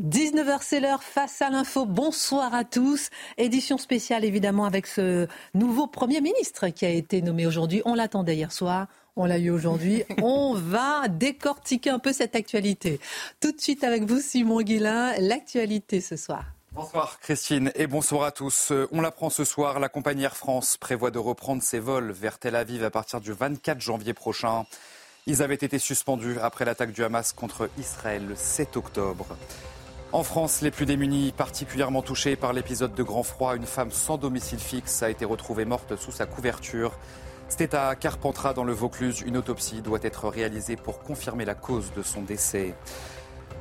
19h, 0.00 0.58
c'est 0.62 0.78
l'heure 0.78 1.02
face 1.02 1.42
à 1.42 1.50
l'info. 1.50 1.84
Bonsoir 1.84 2.54
à 2.54 2.62
tous. 2.62 3.10
Édition 3.36 3.78
spéciale 3.78 4.24
évidemment 4.24 4.64
avec 4.64 4.86
ce 4.86 5.26
nouveau 5.54 5.88
Premier 5.88 6.20
ministre 6.20 6.68
qui 6.68 6.86
a 6.86 6.90
été 6.90 7.20
nommé 7.20 7.46
aujourd'hui. 7.46 7.82
On 7.84 7.94
l'attendait 7.94 8.36
hier 8.36 8.52
soir. 8.52 8.86
On 9.16 9.24
l'a 9.24 9.38
eu 9.38 9.50
aujourd'hui. 9.50 10.04
On 10.22 10.54
va 10.54 11.08
décortiquer 11.08 11.90
un 11.90 11.98
peu 11.98 12.12
cette 12.12 12.36
actualité. 12.36 13.00
Tout 13.40 13.50
de 13.50 13.60
suite 13.60 13.82
avec 13.82 14.04
vous, 14.04 14.20
Simon 14.20 14.60
Guillain, 14.60 15.18
l'actualité 15.18 16.00
ce 16.00 16.16
soir. 16.16 16.44
Bonsoir 16.70 17.18
Christine 17.18 17.72
et 17.74 17.88
bonsoir 17.88 18.22
à 18.22 18.30
tous. 18.30 18.72
On 18.92 19.00
l'apprend 19.00 19.30
ce 19.30 19.44
soir, 19.44 19.80
la 19.80 19.88
compagnie 19.88 20.22
Air 20.22 20.36
France 20.36 20.76
prévoit 20.76 21.10
de 21.10 21.18
reprendre 21.18 21.60
ses 21.60 21.80
vols 21.80 22.12
vers 22.12 22.38
Tel 22.38 22.54
Aviv 22.54 22.84
à 22.84 22.90
partir 22.90 23.20
du 23.20 23.32
24 23.32 23.80
janvier 23.80 24.14
prochain. 24.14 24.64
Ils 25.26 25.42
avaient 25.42 25.56
été 25.56 25.80
suspendus 25.80 26.38
après 26.40 26.64
l'attaque 26.64 26.92
du 26.92 27.02
Hamas 27.02 27.32
contre 27.32 27.68
Israël 27.78 28.24
le 28.28 28.36
7 28.36 28.76
octobre. 28.76 29.26
En 30.10 30.22
France, 30.22 30.62
les 30.62 30.70
plus 30.70 30.86
démunis, 30.86 31.34
particulièrement 31.36 32.00
touchés 32.00 32.34
par 32.34 32.54
l'épisode 32.54 32.94
de 32.94 33.02
grand 33.02 33.22
froid, 33.22 33.54
une 33.54 33.66
femme 33.66 33.90
sans 33.90 34.16
domicile 34.16 34.58
fixe 34.58 35.02
a 35.02 35.10
été 35.10 35.26
retrouvée 35.26 35.66
morte 35.66 35.96
sous 35.96 36.12
sa 36.12 36.24
couverture. 36.24 36.98
C'était 37.50 37.74
à 37.74 37.94
Carpentras 37.94 38.54
dans 38.54 38.64
le 38.64 38.72
Vaucluse. 38.72 39.22
Une 39.26 39.36
autopsie 39.36 39.82
doit 39.82 39.98
être 40.00 40.28
réalisée 40.28 40.76
pour 40.76 41.00
confirmer 41.00 41.44
la 41.44 41.54
cause 41.54 41.92
de 41.94 42.02
son 42.02 42.22
décès. 42.22 42.74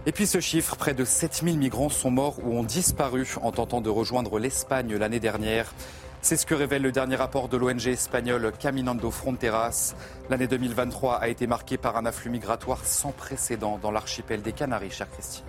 Et 0.06 0.14
puis 0.14 0.26
ce 0.26 0.40
chiffre, 0.40 0.78
près 0.78 0.94
de 0.94 1.04
7000 1.04 1.58
migrants 1.58 1.90
sont 1.90 2.12
morts 2.12 2.40
ou 2.42 2.58
ont 2.58 2.64
disparu 2.64 3.28
en 3.42 3.52
tentant 3.52 3.82
de 3.82 3.90
rejoindre 3.90 4.40
l'Espagne 4.40 4.96
l'année 4.96 5.20
dernière. 5.20 5.74
C'est 6.22 6.38
ce 6.38 6.46
que 6.46 6.56
révèle 6.56 6.82
le 6.82 6.94
dernier 6.94 7.18
rapport 7.18 7.50
de 7.50 7.58
l'ONG 7.58 7.88
espagnole 7.88 8.54
Caminando 8.58 9.12
Fronteras. 9.12 9.96
L'année 10.30 10.48
2023 10.48 11.16
a 11.16 11.28
été 11.28 11.46
marquée 11.46 11.78
par 11.78 11.98
un 11.98 12.06
afflux 12.06 12.32
migratoire 12.32 12.86
sans 12.86 13.12
précédent 13.12 13.80
dans 13.82 13.92
l'archipel 13.92 14.42
des 14.42 14.54
Canaries, 14.54 14.92
chère 14.92 15.12
Christine. 15.12 15.44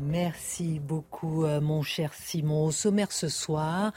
Merci 0.00 0.80
beaucoup, 0.80 1.44
euh, 1.44 1.60
mon 1.60 1.82
cher 1.82 2.12
Simon. 2.14 2.66
Au 2.66 2.70
sommaire 2.70 3.12
ce 3.12 3.28
soir, 3.28 3.92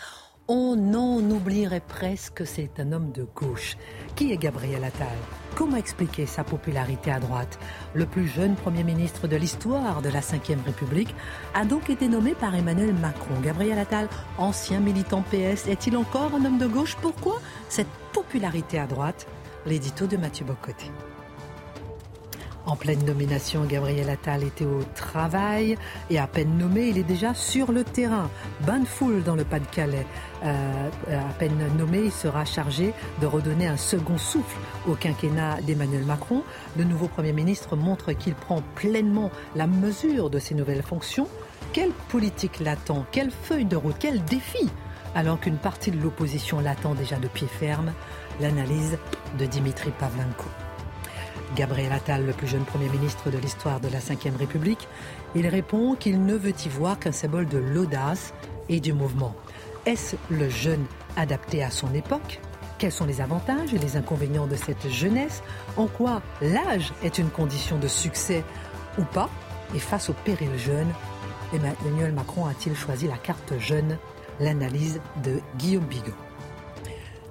on 0.48 0.94
en 0.94 1.22
oublierait 1.32 1.82
presque 1.82 2.34
que 2.34 2.46
c'est 2.46 2.80
un 2.80 2.92
homme 2.92 3.12
de 3.12 3.24
gauche. 3.24 3.78
Qui 4.16 4.32
est 4.32 4.38
Gabriel 4.38 4.84
Attal? 4.84 5.08
Comment 5.56 5.78
expliquer 5.78 6.26
sa 6.26 6.44
popularité 6.44 7.12
à 7.12 7.20
droite? 7.20 7.58
Le 7.94 8.06
plus 8.06 8.28
jeune 8.28 8.56
Premier 8.56 8.84
ministre 8.84 9.28
de 9.28 9.38
l'histoire 9.38 10.02
de 10.02 10.10
la 10.10 10.20
Ve 10.20 10.66
République 10.66 11.16
a 11.54 11.66
donc 11.66 11.90
été 11.90 12.08
nommé 12.08 12.36
par 12.36 12.54
Emmanuel 12.54 12.94
Macron. 12.94 13.40
Gabriel 13.42 13.80
Attal, 13.80 14.10
ancien 14.38 14.80
militant 14.80 15.24
PS, 15.24 15.68
est-il 15.68 15.98
encore 15.98 16.36
un 16.36 16.46
homme 16.46 16.60
de 16.60 16.68
gauche? 16.68 16.96
Pourquoi 17.02 17.42
cette 17.70 17.88
popularité 18.14 18.78
à 18.78 18.86
droite? 18.86 19.28
L'édito 19.66 20.06
de 20.06 20.18
Mathieu 20.18 20.46
Bocoté. 20.46 20.92
En 22.66 22.76
pleine 22.76 23.06
nomination, 23.06 23.64
Gabriel 23.66 24.10
Attal 24.10 24.44
était 24.44 24.66
au 24.66 24.82
travail 24.96 25.78
et 26.10 26.18
à 26.18 26.26
peine 26.26 26.58
nommé, 26.58 26.88
il 26.88 26.98
est 26.98 27.04
déjà 27.04 27.36
sur 27.36 27.72
le 27.72 27.84
terrain. 27.84 28.30
Bain 28.62 28.80
de 28.80 28.86
foule 28.86 29.22
dans 29.22 29.36
le 29.36 29.44
Pas-de-Calais. 29.44 30.08
Euh, 30.44 30.90
à 31.12 31.34
peine 31.34 31.58
nommé, 31.78 32.00
il 32.06 32.12
sera 32.12 32.44
chargé 32.44 32.94
de 33.22 33.28
redonner 33.28 33.68
un 33.68 33.78
second 33.78 34.18
souffle 34.18 34.58
au 34.88 34.96
quinquennat 34.96 35.62
d'Emmanuel 35.62 36.06
Macron. 36.06 36.42
Le 36.76 36.86
nouveau 36.86 37.08
Premier 37.08 37.34
ministre 37.34 37.76
montre 37.76 38.14
qu'il 38.14 38.34
prend 38.34 38.64
pleinement 38.74 39.30
la 39.56 39.68
mesure 39.68 40.32
de 40.32 40.40
ses 40.40 40.56
nouvelles 40.56 40.84
fonctions. 40.84 41.28
Quelle 41.72 41.92
politique 42.10 42.60
l'attend? 42.60 43.06
Quelle 43.12 43.32
feuille 43.32 43.66
de 43.66 43.76
route? 43.76 43.98
Quel 44.00 44.24
défi? 44.24 44.70
Alors 45.14 45.40
qu'une 45.40 45.58
partie 45.58 45.92
de 45.92 46.02
l'opposition 46.02 46.60
l'attend 46.60 46.96
déjà 46.96 47.18
de 47.18 47.28
pied 47.28 47.48
ferme 47.48 47.94
L'analyse 48.42 48.98
de 49.38 49.46
Dimitri 49.46 49.92
Pavlenko. 50.00 50.50
Gabriel 51.56 51.92
Attal, 51.92 52.26
le 52.26 52.34
plus 52.34 52.48
jeune 52.48 52.64
Premier 52.64 52.90
ministre 52.90 53.30
de 53.30 53.38
l'histoire 53.38 53.80
de 53.80 53.88
la 53.88 54.00
Ve 54.00 54.38
République, 54.38 54.88
il 55.36 55.48
répond 55.48 55.96
qu'il 55.96 56.26
ne 56.26 56.36
veut 56.36 56.54
y 56.66 56.70
voir 56.70 57.00
qu'un 57.00 57.12
symbole 57.12 57.48
de 57.48 57.58
l'audace 57.58 58.34
et 58.70 58.80
du 58.80 58.94
mouvement. 58.94 59.36
Est-ce 59.86 60.16
le 60.30 60.50
jeune 60.50 60.86
adapté 61.16 61.64
à 61.64 61.70
son 61.70 61.94
époque? 61.94 62.40
Quels 62.78 62.92
sont 62.92 63.06
les 63.06 63.22
avantages 63.22 63.74
et 63.74 63.78
les 63.78 63.96
inconvénients 63.96 64.48
de 64.48 64.56
cette 64.56 64.90
jeunesse? 64.90 65.44
En 65.78 65.88
quoi 65.88 66.22
l'âge 66.42 66.92
est 67.04 67.20
une 67.20 67.30
condition 67.30 67.78
de 67.78 67.88
succès 67.88 68.44
ou 68.98 69.04
pas? 69.04 69.30
Et 69.76 69.80
face 69.80 70.10
au 70.10 70.14
péril 70.14 70.58
jeune, 70.58 70.92
Emmanuel 71.54 72.12
Macron 72.14 72.48
a-t-il 72.48 72.76
choisi 72.76 73.08
la 73.08 73.18
carte 73.18 73.54
jeune? 73.60 73.98
L'analyse 74.40 75.00
de 75.24 75.40
Guillaume 75.58 75.86
Bigot. 75.86 76.25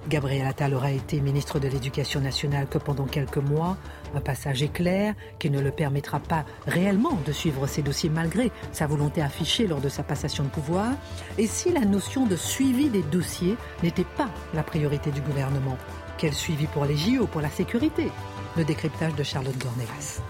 Gabriel 0.09 0.47
Attal 0.47 0.75
aura 0.75 0.91
été 0.91 1.21
ministre 1.21 1.59
de 1.59 1.69
l'Éducation 1.69 2.21
nationale 2.21 2.67
que 2.69 2.79
pendant 2.79 3.07
quelques 3.07 3.39
mois. 3.39 3.77
Un 4.15 4.21
passage 4.21 4.63
éclair 4.63 5.15
qui 5.39 5.51
ne 5.51 5.61
le 5.61 5.71
permettra 5.71 6.21
pas 6.21 6.45
réellement 6.67 7.19
de 7.27 7.33
suivre 7.33 7.67
ses 7.67 7.83
dossiers 7.83 8.11
malgré 8.11 8.53
sa 8.73 8.87
volonté 8.87 9.23
affichée 9.23 9.67
lors 9.67 9.81
de 9.81 9.89
sa 9.89 10.03
passation 10.03 10.45
de 10.45 10.51
pouvoir. 10.51 10.93
Et 11.39 11.47
si 11.47 11.73
la 11.73 11.85
notion 11.85 12.27
de 12.27 12.37
suivi 12.37 12.91
des 12.91 13.03
dossiers 13.03 13.57
n'était 13.83 14.05
pas 14.05 14.29
la 14.53 14.63
priorité 14.63 15.11
du 15.11 15.21
gouvernement 15.21 15.79
Quel 16.19 16.35
suivi 16.35 16.67
pour 16.67 16.85
les 16.85 16.97
JO, 16.97 17.27
pour 17.27 17.41
la 17.41 17.51
sécurité? 17.51 18.11
Le 18.57 18.65
décryptage 18.65 19.15
de 19.15 19.23
Charlotte 19.23 19.59
Dornelas. 19.59 20.21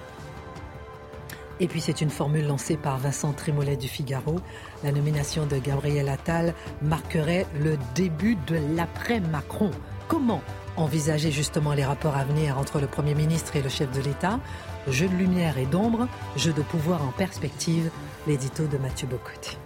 Et 1.61 1.69
puis 1.69 1.81
c'est 1.81 2.01
une 2.01 2.11
formule 2.11 2.47
lancée 2.47 2.77
par 2.77 2.99
Vincent 2.99 3.33
Trémollet 3.33 3.77
du 3.77 3.89
Figaro. 3.89 4.41
La 4.83 4.93
nomination 4.93 5.47
de 5.47 5.59
Gabriel 5.59 6.09
Attal 6.09 6.55
marquerait 6.83 7.47
le 7.61 7.79
début 7.95 8.37
de 8.47 8.59
l'après-Macron. 8.77 9.71
Comment 10.09 10.43
envisager 10.77 11.31
justement 11.31 11.73
les 11.73 11.85
rapports 11.85 12.17
à 12.17 12.25
venir 12.25 12.59
entre 12.59 12.81
le 12.81 12.87
Premier 12.87 13.15
ministre 13.15 13.57
et 13.57 13.63
le 13.63 13.69
chef 13.69 13.91
de 13.93 14.01
l'État? 14.01 14.41
Jeu 14.89 15.09
de 15.09 15.15
lumière 15.15 15.57
et 15.57 15.67
d'ombre, 15.67 16.09
jeu 16.37 16.53
de 16.53 16.63
pouvoir 16.63 17.03
en 17.03 17.13
perspective, 17.13 17.91
l'édito 18.27 18.67
de 18.67 18.77
Mathieu 18.77 19.07
Bocotti. 19.07 19.57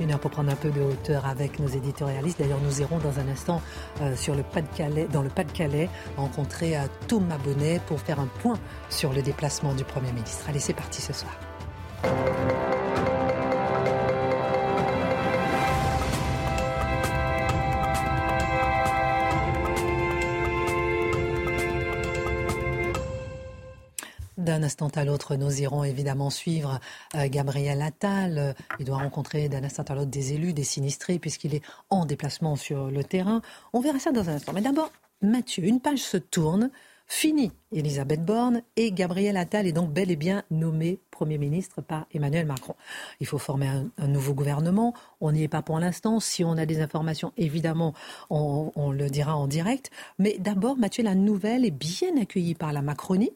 Une 0.00 0.12
heure 0.12 0.18
pour 0.18 0.30
prendre 0.30 0.50
un 0.50 0.56
peu 0.56 0.70
de 0.70 0.80
hauteur 0.80 1.26
avec 1.26 1.58
nos 1.58 1.68
éditorialistes. 1.68 2.38
D'ailleurs, 2.38 2.60
nous 2.64 2.80
irons 2.80 2.98
dans 2.98 3.18
un 3.18 3.28
instant 3.28 3.60
euh, 4.00 4.16
sur 4.16 4.34
le 4.34 4.42
Pas 4.42 4.62
-de 4.62 5.08
dans 5.10 5.22
le 5.22 5.28
Pas-de-Calais 5.28 5.88
rencontrer 6.16 6.76
euh, 6.76 6.80
Thomas 7.06 7.38
Bonnet 7.38 7.80
pour 7.86 8.00
faire 8.00 8.18
un 8.18 8.28
point 8.42 8.58
sur 8.88 9.12
le 9.12 9.22
déplacement 9.22 9.74
du 9.74 9.84
Premier 9.84 10.12
ministre. 10.12 10.46
Allez, 10.48 10.60
c'est 10.60 10.72
parti 10.74 11.02
ce 11.02 11.12
soir. 11.12 11.32
D'un 24.50 24.64
instant 24.64 24.88
à 24.88 25.04
l'autre, 25.04 25.36
nous 25.36 25.62
irons 25.62 25.84
évidemment 25.84 26.28
suivre 26.28 26.80
euh, 27.14 27.28
Gabriel 27.28 27.80
Attal. 27.82 28.56
Il 28.80 28.84
doit 28.84 28.96
rencontrer 28.96 29.48
d'un 29.48 29.62
instant 29.62 29.84
à 29.84 29.94
l'autre 29.94 30.10
des 30.10 30.32
élus, 30.32 30.52
des 30.52 30.64
sinistrés, 30.64 31.20
puisqu'il 31.20 31.54
est 31.54 31.62
en 31.88 32.04
déplacement 32.04 32.56
sur 32.56 32.90
le 32.90 33.04
terrain. 33.04 33.42
On 33.72 33.80
verra 33.80 34.00
ça 34.00 34.10
dans 34.10 34.28
un 34.28 34.34
instant. 34.34 34.52
Mais 34.52 34.60
d'abord, 34.60 34.90
Mathieu, 35.22 35.62
une 35.62 35.80
page 35.80 36.00
se 36.00 36.16
tourne. 36.16 36.70
Fini 37.06 37.52
Elisabeth 37.72 38.24
Borne 38.24 38.62
et 38.76 38.90
Gabriel 38.90 39.36
Attal 39.36 39.66
est 39.66 39.72
donc 39.72 39.92
bel 39.92 40.10
et 40.10 40.16
bien 40.16 40.42
nommé 40.50 41.00
Premier 41.10 41.38
ministre 41.38 41.80
par 41.80 42.06
Emmanuel 42.12 42.46
Macron. 42.46 42.74
Il 43.20 43.26
faut 43.26 43.38
former 43.38 43.68
un, 43.98 44.08
nouveau 44.08 44.34
gouvernement. 44.34 44.94
On 45.20 45.30
n'y 45.30 45.44
est 45.44 45.48
pas 45.48 45.62
pour 45.62 45.78
l'instant. 45.78 46.18
Si 46.18 46.42
on 46.42 46.56
a 46.56 46.66
des 46.66 46.80
informations, 46.80 47.32
évidemment, 47.36 47.94
on, 48.30 48.72
on 48.74 48.90
le 48.90 49.10
dira 49.10 49.36
en 49.36 49.46
direct. 49.46 49.90
Mais 50.18 50.38
d'abord, 50.38 50.76
Mathieu, 50.76 51.04
la 51.04 51.14
nouvelle 51.14 51.64
est 51.64 51.70
bien 51.70 52.16
accueillie 52.20 52.54
par 52.54 52.72
la 52.72 52.82
Macronie 52.82 53.32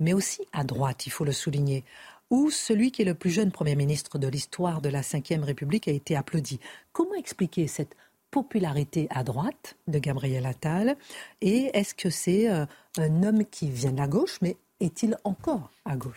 mais 0.00 0.12
aussi 0.12 0.46
à 0.52 0.64
droite, 0.64 1.06
il 1.06 1.10
faut 1.10 1.24
le 1.24 1.32
souligner, 1.32 1.84
où 2.30 2.50
celui 2.50 2.90
qui 2.92 3.02
est 3.02 3.06
le 3.06 3.14
plus 3.14 3.30
jeune 3.30 3.52
Premier 3.52 3.76
ministre 3.76 4.18
de 4.18 4.26
l'histoire 4.26 4.80
de 4.80 4.88
la 4.88 5.02
Ve 5.02 5.42
République 5.42 5.86
a 5.88 5.92
été 5.92 6.16
applaudi. 6.16 6.60
Comment 6.92 7.14
expliquer 7.14 7.66
cette 7.66 7.94
popularité 8.30 9.06
à 9.10 9.22
droite 9.22 9.76
de 9.86 9.98
Gabriel 9.98 10.46
Attal 10.46 10.96
Et 11.42 11.70
est-ce 11.74 11.94
que 11.94 12.10
c'est 12.10 12.50
euh, 12.50 12.64
un 12.98 13.22
homme 13.22 13.44
qui 13.44 13.70
vient 13.70 13.92
de 13.92 13.98
la 13.98 14.08
gauche, 14.08 14.38
mais 14.40 14.56
est-il 14.80 15.16
encore 15.24 15.70
à 15.84 15.94
gauche? 15.94 16.14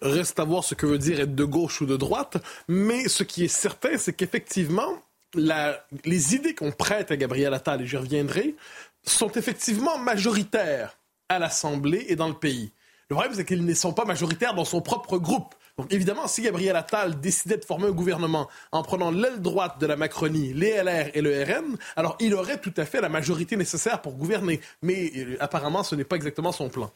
Reste 0.00 0.40
à 0.40 0.44
voir 0.44 0.64
ce 0.64 0.74
que 0.74 0.86
veut 0.86 0.98
dire 0.98 1.20
être 1.20 1.34
de 1.34 1.44
gauche 1.44 1.82
ou 1.82 1.86
de 1.86 1.96
droite, 1.96 2.38
mais 2.66 3.08
ce 3.08 3.22
qui 3.22 3.44
est 3.44 3.48
certain, 3.48 3.98
c'est 3.98 4.14
qu'effectivement, 4.14 4.94
les 5.34 6.34
idées 6.34 6.54
qu'on 6.54 6.72
prête 6.72 7.10
à 7.10 7.16
Gabriel 7.16 7.52
Attal, 7.52 7.82
et 7.82 7.86
j'y 7.86 7.96
reviendrai, 7.96 8.56
sont 9.02 9.30
effectivement 9.32 9.98
majoritaires 9.98 10.96
à 11.28 11.38
l'Assemblée 11.38 12.06
et 12.08 12.16
dans 12.16 12.28
le 12.28 12.34
pays. 12.34 12.72
Le 13.10 13.16
problème, 13.16 13.34
c'est 13.34 13.44
qu'ils 13.44 13.66
ne 13.66 13.74
sont 13.74 13.92
pas 13.92 14.04
majoritaires 14.04 14.54
dans 14.54 14.64
son 14.64 14.80
propre 14.80 15.18
groupe. 15.18 15.56
Donc 15.76 15.92
évidemment, 15.92 16.28
si 16.28 16.42
Gabriel 16.42 16.76
Attal 16.76 17.18
décidait 17.18 17.56
de 17.56 17.64
former 17.64 17.88
un 17.88 17.92
gouvernement 17.92 18.48
en 18.70 18.84
prenant 18.84 19.10
l'aile 19.10 19.42
droite 19.42 19.80
de 19.80 19.86
la 19.86 19.96
Macronie, 19.96 20.52
les 20.54 20.80
LR 20.80 21.10
et 21.14 21.20
le 21.20 21.42
RN, 21.42 21.76
alors 21.96 22.16
il 22.20 22.34
aurait 22.34 22.60
tout 22.60 22.72
à 22.76 22.84
fait 22.84 23.00
la 23.00 23.08
majorité 23.08 23.56
nécessaire 23.56 24.00
pour 24.00 24.14
gouverner. 24.14 24.60
Mais 24.82 25.10
euh, 25.16 25.36
apparemment, 25.40 25.82
ce 25.82 25.96
n'est 25.96 26.04
pas 26.04 26.14
exactement 26.14 26.52
son 26.52 26.68
plan. 26.68 26.92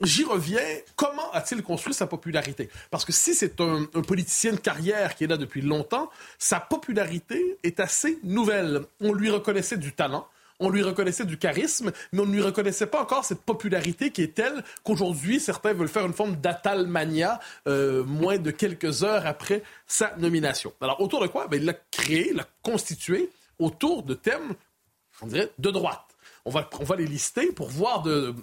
J'y 0.00 0.24
reviens. 0.24 0.62
Comment 0.96 1.30
a-t-il 1.32 1.62
construit 1.62 1.92
sa 1.92 2.06
popularité? 2.06 2.70
Parce 2.90 3.04
que 3.04 3.12
si 3.12 3.34
c'est 3.34 3.60
un, 3.60 3.86
un, 3.94 4.00
politicien 4.00 4.52
de 4.52 4.60
carrière 4.60 5.14
qui 5.14 5.24
est 5.24 5.26
là 5.26 5.36
depuis 5.36 5.60
longtemps, 5.60 6.08
sa 6.38 6.58
popularité 6.58 7.58
est 7.64 7.80
assez 7.80 8.18
nouvelle. 8.24 8.80
On 9.02 9.12
lui 9.12 9.28
reconnaissait 9.28 9.76
du 9.76 9.92
talent 9.92 10.26
on 10.60 10.68
lui 10.68 10.82
reconnaissait 10.82 11.24
du 11.24 11.38
charisme, 11.38 11.90
mais 12.12 12.20
on 12.20 12.26
ne 12.26 12.32
lui 12.32 12.42
reconnaissait 12.42 12.86
pas 12.86 13.02
encore 13.02 13.24
cette 13.24 13.40
popularité 13.40 14.10
qui 14.10 14.22
est 14.22 14.34
telle 14.34 14.62
qu'aujourd'hui, 14.84 15.40
certains 15.40 15.72
veulent 15.72 15.88
faire 15.88 16.06
une 16.06 16.12
forme 16.12 16.36
d'atalmania 16.36 17.40
euh, 17.66 18.04
moins 18.04 18.38
de 18.38 18.50
quelques 18.50 19.02
heures 19.02 19.26
après 19.26 19.62
sa 19.86 20.14
nomination. 20.18 20.72
Alors, 20.80 21.00
autour 21.00 21.20
de 21.20 21.26
quoi? 21.26 21.48
Ben, 21.48 21.56
il 21.56 21.64
l'a 21.64 21.74
créé, 21.90 22.32
l'a 22.32 22.46
constitué 22.62 23.30
autour 23.58 24.02
de 24.02 24.14
thèmes, 24.14 24.54
on 25.22 25.26
dirait, 25.26 25.50
de 25.58 25.70
droite. 25.70 26.04
On 26.44 26.50
va, 26.50 26.68
on 26.78 26.84
va 26.84 26.96
les 26.96 27.06
lister 27.06 27.52
pour 27.52 27.68
voir 27.68 28.02
de, 28.02 28.34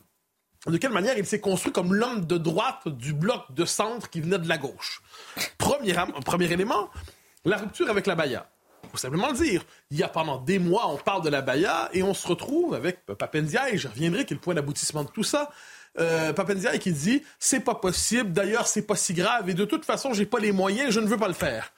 de 0.66 0.78
quelle 0.78 0.92
manière 0.92 1.18
il 1.18 1.26
s'est 1.26 1.40
construit 1.40 1.72
comme 1.72 1.94
l'homme 1.94 2.26
de 2.26 2.38
droite 2.38 2.88
du 2.88 3.14
bloc 3.14 3.54
de 3.54 3.66
centre 3.66 4.10
qui 4.10 4.22
venait 4.22 4.40
de 4.40 4.48
la 4.48 4.58
gauche. 4.58 5.02
Premier, 5.58 5.96
premier 6.26 6.52
élément, 6.52 6.90
la 7.46 7.58
rupture 7.58 7.90
avec 7.90 8.08
la 8.08 8.16
Baïa. 8.16 8.50
Faut 8.98 9.02
simplement 9.02 9.30
le 9.30 9.38
dire. 9.38 9.64
Il 9.92 9.98
y 9.98 10.02
a 10.02 10.08
pendant 10.08 10.40
des 10.42 10.58
mois, 10.58 10.88
on 10.90 10.98
parle 10.98 11.24
de 11.24 11.30
la 11.30 11.44
Baïa 11.44 11.88
et 11.94 12.02
on 12.02 12.16
se 12.16 12.28
retrouve 12.28 12.74
avec 12.74 13.06
Papendia, 13.06 13.70
et 13.70 13.78
je 13.78 13.88
reviendrai 13.88 14.26
quel 14.26 14.40
point 14.40 14.56
d'aboutissement 14.56 15.04
de 15.04 15.10
tout 15.10 15.22
ça. 15.24 15.52
Euh, 16.00 16.34
qui 16.80 16.92
dit 16.92 17.24
c'est 17.38 17.60
pas 17.60 17.76
possible, 17.76 18.32
d'ailleurs 18.34 18.66
c'est 18.66 18.82
pas 18.82 18.96
si 18.96 19.14
grave 19.14 19.50
et 19.50 19.54
de 19.54 19.66
toute 19.66 19.86
façon 19.86 20.14
j'ai 20.14 20.26
pas 20.26 20.40
les 20.40 20.52
moyens, 20.52 20.92
je 20.92 21.00
ne 21.00 21.06
veux 21.06 21.18
pas 21.18 21.28
le 21.28 21.36
faire. 21.36 21.72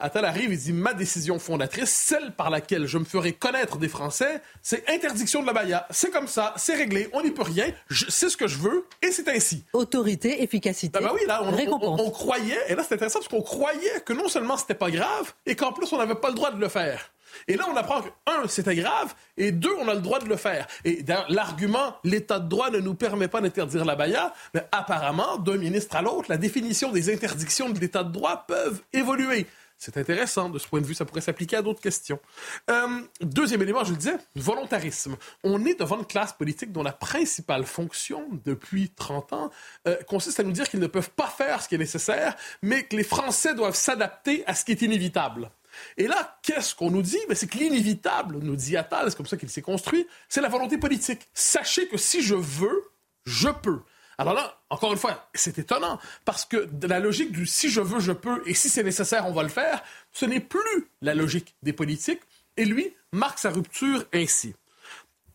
Attal 0.00 0.24
arrive, 0.24 0.52
il 0.52 0.58
dit 0.58 0.72
ma 0.72 0.94
décision 0.94 1.38
fondatrice, 1.38 1.90
celle 1.90 2.32
par 2.32 2.48
laquelle 2.50 2.86
je 2.86 2.98
me 2.98 3.04
ferai 3.04 3.32
connaître 3.34 3.76
des 3.76 3.88
Français, 3.88 4.40
c'est 4.62 4.88
interdiction 4.88 5.42
de 5.42 5.46
la 5.46 5.52
baya. 5.52 5.86
C'est 5.90 6.10
comme 6.10 6.26
ça, 6.26 6.54
c'est 6.56 6.74
réglé, 6.74 7.08
on 7.12 7.22
n'y 7.22 7.30
peut 7.30 7.42
rien, 7.42 7.66
c'est 8.08 8.30
ce 8.30 8.36
que 8.36 8.48
je 8.48 8.58
veux 8.58 8.86
et 9.02 9.10
c'est 9.10 9.28
ainsi. 9.28 9.64
Autorité, 9.72 10.42
efficacité. 10.42 10.98
Bah 10.98 11.12
oui, 11.14 11.20
là, 11.26 11.42
on, 11.42 12.10
croyait, 12.10 12.58
et 12.68 12.74
là 12.74 12.82
c'est 12.86 12.94
intéressant 12.94 13.18
parce 13.18 13.28
qu'on 13.28 13.42
croyait 13.42 14.00
que 14.04 14.12
non 14.12 14.28
seulement 14.28 14.56
c'était 14.56 14.74
pas 14.74 14.90
grave 14.90 15.34
et 15.44 15.54
qu'en 15.54 15.72
plus 15.72 15.92
on 15.92 15.98
n'avait 15.98 16.14
pas 16.14 16.28
le 16.28 16.34
droit 16.34 16.50
de 16.50 16.60
le 16.60 16.68
faire. 16.68 17.10
Et 17.48 17.56
là, 17.56 17.66
on 17.70 17.76
apprend 17.76 18.02
que, 18.02 18.08
un, 18.26 18.48
c'était 18.48 18.74
grave, 18.74 19.14
et 19.36 19.52
deux, 19.52 19.72
on 19.80 19.88
a 19.88 19.94
le 19.94 20.00
droit 20.00 20.18
de 20.18 20.28
le 20.28 20.36
faire. 20.36 20.66
Et 20.84 21.04
l'argument, 21.28 21.94
l'état 22.04 22.38
de 22.38 22.48
droit 22.48 22.70
ne 22.70 22.78
nous 22.78 22.94
permet 22.94 23.28
pas 23.28 23.40
d'interdire 23.40 23.84
la 23.84 23.96
baya, 23.96 24.34
mais 24.54 24.62
apparemment, 24.72 25.38
d'un 25.38 25.56
ministre 25.56 25.96
à 25.96 26.02
l'autre, 26.02 26.26
la 26.28 26.36
définition 26.36 26.92
des 26.92 27.12
interdictions 27.12 27.70
de 27.70 27.78
l'état 27.78 28.04
de 28.04 28.12
droit 28.12 28.44
peuvent 28.46 28.82
évoluer. 28.92 29.46
C'est 29.80 29.96
intéressant. 29.96 30.50
De 30.50 30.58
ce 30.58 30.68
point 30.68 30.82
de 30.82 30.86
vue, 30.86 30.94
ça 30.94 31.06
pourrait 31.06 31.22
s'appliquer 31.22 31.56
à 31.56 31.62
d'autres 31.62 31.80
questions. 31.80 32.20
Euh, 32.68 33.00
deuxième 33.22 33.62
élément, 33.62 33.82
je 33.82 33.92
le 33.92 33.96
disais, 33.96 34.16
volontarisme. 34.36 35.16
On 35.42 35.64
est 35.64 35.80
devant 35.80 35.98
une 35.98 36.04
classe 36.04 36.34
politique 36.34 36.70
dont 36.70 36.82
la 36.82 36.92
principale 36.92 37.64
fonction, 37.64 38.28
depuis 38.44 38.90
30 38.90 39.32
ans, 39.32 39.50
euh, 39.88 39.96
consiste 40.06 40.38
à 40.38 40.42
nous 40.42 40.52
dire 40.52 40.68
qu'ils 40.68 40.80
ne 40.80 40.86
peuvent 40.86 41.10
pas 41.10 41.28
faire 41.28 41.62
ce 41.62 41.68
qui 41.68 41.76
est 41.76 41.78
nécessaire, 41.78 42.36
mais 42.60 42.84
que 42.84 42.94
les 42.94 43.04
Français 43.04 43.54
doivent 43.54 43.74
s'adapter 43.74 44.44
à 44.46 44.54
ce 44.54 44.66
qui 44.66 44.72
est 44.72 44.82
inévitable. 44.82 45.50
Et 45.96 46.08
là, 46.08 46.38
qu'est-ce 46.42 46.74
qu'on 46.74 46.90
nous 46.90 47.00
dit? 47.00 47.18
Ben, 47.26 47.34
c'est 47.34 47.46
que 47.46 47.56
l'inévitable, 47.56 48.36
nous 48.42 48.56
dit 48.56 48.76
Attal, 48.76 49.10
c'est 49.10 49.16
comme 49.16 49.24
ça 49.24 49.38
qu'il 49.38 49.48
s'est 49.48 49.62
construit, 49.62 50.06
c'est 50.28 50.42
la 50.42 50.50
volonté 50.50 50.76
politique. 50.76 51.26
Sachez 51.32 51.88
que 51.88 51.96
si 51.96 52.20
je 52.20 52.34
veux, 52.34 52.84
je 53.24 53.48
peux. 53.48 53.80
Alors 54.20 54.34
là, 54.34 54.60
encore 54.68 54.92
une 54.92 54.98
fois, 54.98 55.30
c'est 55.32 55.58
étonnant 55.58 55.98
parce 56.26 56.44
que 56.44 56.68
la 56.82 57.00
logique 57.00 57.32
du 57.32 57.46
si 57.46 57.70
je 57.70 57.80
veux, 57.80 58.00
je 58.00 58.12
peux 58.12 58.42
et 58.44 58.52
si 58.52 58.68
c'est 58.68 58.82
nécessaire, 58.82 59.26
on 59.26 59.32
va 59.32 59.42
le 59.42 59.48
faire, 59.48 59.82
ce 60.12 60.26
n'est 60.26 60.40
plus 60.40 60.90
la 61.00 61.14
logique 61.14 61.54
des 61.62 61.72
politiques. 61.72 62.20
Et 62.58 62.66
lui 62.66 62.94
marque 63.12 63.38
sa 63.38 63.48
rupture 63.48 64.04
ainsi. 64.12 64.54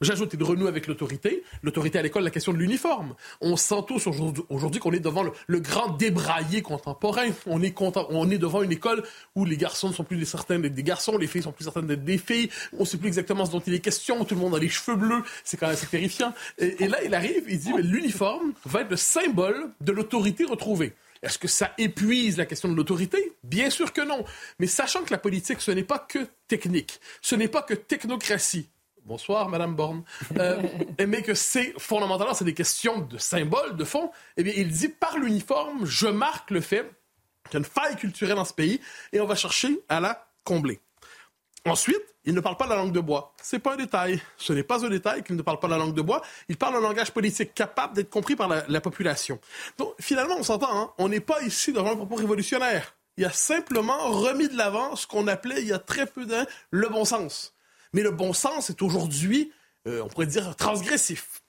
J'ajoute, 0.01 0.33
il 0.33 0.43
renoue 0.43 0.67
avec 0.67 0.87
l'autorité. 0.87 1.43
L'autorité 1.63 1.99
à 1.99 2.01
l'école, 2.01 2.23
la 2.23 2.31
question 2.31 2.51
de 2.51 2.57
l'uniforme. 2.57 3.15
On 3.41 3.55
sent 3.55 3.83
tous 3.87 4.07
aujourd'hui 4.07 4.79
qu'on 4.79 4.91
est 4.91 4.99
devant 4.99 5.23
le, 5.47 5.59
grand 5.59 5.89
débraillé 5.89 6.61
contemporain. 6.61 7.27
On 7.45 7.61
est, 7.61 8.37
devant 8.37 8.61
une 8.61 8.71
école 8.71 9.03
où 9.35 9.45
les 9.45 9.57
garçons 9.57 9.89
ne 9.89 9.93
sont 9.93 10.03
plus 10.03 10.23
certains 10.25 10.59
d'être 10.59 10.73
des 10.73 10.83
garçons, 10.83 11.17
les 11.17 11.27
filles 11.27 11.43
sont 11.43 11.51
plus 11.51 11.63
certaines 11.63 11.87
d'être 11.87 12.03
des 12.03 12.17
filles. 12.17 12.49
On 12.73 12.81
ne 12.81 12.85
sait 12.85 12.97
plus 12.97 13.07
exactement 13.07 13.45
ce 13.45 13.51
dont 13.51 13.61
il 13.65 13.73
est 13.73 13.79
question. 13.79 14.23
Tout 14.25 14.35
le 14.35 14.41
monde 14.41 14.55
a 14.55 14.59
les 14.59 14.69
cheveux 14.69 14.97
bleus. 14.97 15.23
C'est 15.43 15.57
quand 15.57 15.67
même 15.67 15.75
assez 15.75 15.87
terrifiant. 15.87 16.33
Et, 16.57 16.87
là, 16.87 16.97
il 17.03 17.13
arrive, 17.13 17.43
il 17.47 17.59
dit, 17.59 17.71
l'uniforme 17.77 18.53
va 18.65 18.81
être 18.81 18.91
le 18.91 18.97
symbole 18.97 19.69
de 19.81 19.91
l'autorité 19.91 20.43
retrouvée. 20.43 20.93
Est-ce 21.23 21.39
que 21.39 21.47
ça 21.47 21.71
épuise 21.77 22.37
la 22.37 22.45
question 22.45 22.69
de 22.69 22.75
l'autorité? 22.75 23.33
Bien 23.43 23.69
sûr 23.69 23.93
que 23.93 24.01
non. 24.01 24.25
Mais 24.59 24.67
sachant 24.67 25.03
que 25.03 25.11
la 25.11 25.17
politique, 25.17 25.61
ce 25.61 25.71
n'est 25.71 25.83
pas 25.83 25.99
que 25.99 26.19
technique, 26.47 26.99
ce 27.21 27.35
n'est 27.35 27.47
pas 27.47 27.63
que 27.63 27.73
technocratie, 27.73 28.67
bonsoir 29.05 29.49
Madame 29.49 29.75
Borne, 29.75 30.03
euh, 30.37 30.61
mais 31.07 31.21
que 31.21 31.33
c'est 31.33 31.73
fondamentalement, 31.77 32.33
c'est 32.33 32.45
des 32.45 32.53
questions 32.53 32.99
de 32.99 33.17
symboles, 33.17 33.77
de 33.77 33.85
fond, 33.85 34.11
eh 34.37 34.43
bien, 34.43 34.53
il 34.55 34.69
dit 34.69 34.89
par 34.89 35.17
l'uniforme, 35.17 35.85
je 35.85 36.07
marque 36.07 36.51
le 36.51 36.61
fait 36.61 36.91
qu'il 37.45 37.53
y 37.53 37.57
a 37.57 37.59
une 37.59 37.65
faille 37.65 37.95
culturelle 37.95 38.35
dans 38.35 38.45
ce 38.45 38.53
pays 38.53 38.81
et 39.13 39.21
on 39.21 39.25
va 39.25 39.35
chercher 39.35 39.79
à 39.87 39.99
la 39.99 40.27
combler. 40.43 40.79
Ensuite, 41.65 42.01
il 42.25 42.33
ne 42.33 42.41
parle 42.41 42.57
pas 42.57 42.67
la 42.67 42.75
langue 42.75 42.91
de 42.91 42.99
bois. 42.99 43.33
C'est 43.41 43.59
pas 43.59 43.73
un 43.73 43.77
détail. 43.77 44.21
Ce 44.37 44.53
n'est 44.53 44.63
pas 44.63 44.85
un 44.85 44.89
détail 44.89 45.23
qu'il 45.23 45.35
ne 45.35 45.41
parle 45.41 45.59
pas 45.59 45.67
la 45.67 45.77
langue 45.77 45.95
de 45.95 46.01
bois. 46.01 46.21
Il 46.47 46.57
parle 46.57 46.75
un 46.75 46.79
langage 46.79 47.11
politique 47.11 47.53
capable 47.55 47.95
d'être 47.95 48.09
compris 48.09 48.35
par 48.35 48.47
la, 48.47 48.81
population. 48.81 49.39
Donc, 49.77 49.93
finalement, 49.99 50.35
on 50.37 50.43
s'entend, 50.43 50.79
hein? 50.79 50.93
on 50.99 51.09
n'est 51.09 51.19
pas 51.19 51.41
ici 51.41 51.71
devant 51.71 51.91
un 51.91 51.95
propos 51.95 52.15
révolutionnaire. 52.15 52.95
Il 53.17 53.25
a 53.25 53.31
simplement 53.31 54.09
remis 54.09 54.47
de 54.47 54.57
l'avant 54.57 54.95
ce 54.95 55.07
qu'on 55.07 55.27
appelait 55.27 55.61
il 55.61 55.67
y 55.67 55.73
a 55.73 55.79
très 55.79 56.05
peu 56.05 56.25
d'années 56.25 56.47
le 56.69 56.87
bon 56.89 57.05
sens. 57.05 57.54
Mais 57.95 58.01
le 58.01 58.11
bon 58.11 58.33
sens 58.33 58.69
est 58.69 58.81
aujourd'hui, 58.81 59.53
euh, 59.87 60.01
on 60.03 60.09
pourrait 60.09 60.25
dire, 60.25 60.53
transgressif. 60.57 61.41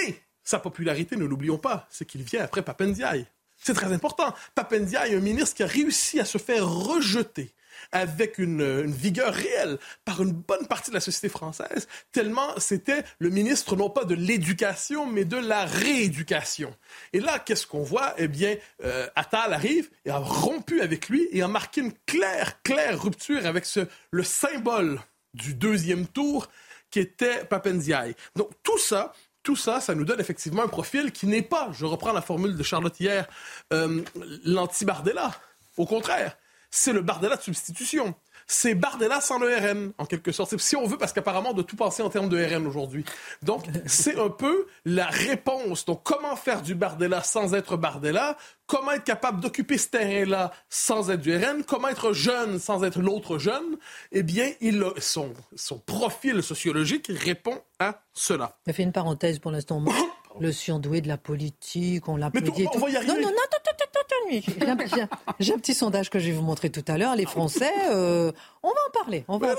Et 0.00 0.14
sa 0.44 0.60
popularité, 0.60 1.16
ne 1.16 1.24
l'oublions 1.24 1.58
pas, 1.58 1.88
c'est 1.90 2.04
qu'il 2.04 2.22
vient 2.22 2.44
après 2.44 2.62
Papendiaï. 2.62 3.26
C'est 3.56 3.74
très 3.74 3.92
important. 3.92 4.32
Papendiaï 4.54 5.12
est 5.12 5.16
un 5.16 5.20
ministre 5.20 5.56
qui 5.56 5.64
a 5.64 5.66
réussi 5.66 6.20
à 6.20 6.24
se 6.24 6.38
faire 6.38 6.68
rejeter 6.68 7.52
avec 7.90 8.38
une, 8.38 8.82
vigueur 8.86 9.34
réelle 9.34 9.78
par 10.04 10.22
une 10.22 10.30
bonne 10.30 10.68
partie 10.68 10.90
de 10.90 10.94
la 10.94 11.00
société 11.00 11.28
française, 11.28 11.88
tellement 12.12 12.58
c'était 12.58 13.04
le 13.18 13.30
ministre 13.30 13.76
non 13.76 13.90
pas 13.90 14.04
de 14.04 14.14
l'éducation, 14.14 15.06
mais 15.06 15.24
de 15.24 15.36
la 15.36 15.64
rééducation. 15.64 16.74
Et 17.12 17.20
là, 17.20 17.38
qu'est-ce 17.38 17.66
qu'on 17.66 17.82
voit? 17.82 18.14
Eh 18.18 18.28
bien, 18.28 18.56
euh, 18.84 19.08
Attal 19.16 19.52
arrive 19.52 19.90
et 20.04 20.10
a 20.10 20.18
rompu 20.18 20.80
avec 20.80 21.08
lui 21.08 21.28
et 21.32 21.42
a 21.42 21.48
marqué 21.48 21.80
une 21.80 21.92
claire, 22.06 22.62
claire 22.62 23.00
rupture 23.00 23.46
avec 23.46 23.64
le 24.10 24.22
symbole 24.22 25.00
du 25.34 25.54
deuxième 25.54 26.06
tour 26.06 26.48
qui 26.90 27.00
était 27.00 27.44
Papendiaï. 27.44 28.14
Donc 28.34 28.50
tout 28.62 28.78
ça, 28.78 29.12
tout 29.42 29.56
ça, 29.56 29.80
ça 29.80 29.94
nous 29.94 30.04
donne 30.04 30.20
effectivement 30.20 30.62
un 30.62 30.68
profil 30.68 31.12
qui 31.12 31.26
n'est 31.26 31.42
pas, 31.42 31.70
je 31.72 31.84
reprends 31.84 32.12
la 32.12 32.22
formule 32.22 32.56
de 32.56 32.62
Charlotte 32.62 32.98
hier, 33.00 33.26
euh, 33.72 34.02
l'anti-Bardella. 34.44 35.30
Au 35.76 35.86
contraire, 35.86 36.36
c'est 36.70 36.92
le 36.92 37.02
Bardella 37.02 37.36
de 37.36 37.42
substitution 37.42 38.14
c'est 38.50 38.74
Bardella 38.74 39.20
sans 39.20 39.38
le 39.38 39.54
RN, 39.54 39.92
en 39.98 40.06
quelque 40.06 40.32
sorte. 40.32 40.56
Si 40.58 40.74
on 40.74 40.86
veut, 40.86 40.96
parce 40.96 41.12
qu'apparemment, 41.12 41.52
de 41.52 41.60
tout 41.62 41.76
penser 41.76 42.02
en 42.02 42.08
termes 42.08 42.30
de 42.30 42.42
RN 42.42 42.66
aujourd'hui. 42.66 43.04
Donc, 43.42 43.64
c'est 43.86 44.18
un 44.18 44.30
peu 44.30 44.66
la 44.86 45.06
réponse. 45.06 45.84
Donc, 45.84 46.02
comment 46.02 46.34
faire 46.34 46.62
du 46.62 46.74
Bardella 46.74 47.22
sans 47.22 47.54
être 47.54 47.76
Bardella? 47.76 48.38
Comment 48.66 48.92
être 48.92 49.04
capable 49.04 49.40
d'occuper 49.40 49.76
ce 49.76 49.88
terrain-là 49.88 50.50
sans 50.70 51.10
être 51.10 51.20
du 51.20 51.36
RN? 51.36 51.62
Comment 51.62 51.88
être 51.88 52.12
jeune 52.14 52.58
sans 52.58 52.84
être 52.84 53.00
l'autre 53.00 53.38
jeune? 53.38 53.76
Eh 54.12 54.22
bien, 54.22 54.50
il 54.62 54.82
son, 54.98 55.34
son 55.54 55.78
profil 55.78 56.42
sociologique 56.42 57.10
répond 57.10 57.60
à 57.78 58.00
cela. 58.14 58.56
Je 58.66 58.72
fait 58.72 58.82
une 58.82 58.92
parenthèse 58.92 59.38
pour 59.38 59.50
l'instant. 59.50 59.84
le 60.40 60.52
surdoué 60.52 61.00
de 61.00 61.08
la 61.08 61.18
politique, 61.18 62.08
on 62.08 62.16
l'applaudit. 62.16 62.62
Y 62.62 62.96
arriver. 62.96 63.06
Non, 63.06 63.20
non, 63.20 63.28
non, 63.28 63.58
j'ai 65.40 65.54
un, 65.54 65.58
petit 65.58 65.74
sondage 65.74 66.10
que 66.10 66.18
je 66.18 66.26
vais 66.26 66.32
vous 66.32 66.42
montrer 66.42 66.70
tout 66.70 66.84
à 66.86 66.98
l'heure. 66.98 67.16
Les 67.16 67.26
Français, 67.26 67.72
euh, 67.90 68.32
on 68.62 68.68
va 68.68 68.74
en 68.74 68.90
parler. 68.92 69.24
On 69.28 69.38
va 69.38 69.54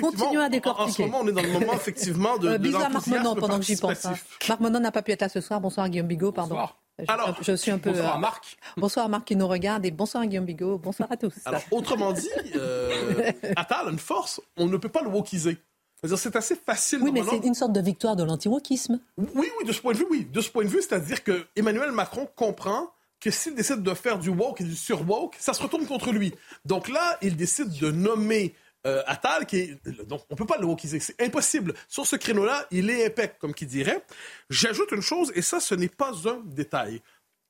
continuer 0.00 0.42
à 0.42 0.48
décortiquer. 0.48 0.88
En 0.88 0.92
ce 0.92 1.02
moment, 1.02 1.18
on 1.22 1.28
est 1.28 1.32
dans 1.32 1.42
le 1.42 1.52
moment 1.52 1.72
effectivement 1.74 2.38
de, 2.38 2.48
euh, 2.48 2.58
de 2.58 2.74
à 2.74 2.88
Marc 2.88 3.06
Menon 3.06 3.34
pendant 3.34 3.58
que 3.58 3.64
j'y 3.64 3.76
pense. 3.76 4.04
Hein. 4.04 4.14
Marc 4.48 4.60
Menon 4.60 4.80
n'a 4.80 4.92
pas 4.92 5.02
pu 5.02 5.12
être 5.12 5.22
là 5.22 5.28
ce 5.28 5.40
soir. 5.40 5.60
Bonsoir 5.60 5.88
Guillaume 5.88 6.06
Bigot, 6.06 6.32
pardon. 6.32 6.54
Bonsoir. 6.54 6.76
Je, 6.98 7.04
Alors, 7.08 7.36
je 7.42 7.52
suis 7.52 7.70
un 7.70 7.78
peu. 7.78 7.90
Bonsoir 7.90 8.14
à 8.14 8.16
euh, 8.16 8.20
Marc. 8.20 8.56
Bonsoir 8.76 9.06
à 9.06 9.08
Marc 9.08 9.24
qui 9.26 9.36
nous 9.36 9.48
regarde 9.48 9.84
et 9.84 9.90
bonsoir 9.90 10.22
à 10.22 10.26
Guillaume 10.26 10.46
Bigot. 10.46 10.78
Bonsoir 10.78 11.10
à 11.12 11.16
tous. 11.16 11.34
Alors, 11.44 11.60
autrement 11.70 12.12
dit, 12.12 12.28
euh, 12.56 13.32
Attal 13.56 13.88
a 13.88 13.90
une 13.90 13.98
force. 13.98 14.40
On 14.56 14.66
ne 14.66 14.76
peut 14.76 14.88
pas 14.88 15.02
le 15.02 15.08
wokiser. 15.08 15.58
C'est 16.04 16.36
assez 16.36 16.56
facile. 16.56 17.00
Oui, 17.02 17.10
mais 17.12 17.22
c'est 17.28 17.44
une 17.44 17.54
sorte 17.54 17.72
de 17.72 17.80
victoire 17.80 18.16
de 18.16 18.22
l'anti-wokisme. 18.22 19.00
Oui, 19.16 19.26
oui, 19.58 19.66
de 19.66 19.72
ce 19.72 19.80
point 19.80 19.92
de 19.92 19.98
vue, 19.98 20.06
oui. 20.10 20.28
De 20.30 20.40
ce 20.40 20.50
point 20.50 20.64
de 20.64 20.68
vue, 20.68 20.82
c'est-à-dire 20.82 21.24
que 21.24 21.46
Emmanuel 21.56 21.90
Macron 21.90 22.28
comprend 22.36 22.90
que 23.18 23.30
s'il 23.30 23.54
décide 23.54 23.82
de 23.82 23.94
faire 23.94 24.18
du 24.18 24.28
woke 24.28 24.60
et 24.60 24.64
du 24.64 24.76
sur-woke, 24.76 25.36
ça 25.38 25.54
se 25.54 25.62
retourne 25.62 25.86
contre 25.86 26.12
lui. 26.12 26.34
Donc 26.64 26.88
là, 26.88 27.18
il 27.22 27.36
décide 27.36 27.70
de 27.78 27.90
nommer 27.90 28.54
euh, 28.86 29.02
Attal, 29.06 29.46
qui 29.46 29.56
est, 29.56 30.06
donc 30.06 30.22
on 30.30 30.36
peut 30.36 30.46
pas 30.46 30.58
le 30.58 30.66
wokeiser, 30.66 31.00
c'est 31.00 31.20
impossible. 31.20 31.74
Sur 31.88 32.06
ce 32.06 32.14
créneau-là, 32.14 32.66
il 32.70 32.88
est 32.90 33.06
épais, 33.06 33.34
comme 33.40 33.52
qui 33.52 33.66
dirait. 33.66 34.04
J'ajoute 34.48 34.92
une 34.92 35.02
chose, 35.02 35.32
et 35.34 35.42
ça, 35.42 35.60
ce 35.60 35.74
n'est 35.74 35.88
pas 35.88 36.12
un 36.28 36.40
détail. 36.44 37.00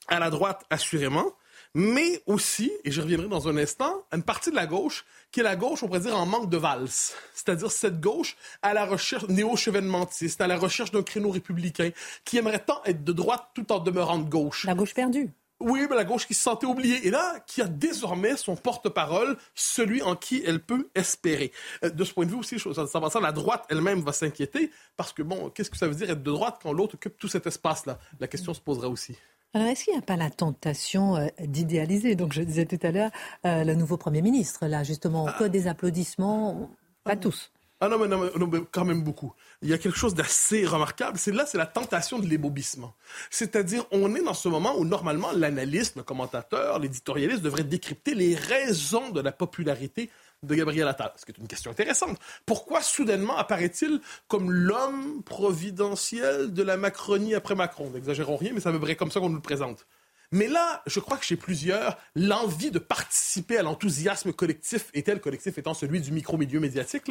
À 0.06 0.20
la 0.20 0.30
droite, 0.30 0.64
assurément 0.70 1.32
mais 1.78 2.22
aussi, 2.24 2.72
et 2.84 2.90
je 2.90 3.02
reviendrai 3.02 3.28
dans 3.28 3.48
un 3.48 3.58
instant, 3.58 4.06
à 4.10 4.16
une 4.16 4.22
partie 4.22 4.50
de 4.50 4.56
la 4.56 4.66
gauche 4.66 5.04
qui 5.30 5.40
est 5.40 5.42
la 5.42 5.56
gauche, 5.56 5.82
on 5.82 5.88
pourrait 5.88 6.00
dire, 6.00 6.16
en 6.16 6.24
manque 6.24 6.48
de 6.48 6.56
valse. 6.56 7.14
C'est-à-dire 7.34 7.70
cette 7.70 8.00
gauche 8.00 8.34
à 8.62 8.72
la 8.72 8.86
recherche 8.86 9.28
néo-chevènementiste, 9.28 10.40
à 10.40 10.46
la 10.46 10.56
recherche 10.56 10.90
d'un 10.90 11.02
créneau 11.02 11.28
républicain, 11.28 11.90
qui 12.24 12.38
aimerait 12.38 12.64
tant 12.64 12.82
être 12.86 13.04
de 13.04 13.12
droite 13.12 13.50
tout 13.52 13.70
en 13.72 13.78
demeurant 13.78 14.18
de 14.18 14.26
gauche. 14.26 14.64
La 14.64 14.74
gauche 14.74 14.94
perdue. 14.94 15.28
Oui, 15.60 15.86
mais 15.90 15.96
la 15.96 16.04
gauche 16.04 16.26
qui 16.26 16.32
se 16.32 16.42
sentait 16.42 16.66
oubliée. 16.66 17.06
Et 17.06 17.10
là, 17.10 17.40
qui 17.46 17.60
a 17.60 17.66
désormais 17.66 18.38
son 18.38 18.56
porte-parole, 18.56 19.36
celui 19.54 20.00
en 20.00 20.16
qui 20.16 20.42
elle 20.46 20.60
peut 20.60 20.88
espérer. 20.94 21.52
Euh, 21.84 21.90
de 21.90 22.04
ce 22.04 22.14
point 22.14 22.24
de 22.24 22.30
vue 22.30 22.38
aussi, 22.38 22.58
ça, 22.58 23.20
la 23.20 23.32
droite 23.32 23.66
elle-même 23.68 24.00
va 24.00 24.12
s'inquiéter, 24.12 24.70
parce 24.96 25.12
que, 25.12 25.22
bon, 25.22 25.50
qu'est-ce 25.50 25.68
que 25.68 25.76
ça 25.76 25.88
veut 25.88 25.94
dire 25.94 26.08
être 26.08 26.22
de 26.22 26.32
droite 26.32 26.58
quand 26.62 26.72
l'autre 26.72 26.94
occupe 26.94 27.18
tout 27.18 27.28
cet 27.28 27.46
espace-là? 27.46 27.98
La 28.18 28.28
question 28.28 28.54
se 28.54 28.60
posera 28.62 28.88
aussi. 28.88 29.14
Alors, 29.56 29.68
est-ce 29.68 29.84
qu'il 29.84 29.94
n'y 29.94 29.98
a 29.98 30.02
pas 30.02 30.16
la 30.16 30.28
tentation 30.28 31.16
euh, 31.16 31.28
d'idéaliser? 31.40 32.14
Donc, 32.14 32.34
je 32.34 32.42
disais 32.42 32.66
tout 32.66 32.78
à 32.82 32.90
l'heure, 32.90 33.10
euh, 33.46 33.64
le 33.64 33.74
nouveau 33.74 33.96
Premier 33.96 34.20
ministre, 34.20 34.66
là, 34.66 34.84
justement, 34.84 35.28
ah. 35.28 35.48
des 35.48 35.66
applaudissements, 35.66 36.68
pas 37.04 37.12
ah. 37.12 37.16
tous. 37.16 37.50
Ah 37.80 37.88
non 37.88 37.98
mais, 37.98 38.06
non, 38.06 38.46
mais, 38.52 38.58
quand 38.70 38.84
même 38.84 39.02
beaucoup. 39.02 39.32
Il 39.62 39.70
y 39.70 39.72
a 39.72 39.78
quelque 39.78 39.96
chose 39.96 40.14
d'assez 40.14 40.66
remarquable. 40.66 41.16
C'est 41.16 41.32
là, 41.32 41.46
c'est 41.46 41.56
la 41.56 41.64
tentation 41.64 42.18
de 42.18 42.26
l'ébobissement. 42.26 42.92
C'est-à-dire, 43.30 43.86
on 43.92 44.14
est 44.14 44.22
dans 44.22 44.34
ce 44.34 44.50
moment 44.50 44.76
où, 44.76 44.84
normalement, 44.84 45.32
l'analyste, 45.32 45.96
le 45.96 46.02
commentateur, 46.02 46.78
l'éditorialiste 46.78 47.40
devrait 47.40 47.64
décrypter 47.64 48.14
les 48.14 48.34
raisons 48.34 49.08
de 49.08 49.22
la 49.22 49.32
popularité 49.32 50.10
de 50.46 50.54
Gabriel 50.54 50.88
Attal. 50.88 51.12
Ce 51.16 51.24
qui 51.24 51.32
est 51.32 51.38
une 51.38 51.48
question 51.48 51.70
intéressante. 51.70 52.18
Pourquoi 52.46 52.80
soudainement 52.80 53.36
apparaît-il 53.36 54.00
comme 54.28 54.50
l'homme 54.50 55.22
providentiel 55.22 56.52
de 56.52 56.62
la 56.62 56.76
Macronie 56.76 57.34
après 57.34 57.54
Macron? 57.54 57.90
N'exagérons 57.90 58.36
rien, 58.36 58.52
mais 58.54 58.60
ça 58.60 58.72
me 58.72 58.80
paraît 58.80 58.96
comme 58.96 59.10
ça 59.10 59.20
qu'on 59.20 59.28
nous 59.28 59.36
le 59.36 59.42
présente. 59.42 59.86
Mais 60.32 60.48
là, 60.48 60.82
je 60.86 60.98
crois 61.00 61.18
que 61.18 61.24
chez 61.24 61.36
plusieurs, 61.36 61.98
l'envie 62.14 62.70
de 62.70 62.78
participer 62.78 63.58
à 63.58 63.62
l'enthousiasme 63.62 64.32
collectif, 64.32 64.90
et 64.92 65.02
tel 65.02 65.20
collectif 65.20 65.56
étant 65.58 65.74
celui 65.74 66.00
du 66.00 66.10
micro-milieu 66.10 66.58
médiatique, 66.58 67.04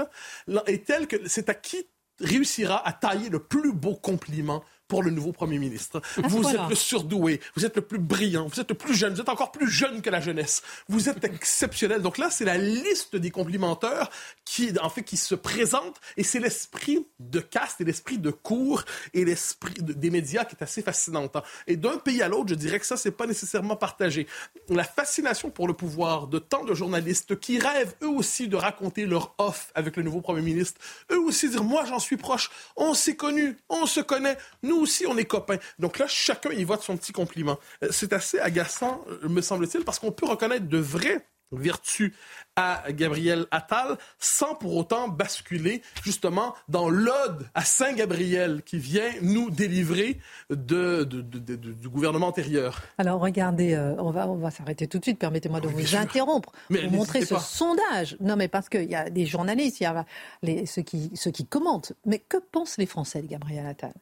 est 0.67 0.85
tel 0.85 1.07
que 1.07 1.27
c'est 1.27 1.49
à 1.49 1.53
qui 1.53 1.87
réussira 2.19 2.85
à 2.87 2.93
tailler 2.93 3.29
le 3.29 3.39
plus 3.39 3.73
beau 3.73 3.95
compliment 3.95 4.63
pour 4.87 5.03
le 5.03 5.11
nouveau 5.11 5.31
premier 5.31 5.57
ministre. 5.57 6.01
vous 6.17 6.47
êtes 6.47 6.69
le 6.69 6.75
surdoué, 6.75 7.41
vous 7.55 7.65
êtes 7.65 7.75
le 7.75 7.81
plus 7.81 7.99
brillant, 7.99 8.47
vous 8.47 8.59
êtes 8.59 8.69
le 8.69 8.75
plus 8.75 8.93
jeune, 8.93 9.13
vous 9.13 9.21
êtes 9.21 9.29
encore 9.29 9.51
plus 9.51 9.69
jeune 9.69 10.01
que 10.01 10.09
la 10.09 10.21
jeunesse. 10.21 10.61
Vous 10.87 11.09
êtes 11.09 11.23
exceptionnel. 11.23 12.01
Donc 12.01 12.17
là, 12.17 12.29
c'est 12.29 12.45
la 12.45 12.57
liste 12.57 13.15
des 13.15 13.31
complimenteurs 13.31 14.09
qui, 14.45 14.71
en 14.79 14.89
fait, 14.89 15.03
qui 15.03 15.17
se 15.17 15.35
présentent 15.35 15.99
et 16.17 16.23
c'est 16.23 16.39
l'esprit 16.39 17.05
de 17.19 17.39
caste 17.39 17.81
et 17.81 17.83
l'esprit 17.83 18.17
de 18.17 18.31
cours 18.31 18.83
et 19.13 19.25
l'esprit 19.25 19.75
des 19.81 20.09
médias 20.09 20.45
qui 20.45 20.55
est 20.55 20.63
assez 20.63 20.81
fascinant. 20.81 21.29
Et 21.67 21.77
d'un 21.77 21.97
pays 21.97 22.21
à 22.21 22.27
l'autre, 22.27 22.49
je 22.49 22.55
dirais 22.55 22.79
que 22.79 22.85
ça, 22.85 22.97
c'est 22.97 23.11
pas 23.11 23.25
nécessairement 23.25 23.75
partagé. 23.75 24.27
La 24.69 24.83
fascination 24.83 25.49
pour 25.49 25.67
le 25.67 25.73
pouvoir 25.73 26.27
de 26.27 26.39
tant 26.39 26.63
de 26.63 26.73
journalistes 26.73 27.39
qui 27.39 27.59
rêvent 27.59 27.95
eux 28.03 28.09
aussi 28.09 28.47
de 28.47 28.55
raconter 28.55 29.05
leur 29.05 29.33
off 29.37 29.71
avec 29.75 29.97
le 29.97 30.03
nouveau 30.03 30.21
premier 30.21 30.41
ministre, 30.41 30.79
eux 31.11 31.19
aussi 31.19 31.49
dire, 31.49 31.63
moi, 31.63 31.85
j'en 31.85 31.99
suis 31.99 32.17
proche, 32.17 32.49
on 32.75 32.93
s'est 32.93 33.15
connus, 33.15 33.57
on 33.69 33.85
se 33.85 34.01
connaît, 34.01 34.37
nous 34.63 34.74
nous 34.75 34.81
aussi, 34.81 35.05
on 35.07 35.17
est 35.17 35.25
copains. 35.25 35.57
Donc 35.79 35.99
là, 35.99 36.05
chacun 36.07 36.51
y 36.51 36.63
voit 36.63 36.77
de 36.77 36.83
son 36.83 36.97
petit 36.97 37.11
compliment. 37.11 37.57
Euh, 37.83 37.87
c'est 37.91 38.13
assez 38.13 38.39
agaçant, 38.39 39.03
euh, 39.09 39.29
me 39.29 39.41
semble-t-il, 39.41 39.83
parce 39.83 39.99
qu'on 39.99 40.11
peut 40.11 40.27
reconnaître 40.27 40.67
de 40.67 40.77
vraies 40.77 41.25
vertus 41.51 42.11
à 42.55 42.83
Gabriel 42.91 43.45
Attal 43.51 43.97
sans 44.17 44.55
pour 44.55 44.75
autant 44.75 45.07
basculer 45.07 45.83
justement 46.03 46.55
dans 46.69 46.89
l'ode 46.89 47.47
à 47.53 47.63
Saint-Gabriel 47.63 48.63
qui 48.63 48.79
vient 48.79 49.11
nous 49.21 49.51
délivrer 49.51 50.19
de, 50.49 51.03
du 51.03 51.87
gouvernement 51.87 52.27
antérieur. 52.27 52.81
Alors 52.97 53.21
regardez, 53.21 53.73
euh, 53.73 53.95
on 53.99 54.09
va, 54.09 54.27
on 54.27 54.37
va 54.37 54.49
s'arrêter 54.49 54.87
tout 54.87 54.97
de 54.97 55.03
suite, 55.03 55.19
permettez-moi 55.19 55.61
de 55.61 55.67
vous 55.67 55.95
interrompre 55.95 56.51
pour 56.67 56.91
montrer 56.91 57.23
ce 57.23 57.37
sondage. 57.37 58.17
Non 58.19 58.35
mais 58.35 58.47
parce 58.47 58.67
qu'il 58.67 58.89
y 58.89 58.95
a 58.95 59.09
des 59.09 59.25
journalistes, 59.25 59.79
il 59.81 59.83
y 59.83 59.87
a 59.87 60.05
les, 60.41 60.65
ceux, 60.65 60.81
qui, 60.81 61.11
ceux 61.15 61.31
qui 61.31 61.45
commentent. 61.45 61.93
Mais 62.05 62.19
que 62.19 62.37
pensent 62.37 62.77
les 62.77 62.87
Français 62.87 63.21
de 63.21 63.27
Gabriel 63.27 63.67
Attal? 63.67 63.93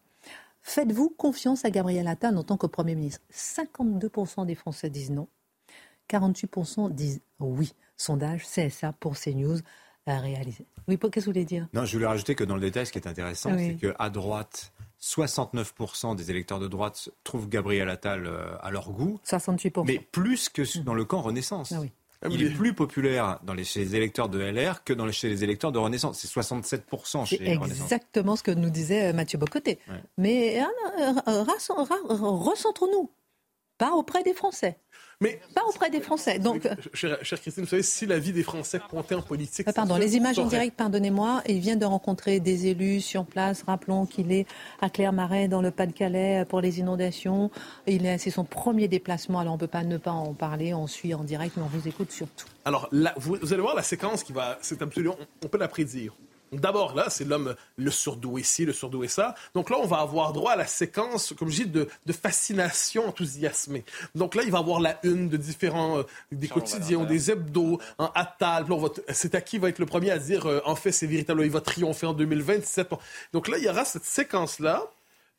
Faites-vous 0.63 1.10
confiance 1.10 1.65
à 1.65 1.70
Gabriel 1.70 2.08
Attal 2.08 2.38
en 2.38 2.43
tant 2.43 2.58
que 2.58 2.67
Premier 2.67 2.96
ministre 2.96 3.22
52% 3.32 4.46
des 4.46 4.55
Français 4.55 4.89
disent 4.89 5.12
non, 5.12 5.27
48% 6.10 6.91
disent 6.91 7.22
oui. 7.39 7.74
Sondage 7.96 8.43
CSA 8.43 8.93
pour 8.93 9.17
CNews 9.17 9.60
à 10.05 10.20
réaliser. 10.20 10.65
Oui, 10.88 10.98
qu'est-ce 10.98 11.12
que 11.12 11.20
vous 11.22 11.25
voulez 11.27 11.46
dire? 11.46 11.67
Non, 11.74 11.86
je 11.86 11.93
voulais 11.93 12.08
rajouter 12.08 12.36
que 12.36 12.43
dans 12.43 12.55
le 12.55 12.62
détail, 12.62 12.86
ce 12.86 12.91
qui 12.91 12.98
est 12.98 13.08
intéressant, 13.08 13.51
c'est 13.58 13.75
qu'à 13.75 14.10
droite, 14.10 14.74
69% 15.01 16.15
des 16.15 16.32
électeurs 16.32 16.60
de 16.60 16.67
droite 16.67 17.10
trouvent 17.24 17.48
Gabriel 17.48 17.89
Attal 17.89 18.25
euh, 18.25 18.55
à 18.62 18.72
leur 18.72 18.91
goût. 18.91 19.20
68%. 19.25 19.86
Mais 19.86 20.00
plus 20.00 20.50
que 20.50 20.79
dans 20.79 20.93
le 20.93 21.05
camp 21.05 21.22
Renaissance. 21.22 21.72
Ah 21.72 21.82
oui. 21.82 21.91
Ah 22.24 22.27
il 22.32 22.44
est 22.44 22.50
plus 22.50 22.74
populaire 22.74 23.39
dans 23.44 23.53
les, 23.53 23.63
chez 23.63 23.80
les 23.80 23.96
électeurs 23.96 24.30
de 24.30 24.39
LR 24.39 24.84
que 24.84 24.94
dans 24.94 25.06
les, 25.06 25.12
chez 25.12 25.30
les 25.30 25.44
électeurs 25.44 25.72
de 25.72 25.80
Renaissance. 25.80 26.20
C'est 26.20 26.32
67% 26.32 27.25
chez 27.25 27.38
Renaissance. 27.38 27.70
exactement 27.70 28.36
ce 28.36 28.44
que 28.44 28.51
nous 28.51 28.70
disait 28.70 29.10
euh, 29.10 29.13
Mathieu 29.13 29.38
Bocoté. 29.38 29.80
Mais 30.18 30.62
euh, 30.62 31.13
euh, 31.27 31.44
recentrons-nous, 31.44 33.12
pas 33.77 33.92
auprès 33.92 34.24
des 34.24 34.34
Français. 34.34 34.77
Mais 35.24 35.39
pas 35.56 35.62
auprès 35.70 35.89
des 35.89 36.01
Français. 36.01 36.38
Donc, 36.38 36.68
chère, 36.94 37.18
Christine, 37.22 37.63
vous 37.63 37.70
savez, 37.70 37.82
si 37.82 38.06
la 38.06 38.20
vie 38.20 38.34
des 38.34 38.44
Français 38.44 38.80
comptait 38.89 39.15
en 39.15 39.22
politique. 39.22 39.72
pardon, 39.74 39.96
les 39.96 40.18
images 40.18 40.38
en 40.38 40.48
direct, 40.48 40.75
pardonnez-moi. 40.75 41.42
Il 41.48 41.60
vient 41.60 41.77
de 41.77 41.86
rencontrer 41.86 42.39
des 42.42 42.68
élus 42.68 43.00
sur 43.00 43.25
place. 43.25 43.63
Rappelons 43.63 44.06
qu'il 44.06 44.32
est 44.32 44.46
à 44.82 44.89
Clermarais, 44.89 45.48
dans 45.48 45.62
le 45.62 45.72
Pas-de-Calais, 45.72 46.46
pour 46.50 46.60
les 46.60 46.80
inondations. 46.80 47.51
Il 47.88 48.06
est, 48.06 48.18
c'est 48.18 48.32
son 48.32 48.44
premier 48.44 48.89
déplacement. 48.89 49.39
Alors, 49.39 49.53
on 49.53 49.56
ne 49.56 49.62
peut 49.62 49.68
pas 49.68 49.84
ne 49.84 49.98
pas 49.98 50.12
en 50.12 50.34
parler. 50.34 50.74
On 50.74 50.88
suit 50.88 51.13
en 51.13 51.24
direct, 51.24 51.56
mais 51.56 51.63
on 51.63 51.77
vous 51.77 51.88
écoute 51.88 52.12
surtout. 52.12 52.48
Alors, 52.65 52.89
vous, 53.18 53.53
allez 53.53 53.62
voir 53.62 53.75
la 53.75 53.84
séquence 53.84 54.24
qui 54.24 54.34
va. 54.34 54.58
C'est 54.62 54.82
absolument. 54.82 55.15
On 55.44 55.48
peut 55.48 55.58
la 55.58 55.70
prédire. 55.70 56.13
D'abord, 56.60 56.95
là, 56.95 57.10
c'est 57.10 57.25
l'homme, 57.25 57.55
le 57.77 57.91
surdoué 57.91 58.43
ci, 58.43 58.65
le 58.65 58.74
surdoué 58.74 59.07
ça. 59.07 59.36
Donc 59.53 59.69
là, 59.69 59.77
on 59.81 59.86
va 59.86 59.98
avoir 60.00 60.33
droit 60.33 60.53
à 60.53 60.55
la 60.55 60.67
séquence, 60.67 61.33
comme 61.38 61.50
je 61.50 61.63
dis, 61.63 61.69
de, 61.69 61.88
fascination 62.13 63.07
enthousiasmée. 63.07 63.83
Donc 64.15 64.36
là, 64.36 64.43
il 64.43 64.51
va 64.51 64.60
avoir 64.60 64.79
la 64.79 65.00
une 65.03 65.29
de 65.29 65.38
différents, 65.38 66.00
euh, 66.00 66.03
des 66.31 66.48
quotidiens, 66.48 67.03
des 67.03 67.31
hebdos, 67.31 67.79
en 67.98 68.12
Attal. 68.15 68.65
C'est 69.10 69.36
à 69.36 69.41
qui 69.41 69.57
va 69.57 69.69
être 69.69 69.79
le 69.79 69.86
premier 69.86 70.12
à 70.12 70.19
dire, 70.19 70.45
euh, 70.45 70.62
en 70.65 70.75
fait, 70.75 70.91
c'est 70.91 71.07
véritable, 71.07 71.43
il 71.43 71.51
va 71.51 71.62
triompher 71.62 72.07
en 72.07 72.13
2027. 72.13 72.89
Donc 73.33 73.48
là, 73.48 73.57
il 73.57 73.63
y 73.63 73.69
aura 73.69 73.86
cette 73.86 74.05
séquence-là. 74.05 74.83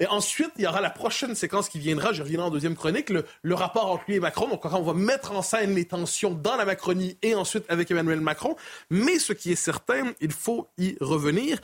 Et 0.00 0.06
ensuite, 0.06 0.50
il 0.56 0.64
y 0.64 0.66
aura 0.66 0.80
la 0.80 0.90
prochaine 0.90 1.34
séquence 1.34 1.68
qui 1.68 1.78
viendra, 1.78 2.12
je 2.12 2.22
reviendrai 2.22 2.48
en 2.48 2.50
deuxième 2.50 2.74
chronique, 2.74 3.10
le, 3.10 3.54
rapport 3.54 3.90
entre 3.90 4.04
lui 4.08 4.16
et 4.16 4.20
Macron. 4.20 4.48
Donc, 4.48 4.64
on 4.64 4.82
va 4.82 4.94
mettre 4.94 5.32
en 5.32 5.42
scène 5.42 5.74
les 5.74 5.84
tensions 5.84 6.32
dans 6.32 6.56
la 6.56 6.64
Macronie 6.64 7.16
et 7.22 7.34
ensuite 7.34 7.64
avec 7.68 7.90
Emmanuel 7.90 8.20
Macron. 8.20 8.56
Mais 8.90 9.18
ce 9.18 9.32
qui 9.32 9.52
est 9.52 9.56
certain, 9.56 10.12
il 10.20 10.32
faut 10.32 10.68
y 10.78 10.96
revenir, 11.00 11.60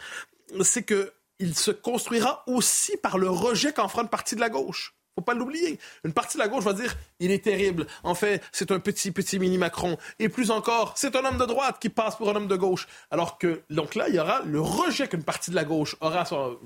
c'est 0.63 0.85
qu'il 0.85 1.57
se 1.57 1.73
construira 1.73 2.45
aussi 2.47 2.97
par 2.97 3.19
le 3.19 3.29
rejet 3.29 3.73
qu'en 3.73 3.89
fera 3.89 4.03
une 4.03 4.09
partie 4.09 4.37
de 4.37 4.41
la 4.41 4.49
gauche 4.49 4.95
faut 5.21 5.25
pas 5.25 5.35
l'oublier. 5.35 5.79
Une 6.05 6.13
partie 6.13 6.39
de 6.39 6.43
la 6.43 6.49
gauche 6.49 6.65
va 6.65 6.73
dire 6.73 6.95
il 7.19 7.31
est 7.31 7.45
terrible. 7.45 7.87
En 8.03 8.15
fait, 8.15 8.43
c'est 8.53 8.71
un 8.71 8.81
petit 8.81 9.11
petit 9.11 9.39
mini 9.39 9.59
Macron. 9.59 9.99
Et 10.19 10.29
plus 10.29 10.51
encore, 10.51 10.95
c'est 10.97 11.15
un 11.17 11.25
homme 11.25 11.39
de 11.39 11.45
droite 11.45 11.77
qui 11.81 11.89
passe 11.89 12.17
pour 12.17 12.31
un 12.31 12.37
homme 12.37 12.49
de 12.49 12.57
gauche. 12.57 12.87
Alors 13.11 13.39
que 13.39 13.63
donc 13.71 13.95
là, 13.95 14.09
il 14.09 14.15
y 14.15 14.21
aura 14.21 14.43
le 14.45 14.61
rejet 14.61 15.09
qu'une 15.09 15.25
partie 15.25 15.51
de 15.51 15.57
la 15.57 15.65
gauche 15.65 15.97
aura 16.01 16.25
sur, 16.25 16.59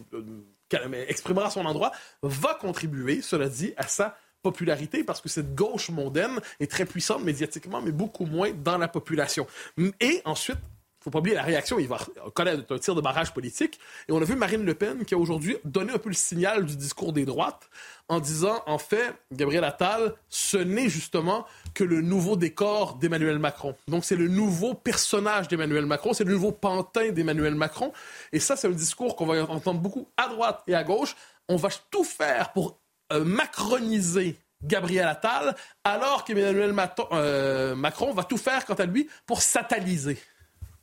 exprimera 1.08 1.50
son 1.50 1.64
endroit, 1.66 1.92
va 2.22 2.54
contribuer, 2.54 3.22
cela 3.22 3.48
dit, 3.48 3.74
à 3.76 3.86
sa 3.86 4.16
popularité 4.42 5.02
parce 5.02 5.20
que 5.20 5.28
cette 5.28 5.54
gauche 5.54 5.88
mondaine 5.88 6.38
est 6.60 6.70
très 6.70 6.84
puissante 6.84 7.24
médiatiquement, 7.24 7.80
mais 7.82 7.92
beaucoup 7.92 8.26
moins 8.26 8.52
dans 8.52 8.78
la 8.78 8.88
population. 8.88 9.46
Et 10.00 10.20
ensuite, 10.24 10.58
faut 11.04 11.10
pas 11.10 11.18
oublier 11.18 11.36
la 11.36 11.42
réaction, 11.42 11.78
il 11.78 11.86
va 11.86 11.98
connaître 12.32 12.74
un 12.74 12.78
tir 12.78 12.94
de 12.94 13.02
barrage 13.02 13.34
politique. 13.34 13.78
Et 14.08 14.12
on 14.12 14.22
a 14.22 14.24
vu 14.24 14.36
Marine 14.36 14.64
Le 14.64 14.74
Pen 14.74 15.04
qui 15.04 15.12
a 15.12 15.18
aujourd'hui 15.18 15.58
donné 15.64 15.92
un 15.92 15.98
peu 15.98 16.08
le 16.08 16.14
signal 16.14 16.64
du 16.64 16.76
discours 16.78 17.12
des 17.12 17.26
droites 17.26 17.68
en 18.08 18.20
disant, 18.20 18.62
en 18.66 18.78
fait, 18.78 19.14
Gabriel 19.30 19.64
Attal, 19.64 20.14
ce 20.30 20.56
n'est 20.56 20.88
justement 20.88 21.44
que 21.74 21.84
le 21.84 22.00
nouveau 22.00 22.36
décor 22.36 22.94
d'Emmanuel 22.94 23.38
Macron. 23.38 23.76
Donc 23.86 24.06
c'est 24.06 24.16
le 24.16 24.28
nouveau 24.28 24.72
personnage 24.72 25.48
d'Emmanuel 25.48 25.84
Macron, 25.84 26.14
c'est 26.14 26.24
le 26.24 26.32
nouveau 26.32 26.52
pantin 26.52 27.10
d'Emmanuel 27.10 27.54
Macron. 27.54 27.92
Et 28.32 28.40
ça, 28.40 28.56
c'est 28.56 28.68
un 28.68 28.72
discours 28.72 29.14
qu'on 29.14 29.26
va 29.26 29.42
entendre 29.44 29.80
beaucoup 29.80 30.08
à 30.16 30.28
droite 30.28 30.62
et 30.68 30.74
à 30.74 30.84
gauche. 30.84 31.16
On 31.50 31.56
va 31.56 31.68
tout 31.90 32.04
faire 32.04 32.52
pour 32.52 32.78
euh, 33.12 33.24
macroniser 33.24 34.38
Gabriel 34.62 35.06
Attal, 35.06 35.54
alors 35.84 36.24
qu'Emmanuel 36.24 36.74
euh, 37.12 37.74
Macron 37.74 38.14
va 38.14 38.24
tout 38.24 38.38
faire, 38.38 38.64
quant 38.64 38.74
à 38.74 38.86
lui, 38.86 39.08
pour 39.26 39.42
sataliser. 39.42 40.18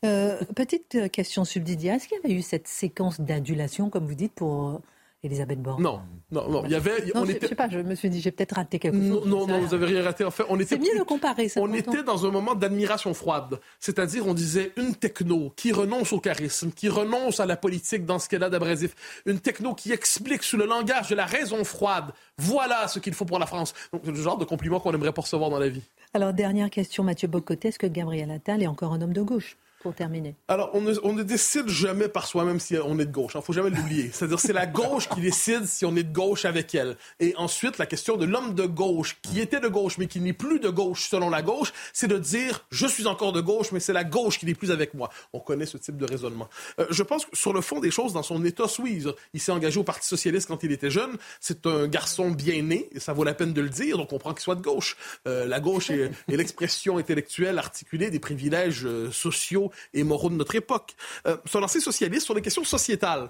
Euh, 0.03 0.39
petite 0.55 1.11
question 1.11 1.45
subsidiaire. 1.45 1.95
Est-ce 1.95 2.07
qu'il 2.07 2.17
y 2.17 2.25
avait 2.25 2.33
eu 2.33 2.41
cette 2.41 2.67
séquence 2.67 3.21
d'adulation, 3.21 3.89
comme 3.89 4.07
vous 4.07 4.15
dites, 4.15 4.33
pour 4.33 4.81
Elisabeth 5.23 5.61
Borne? 5.61 5.83
Non, 5.83 6.01
non, 6.31 6.49
non. 6.49 6.63
Il 6.65 6.71
y 6.71 6.75
avait. 6.75 7.11
on 7.13 7.23
était... 7.25 7.41
Je 7.43 7.47
sais 7.49 7.55
pas, 7.55 7.69
je 7.69 7.77
me 7.77 7.93
suis 7.93 8.09
dit, 8.09 8.19
j'ai 8.19 8.31
peut-être 8.31 8.55
raté 8.55 8.79
quelque 8.79 8.97
chose. 8.97 9.27
Non, 9.27 9.45
non, 9.45 9.59
vous 9.59 9.75
avez 9.75 9.85
rien 9.85 10.01
raté. 10.01 10.23
En 10.23 10.31
fait, 10.31 10.43
on 10.49 10.59
était. 10.59 10.75
C'est 10.75 10.81
mieux 10.81 10.97
de 10.97 11.03
comparer 11.03 11.49
ça. 11.49 11.61
On 11.61 11.71
était 11.73 12.01
dans 12.01 12.25
un 12.25 12.31
moment 12.31 12.55
d'admiration 12.55 13.13
froide. 13.13 13.59
C'est-à-dire, 13.79 14.25
on 14.25 14.33
disait 14.33 14.71
une 14.75 14.95
techno 14.95 15.53
qui 15.55 15.71
renonce 15.71 16.13
au 16.13 16.19
charisme, 16.19 16.71
qui 16.71 16.89
renonce 16.89 17.39
à 17.39 17.45
la 17.45 17.55
politique 17.55 18.03
dans 18.03 18.17
ce 18.17 18.27
qu'elle 18.27 18.43
a 18.43 18.49
d'abrasif. 18.49 18.95
Une 19.27 19.39
techno 19.39 19.75
qui 19.75 19.91
explique 19.91 20.41
sous 20.41 20.57
le 20.57 20.65
langage 20.65 21.09
de 21.09 21.15
la 21.15 21.27
raison 21.27 21.63
froide. 21.63 22.05
Voilà 22.39 22.87
ce 22.87 22.97
qu'il 22.97 23.13
faut 23.13 23.25
pour 23.25 23.37
la 23.37 23.45
France. 23.45 23.75
Donc, 23.93 24.01
c'est 24.03 24.11
le 24.11 24.17
genre 24.17 24.39
de 24.39 24.45
compliment 24.45 24.79
qu'on 24.79 24.93
aimerait 24.93 25.13
recevoir 25.15 25.51
dans 25.51 25.59
la 25.59 25.69
vie. 25.69 25.83
Alors, 26.15 26.33
dernière 26.33 26.71
question, 26.71 27.03
Mathieu 27.03 27.27
Bocoté. 27.27 27.67
Est-ce 27.67 27.77
que 27.77 27.85
Gabriel 27.85 28.31
Attal 28.31 28.63
est 28.63 28.67
encore 28.67 28.93
un 28.93 29.01
homme 29.03 29.13
de 29.13 29.21
gauche? 29.21 29.57
Pour 29.81 29.93
terminer 29.93 30.35
Alors, 30.47 30.71
on 30.73 30.81
ne, 30.81 31.23
décide 31.23 31.67
jamais 31.67 32.07
par 32.07 32.25
soi-même 32.25 32.59
si 32.59 32.77
on 32.77 32.99
est 32.99 33.05
de 33.05 33.11
gauche. 33.11 33.33
Il 33.33 33.37
hein. 33.37 33.41
ne 33.41 33.45
faut 33.45 33.53
jamais 33.53 33.69
l'oublier. 33.69 34.09
C'est-à-dire, 34.13 34.39
c'est 34.39 34.53
la 34.53 34.65
gauche 34.65 35.09
qui 35.09 35.21
décide 35.21 35.65
si 35.65 35.85
on 35.85 35.95
est 35.95 36.03
de 36.03 36.13
gauche 36.13 36.45
avec 36.45 36.73
elle. 36.75 36.97
Et 37.19 37.35
ensuite, 37.37 37.77
la 37.77 37.85
question 37.85 38.17
de 38.17 38.25
l'homme 38.25 38.53
de 38.53 38.65
gauche, 38.65 39.17
qui 39.21 39.39
était 39.39 39.59
de 39.59 39.67
gauche, 39.67 39.97
mais 39.97 40.07
qui 40.07 40.19
n'est 40.19 40.33
plus 40.33 40.59
de 40.59 40.69
gauche 40.69 41.09
selon 41.09 41.29
la 41.29 41.41
gauche, 41.41 41.73
c'est 41.93 42.07
de 42.07 42.17
dire, 42.17 42.65
je 42.69 42.87
suis 42.87 43.07
encore 43.07 43.33
de 43.33 43.41
gauche, 43.41 43.71
mais 43.71 43.79
c'est 43.79 43.93
la 43.93 44.03
gauche 44.03 44.39
qui 44.39 44.45
n'est 44.45 44.55
plus 44.55 44.71
avec 44.71 44.93
moi. 44.93 45.09
On 45.33 45.39
connaît 45.39 45.65
ce 45.65 45.77
type 45.77 45.97
de 45.97 46.05
raisonnement. 46.05 46.49
Euh, 46.79 46.85
je 46.89 47.03
pense 47.03 47.25
que 47.25 47.35
sur 47.35 47.53
le 47.53 47.61
fond 47.61 47.79
des 47.79 47.91
choses, 47.91 48.13
dans 48.13 48.23
son 48.23 48.43
état 48.45 48.67
suisse, 48.67 49.07
il 49.33 49.39
s'est 49.39 49.51
engagé 49.51 49.79
au 49.79 49.83
Parti 49.83 50.07
socialiste 50.07 50.47
quand 50.47 50.63
il 50.63 50.71
était 50.71 50.91
jeune. 50.91 51.17
C'est 51.39 51.65
un 51.65 51.87
garçon 51.87 52.31
bien 52.31 52.61
né, 52.61 52.89
ça 52.97 53.13
vaut 53.13 53.23
la 53.23 53.33
peine 53.33 53.53
de 53.53 53.61
le 53.61 53.69
dire, 53.69 53.97
donc 53.97 54.07
on 54.11 54.15
comprend 54.15 54.33
qu'il 54.33 54.41
soit 54.41 54.55
de 54.55 54.61
gauche. 54.61 54.95
Euh, 55.27 55.45
la 55.45 55.59
gauche 55.59 55.89
est, 55.89 56.11
est 56.29 56.35
l'expression 56.35 56.97
intellectuelle 56.97 57.57
articulée 57.57 58.09
des 58.09 58.19
privilèges 58.19 58.85
euh, 58.85 59.11
sociaux 59.11 59.70
et 59.93 60.03
moraux 60.03 60.29
de 60.29 60.35
notre 60.35 60.55
époque. 60.55 60.95
Euh, 61.27 61.37
son 61.45 61.59
lancé 61.59 61.79
socialiste 61.79 62.25
sur 62.25 62.33
les 62.33 62.41
questions 62.41 62.63
sociétales. 62.63 63.29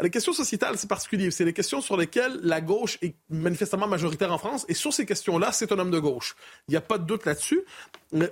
Les 0.00 0.10
questions 0.10 0.32
sociétales, 0.32 0.78
c'est 0.78 0.88
particulier. 0.88 1.30
C'est 1.32 1.44
les 1.44 1.52
questions 1.52 1.80
sur 1.80 1.96
lesquelles 1.96 2.38
la 2.42 2.60
gauche 2.60 2.98
est 3.02 3.16
manifestement 3.30 3.88
majoritaire 3.88 4.32
en 4.32 4.38
France. 4.38 4.64
Et 4.68 4.74
sur 4.74 4.92
ces 4.92 5.04
questions-là, 5.04 5.50
c'est 5.50 5.72
un 5.72 5.78
homme 5.78 5.90
de 5.90 5.98
gauche. 5.98 6.36
Il 6.68 6.70
n'y 6.70 6.76
a 6.76 6.80
pas 6.80 6.98
de 6.98 7.04
doute 7.04 7.26
là-dessus. 7.26 7.62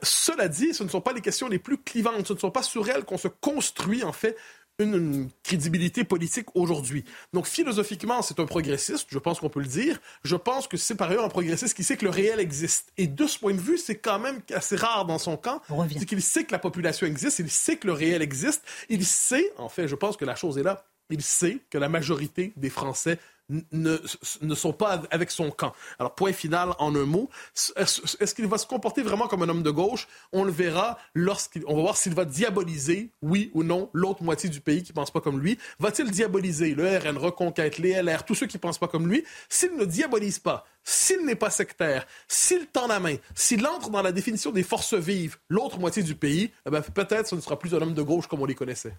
Cela 0.02 0.46
dit, 0.46 0.74
ce 0.74 0.84
ne 0.84 0.88
sont 0.88 1.00
pas 1.00 1.12
les 1.12 1.20
questions 1.20 1.48
les 1.48 1.58
plus 1.58 1.78
clivantes. 1.78 2.28
Ce 2.28 2.32
ne 2.34 2.38
sont 2.38 2.52
pas 2.52 2.62
sur 2.62 2.88
elles 2.88 3.04
qu'on 3.04 3.18
se 3.18 3.28
construit, 3.28 4.04
en 4.04 4.12
fait, 4.12 4.36
une, 4.78 5.30
crédibilité 5.42 6.04
politique 6.04 6.46
aujourd'hui. 6.54 7.04
Donc 7.32 7.46
philosophiquement, 7.46 8.20
c'est 8.22 8.40
un 8.40 8.46
progressiste, 8.46 9.06
je 9.10 9.18
pense 9.18 9.40
qu'on 9.40 9.48
peut 9.48 9.60
le 9.60 9.66
dire. 9.66 9.98
Je 10.24 10.36
pense 10.36 10.68
que 10.68 10.76
c'est 10.76 10.94
par 10.94 11.10
ailleurs 11.10 11.24
un 11.24 11.28
progressiste 11.28 11.74
qui 11.76 11.84
sait 11.84 11.96
que 11.96 12.04
le 12.04 12.10
réel 12.10 12.40
existe. 12.40 12.92
Et 12.98 13.06
de 13.06 13.26
ce 13.26 13.38
point 13.38 13.54
de 13.54 13.60
vue, 13.60 13.78
c'est 13.78 13.96
quand 13.96 14.18
même 14.18 14.40
assez 14.52 14.76
rare 14.76 15.06
dans 15.06 15.18
son 15.18 15.36
camp. 15.36 15.62
C'est 15.90 16.04
qu'il 16.04 16.22
sait 16.22 16.44
que 16.44 16.52
la 16.52 16.58
population 16.58 17.06
existe, 17.06 17.38
il 17.38 17.50
sait 17.50 17.76
que 17.76 17.86
le 17.86 17.92
réel 17.92 18.22
existe, 18.22 18.62
il 18.88 19.06
sait, 19.06 19.52
en 19.56 19.68
fait, 19.68 19.88
je 19.88 19.94
pense 19.94 20.16
que 20.16 20.24
la 20.24 20.34
chose 20.34 20.58
est 20.58 20.62
là, 20.62 20.84
il 21.10 21.22
sait 21.22 21.58
que 21.70 21.78
la 21.78 21.88
majorité 21.88 22.52
des 22.56 22.70
Français 22.70 23.18
ne, 23.48 24.54
sont 24.54 24.72
pas 24.72 25.02
avec 25.11 25.30
son 25.30 25.50
camp. 25.50 25.72
Alors, 25.98 26.14
point 26.14 26.32
final 26.32 26.70
en 26.78 26.94
un 26.94 27.04
mot. 27.04 27.28
Est-ce 27.76 28.35
qu'il 28.35 28.46
va 28.46 28.59
se 28.59 28.66
comporter 28.66 29.02
vraiment 29.02 29.28
comme 29.28 29.42
un 29.42 29.48
homme 29.48 29.62
de 29.62 29.70
gauche? 29.70 30.09
On 30.32 30.44
le 30.44 30.52
verra 30.52 30.98
lorsqu'on 31.14 31.76
va 31.76 31.82
voir 31.82 31.96
s'il 31.96 32.14
va 32.14 32.24
diaboliser, 32.24 33.11
oui 33.22 33.50
ou 33.54 33.62
non, 33.62 33.90
l'autre 33.92 34.22
moitié 34.22 34.48
du 34.48 34.61
pays 34.61 34.82
qui 34.82 34.92
ne 34.92 34.94
pense 34.94 35.11
pas 35.11 35.20
comme 35.20 35.40
lui. 35.40 35.59
Va-t-il 35.78 36.11
diaboliser 36.11 36.74
le 36.74 36.98
RN, 36.98 37.16
Reconquête, 37.16 37.78
les 37.78 38.00
LR, 38.02 38.24
tous 38.24 38.35
ceux 38.35 38.46
qui 38.46 38.56
ne 38.56 38.61
pensent 38.61 38.78
pas 38.78 38.88
comme 38.88 39.09
lui? 39.09 39.24
S'il 39.48 39.76
ne 39.76 39.85
diabolise 39.85 40.38
pas, 40.38 40.64
s'il 40.85 41.24
n'est 41.24 41.37
pas 41.37 41.50
sectaire, 41.50 42.06
s'il 42.28 42.66
tend 42.66 42.87
la 42.87 43.00
main, 43.00 43.16
s'il 43.35 43.66
entre 43.66 43.90
dans 43.90 44.02
la 44.02 44.12
définition 44.12 44.50
des 44.50 44.62
forces 44.62 44.94
vives, 44.94 45.37
l'autre 45.48 45.78
moitié 45.78 46.02
du 46.02 46.14
pays, 46.14 46.50
eh 46.66 46.70
ben, 46.70 46.80
peut-être 46.82 47.28
ce 47.28 47.35
ne 47.35 47.40
sera 47.40 47.59
plus 47.59 47.74
un 47.74 47.82
homme 47.82 47.94
de 47.94 48.02
gauche 48.02 48.26
comme 48.26 48.40
on 48.40 48.46
les 48.46 48.54
connaissait. 48.54 48.94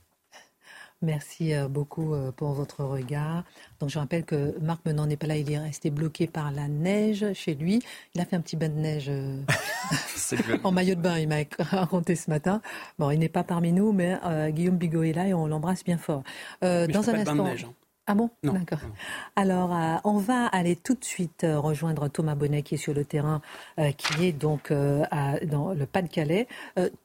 Merci 1.03 1.53
euh, 1.53 1.67
beaucoup 1.67 2.15
euh, 2.15 2.31
pour 2.31 2.53
votre 2.53 2.83
regard. 2.83 3.43
Donc 3.79 3.89
je 3.89 3.99
rappelle 3.99 4.25
que 4.25 4.57
Marc 4.59 4.83
Menon 4.85 5.05
n'est 5.05 5.15
pas 5.15 5.27
là, 5.27 5.37
il 5.37 5.51
est 5.51 5.59
resté 5.59 5.91
bloqué 5.91 6.25
par 6.25 6.51
la 6.51 6.67
neige 6.67 7.33
chez 7.33 7.53
lui. 7.53 7.83
Il 8.15 8.21
a 8.21 8.25
fait 8.25 8.35
un 8.35 8.41
petit 8.41 8.55
bain 8.55 8.69
de 8.69 8.79
neige 8.79 9.05
euh, 9.09 9.39
en 10.63 10.71
maillot 10.71 10.95
de 10.95 11.01
bain, 11.01 11.19
il 11.19 11.27
m'a 11.27 11.35
raconté 11.59 12.15
ce 12.15 12.31
matin. 12.31 12.61
Bon, 12.97 13.11
il 13.11 13.19
n'est 13.19 13.29
pas 13.29 13.43
parmi 13.43 13.71
nous, 13.71 13.91
mais 13.91 14.17
Guillaume 14.49 14.77
Bigot 14.77 15.03
est 15.03 15.13
là 15.13 15.27
et 15.27 15.33
on 15.35 15.45
l'embrasse 15.45 15.83
bien 15.83 15.97
fort. 15.97 16.23
dans 16.61 17.09
un 17.09 17.13
instant. 17.13 17.47
Ah 18.09 18.15
bon 18.15 18.29
D'accord. 18.41 18.79
Alors, 19.35 19.75
euh, 19.75 19.95
on 20.05 20.17
va 20.17 20.45
aller 20.45 20.77
tout 20.77 20.95
de 20.95 21.03
suite 21.03 21.43
euh, 21.43 21.59
rejoindre 21.59 22.07
Thomas 22.07 22.35
Bonnet 22.35 22.63
qui 22.63 22.75
est 22.75 22.77
sur 22.77 22.93
le 22.93 23.03
terrain, 23.03 23.41
euh, 23.79 23.91
qui 23.91 24.25
est 24.25 24.31
donc 24.31 24.71
dans 24.71 25.73
le 25.73 25.85
Pas-de-Calais. 25.85 26.47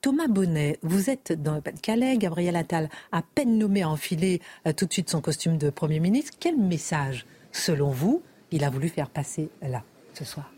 Thomas 0.00 0.28
Bonnet, 0.28 0.78
vous 0.82 1.10
êtes 1.10 1.32
dans 1.32 1.56
le 1.56 1.60
Pas-de-Calais. 1.60 2.16
Gabriel 2.18 2.54
Attal, 2.54 2.88
à 3.10 3.22
peine 3.22 3.58
nommé 3.58 3.82
à 3.82 3.88
enfiler 3.88 4.40
tout 4.76 4.86
de 4.86 4.92
suite 4.92 5.10
son 5.10 5.20
costume 5.20 5.58
de 5.58 5.70
Premier 5.70 5.98
ministre. 5.98 6.32
Quel 6.38 6.56
message, 6.56 7.26
selon 7.50 7.90
vous, 7.90 8.22
il 8.52 8.62
a 8.62 8.70
voulu 8.70 8.88
faire 8.88 9.10
passer 9.10 9.50
là, 9.60 9.82
ce 10.14 10.24
soir? 10.24 10.52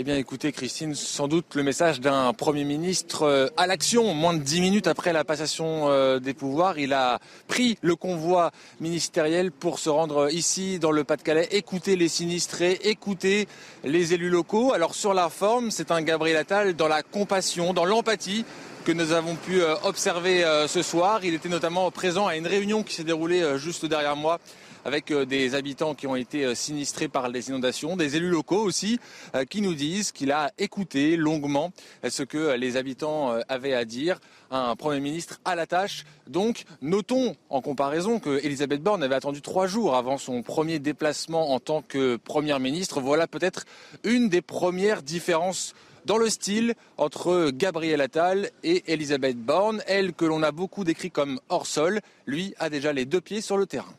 Eh 0.00 0.04
bien, 0.04 0.16
écoutez, 0.16 0.52
Christine, 0.52 0.94
sans 0.94 1.26
doute 1.26 1.56
le 1.56 1.64
message 1.64 1.98
d'un 2.00 2.32
Premier 2.32 2.62
ministre 2.62 3.24
euh, 3.24 3.48
à 3.56 3.66
l'action. 3.66 4.14
Moins 4.14 4.32
de 4.32 4.38
dix 4.38 4.60
minutes 4.60 4.86
après 4.86 5.12
la 5.12 5.24
passation 5.24 5.90
euh, 5.90 6.20
des 6.20 6.34
pouvoirs, 6.34 6.78
il 6.78 6.92
a 6.92 7.18
pris 7.48 7.76
le 7.82 7.96
convoi 7.96 8.52
ministériel 8.78 9.50
pour 9.50 9.80
se 9.80 9.90
rendre 9.90 10.32
ici, 10.32 10.78
dans 10.78 10.92
le 10.92 11.02
Pas-de-Calais, 11.02 11.48
écouter 11.50 11.96
les 11.96 12.06
sinistrés, 12.06 12.78
écouter 12.84 13.48
les 13.82 14.14
élus 14.14 14.30
locaux. 14.30 14.72
Alors, 14.72 14.94
sur 14.94 15.14
la 15.14 15.28
forme, 15.30 15.72
c'est 15.72 15.90
un 15.90 16.00
Gabriel 16.00 16.36
Attal 16.36 16.74
dans 16.74 16.86
la 16.86 17.02
compassion, 17.02 17.74
dans 17.74 17.84
l'empathie 17.84 18.44
que 18.88 18.92
nous 18.94 19.12
avons 19.12 19.36
pu 19.36 19.60
euh, 19.60 19.74
observer 19.82 20.42
ce 20.66 20.80
soir. 20.80 21.22
Il 21.22 21.34
était 21.34 21.50
notamment 21.50 21.90
présent 21.90 22.26
à 22.26 22.36
une 22.36 22.46
réunion 22.46 22.82
qui 22.82 22.94
s'est 22.94 23.04
déroulée 23.04 23.58
juste 23.58 23.84
derrière 23.84 24.16
moi 24.16 24.40
avec 24.88 25.10
euh, 25.10 25.26
des 25.26 25.54
habitants 25.54 25.94
qui 25.94 26.06
ont 26.06 26.16
été 26.16 26.44
euh, 26.44 26.54
sinistrés 26.54 27.08
par 27.08 27.28
les 27.28 27.48
inondations, 27.48 27.96
des 27.96 28.16
élus 28.16 28.30
locaux 28.30 28.62
aussi, 28.62 28.98
euh, 29.34 29.44
qui 29.44 29.60
nous 29.60 29.74
disent 29.74 30.12
qu'il 30.12 30.32
a 30.32 30.50
écouté 30.58 31.16
longuement 31.16 31.72
ce 32.08 32.22
que 32.22 32.54
les 32.54 32.76
habitants 32.76 33.34
avaient 33.48 33.74
à 33.74 33.84
dire. 33.84 34.18
Un 34.50 34.76
Premier 34.76 35.00
ministre 35.00 35.40
à 35.44 35.54
la 35.54 35.66
tâche. 35.66 36.04
Donc, 36.26 36.64
notons 36.80 37.36
en 37.50 37.60
comparaison 37.60 38.18
que 38.18 38.40
Elisabeth 38.42 38.82
Borne 38.82 39.02
avait 39.02 39.14
attendu 39.14 39.42
trois 39.42 39.66
jours 39.66 39.94
avant 39.94 40.16
son 40.16 40.42
premier 40.42 40.78
déplacement 40.78 41.52
en 41.52 41.60
tant 41.60 41.82
que 41.82 42.16
Première 42.16 42.58
ministre. 42.58 43.00
Voilà 43.00 43.26
peut-être 43.26 43.64
une 44.04 44.30
des 44.30 44.40
premières 44.40 45.02
différences 45.02 45.74
dans 46.06 46.18
le 46.18 46.28
style 46.28 46.74
entre 46.96 47.50
Gabriel 47.50 48.00
Attal 48.00 48.50
et 48.62 48.92
Elisabeth 48.92 49.38
Borne. 49.38 49.82
Elle, 49.86 50.12
que 50.12 50.24
l'on 50.24 50.42
a 50.42 50.52
beaucoup 50.52 50.84
décrit 50.84 51.10
comme 51.10 51.40
hors 51.48 51.66
sol, 51.66 52.00
lui 52.26 52.54
a 52.58 52.70
déjà 52.70 52.92
les 52.92 53.04
deux 53.04 53.20
pieds 53.20 53.40
sur 53.40 53.56
le 53.56 53.66
terrain. 53.66 53.94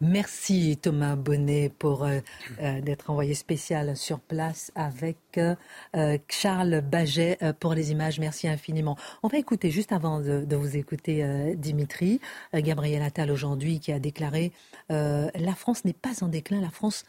Merci 0.00 0.78
Thomas 0.80 1.16
Bonnet 1.16 1.70
pour 1.78 2.04
euh, 2.04 2.20
euh, 2.60 2.80
d'être 2.80 3.10
envoyé 3.10 3.34
spécial 3.34 3.96
sur 3.96 4.20
place 4.20 4.70
avec 4.74 5.18
euh, 5.38 6.18
Charles 6.28 6.80
Baget 6.80 7.38
pour 7.60 7.74
les 7.74 7.90
images. 7.90 8.18
Merci 8.18 8.48
infiniment. 8.48 8.96
On 9.22 9.28
va 9.28 9.38
écouter 9.38 9.70
juste 9.70 9.92
avant 9.92 10.20
de, 10.20 10.44
de 10.44 10.56
vous 10.56 10.76
écouter 10.76 11.54
Dimitri, 11.56 12.20
Gabriel 12.52 13.02
Attal 13.02 13.30
aujourd'hui 13.30 13.80
qui 13.80 13.92
a 13.92 13.98
déclaré 13.98 14.52
la 14.88 15.54
France 15.56 15.84
n'est 15.84 15.92
pas 15.92 16.22
en 16.22 16.28
déclin, 16.28 16.60
la 16.60 16.70
France 16.70 17.04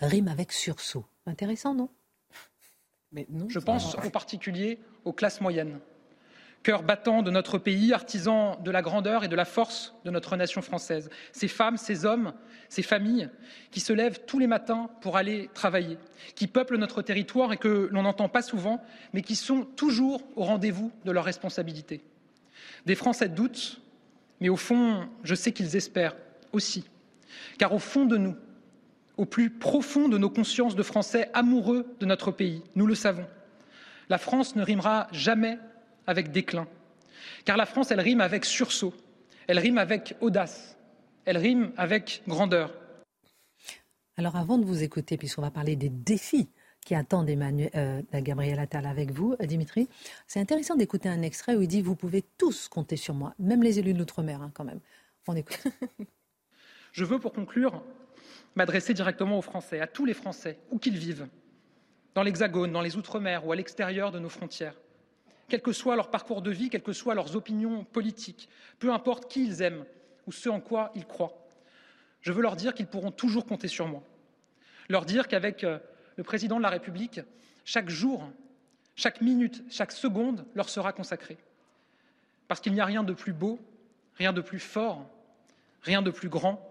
rime 0.00 0.28
avec 0.28 0.52
sursaut. 0.52 1.04
Intéressant, 1.26 1.74
non? 1.74 1.88
Mais 3.12 3.26
non. 3.30 3.48
Je 3.48 3.58
pense 3.58 3.94
en 3.94 4.10
particulier 4.10 4.78
aux 5.04 5.12
classes 5.12 5.40
moyennes 5.40 5.80
cœur 6.62 6.82
battant 6.82 7.22
de 7.22 7.30
notre 7.30 7.58
pays, 7.58 7.92
artisan 7.92 8.58
de 8.62 8.70
la 8.70 8.82
grandeur 8.82 9.24
et 9.24 9.28
de 9.28 9.36
la 9.36 9.44
force 9.44 9.94
de 10.04 10.10
notre 10.10 10.36
nation 10.36 10.62
française. 10.62 11.08
Ces 11.32 11.48
femmes, 11.48 11.76
ces 11.76 12.04
hommes, 12.04 12.34
ces 12.68 12.82
familles 12.82 13.30
qui 13.70 13.80
se 13.80 13.92
lèvent 13.92 14.20
tous 14.26 14.38
les 14.38 14.46
matins 14.46 14.90
pour 15.00 15.16
aller 15.16 15.50
travailler, 15.54 15.98
qui 16.34 16.46
peuplent 16.46 16.76
notre 16.76 17.02
territoire 17.02 17.52
et 17.52 17.56
que 17.56 17.88
l'on 17.90 18.02
n'entend 18.02 18.28
pas 18.28 18.42
souvent, 18.42 18.82
mais 19.12 19.22
qui 19.22 19.36
sont 19.36 19.64
toujours 19.64 20.22
au 20.36 20.44
rendez-vous 20.44 20.92
de 21.04 21.12
leurs 21.12 21.24
responsabilités. 21.24 22.02
Des 22.86 22.94
Français 22.94 23.28
doutent, 23.28 23.80
mais 24.40 24.48
au 24.48 24.56
fond, 24.56 25.08
je 25.22 25.34
sais 25.34 25.52
qu'ils 25.52 25.76
espèrent 25.76 26.16
aussi. 26.52 26.84
Car 27.58 27.72
au 27.72 27.78
fond 27.78 28.04
de 28.04 28.16
nous, 28.16 28.36
au 29.18 29.26
plus 29.26 29.50
profond 29.50 30.08
de 30.08 30.16
nos 30.16 30.30
consciences 30.30 30.76
de 30.76 30.82
Français 30.82 31.28
amoureux 31.34 31.84
de 32.00 32.06
notre 32.06 32.30
pays, 32.30 32.62
nous 32.76 32.86
le 32.86 32.94
savons, 32.94 33.26
la 34.08 34.16
France 34.16 34.56
ne 34.56 34.62
rimera 34.62 35.08
jamais 35.12 35.58
avec 36.06 36.32
déclin. 36.32 36.66
Car 37.44 37.56
la 37.56 37.66
France, 37.66 37.90
elle 37.90 38.00
rime 38.00 38.20
avec 38.20 38.44
sursaut, 38.44 38.94
elle 39.46 39.58
rime 39.58 39.76
avec 39.76 40.14
audace, 40.20 40.78
elle 41.24 41.36
rime 41.36 41.72
avec 41.76 42.22
grandeur. 42.26 42.72
Alors 44.16 44.36
avant 44.36 44.56
de 44.56 44.64
vous 44.64 44.82
écouter, 44.82 45.16
puisqu'on 45.16 45.42
va 45.42 45.50
parler 45.50 45.76
des 45.76 45.90
défis 45.90 46.48
qui 46.86 46.94
attendent 46.94 47.28
Emmanuel, 47.28 47.70
euh, 47.74 48.02
Gabriel 48.14 48.58
Attal 48.58 48.86
avec 48.86 49.10
vous, 49.10 49.36
euh, 49.40 49.46
Dimitri, 49.46 49.88
c'est 50.26 50.40
intéressant 50.40 50.76
d'écouter 50.76 51.08
un 51.08 51.22
extrait 51.22 51.54
où 51.54 51.62
il 51.62 51.68
dit 51.68 51.82
Vous 51.82 51.96
pouvez 51.96 52.22
tous 52.38 52.68
compter 52.68 52.96
sur 52.96 53.14
moi, 53.14 53.34
même 53.38 53.62
les 53.62 53.78
élus 53.78 53.92
de 53.92 53.98
l'outre-mer, 53.98 54.40
hein, 54.40 54.50
quand 54.54 54.64
même. 54.64 54.80
On 55.26 55.36
écoute. 55.36 55.62
Je 56.92 57.04
veux, 57.04 57.18
pour 57.18 57.32
conclure, 57.32 57.82
m'adresser 58.54 58.94
directement 58.94 59.38
aux 59.38 59.42
Français, 59.42 59.80
à 59.80 59.86
tous 59.86 60.04
les 60.04 60.14
Français, 60.14 60.58
où 60.70 60.78
qu'ils 60.78 60.96
vivent, 60.96 61.28
dans 62.14 62.22
l'Hexagone, 62.22 62.72
dans 62.72 62.80
les 62.80 62.96
Outre-mer 62.96 63.46
ou 63.46 63.52
à 63.52 63.56
l'extérieur 63.56 64.10
de 64.10 64.18
nos 64.18 64.28
frontières 64.28 64.74
quel 65.48 65.62
que 65.62 65.72
soit 65.72 65.96
leur 65.96 66.10
parcours 66.10 66.42
de 66.42 66.50
vie, 66.50 66.68
quelles 66.68 66.82
que 66.82 66.92
soient 66.92 67.14
leurs 67.14 67.34
opinions 67.34 67.84
politiques, 67.84 68.48
peu 68.78 68.92
importe 68.92 69.30
qui 69.30 69.46
ils 69.46 69.62
aiment 69.62 69.84
ou 70.26 70.32
ce 70.32 70.48
en 70.48 70.60
quoi 70.60 70.92
ils 70.94 71.06
croient. 71.06 71.32
Je 72.20 72.32
veux 72.32 72.42
leur 72.42 72.56
dire 72.56 72.74
qu'ils 72.74 72.86
pourront 72.86 73.10
toujours 73.10 73.46
compter 73.46 73.68
sur 73.68 73.88
moi. 73.88 74.02
Leur 74.88 75.06
dire 75.06 75.26
qu'avec 75.26 75.64
euh, 75.64 75.78
le 76.16 76.24
président 76.24 76.58
de 76.58 76.62
la 76.62 76.68
République, 76.68 77.20
chaque 77.64 77.88
jour, 77.88 78.30
chaque 78.94 79.22
minute, 79.22 79.64
chaque 79.70 79.92
seconde 79.92 80.44
leur 80.54 80.68
sera 80.68 80.92
consacrée. 80.92 81.38
Parce 82.46 82.60
qu'il 82.60 82.74
n'y 82.74 82.80
a 82.80 82.84
rien 82.84 83.02
de 83.02 83.12
plus 83.12 83.32
beau, 83.32 83.58
rien 84.16 84.32
de 84.32 84.40
plus 84.40 84.58
fort, 84.58 85.08
rien 85.82 86.02
de 86.02 86.10
plus 86.10 86.28
grand 86.28 86.62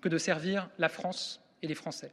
que 0.00 0.08
de 0.08 0.18
servir 0.18 0.68
la 0.78 0.88
France 0.88 1.40
et 1.62 1.66
les 1.66 1.74
Français. 1.74 2.12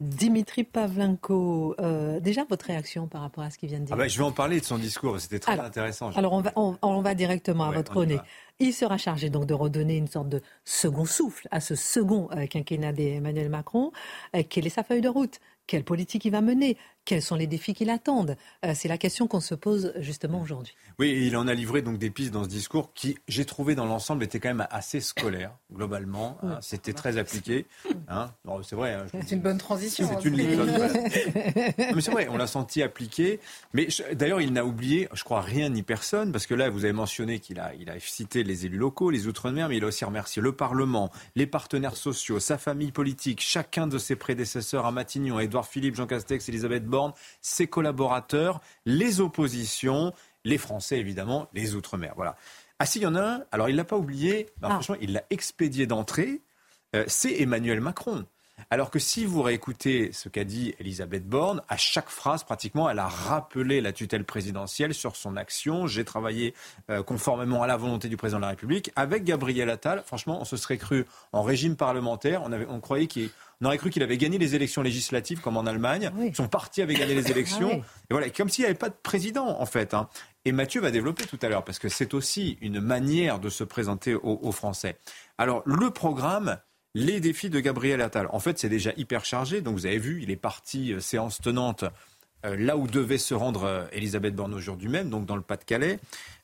Dimitri 0.00 0.64
Pavlenko, 0.64 1.74
euh, 1.78 2.20
déjà 2.20 2.44
votre 2.44 2.64
réaction 2.64 3.06
par 3.06 3.20
rapport 3.20 3.44
à 3.44 3.50
ce 3.50 3.58
qu'il 3.58 3.68
vient 3.68 3.80
de 3.80 3.84
dire 3.84 3.94
ah 3.94 3.98
bah, 3.98 4.08
Je 4.08 4.16
vais 4.16 4.24
en 4.24 4.32
parler 4.32 4.58
de 4.58 4.64
son 4.64 4.78
discours, 4.78 5.20
c'était 5.20 5.38
très 5.38 5.60
intéressant. 5.60 6.10
Alors 6.16 6.32
on 6.32 6.40
va, 6.40 6.52
on, 6.56 7.02
va 7.02 7.14
directement 7.14 7.64
à 7.64 7.70
votre 7.70 8.06
nez. 8.06 8.18
Il 8.60 8.72
sera 8.72 8.96
chargé 8.96 9.28
donc 9.28 9.44
de 9.44 9.52
redonner 9.52 9.98
une 9.98 10.08
sorte 10.08 10.30
de 10.30 10.40
second 10.64 11.04
souffle 11.04 11.48
à 11.50 11.60
ce 11.60 11.74
second 11.74 12.30
euh, 12.32 12.46
quinquennat 12.46 12.92
d'Emmanuel 12.92 13.50
Macron. 13.50 13.92
Euh, 14.34 14.42
quelle 14.48 14.66
est 14.66 14.70
sa 14.70 14.82
feuille 14.82 15.02
de 15.02 15.08
route? 15.08 15.38
Quelle 15.66 15.84
politique 15.84 16.24
il 16.24 16.32
va 16.32 16.40
mener? 16.40 16.78
Quels 17.04 17.22
sont 17.22 17.36
les 17.36 17.46
défis 17.46 17.74
qui 17.74 17.84
l'attendent 17.84 18.36
euh, 18.64 18.72
C'est 18.74 18.88
la 18.88 18.98
question 18.98 19.26
qu'on 19.26 19.40
se 19.40 19.54
pose 19.54 19.92
justement 19.98 20.40
aujourd'hui. 20.40 20.74
Oui, 20.98 21.26
il 21.26 21.36
en 21.36 21.48
a 21.48 21.54
livré 21.54 21.82
donc 21.82 21.98
des 21.98 22.10
pistes 22.10 22.32
dans 22.32 22.44
ce 22.44 22.48
discours 22.48 22.92
qui, 22.94 23.18
j'ai 23.26 23.44
trouvé 23.44 23.74
dans 23.74 23.86
l'ensemble, 23.86 24.22
était 24.24 24.38
quand 24.38 24.48
même 24.48 24.66
assez 24.70 25.00
scolaire 25.00 25.52
globalement. 25.72 26.38
Hein. 26.42 26.58
C'était 26.60 26.92
très 26.92 27.18
appliqué. 27.18 27.66
Hein. 28.08 28.30
c'est 28.62 28.76
vrai. 28.76 28.94
Hein, 28.94 29.06
c'est 29.12 29.34
une 29.34 29.40
bonne 29.40 29.58
transition. 29.58 30.08
C'est 30.08 30.28
une 30.28 30.36
ligne. 30.36 30.58
mais 31.94 32.00
c'est 32.00 32.10
vrai, 32.10 32.28
on 32.28 32.36
l'a 32.36 32.46
senti 32.46 32.82
appliqué. 32.82 33.40
Mais 33.72 33.88
d'ailleurs, 34.12 34.40
il 34.40 34.52
n'a 34.52 34.64
oublié, 34.64 35.08
je 35.12 35.24
crois, 35.24 35.40
rien 35.40 35.68
ni 35.68 35.82
personne, 35.82 36.32
parce 36.32 36.46
que 36.46 36.54
là, 36.54 36.70
vous 36.70 36.84
avez 36.84 36.92
mentionné 36.92 37.38
qu'il 37.38 37.60
a, 37.60 37.74
il 37.74 37.90
a 37.90 37.98
cité 37.98 38.42
les 38.42 38.66
élus 38.66 38.78
locaux, 38.78 39.10
les 39.10 39.26
outre-mer, 39.26 39.68
mais 39.68 39.76
il 39.76 39.84
a 39.84 39.86
aussi 39.86 40.04
remercié 40.04 40.42
le 40.42 40.52
Parlement, 40.52 41.10
les 41.36 41.46
partenaires 41.46 41.96
sociaux, 41.96 42.40
sa 42.40 42.58
famille 42.58 42.92
politique, 42.92 43.40
chacun 43.40 43.86
de 43.86 43.98
ses 43.98 44.16
prédécesseurs 44.16 44.86
à 44.86 44.92
Matignon, 44.92 45.40
Édouard 45.40 45.66
Philippe, 45.66 45.96
Jean 45.96 46.06
Castex, 46.06 46.48
Elisabeth 46.48 46.84
Borne 46.90 47.12
ses 47.40 47.66
collaborateurs, 47.66 48.60
les 48.84 49.20
oppositions, 49.20 50.12
les 50.44 50.58
Français 50.58 50.98
évidemment, 50.98 51.48
les 51.54 51.74
Outre-mer. 51.74 52.12
Voilà. 52.16 52.36
Ah 52.78 52.86
s'il 52.86 53.02
y 53.02 53.06
en 53.06 53.14
a 53.14 53.22
un, 53.22 53.44
alors 53.52 53.68
il 53.68 53.76
l'a 53.76 53.84
pas 53.84 53.96
oublié, 53.96 54.48
ah. 54.62 54.70
franchement 54.70 54.96
il 55.00 55.12
l'a 55.12 55.24
expédié 55.30 55.86
d'entrée, 55.86 56.40
euh, 56.96 57.04
c'est 57.06 57.40
Emmanuel 57.40 57.80
Macron. 57.80 58.24
Alors 58.68 58.90
que 58.90 58.98
si 58.98 59.24
vous 59.24 59.42
réécoutez 59.42 60.12
ce 60.12 60.28
qu'a 60.28 60.44
dit 60.44 60.74
Elisabeth 60.78 61.26
Borne, 61.26 61.62
à 61.68 61.76
chaque 61.76 62.08
phrase, 62.08 62.44
pratiquement, 62.44 62.90
elle 62.90 62.98
a 62.98 63.08
rappelé 63.08 63.80
la 63.80 63.92
tutelle 63.92 64.24
présidentielle 64.24 64.92
sur 64.92 65.16
son 65.16 65.36
action. 65.36 65.86
J'ai 65.86 66.04
travaillé 66.04 66.54
euh, 66.90 67.02
conformément 67.02 67.62
à 67.62 67.66
la 67.66 67.76
volonté 67.76 68.08
du 68.08 68.16
président 68.16 68.38
de 68.38 68.42
la 68.42 68.50
République. 68.50 68.90
Avec 68.96 69.24
Gabriel 69.24 69.70
Attal, 69.70 70.02
franchement, 70.04 70.38
on 70.40 70.44
se 70.44 70.56
serait 70.56 70.78
cru 70.78 71.06
en 71.32 71.42
régime 71.42 71.76
parlementaire. 71.76 72.42
On, 72.44 72.52
avait, 72.52 72.66
on 72.68 72.80
croyait 72.80 73.06
qu'il 73.06 73.30
on 73.60 73.66
aurait 73.66 73.78
cru 73.78 73.90
qu'il 73.90 74.02
avait 74.02 74.16
gagné 74.16 74.38
les 74.38 74.54
élections 74.54 74.82
législatives 74.82 75.40
comme 75.40 75.56
en 75.56 75.66
Allemagne. 75.66 76.10
Son 76.34 76.48
parti 76.48 76.80
avait 76.80 76.94
gagné 76.94 77.14
les 77.14 77.26
ah 77.28 77.30
élections. 77.30 77.70
Et 77.70 78.12
voilà, 78.12 78.30
comme 78.30 78.48
s'il 78.48 78.62
n'y 78.62 78.70
avait 78.70 78.78
pas 78.78 78.88
de 78.88 78.94
président 79.02 79.60
en 79.60 79.66
fait. 79.66 79.92
Hein. 79.92 80.08
Et 80.44 80.52
Mathieu 80.52 80.80
va 80.80 80.90
développer 80.90 81.24
tout 81.26 81.38
à 81.42 81.48
l'heure 81.48 81.64
parce 81.64 81.78
que 81.78 81.88
c'est 81.88 82.14
aussi 82.14 82.56
une 82.62 82.80
manière 82.80 83.38
de 83.38 83.50
se 83.50 83.64
présenter 83.64 84.14
aux, 84.14 84.52
Français. 84.52 84.96
Alors 85.36 85.62
le 85.66 85.90
programme, 85.90 86.58
les 86.94 87.20
défis 87.20 87.50
de 87.50 87.60
Gabriel 87.60 88.00
Attal. 88.00 88.28
En 88.30 88.40
fait, 88.40 88.58
c'est 88.58 88.68
déjà 88.68 88.92
hyper 88.96 89.24
chargé. 89.24 89.60
Donc 89.60 89.74
vous 89.74 89.86
avez 89.86 89.98
vu, 89.98 90.22
il 90.22 90.30
est 90.30 90.36
parti 90.36 90.92
euh, 90.92 91.00
séance 91.00 91.38
tenante 91.40 91.84
euh, 92.46 92.56
là 92.56 92.76
où 92.76 92.86
devait 92.86 93.18
se 93.18 93.34
rendre 93.34 93.64
euh, 93.64 93.84
Elisabeth 93.92 94.34
Borne 94.34 94.54
aujourd'hui 94.54 94.88
même, 94.88 95.10
donc 95.10 95.26
dans 95.26 95.36
le 95.36 95.42
Pas-de-Calais. 95.42 95.98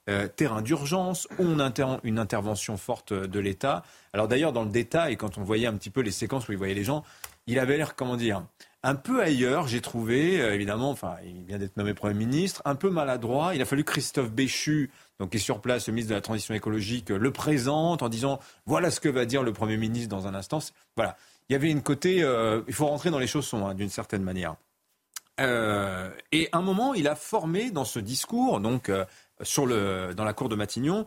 Euh, 0.08 0.28
terrain 0.28 0.62
d'urgence, 0.62 1.26
on 1.40 1.58
une 2.04 2.18
intervention 2.20 2.76
forte 2.76 3.12
de 3.12 3.40
l'État. 3.40 3.82
Alors 4.12 4.28
d'ailleurs, 4.28 4.52
dans 4.52 4.62
le 4.62 4.70
détail, 4.70 5.16
quand 5.16 5.36
on 5.36 5.42
voyait 5.42 5.66
un 5.66 5.74
petit 5.74 5.90
peu 5.90 6.00
les 6.00 6.12
séquences 6.12 6.48
où 6.48 6.52
il 6.52 6.58
voyait 6.58 6.74
les 6.74 6.84
gens, 6.84 7.02
il 7.48 7.58
avait 7.58 7.76
l'air, 7.76 7.96
comment 7.96 8.16
dire, 8.16 8.44
un 8.84 8.94
peu 8.94 9.20
ailleurs, 9.20 9.66
j'ai 9.66 9.80
trouvé, 9.80 10.40
euh, 10.40 10.54
évidemment, 10.54 10.90
enfin, 10.90 11.16
il 11.24 11.42
vient 11.44 11.58
d'être 11.58 11.76
nommé 11.76 11.92
Premier 11.92 12.14
ministre, 12.14 12.62
un 12.64 12.76
peu 12.76 12.88
maladroit. 12.88 13.56
Il 13.56 13.62
a 13.62 13.64
fallu 13.64 13.82
Christophe 13.82 14.30
Béchu, 14.30 14.92
donc 15.18 15.30
qui 15.30 15.38
est 15.38 15.40
sur 15.40 15.60
place, 15.60 15.88
le 15.88 15.92
ministre 15.92 16.10
de 16.10 16.14
la 16.14 16.20
Transition 16.20 16.54
écologique, 16.54 17.10
le 17.10 17.32
présente 17.32 18.02
en 18.04 18.08
disant 18.08 18.38
voilà 18.64 18.92
ce 18.92 19.00
que 19.00 19.08
va 19.08 19.24
dire 19.24 19.42
le 19.42 19.52
Premier 19.52 19.76
ministre 19.76 20.08
dans 20.08 20.28
un 20.28 20.36
instant. 20.36 20.60
Voilà. 20.96 21.16
Il 21.48 21.52
y 21.52 21.56
avait 21.56 21.70
une 21.70 21.82
côté, 21.82 22.22
euh, 22.22 22.62
il 22.68 22.74
faut 22.74 22.86
rentrer 22.86 23.10
dans 23.10 23.18
les 23.18 23.26
chaussons, 23.26 23.66
hein, 23.66 23.74
d'une 23.74 23.88
certaine 23.88 24.22
manière. 24.22 24.54
et 25.38 26.48
à 26.52 26.58
un 26.58 26.62
moment, 26.62 26.94
il 26.94 27.08
a 27.08 27.16
formé 27.16 27.72
dans 27.72 27.84
ce 27.84 27.98
discours, 27.98 28.60
donc 28.60 28.90
sur 29.42 29.66
le, 29.66 30.14
dans 30.14 30.24
la 30.24 30.32
cour 30.32 30.48
de 30.48 30.56
Matignon, 30.56 31.06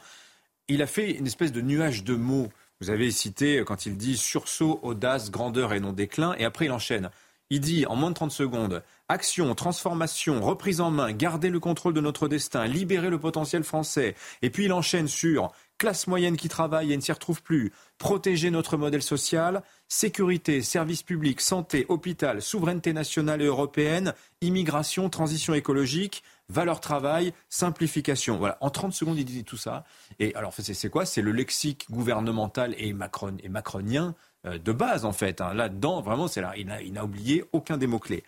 il 0.67 0.81
a 0.81 0.87
fait 0.87 1.11
une 1.11 1.27
espèce 1.27 1.51
de 1.51 1.61
nuage 1.61 2.03
de 2.03 2.15
mots. 2.15 2.49
Vous 2.79 2.89
avez 2.89 3.11
cité 3.11 3.63
quand 3.65 3.85
il 3.85 3.97
dit 3.97 4.17
sursaut, 4.17 4.79
audace, 4.83 5.31
grandeur 5.31 5.73
et 5.73 5.79
non 5.79 5.93
déclin, 5.93 6.35
et 6.37 6.45
après 6.45 6.65
il 6.65 6.71
enchaîne. 6.71 7.09
Il 7.49 7.61
dit 7.61 7.85
en 7.87 7.95
moins 7.95 8.11
de 8.11 8.15
30 8.15 8.31
secondes 8.31 8.83
action, 9.09 9.55
transformation, 9.55 10.39
reprise 10.39 10.81
en 10.81 10.91
main, 10.91 11.11
garder 11.11 11.49
le 11.49 11.59
contrôle 11.59 11.95
de 11.95 12.01
notre 12.01 12.27
destin, 12.27 12.67
libérer 12.67 13.09
le 13.09 13.17
potentiel 13.17 13.63
français. 13.63 14.15
Et 14.43 14.51
puis 14.51 14.65
il 14.65 14.73
enchaîne 14.73 15.07
sur 15.07 15.51
classe 15.79 16.05
moyenne 16.05 16.37
qui 16.37 16.47
travaille 16.47 16.93
et 16.93 16.95
ne 16.95 17.01
s'y 17.01 17.11
retrouve 17.11 17.41
plus, 17.41 17.71
protéger 17.97 18.51
notre 18.51 18.77
modèle 18.77 19.01
social, 19.01 19.63
sécurité, 19.87 20.61
services 20.61 21.01
publics, 21.01 21.41
santé, 21.41 21.87
hôpital, 21.89 22.41
souveraineté 22.41 22.93
nationale 22.93 23.41
et 23.41 23.45
européenne, 23.45 24.13
immigration, 24.41 25.09
transition 25.09 25.55
écologique, 25.55 26.23
valeur 26.49 26.79
travail, 26.79 27.33
simplification. 27.47 28.37
Voilà, 28.37 28.57
en 28.61 28.69
30 28.69 28.93
secondes, 28.93 29.17
il 29.17 29.25
dit 29.25 29.43
tout 29.43 29.57
ça. 29.57 29.83
Et 30.19 30.35
alors, 30.35 30.53
c'est 30.57 30.89
quoi? 30.89 31.05
C'est 31.05 31.21
le 31.21 31.31
lexique 31.31 31.85
gouvernemental 31.89 32.75
et, 32.77 32.93
macron, 32.93 33.35
et 33.41 33.49
macronien 33.49 34.15
euh, 34.45 34.57
de 34.57 34.71
base, 34.71 35.05
en 35.05 35.13
fait. 35.13 35.41
Hein. 35.41 35.53
Là-dedans, 35.53 36.01
vraiment, 36.01 36.27
c'est 36.27 36.41
là. 36.41 36.53
Il 36.57 36.93
n'a 36.93 37.03
oublié 37.03 37.45
aucun 37.53 37.77
des 37.77 37.87
mots-clés. 37.87 38.23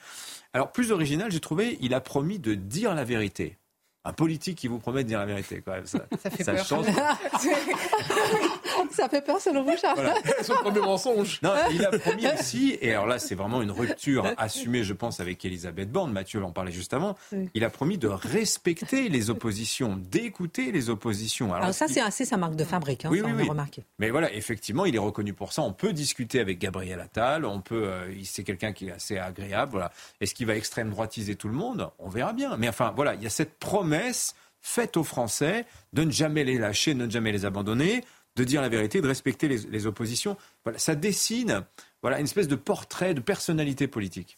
Alors, 0.54 0.72
plus 0.72 0.92
original, 0.92 1.32
j'ai 1.32 1.40
trouvé, 1.40 1.78
il 1.82 1.94
a 1.94 2.02
promis 2.02 2.40
de 2.40 2.54
dire 2.54 2.94
la 2.94 3.04
vérité. 3.04 3.58
Un 4.04 4.14
politique 4.14 4.58
qui 4.58 4.68
vous 4.68 4.80
promet 4.80 5.04
de 5.04 5.10
dire 5.10 5.20
la 5.20 5.28
vérité, 5.28 5.62
quand 5.64 5.74
même, 5.74 5.86
ça, 5.86 6.00
ça 6.24 6.30
fait 6.32 6.44
peur. 6.44 6.66
change. 6.66 6.88
Ça 8.92 9.10
fait 9.10 9.22
peur 9.22 9.40
selon 9.40 9.64
vous, 9.64 9.78
Charles 9.78 9.96
voilà. 9.96 10.16
C'est 10.42 10.50
le 10.50 10.60
premier 10.60 10.80
mensonge. 10.80 11.40
Non, 11.42 11.54
il 11.72 11.86
a 11.86 11.92
promis 11.92 12.26
aussi, 12.28 12.78
et 12.82 12.92
alors 12.92 13.08
là, 13.08 13.20
c'est 13.20 13.36
vraiment 13.36 13.62
une 13.62 13.72
rupture 13.72 14.26
assumée, 14.38 14.84
je 14.84 14.94
pense, 14.94 15.20
avec 15.20 15.44
Elisabeth 15.46 15.92
Borne. 15.92 16.12
Mathieu 16.12 16.44
en 16.44 16.52
parlait 16.52 16.72
juste 16.72 16.94
avant. 16.94 17.18
Il 17.54 17.64
a 17.64 17.70
promis 17.70 17.98
de 17.98 18.08
respecter 18.08 19.10
les 19.10 19.30
oppositions, 19.30 19.98
d'écouter 19.98 20.72
les 20.72 20.90
oppositions. 20.90 21.54
Alors, 21.54 21.74
ça, 21.74 21.88
c'est 21.88 22.02
assez 22.02 22.26
sa 22.26 22.38
marque 22.38 22.56
de 22.56 22.64
fabrique, 22.64 23.06
hein, 23.06 23.10
oui, 23.12 23.22
oui, 23.24 23.32
oui. 23.36 23.48
remarqué. 23.48 23.86
Mais 24.00 24.10
voilà, 24.10 24.34
effectivement, 24.34 24.86
il 24.86 24.96
est 24.96 25.00
reconnu 25.00 25.34
pour 25.34 25.54
ça. 25.54 25.62
On 25.62 25.74
peut 25.74 25.94
discuter 25.94 26.40
avec 26.40 26.60
Gabriel 26.60 27.00
Attal, 27.00 27.46
on 27.46 27.62
peut, 27.62 27.86
euh, 27.86 28.24
c'est 28.24 28.44
quelqu'un 28.44 28.74
qui 28.74 28.88
est 28.88 28.92
assez 28.92 29.18
agréable. 29.18 29.72
Voilà. 29.72 29.92
Est-ce 30.20 30.34
qu'il 30.34 30.48
va 30.48 30.56
extrême 30.56 30.90
droitiser 30.90 31.36
tout 31.36 31.48
le 31.48 31.54
monde? 31.54 31.90
On 32.00 32.10
verra 32.10 32.34
bien. 32.34 32.58
Mais 32.58 32.70
enfin, 32.70 32.94
voilà, 32.96 33.16
il 33.16 33.24
y 33.24 33.28
a 33.28 33.30
cette 33.30 33.58
promesse 33.58 34.36
faite 34.62 34.96
aux 34.96 35.04
Français 35.04 35.66
de 35.94 36.04
ne 36.04 36.12
jamais 36.12 36.44
les 36.44 36.58
lâcher, 36.58 36.94
de 36.94 37.06
ne 37.06 37.10
jamais 37.10 37.32
les 37.32 37.46
abandonner, 37.46 38.04
de 38.36 38.44
dire 38.44 38.62
la 38.62 38.70
vérité, 38.70 39.02
de 39.02 39.08
respecter 39.08 39.48
les, 39.48 39.86
oppositions. 39.86 40.38
Voilà, 40.64 40.80
ça 40.80 40.96
dessine 40.96 41.64
voilà, 42.02 42.20
une 42.20 42.26
espèce 42.26 42.48
de 42.48 42.56
portrait 42.56 43.14
de 43.14 43.20
personnalité 43.20 43.88
politique. 43.88 44.38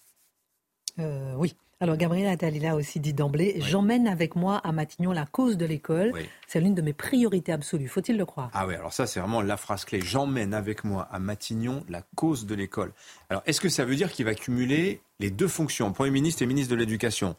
Euh, 0.99 1.33
oui. 1.37 1.55
Alors 1.79 1.97
Gabriel 1.97 2.29
Attal, 2.29 2.55
il 2.55 2.65
a 2.65 2.75
aussi 2.75 3.01
dit 3.01 3.13
d'emblée, 3.13 3.55
j'emmène 3.59 4.07
avec 4.07 4.37
moi 4.37 4.57
à 4.57 4.71
Matignon 4.71 5.11
la 5.11 5.25
cause 5.25 5.57
de 5.57 5.65
l'école. 5.65 6.13
C'est 6.47 6.61
l'une 6.61 6.75
de 6.75 6.81
mes 6.81 6.93
priorités 6.93 7.51
absolues, 7.51 7.89
faut-il 7.89 8.15
le 8.15 8.25
croire? 8.25 8.49
Ah 8.53 8.65
oui, 8.65 8.75
alors 8.75 8.93
ça 8.93 9.05
c'est 9.05 9.19
vraiment 9.19 9.41
la 9.41 9.57
phrase 9.57 9.83
clé. 9.83 9.99
J'emmène 9.99 10.53
avec 10.53 10.85
moi 10.85 11.09
à 11.11 11.19
Matignon 11.19 11.83
la 11.89 12.01
cause 12.15 12.45
de 12.45 12.55
l'école. 12.55 12.93
Alors 13.29 13.43
est-ce 13.47 13.59
que 13.59 13.67
ça 13.67 13.83
veut 13.83 13.95
dire 13.95 14.13
qu'il 14.13 14.23
va 14.23 14.33
cumuler 14.33 15.01
les 15.19 15.29
deux 15.29 15.49
fonctions, 15.49 15.91
Premier 15.91 16.11
ministre 16.11 16.41
et 16.41 16.45
ministre 16.45 16.71
de 16.71 16.79
l'Éducation 16.79 17.35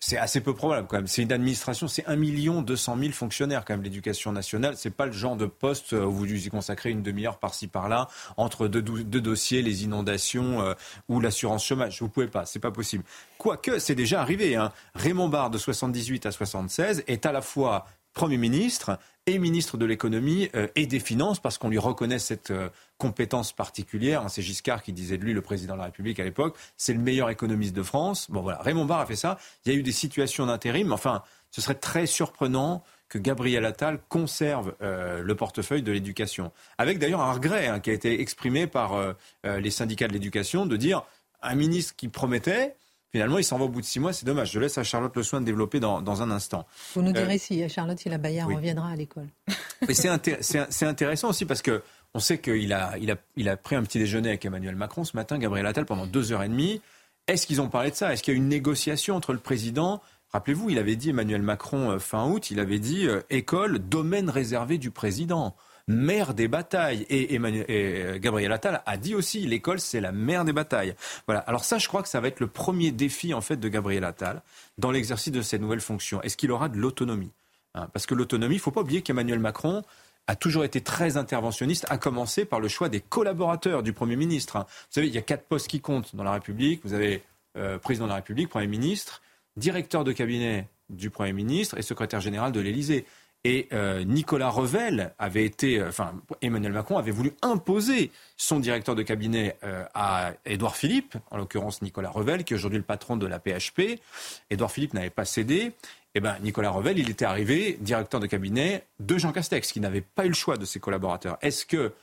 c'est 0.00 0.16
assez 0.16 0.40
peu 0.40 0.54
probable 0.54 0.86
quand 0.86 0.96
même. 0.96 1.06
C'est 1.06 1.22
une 1.22 1.32
administration, 1.32 1.88
c'est 1.88 2.06
1 2.06 2.16
million 2.16 2.62
200 2.62 2.96
000 2.98 3.12
fonctionnaires 3.12 3.64
quand 3.64 3.74
même 3.74 3.82
l'éducation 3.82 4.32
nationale. 4.32 4.74
C'est 4.76 4.90
pas 4.90 5.06
le 5.06 5.12
genre 5.12 5.36
de 5.36 5.46
poste 5.46 5.92
où 5.92 6.12
vous 6.12 6.26
y 6.26 6.48
consacrez 6.48 6.90
une 6.90 7.02
demi-heure 7.02 7.38
par-ci 7.38 7.66
par-là 7.66 8.08
entre 8.36 8.68
deux, 8.68 8.82
dossiers, 9.20 9.62
les 9.62 9.84
inondations 9.84 10.62
euh, 10.62 10.74
ou 11.08 11.20
l'assurance 11.20 11.64
chômage. 11.64 12.00
Vous 12.00 12.08
pouvez 12.08 12.28
pas, 12.28 12.46
c'est 12.46 12.60
pas 12.60 12.70
possible. 12.70 13.04
Quoique, 13.38 13.78
c'est 13.78 13.94
déjà 13.94 14.20
arrivé. 14.20 14.56
Hein. 14.56 14.72
Raymond 14.94 15.28
Barre 15.28 15.50
de 15.50 15.58
78 15.58 16.26
à 16.26 16.32
76 16.32 17.04
est 17.06 17.26
à 17.26 17.32
la 17.32 17.42
fois 17.42 17.86
Premier 18.14 18.38
ministre 18.38 18.98
et 19.34 19.38
ministre 19.38 19.76
de 19.76 19.84
l'économie 19.84 20.48
euh, 20.54 20.68
et 20.74 20.86
des 20.86 21.00
finances 21.00 21.40
parce 21.40 21.58
qu'on 21.58 21.68
lui 21.68 21.78
reconnaît 21.78 22.18
cette 22.18 22.50
euh, 22.50 22.68
compétence 22.96 23.52
particulière. 23.52 24.22
Hein, 24.22 24.28
c'est 24.28 24.42
Giscard 24.42 24.82
qui 24.82 24.92
disait 24.92 25.18
de 25.18 25.24
lui, 25.24 25.32
le 25.32 25.42
président 25.42 25.74
de 25.74 25.78
la 25.78 25.84
République 25.84 26.18
à 26.20 26.24
l'époque, 26.24 26.56
c'est 26.76 26.94
le 26.94 26.98
meilleur 26.98 27.30
économiste 27.30 27.74
de 27.74 27.82
France. 27.82 28.30
Bon 28.30 28.40
voilà, 28.40 28.58
Raymond 28.62 28.86
Barre 28.86 29.00
a 29.00 29.06
fait 29.06 29.16
ça. 29.16 29.38
Il 29.64 29.72
y 29.72 29.76
a 29.76 29.78
eu 29.78 29.82
des 29.82 29.92
situations 29.92 30.46
d'intérim. 30.46 30.92
Enfin, 30.92 31.22
ce 31.50 31.60
serait 31.60 31.74
très 31.74 32.06
surprenant 32.06 32.82
que 33.08 33.18
Gabriel 33.18 33.64
Attal 33.64 34.00
conserve 34.08 34.74
euh, 34.82 35.22
le 35.22 35.34
portefeuille 35.34 35.82
de 35.82 35.92
l'éducation. 35.92 36.52
Avec 36.76 36.98
d'ailleurs 36.98 37.20
un 37.20 37.32
regret 37.32 37.68
hein, 37.68 37.80
qui 37.80 37.90
a 37.90 37.94
été 37.94 38.20
exprimé 38.20 38.66
par 38.66 39.14
les 39.44 39.70
syndicats 39.70 40.08
de 40.08 40.12
l'éducation 40.12 40.66
de 40.66 40.76
dire 40.76 41.04
un 41.42 41.54
ministre 41.54 41.94
qui 41.96 42.08
promettait, 42.08 42.76
Finalement, 43.10 43.38
il 43.38 43.44
s'en 43.44 43.58
va 43.58 43.64
au 43.64 43.68
bout 43.68 43.80
de 43.80 43.86
six 43.86 44.00
mois. 44.00 44.12
C'est 44.12 44.26
dommage. 44.26 44.52
Je 44.52 44.60
laisse 44.60 44.76
à 44.76 44.84
Charlotte 44.84 45.14
le 45.16 45.22
soin 45.22 45.40
de 45.40 45.46
développer 45.46 45.80
dans, 45.80 46.02
dans 46.02 46.22
un 46.22 46.30
instant. 46.30 46.66
Vous 46.94 47.02
nous 47.02 47.12
direz 47.12 47.36
euh, 47.36 47.38
si 47.38 47.68
Charlotte, 47.68 47.98
si 47.98 48.08
la 48.08 48.18
Bayard 48.18 48.48
reviendra 48.48 48.90
à 48.90 48.96
l'école. 48.96 49.28
Mais 49.88 49.94
c'est 49.94 50.84
intéressant 50.86 51.30
aussi 51.30 51.44
parce 51.44 51.62
que 51.62 51.82
on 52.14 52.20
sait 52.20 52.38
qu'il 52.38 52.72
a, 52.72 52.96
il 52.98 53.10
a, 53.10 53.16
il 53.36 53.48
a 53.48 53.56
pris 53.56 53.76
un 53.76 53.82
petit 53.82 53.98
déjeuner 53.98 54.30
avec 54.30 54.44
Emmanuel 54.44 54.76
Macron 54.76 55.04
ce 55.04 55.16
matin, 55.16 55.38
Gabriel 55.38 55.66
Attal, 55.66 55.84
pendant 55.84 56.06
deux 56.06 56.32
heures 56.32 56.42
et 56.42 56.48
demie. 56.48 56.80
Est-ce 57.26 57.46
qu'ils 57.46 57.60
ont 57.60 57.68
parlé 57.68 57.90
de 57.90 57.96
ça? 57.96 58.12
Est-ce 58.12 58.22
qu'il 58.22 58.32
y 58.32 58.36
a 58.36 58.38
eu 58.38 58.42
une 58.42 58.48
négociation 58.48 59.14
entre 59.14 59.32
le 59.32 59.38
président? 59.38 60.00
Rappelez-vous, 60.32 60.70
il 60.70 60.78
avait 60.78 60.96
dit, 60.96 61.10
Emmanuel 61.10 61.42
Macron, 61.42 61.90
euh, 61.90 61.98
fin 61.98 62.26
août, 62.26 62.50
il 62.50 62.60
avait 62.60 62.78
dit 62.78 63.06
euh, 63.06 63.20
école, 63.30 63.78
domaine 63.78 64.30
réservé 64.30 64.78
du 64.78 64.90
président 64.90 65.54
mère 65.88 66.34
des 66.34 66.46
batailles. 66.46 67.04
Et, 67.08 67.34
Emmanuel, 67.34 67.66
euh, 67.68 68.18
Gabriel 68.18 68.52
Attal 68.52 68.82
a 68.86 68.96
dit 68.96 69.14
aussi, 69.14 69.46
l'école, 69.46 69.80
c'est 69.80 70.00
la 70.00 70.12
mère 70.12 70.44
des 70.44 70.52
batailles. 70.52 70.94
Voilà. 71.26 71.40
Alors 71.40 71.64
ça, 71.64 71.78
je 71.78 71.88
crois 71.88 72.02
que 72.02 72.08
ça 72.08 72.20
va 72.20 72.28
être 72.28 72.40
le 72.40 72.46
premier 72.46 72.92
défi, 72.92 73.34
en 73.34 73.40
fait, 73.40 73.56
de 73.56 73.68
Gabriel 73.68 74.04
Attal 74.04 74.42
dans 74.76 74.90
l'exercice 74.90 75.32
de 75.32 75.42
ses 75.42 75.58
nouvelles 75.58 75.80
fonctions. 75.80 76.22
Est-ce 76.22 76.36
qu'il 76.36 76.52
aura 76.52 76.68
de 76.68 76.76
l'autonomie 76.78 77.32
hein, 77.74 77.88
Parce 77.92 78.06
que 78.06 78.14
l'autonomie, 78.14 78.54
il 78.54 78.58
ne 78.58 78.62
faut 78.62 78.70
pas 78.70 78.82
oublier 78.82 79.02
qu'Emmanuel 79.02 79.40
Macron 79.40 79.82
a 80.28 80.36
toujours 80.36 80.62
été 80.62 80.82
très 80.82 81.16
interventionniste, 81.16 81.86
à 81.88 81.96
commencer 81.96 82.44
par 82.44 82.60
le 82.60 82.68
choix 82.68 82.90
des 82.90 83.00
collaborateurs 83.00 83.82
du 83.82 83.94
Premier 83.94 84.14
ministre. 84.14 84.56
Hein. 84.56 84.66
Vous 84.68 84.92
savez, 84.92 85.06
il 85.08 85.14
y 85.14 85.18
a 85.18 85.22
quatre 85.22 85.44
postes 85.44 85.68
qui 85.68 85.80
comptent 85.80 86.14
dans 86.14 86.22
la 86.22 86.32
République. 86.32 86.82
Vous 86.84 86.92
avez 86.92 87.22
euh, 87.56 87.78
président 87.78 88.04
de 88.04 88.10
la 88.10 88.16
République, 88.16 88.50
Premier 88.50 88.66
ministre, 88.66 89.22
directeur 89.56 90.04
de 90.04 90.12
cabinet 90.12 90.68
du 90.90 91.08
Premier 91.08 91.32
ministre 91.32 91.78
et 91.78 91.82
secrétaire 91.82 92.20
général 92.20 92.52
de 92.52 92.60
l'Élysée. 92.60 93.06
Et 93.48 93.66
euh, 93.72 94.04
Nicolas 94.04 94.50
Revel 94.50 95.14
avait 95.18 95.46
été, 95.46 95.80
euh, 95.80 95.88
enfin 95.88 96.12
Emmanuel 96.42 96.74
Macron 96.74 96.98
avait 96.98 97.12
voulu 97.12 97.32
imposer 97.40 98.10
son 98.36 98.60
directeur 98.60 98.94
de 98.94 99.02
cabinet 99.02 99.56
euh, 99.64 99.86
à 99.94 100.32
Édouard 100.44 100.76
Philippe, 100.76 101.16
en 101.30 101.38
l'occurrence 101.38 101.80
Nicolas 101.80 102.10
Revel, 102.10 102.44
qui 102.44 102.52
est 102.52 102.56
aujourd'hui 102.56 102.76
le 102.76 102.84
patron 102.84 103.16
de 103.16 103.26
la 103.26 103.38
PHP. 103.38 104.02
Édouard 104.50 104.70
Philippe 104.70 104.92
n'avait 104.92 105.08
pas 105.08 105.24
cédé. 105.24 105.72
Eh 106.14 106.20
ben, 106.20 106.36
Nicolas 106.42 106.68
Revel, 106.68 106.98
il 106.98 107.08
était 107.08 107.24
arrivé 107.24 107.78
directeur 107.80 108.20
de 108.20 108.26
cabinet 108.26 108.84
de 109.00 109.16
Jean 109.16 109.32
Castex, 109.32 109.72
qui 109.72 109.80
n'avait 109.80 110.02
pas 110.02 110.26
eu 110.26 110.28
le 110.28 110.34
choix 110.34 110.58
de 110.58 110.66
ses 110.66 110.78
collaborateurs. 110.78 111.38
Est-ce 111.40 111.64
que 111.64 111.94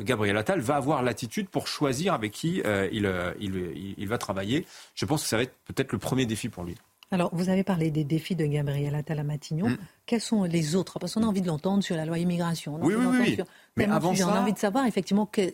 Gabriel 0.00 0.36
Attal 0.36 0.58
va 0.58 0.74
avoir 0.74 1.04
l'attitude 1.04 1.48
pour 1.48 1.68
choisir 1.68 2.12
avec 2.12 2.32
qui 2.32 2.62
il, 2.90 3.12
il, 3.38 3.94
il 3.96 4.08
va 4.08 4.18
travailler? 4.18 4.66
Je 4.96 5.04
pense 5.04 5.22
que 5.22 5.28
ça 5.28 5.36
va 5.36 5.44
être 5.44 5.54
peut-être 5.66 5.92
le 5.92 5.98
premier 5.98 6.26
défi 6.26 6.48
pour 6.48 6.64
lui. 6.64 6.74
Alors, 7.10 7.30
vous 7.32 7.48
avez 7.48 7.64
parlé 7.64 7.90
des 7.90 8.04
défis 8.04 8.36
de 8.36 8.44
Gabriel 8.44 8.94
Attal 8.94 9.18
à 9.18 9.22
Matignon. 9.22 9.70
Mm. 9.70 9.78
Quels 10.06 10.20
sont 10.20 10.44
les 10.44 10.76
autres? 10.76 10.98
Parce 10.98 11.14
qu'on 11.14 11.22
a 11.22 11.26
envie 11.26 11.40
de 11.40 11.46
l'entendre 11.46 11.82
sur 11.82 11.96
la 11.96 12.04
loi 12.04 12.18
immigration. 12.18 12.78
oui, 12.82 12.94
oui, 12.94 13.06
oui. 13.06 13.38
Mais 13.76 13.86
avant 13.86 14.14
ça... 14.14 14.28
On 14.28 14.32
a 14.32 14.40
envie 14.40 14.52
de 14.52 14.58
savoir 14.58 14.86
effectivement 14.86 15.26
que, 15.26 15.52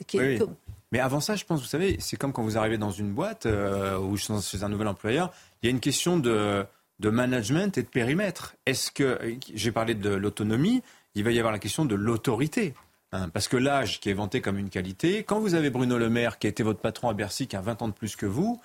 Mais 0.90 1.00
avant 1.00 1.20
ça, 1.20 1.36
je 1.36 1.44
pense, 1.44 1.60
vous 1.60 1.66
savez, 1.66 1.96
c'est 2.00 2.16
comme 2.16 2.32
quand 2.32 2.42
vous 2.42 2.58
arrivez 2.58 2.78
dans 2.78 2.90
une 2.90 3.12
boîte 3.12 3.46
euh, 3.46 3.98
ou 3.98 4.16
chez 4.16 4.62
un 4.62 4.68
nouvel 4.68 4.88
employeur, 4.88 5.32
il 5.62 5.66
y 5.66 5.68
a 5.68 5.70
une 5.70 5.80
question 5.80 6.18
de, 6.18 6.66
de 7.00 7.10
management 7.10 7.76
et 7.78 7.82
de 7.82 7.88
périmètre. 7.88 8.56
Est-ce 8.66 8.90
que, 8.90 9.36
j'ai 9.54 9.72
parlé 9.72 9.94
de 9.94 10.10
l'autonomie, 10.10 10.82
il 11.14 11.24
va 11.24 11.30
y 11.30 11.38
avoir 11.38 11.52
la 11.52 11.58
question 11.58 11.84
de 11.84 11.94
l'autorité. 11.94 12.74
Hein, 13.12 13.28
parce 13.28 13.46
que 13.46 13.56
l'âge 13.56 14.00
qui 14.00 14.10
est 14.10 14.14
vanté 14.14 14.40
comme 14.40 14.58
une 14.58 14.70
qualité, 14.70 15.22
quand 15.22 15.38
vous 15.38 15.54
avez 15.54 15.70
Bruno 15.70 15.98
Le 15.98 16.10
Maire 16.10 16.38
qui 16.38 16.48
a 16.48 16.50
été 16.50 16.64
votre 16.64 16.80
patron 16.80 17.08
à 17.08 17.14
Bercy, 17.14 17.46
qui 17.46 17.54
a 17.54 17.60
20 17.60 17.82
ans 17.82 17.88
de 17.88 17.92
plus 17.92 18.16
que 18.16 18.26
vous, 18.26 18.60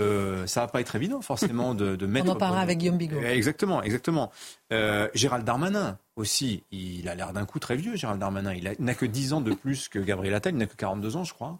euh, 0.00 0.46
ça 0.46 0.62
va 0.62 0.68
pas 0.68 0.80
être 0.80 0.96
évident 0.96 1.20
forcément 1.20 1.74
de, 1.74 1.96
de 1.96 2.06
mettre. 2.06 2.26
On 2.26 2.32
en 2.32 2.36
parlera 2.36 2.60
avec 2.60 2.78
Guillaume 2.78 2.98
Bigot. 2.98 3.20
Exactement, 3.20 3.82
exactement. 3.82 4.30
Euh, 4.72 5.08
Gérald 5.14 5.44
Darmanin 5.44 5.98
aussi, 6.16 6.62
il 6.72 7.08
a 7.08 7.14
l'air 7.14 7.32
d'un 7.32 7.44
coup 7.44 7.58
très 7.58 7.76
vieux. 7.76 7.96
Gérald 7.96 8.20
Darmanin, 8.20 8.54
il 8.54 8.74
n'a 8.78 8.94
que 8.94 9.06
10 9.06 9.32
ans 9.34 9.40
de 9.40 9.52
plus 9.54 9.88
que 9.88 9.98
Gabriel 9.98 10.34
Attal, 10.34 10.54
il 10.54 10.58
n'a 10.58 10.66
que 10.66 10.76
42 10.76 11.16
ans, 11.16 11.24
je 11.24 11.34
crois. 11.34 11.58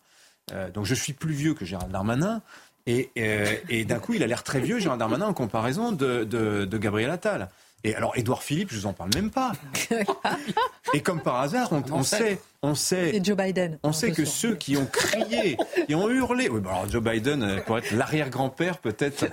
Euh, 0.52 0.70
donc 0.70 0.84
je 0.84 0.94
suis 0.94 1.12
plus 1.12 1.32
vieux 1.34 1.54
que 1.54 1.64
Gérald 1.64 1.90
Darmanin. 1.92 2.42
Et, 2.86 3.10
euh, 3.18 3.46
et 3.70 3.84
d'un 3.84 3.98
coup, 3.98 4.12
il 4.12 4.22
a 4.22 4.26
l'air 4.26 4.42
très 4.42 4.60
vieux, 4.60 4.78
Gérald 4.78 4.98
Darmanin, 4.98 5.26
en 5.26 5.32
comparaison 5.34 5.90
de, 5.92 6.24
de, 6.24 6.64
de 6.64 6.78
Gabriel 6.78 7.10
Attal. 7.10 7.48
Et 7.86 7.94
alors, 7.94 8.16
Édouard 8.16 8.42
Philippe, 8.42 8.70
je 8.72 8.78
vous 8.78 8.86
en 8.86 8.94
parle 8.94 9.10
même 9.14 9.30
pas. 9.30 9.52
Et 10.94 11.00
comme 11.00 11.20
par 11.20 11.40
hasard, 11.40 11.68
on, 11.92 12.02
sait, 12.02 12.40
on 12.62 12.74
sait, 12.74 13.20
Joe 13.22 13.36
Biden. 13.36 13.78
On 13.82 13.92
sait 13.92 14.10
que 14.10 14.24
ceux 14.24 14.54
qui 14.54 14.78
ont 14.78 14.86
crié, 14.86 15.58
qui 15.86 15.94
ont 15.94 16.08
hurlé, 16.08 16.48
oui, 16.48 16.60
bah 16.60 16.70
alors 16.72 16.90
Joe 16.90 17.02
Biden 17.02 17.42
euh, 17.42 17.60
pourrait 17.60 17.80
être 17.80 17.90
l'arrière-grand-père 17.90 18.78
peut-être 18.78 19.26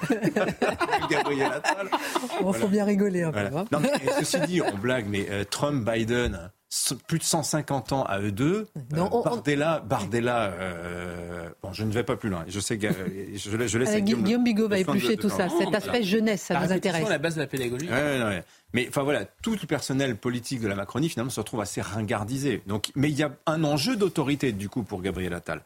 Gabriel 1.10 1.54
Attal. 1.54 1.88
Il 2.46 2.54
faut 2.54 2.68
bien 2.68 2.84
rigoler 2.84 3.24
un 3.24 3.32
peu. 3.32 3.40
Hein. 3.40 3.66
Non, 3.72 3.80
mais, 3.80 3.92
ceci 4.20 4.40
dit, 4.42 4.62
on 4.62 4.78
blague, 4.78 5.06
mais 5.08 5.28
euh, 5.30 5.46
Trump, 5.50 5.90
Biden, 5.90 6.52
plus 7.08 7.20
de 7.20 7.24
150 7.24 7.92
ans 7.92 8.04
à 8.04 8.20
eux 8.20 8.32
deux. 8.32 8.68
Non, 8.92 9.10
euh, 9.14 9.24
Bardella, 9.24 9.80
Bardella 9.82 10.54
euh, 10.58 11.50
bon, 11.62 11.74
je 11.74 11.84
ne 11.84 11.92
vais 11.92 12.04
pas 12.04 12.16
plus 12.16 12.30
loin. 12.30 12.46
Je 12.48 12.60
sais 12.60 12.78
que 12.78 12.88
je, 13.36 13.68
je 13.68 13.78
laisse 13.78 13.96
Guillaume, 13.98 14.24
Guillaume 14.24 14.44
Bigot 14.44 14.70
va 14.70 14.80
éplucher 14.80 15.18
tout 15.18 15.30
ça. 15.30 15.50
Cet 15.50 15.76
aspect 15.76 16.04
jeunesse, 16.04 16.44
ça 16.44 16.60
nous 16.60 16.72
intéresse. 16.72 17.08
la 17.10 17.18
base 17.18 17.36
de 17.36 17.42
la 17.42 17.48
pédagogie. 17.48 17.90
Mais 18.74 18.88
enfin 18.88 19.04
voilà, 19.04 19.26
tout 19.42 19.58
le 19.62 19.68
personnel 19.68 20.16
politique 20.16 20.62
de 20.62 20.68
la 20.68 20.76
Macronie 20.76 21.10
finalement 21.10 21.30
se 21.30 21.42
retrouve 21.42 21.60
assez 21.60 21.82
ringardisé. 21.82 22.64
Donc, 22.68 22.92
mais 22.96 23.10
il 23.10 23.18
y 23.18 23.24
a 23.24 23.32
un 23.46 23.66
enjeu 23.66 23.98
d'autorité 23.98 24.54
du 24.54 24.70
coup 24.70 24.84
pour 24.84 25.02
Gabriel 25.02 25.34
Attal. 25.34 25.62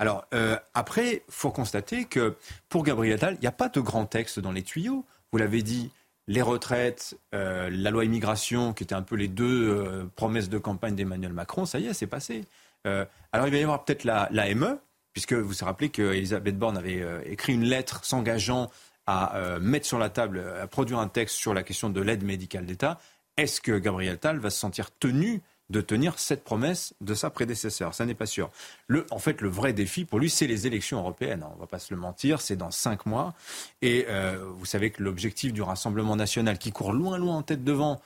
Alors 0.00 0.24
euh, 0.34 0.56
après, 0.74 1.22
faut 1.28 1.50
constater 1.50 2.04
que 2.04 2.34
pour 2.68 2.82
Gabriel 2.82 3.14
Attal, 3.14 3.34
il 3.34 3.40
n'y 3.42 3.46
a 3.46 3.52
pas 3.52 3.68
de 3.68 3.80
grand 3.80 4.06
texte 4.06 4.40
dans 4.40 4.50
les 4.50 4.62
tuyaux. 4.62 5.04
Vous 5.30 5.38
l'avez 5.38 5.62
dit, 5.62 5.92
les 6.28 6.42
retraites, 6.42 7.18
euh, 7.34 7.70
la 7.72 7.90
loi 7.90 8.04
immigration, 8.04 8.74
qui 8.74 8.84
étaient 8.84 8.94
un 8.94 9.02
peu 9.02 9.16
les 9.16 9.28
deux 9.28 9.70
euh, 9.70 10.04
promesses 10.14 10.50
de 10.50 10.58
campagne 10.58 10.94
d'Emmanuel 10.94 11.32
Macron, 11.32 11.64
ça 11.64 11.80
y 11.80 11.86
est, 11.86 11.94
c'est 11.94 12.06
passé. 12.06 12.44
Euh, 12.86 13.04
alors 13.32 13.48
il 13.48 13.50
va 13.50 13.56
y 13.56 13.62
avoir 13.62 13.84
peut-être 13.84 14.04
la, 14.04 14.28
la, 14.30 14.54
ME, 14.54 14.78
puisque 15.14 15.32
vous 15.32 15.48
vous 15.48 15.64
rappelez 15.64 15.88
qu'Elisabeth 15.88 16.58
Borne 16.58 16.76
avait 16.76 17.02
écrit 17.24 17.54
une 17.54 17.64
lettre 17.64 18.04
s'engageant 18.04 18.70
à 19.06 19.58
mettre 19.58 19.86
sur 19.86 19.98
la 19.98 20.10
table, 20.10 20.44
à 20.60 20.66
produire 20.66 20.98
un 20.98 21.08
texte 21.08 21.36
sur 21.36 21.54
la 21.54 21.62
question 21.62 21.88
de 21.88 22.00
l'aide 22.02 22.22
médicale 22.22 22.66
d'État. 22.66 23.00
Est-ce 23.38 23.62
que 23.62 23.78
Gabriel 23.78 24.18
Tal 24.18 24.38
va 24.38 24.50
se 24.50 24.58
sentir 24.60 24.90
tenu 24.90 25.40
de 25.70 25.80
tenir 25.80 26.18
cette 26.18 26.44
promesse 26.44 26.94
de 27.00 27.14
sa 27.14 27.30
prédécesseur. 27.30 27.94
Ça 27.94 28.06
n'est 28.06 28.14
pas 28.14 28.26
sûr. 28.26 28.50
Le, 28.86 29.06
en 29.10 29.18
fait, 29.18 29.40
le 29.40 29.48
vrai 29.48 29.72
défi 29.72 30.04
pour 30.04 30.18
lui, 30.18 30.30
c'est 30.30 30.46
les 30.46 30.66
élections 30.66 30.98
européennes. 30.98 31.44
On 31.50 31.54
ne 31.54 31.60
va 31.60 31.66
pas 31.66 31.78
se 31.78 31.92
le 31.92 32.00
mentir, 32.00 32.40
c'est 32.40 32.56
dans 32.56 32.70
cinq 32.70 33.06
mois. 33.06 33.34
Et 33.82 34.06
euh, 34.08 34.44
vous 34.56 34.66
savez 34.66 34.90
que 34.90 35.02
l'objectif 35.02 35.52
du 35.52 35.62
Rassemblement 35.62 36.16
national, 36.16 36.58
qui 36.58 36.72
court 36.72 36.92
loin, 36.92 37.18
loin 37.18 37.36
en 37.36 37.42
tête 37.42 37.64
devant, 37.64 38.00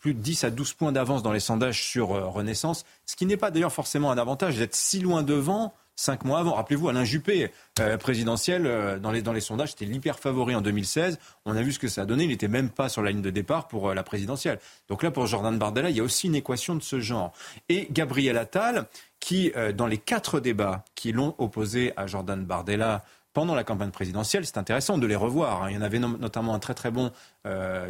plus 0.00 0.14
de 0.14 0.18
10 0.18 0.42
à 0.42 0.50
12 0.50 0.72
points 0.72 0.90
d'avance 0.90 1.22
dans 1.22 1.32
les 1.32 1.38
sondages 1.38 1.80
sur 1.80 2.08
Renaissance, 2.08 2.84
ce 3.06 3.14
qui 3.14 3.24
n'est 3.24 3.36
pas 3.36 3.52
d'ailleurs 3.52 3.72
forcément 3.72 4.10
un 4.10 4.18
avantage 4.18 4.58
d'être 4.58 4.74
si 4.74 4.98
loin 4.98 5.22
devant 5.22 5.72
cinq 5.96 6.24
mois 6.24 6.40
avant. 6.40 6.54
Rappelez-vous, 6.54 6.88
Alain 6.88 7.04
Juppé, 7.04 7.50
euh, 7.80 7.96
présidentiel, 7.96 8.66
euh, 8.66 8.98
dans, 8.98 9.10
les, 9.10 9.22
dans 9.22 9.32
les 9.32 9.40
sondages, 9.40 9.70
c'était 9.70 9.84
l'hyper 9.84 10.18
favori 10.18 10.54
en 10.54 10.60
2016. 10.60 11.18
On 11.44 11.56
a 11.56 11.62
vu 11.62 11.72
ce 11.72 11.78
que 11.78 11.88
ça 11.88 12.02
a 12.02 12.04
donné. 12.06 12.24
Il 12.24 12.30
n'était 12.30 12.48
même 12.48 12.70
pas 12.70 12.88
sur 12.88 13.02
la 13.02 13.10
ligne 13.10 13.22
de 13.22 13.30
départ 13.30 13.68
pour 13.68 13.90
euh, 13.90 13.94
la 13.94 14.02
présidentielle. 14.02 14.58
Donc 14.88 15.02
là, 15.02 15.10
pour 15.10 15.26
Jordan 15.26 15.56
Bardella, 15.58 15.90
il 15.90 15.96
y 15.96 16.00
a 16.00 16.02
aussi 16.02 16.26
une 16.26 16.34
équation 16.34 16.74
de 16.74 16.82
ce 16.82 17.00
genre. 17.00 17.32
Et 17.68 17.88
Gabriel 17.90 18.38
Attal, 18.38 18.86
qui, 19.20 19.52
dans 19.74 19.86
les 19.86 19.96
quatre 19.96 20.38
débats 20.38 20.84
qui 20.94 21.12
l'ont 21.12 21.34
opposé 21.38 21.94
à 21.96 22.06
Jordan 22.06 22.44
Bardella, 22.44 23.04
pendant 23.32 23.54
la 23.54 23.64
campagne 23.64 23.90
présidentielle, 23.90 24.44
c'est 24.44 24.58
intéressant 24.58 24.98
de 24.98 25.06
les 25.06 25.16
revoir. 25.16 25.62
Hein. 25.62 25.70
Il 25.70 25.76
y 25.76 25.78
en 25.78 25.82
avait 25.82 25.98
notamment 25.98 26.54
un 26.54 26.58
très 26.58 26.74
très 26.74 26.90
bon 26.90 27.10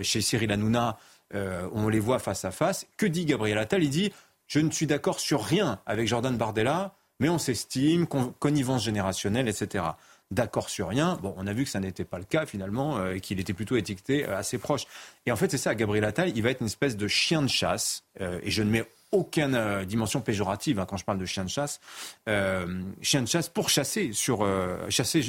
chez 0.00 0.20
Cyril 0.20 0.52
Hanouna, 0.52 0.96
on 1.32 1.88
les 1.88 1.98
voit 1.98 2.20
face 2.20 2.44
à 2.44 2.52
face. 2.52 2.86
Que 2.96 3.06
dit 3.06 3.24
Gabriel 3.24 3.58
Attal? 3.58 3.82
Il 3.82 3.90
dit 3.90 4.12
Je 4.46 4.60
ne 4.60 4.70
suis 4.70 4.86
d'accord 4.86 5.18
sur 5.18 5.42
rien 5.42 5.80
avec 5.86 6.06
Jordan 6.06 6.36
Bardella 6.36 6.94
mais 7.20 7.28
on 7.28 7.38
s'estime, 7.38 8.06
connivence 8.06 8.84
générationnelle, 8.84 9.48
etc. 9.48 9.84
D'accord 10.30 10.70
sur 10.70 10.88
rien. 10.88 11.18
Bon, 11.22 11.34
on 11.36 11.46
a 11.46 11.52
vu 11.52 11.64
que 11.64 11.70
ça 11.70 11.80
n'était 11.80 12.04
pas 12.04 12.18
le 12.18 12.24
cas 12.24 12.46
finalement 12.46 12.96
euh, 12.96 13.14
et 13.14 13.20
qu'il 13.20 13.38
était 13.38 13.52
plutôt 13.52 13.76
étiqueté 13.76 14.26
euh, 14.26 14.36
assez 14.36 14.58
proche. 14.58 14.86
Et 15.26 15.32
en 15.32 15.36
fait, 15.36 15.50
c'est 15.50 15.58
ça, 15.58 15.74
Gabriel 15.74 16.04
Attal, 16.04 16.32
il 16.34 16.42
va 16.42 16.50
être 16.50 16.60
une 16.60 16.66
espèce 16.66 16.96
de 16.96 17.06
chien 17.06 17.42
de 17.42 17.46
chasse. 17.46 18.04
Euh, 18.20 18.40
et 18.42 18.50
je 18.50 18.62
ne 18.62 18.70
mets 18.70 18.84
aucune 19.12 19.84
dimension 19.84 20.20
péjorative 20.20 20.80
hein, 20.80 20.86
quand 20.88 20.96
je 20.96 21.04
parle 21.04 21.18
de 21.18 21.24
chien 21.24 21.44
de 21.44 21.48
chasse. 21.48 21.78
chien 22.26 23.22
de 23.22 23.28
chasse 23.28 23.48
pour 23.48 23.68
chasser 23.68 24.12
sur 24.12 24.44
chasser 24.88 25.22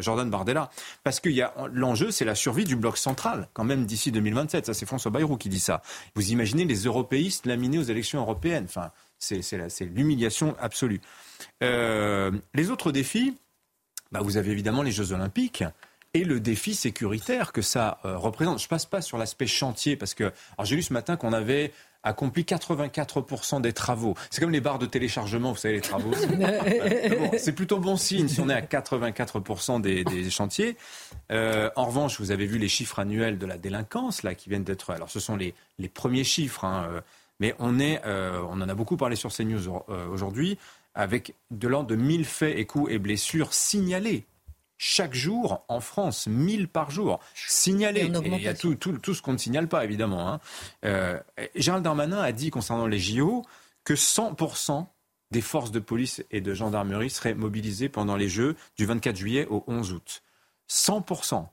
Jordan 0.00 0.30
Bardella, 0.30 0.70
parce 1.04 1.20
que 1.20 1.28
l'enjeu, 1.70 2.10
c'est 2.10 2.24
la 2.24 2.34
survie 2.34 2.64
du 2.64 2.74
bloc 2.74 2.96
central 2.96 3.50
quand 3.52 3.64
même 3.64 3.84
d'ici 3.84 4.12
2027. 4.12 4.64
Ça, 4.64 4.72
c'est 4.72 4.86
François 4.86 5.10
Bayrou 5.10 5.36
qui 5.36 5.50
dit 5.50 5.60
ça. 5.60 5.82
Vous 6.14 6.32
imaginez 6.32 6.64
les 6.64 6.84
européistes 6.84 7.44
laminés 7.44 7.76
aux 7.76 7.82
élections 7.82 8.18
européennes. 8.18 8.64
Enfin, 8.66 8.92
c'est 9.18 9.84
l'humiliation 9.84 10.56
absolue. 10.60 11.00
Euh, 11.62 12.30
les 12.54 12.70
autres 12.70 12.92
défis, 12.92 13.36
bah, 14.12 14.20
vous 14.22 14.36
avez 14.36 14.52
évidemment 14.52 14.82
les 14.82 14.92
Jeux 14.92 15.12
Olympiques 15.12 15.64
et 16.14 16.24
le 16.24 16.40
défi 16.40 16.74
sécuritaire 16.74 17.52
que 17.52 17.62
ça 17.62 17.98
euh, 18.04 18.16
représente. 18.16 18.60
Je 18.60 18.68
passe 18.68 18.86
pas 18.86 19.02
sur 19.02 19.18
l'aspect 19.18 19.46
chantier 19.46 19.96
parce 19.96 20.14
que 20.14 20.32
j'ai 20.62 20.76
lu 20.76 20.82
ce 20.82 20.92
matin 20.92 21.16
qu'on 21.16 21.32
avait 21.32 21.72
accompli 22.02 22.44
84% 22.44 23.60
des 23.60 23.72
travaux. 23.72 24.14
C'est 24.30 24.40
comme 24.40 24.52
les 24.52 24.60
barres 24.60 24.78
de 24.78 24.86
téléchargement, 24.86 25.52
vous 25.52 25.58
savez, 25.58 25.74
les 25.74 25.80
travaux. 25.80 26.12
c'est 27.38 27.52
plutôt 27.52 27.78
bon 27.78 27.96
signe 27.96 28.28
si 28.28 28.40
on 28.40 28.48
est 28.48 28.54
à 28.54 28.60
84% 28.60 29.80
des, 29.80 30.30
chantiers. 30.30 30.76
Euh, 31.30 31.70
en 31.76 31.86
revanche, 31.86 32.20
vous 32.20 32.30
avez 32.30 32.46
vu 32.46 32.58
les 32.58 32.68
chiffres 32.68 33.00
annuels 33.00 33.36
de 33.36 33.46
la 33.46 33.58
délinquance 33.58 34.22
là 34.22 34.34
qui 34.34 34.48
viennent 34.48 34.64
d'être. 34.64 34.90
Alors, 34.90 35.10
ce 35.10 35.20
sont 35.20 35.36
les, 35.36 35.54
les 35.78 35.88
premiers 35.88 36.24
chiffres. 36.24 36.64
Hein, 36.64 37.02
mais 37.40 37.54
on, 37.58 37.78
est, 37.78 38.00
euh, 38.04 38.42
on 38.48 38.60
en 38.60 38.68
a 38.68 38.74
beaucoup 38.74 38.96
parlé 38.96 39.16
sur 39.16 39.32
CNews 39.32 39.82
euh, 39.88 40.08
aujourd'hui, 40.08 40.58
avec 40.94 41.34
de 41.50 41.68
l'ordre 41.68 41.88
de 41.88 41.96
1000 41.96 42.24
faits 42.24 42.56
et 42.56 42.66
coups 42.66 42.92
et 42.92 42.98
blessures 42.98 43.54
signalés 43.54 44.26
chaque 44.78 45.12
jour 45.12 45.64
en 45.68 45.80
France, 45.80 46.28
1000 46.28 46.68
par 46.68 46.90
jour, 46.90 47.18
signalés. 47.34 48.02
Et 48.02 48.06
il 48.06 48.40
y 48.40 48.48
a 48.48 48.54
tout, 48.54 48.74
tout, 48.76 49.14
ce 49.14 49.20
qu'on 49.20 49.32
ne 49.32 49.38
signale 49.38 49.68
pas, 49.68 49.84
évidemment. 49.84 50.28
Hein. 50.28 50.40
Euh, 50.84 51.18
Gérald 51.56 51.84
Darmanin 51.84 52.20
a 52.20 52.30
dit 52.32 52.50
concernant 52.50 52.86
les 52.86 53.00
JO 53.00 53.44
que 53.84 53.94
100% 53.94 54.86
des 55.30 55.40
forces 55.40 55.72
de 55.72 55.80
police 55.80 56.24
et 56.30 56.40
de 56.40 56.54
gendarmerie 56.54 57.10
seraient 57.10 57.34
mobilisées 57.34 57.88
pendant 57.88 58.16
les 58.16 58.28
Jeux 58.28 58.56
du 58.76 58.86
24 58.86 59.16
juillet 59.16 59.46
au 59.50 59.64
11 59.66 59.92
août. 59.92 60.22
100%. 60.70 61.46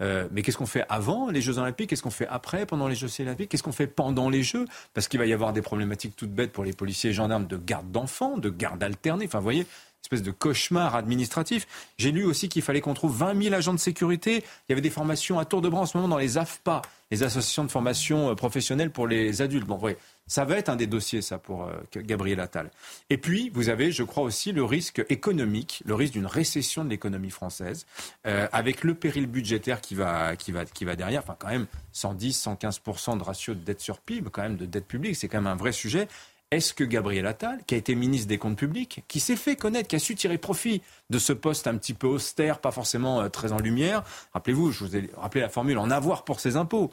Euh, 0.00 0.28
mais 0.30 0.42
qu'est-ce 0.42 0.56
qu'on 0.56 0.66
fait 0.66 0.84
avant 0.88 1.30
les 1.30 1.40
Jeux 1.40 1.58
Olympiques? 1.58 1.90
Qu'est-ce 1.90 2.02
qu'on 2.02 2.10
fait 2.10 2.28
après, 2.28 2.66
pendant 2.66 2.88
les 2.88 2.94
Jeux 2.94 3.08
Olympiques? 3.20 3.50
Qu'est-ce 3.50 3.62
qu'on 3.62 3.72
fait 3.72 3.86
pendant 3.86 4.28
les 4.28 4.42
Jeux? 4.42 4.64
Parce 4.94 5.08
qu'il 5.08 5.18
va 5.18 5.26
y 5.26 5.32
avoir 5.32 5.52
des 5.52 5.62
problématiques 5.62 6.14
toutes 6.16 6.32
bêtes 6.32 6.52
pour 6.52 6.64
les 6.64 6.72
policiers 6.72 7.10
et 7.10 7.12
gendarmes 7.12 7.46
de 7.46 7.56
garde 7.56 7.90
d'enfants, 7.90 8.38
de 8.38 8.50
garde 8.50 8.82
alternée. 8.82 9.26
Enfin, 9.26 9.38
vous 9.38 9.44
voyez, 9.44 9.66
espèce 10.02 10.22
de 10.22 10.30
cauchemar 10.30 10.94
administratif. 10.94 11.66
J'ai 11.98 12.12
lu 12.12 12.24
aussi 12.24 12.48
qu'il 12.48 12.62
fallait 12.62 12.80
qu'on 12.80 12.94
trouve 12.94 13.16
20 13.16 13.42
000 13.42 13.54
agents 13.54 13.74
de 13.74 13.78
sécurité. 13.78 14.36
Il 14.36 14.70
y 14.70 14.72
avait 14.72 14.80
des 14.80 14.90
formations 14.90 15.38
à 15.38 15.44
tour 15.44 15.60
de 15.60 15.68
bras 15.68 15.82
en 15.82 15.86
ce 15.86 15.96
moment 15.96 16.08
dans 16.08 16.18
les 16.18 16.38
AFPA, 16.38 16.82
les 17.10 17.22
associations 17.22 17.64
de 17.64 17.70
formation 17.70 18.30
euh, 18.30 18.34
professionnelle 18.34 18.90
pour 18.90 19.06
les 19.06 19.42
adultes. 19.42 19.66
Bon, 19.66 19.78
ouais, 19.78 19.98
ça 20.28 20.44
va 20.44 20.56
être 20.56 20.68
un 20.68 20.76
des 20.76 20.86
dossiers, 20.86 21.22
ça, 21.22 21.38
pour 21.38 21.64
euh, 21.64 21.72
Gabriel 21.96 22.38
Attal. 22.38 22.70
Et 23.10 23.18
puis, 23.18 23.50
vous 23.54 23.70
avez, 23.70 23.90
je 23.90 24.04
crois 24.04 24.22
aussi, 24.22 24.52
le 24.52 24.62
risque 24.62 25.04
économique, 25.08 25.82
le 25.86 25.94
risque 25.94 26.12
d'une 26.12 26.26
récession 26.26 26.84
de 26.84 26.90
l'économie 26.90 27.30
française, 27.30 27.86
euh, 28.26 28.46
avec 28.52 28.84
le 28.84 28.94
péril 28.94 29.26
budgétaire 29.26 29.80
qui 29.80 29.94
va, 29.94 30.36
qui, 30.36 30.52
va, 30.52 30.64
qui 30.66 30.84
va 30.84 30.94
derrière. 30.94 31.22
Enfin, 31.22 31.36
quand 31.38 31.48
même, 31.48 31.66
110, 31.92 32.44
115% 32.46 33.18
de 33.18 33.24
ratio 33.24 33.54
de 33.54 33.60
dette 33.60 33.80
sur 33.80 33.98
PIB, 33.98 34.28
quand 34.30 34.42
même, 34.42 34.56
de 34.56 34.66
dette 34.66 34.86
publique, 34.86 35.16
c'est 35.16 35.28
quand 35.28 35.38
même 35.38 35.46
un 35.46 35.56
vrai 35.56 35.72
sujet. 35.72 36.06
Est-ce 36.50 36.72
que 36.72 36.84
Gabriel 36.84 37.26
Attal, 37.26 37.60
qui 37.66 37.74
a 37.74 37.78
été 37.78 37.94
ministre 37.94 38.28
des 38.28 38.38
Comptes 38.38 38.56
publics, 38.56 39.04
qui 39.08 39.20
s'est 39.20 39.36
fait 39.36 39.56
connaître, 39.56 39.88
qui 39.88 39.96
a 39.96 39.98
su 39.98 40.14
tirer 40.14 40.38
profit 40.38 40.82
de 41.10 41.18
ce 41.18 41.34
poste 41.34 41.66
un 41.66 41.76
petit 41.76 41.92
peu 41.92 42.06
austère, 42.06 42.60
pas 42.60 42.70
forcément 42.70 43.20
euh, 43.20 43.28
très 43.28 43.52
en 43.52 43.58
lumière, 43.58 44.02
rappelez-vous, 44.32 44.72
je 44.72 44.84
vous 44.84 44.96
ai 44.96 45.10
rappelé 45.16 45.42
la 45.42 45.50
formule 45.50 45.76
en 45.78 45.90
avoir 45.90 46.24
pour 46.24 46.40
ses 46.40 46.56
impôts, 46.56 46.90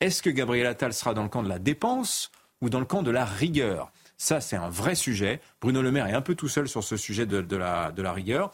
est-ce 0.00 0.22
que 0.22 0.30
Gabriel 0.30 0.66
Attal 0.66 0.92
sera 0.92 1.14
dans 1.14 1.22
le 1.22 1.28
camp 1.28 1.42
de 1.42 1.48
la 1.48 1.58
dépense 1.58 2.30
ou 2.60 2.70
dans 2.70 2.80
le 2.80 2.86
camp 2.86 3.02
de 3.02 3.10
la 3.10 3.24
rigueur 3.24 3.92
Ça, 4.16 4.40
c'est 4.40 4.56
un 4.56 4.68
vrai 4.68 4.94
sujet. 4.94 5.40
Bruno 5.60 5.82
Le 5.82 5.92
Maire 5.92 6.06
est 6.06 6.14
un 6.14 6.20
peu 6.20 6.34
tout 6.34 6.48
seul 6.48 6.68
sur 6.68 6.84
ce 6.84 6.96
sujet 6.96 7.26
de, 7.26 7.56
la, 7.56 8.12
rigueur. 8.12 8.50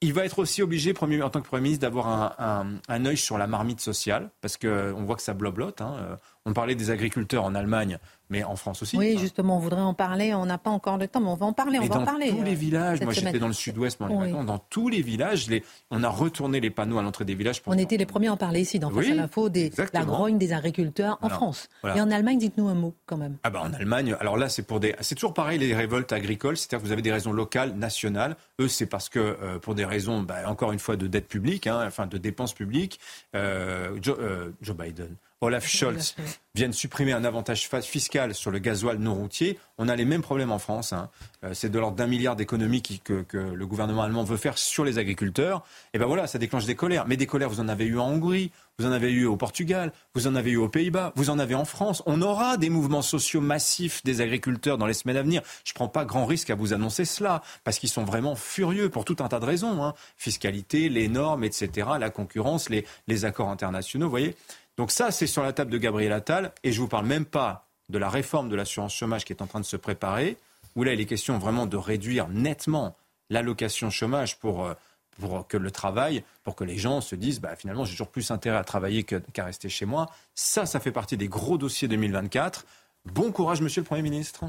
Il 0.00 0.12
va 0.12 0.24
être 0.24 0.38
aussi 0.38 0.62
obligé, 0.62 0.92
en 0.92 1.30
tant 1.30 1.40
que 1.40 1.48
Premier 1.48 1.62
ministre, 1.62 1.82
d'avoir 1.82 2.38
un, 2.40 2.78
un, 2.88 3.06
œil 3.06 3.16
sur 3.16 3.36
la 3.36 3.46
marmite 3.46 3.80
sociale, 3.80 4.30
parce 4.40 4.56
qu'on 4.56 5.04
voit 5.04 5.16
que 5.16 5.22
ça 5.22 5.34
bloblote. 5.34 5.80
Hein. 5.80 5.96
Euh, 6.00 6.16
on 6.46 6.52
parlait 6.52 6.74
des 6.74 6.90
agriculteurs 6.90 7.44
en 7.44 7.54
Allemagne 7.54 7.98
mais 8.30 8.44
en 8.44 8.56
France 8.56 8.82
aussi. 8.82 8.96
Oui, 8.96 9.18
justement, 9.18 9.56
on 9.56 9.60
voudrait 9.60 9.80
en 9.80 9.94
parler. 9.94 10.32
On 10.34 10.46
n'a 10.46 10.58
pas 10.58 10.70
encore 10.70 10.96
le 10.96 11.08
temps, 11.08 11.20
mais 11.20 11.28
on 11.28 11.34
va 11.34 11.46
en 11.46 11.52
parler. 11.52 11.78
On 11.80 11.86
va 11.86 12.00
en 12.00 12.04
parler. 12.04 12.30
Dans 12.30 12.38
tous 12.38 12.44
les 12.44 12.52
euh, 12.52 12.54
villages, 12.54 13.02
moi 13.02 13.12
j'étais 13.12 13.38
dans 13.38 13.48
le 13.48 13.52
sud-ouest 13.52 13.98
pendant 13.98 14.22
les 14.22 14.30
dans 14.30 14.58
tous 14.58 14.88
les 14.88 15.02
villages, 15.02 15.48
les, 15.48 15.64
on 15.90 16.02
a 16.02 16.08
retourné 16.08 16.60
les 16.60 16.70
panneaux 16.70 16.98
à 16.98 17.02
l'entrée 17.02 17.24
des 17.24 17.34
villages. 17.34 17.62
Pour 17.62 17.72
on 17.72 17.78
était 17.78 17.96
les 17.96 18.06
premiers 18.06 18.28
à 18.28 18.32
en 18.32 18.36
parler 18.36 18.60
ici, 18.60 18.78
dans 18.78 18.90
oui, 18.90 19.12
l'info, 19.12 19.48
de 19.48 19.70
la 19.92 20.04
grogne 20.04 20.38
des 20.38 20.52
agriculteurs 20.52 21.18
en 21.20 21.28
France. 21.28 21.68
Et 21.84 22.00
en 22.00 22.10
Allemagne, 22.10 22.38
dites-nous 22.38 22.68
un 22.68 22.74
mot 22.74 22.94
quand 23.06 23.16
même. 23.16 23.36
Ah 23.42 23.50
bah 23.50 23.60
en 23.62 23.72
Allemagne, 23.72 24.16
alors 24.20 24.36
là 24.36 24.48
c'est 24.48 24.62
pour 24.62 24.80
des, 24.80 24.94
c'est 25.00 25.14
toujours 25.14 25.34
pareil 25.34 25.58
les 25.58 25.74
révoltes 25.74 26.12
agricoles, 26.12 26.56
c'est-à-dire 26.56 26.78
que 26.78 26.86
vous 26.86 26.92
avez 26.92 27.02
des 27.02 27.12
raisons 27.12 27.32
locales, 27.32 27.74
nationales. 27.74 28.36
Eux 28.60 28.68
c'est 28.68 28.86
parce 28.86 29.08
que 29.08 29.18
euh, 29.18 29.58
pour 29.58 29.74
des 29.74 29.84
raisons, 29.84 30.22
bah, 30.22 30.36
encore 30.46 30.72
une 30.72 30.78
fois, 30.78 30.96
de 30.96 31.06
dette 31.06 31.28
publique, 31.28 31.66
hein, 31.66 31.82
enfin 31.86 32.06
de 32.06 32.18
dépenses 32.18 32.54
publiques, 32.54 33.00
euh, 33.34 33.98
Joe 34.00 34.76
Biden 34.76 35.16
Olaf 35.42 35.66
Scholz 35.66 36.14
viennent 36.54 36.72
supprimer 36.72 37.12
un 37.12 37.24
avantage 37.24 37.68
fiscal 37.82 38.34
sur 38.34 38.50
le 38.50 38.58
gasoil 38.58 38.98
non 38.98 39.14
routier, 39.14 39.58
on 39.78 39.88
a 39.88 39.96
les 39.96 40.04
mêmes 40.04 40.20
problèmes 40.20 40.52
en 40.52 40.58
France. 40.58 40.92
Hein. 40.92 41.08
Euh, 41.44 41.54
c'est 41.54 41.70
de 41.70 41.78
l'ordre 41.78 41.96
d'un 41.96 42.06
milliard 42.06 42.36
d'économies 42.36 42.82
que, 42.82 43.24
le 43.32 43.66
gouvernement 43.66 44.02
allemand 44.02 44.24
veut 44.24 44.36
faire 44.36 44.58
sur 44.58 44.84
les 44.84 44.98
agriculteurs. 44.98 45.64
Et 45.94 45.98
ben 45.98 46.06
voilà, 46.06 46.26
ça 46.26 46.38
déclenche 46.38 46.66
des 46.66 46.74
colères. 46.74 47.06
Mais 47.06 47.16
des 47.16 47.26
colères, 47.26 47.48
vous 47.48 47.60
en 47.60 47.68
avez 47.68 47.86
eu 47.86 47.98
en 47.98 48.08
Hongrie, 48.08 48.50
vous 48.78 48.86
en 48.86 48.92
avez 48.92 49.10
eu 49.10 49.24
au 49.24 49.36
Portugal, 49.36 49.92
vous 50.14 50.26
en 50.26 50.34
avez 50.34 50.50
eu 50.50 50.56
aux 50.56 50.68
Pays-Bas, 50.68 51.12
vous 51.16 51.30
en 51.30 51.38
avez 51.38 51.54
en 51.54 51.64
France. 51.64 52.02
On 52.04 52.20
aura 52.20 52.58
des 52.58 52.68
mouvements 52.68 53.00
sociaux 53.00 53.40
massifs 53.40 54.04
des 54.04 54.20
agriculteurs 54.20 54.76
dans 54.76 54.86
les 54.86 54.94
semaines 54.94 55.16
à 55.16 55.22
venir. 55.22 55.42
Je 55.64 55.72
ne 55.72 55.74
prends 55.74 55.88
pas 55.88 56.04
grand 56.04 56.26
risque 56.26 56.50
à 56.50 56.54
vous 56.54 56.74
annoncer 56.74 57.06
cela, 57.06 57.42
parce 57.64 57.78
qu'ils 57.78 57.88
sont 57.88 58.04
vraiment 58.04 58.34
furieux 58.34 58.90
pour 58.90 59.06
tout 59.06 59.16
un 59.20 59.28
tas 59.28 59.40
de 59.40 59.46
raisons. 59.46 59.82
Hein. 59.82 59.94
Fiscalité, 60.18 60.90
les 60.90 61.08
normes, 61.08 61.44
etc., 61.44 61.88
la 61.98 62.10
concurrence, 62.10 62.68
les, 62.68 62.84
les 63.06 63.24
accords 63.24 63.48
internationaux, 63.48 64.06
vous 64.06 64.10
voyez. 64.10 64.36
Donc 64.80 64.92
ça, 64.92 65.10
c'est 65.10 65.26
sur 65.26 65.42
la 65.42 65.52
table 65.52 65.70
de 65.70 65.76
Gabriel 65.76 66.10
Attal. 66.10 66.52
Et 66.64 66.72
je 66.72 66.78
ne 66.78 66.84
vous 66.84 66.88
parle 66.88 67.04
même 67.04 67.26
pas 67.26 67.68
de 67.90 67.98
la 67.98 68.08
réforme 68.08 68.48
de 68.48 68.56
l'assurance 68.56 68.94
chômage 68.94 69.26
qui 69.26 69.32
est 69.34 69.42
en 69.42 69.46
train 69.46 69.60
de 69.60 69.66
se 69.66 69.76
préparer, 69.76 70.38
où 70.74 70.84
là, 70.84 70.94
il 70.94 71.00
est 71.02 71.04
question 71.04 71.36
vraiment 71.36 71.66
de 71.66 71.76
réduire 71.76 72.28
nettement 72.28 72.96
l'allocation 73.28 73.90
chômage 73.90 74.38
pour, 74.38 74.64
euh, 74.64 74.72
pour 75.20 75.46
que 75.46 75.58
le 75.58 75.70
travail, 75.70 76.24
pour 76.44 76.56
que 76.56 76.64
les 76.64 76.78
gens 76.78 77.02
se 77.02 77.14
disent, 77.14 77.42
bah, 77.42 77.56
finalement, 77.56 77.84
j'ai 77.84 77.90
toujours 77.90 78.08
plus 78.08 78.30
intérêt 78.30 78.56
à 78.56 78.64
travailler 78.64 79.04
qu'à 79.04 79.44
rester 79.44 79.68
chez 79.68 79.84
moi. 79.84 80.08
Ça, 80.34 80.64
ça 80.64 80.80
fait 80.80 80.92
partie 80.92 81.18
des 81.18 81.28
gros 81.28 81.58
dossiers 81.58 81.86
2024. 81.86 82.64
Bon 83.04 83.32
courage, 83.32 83.60
monsieur 83.60 83.82
le 83.82 83.86
Premier 83.86 84.00
ministre. 84.00 84.46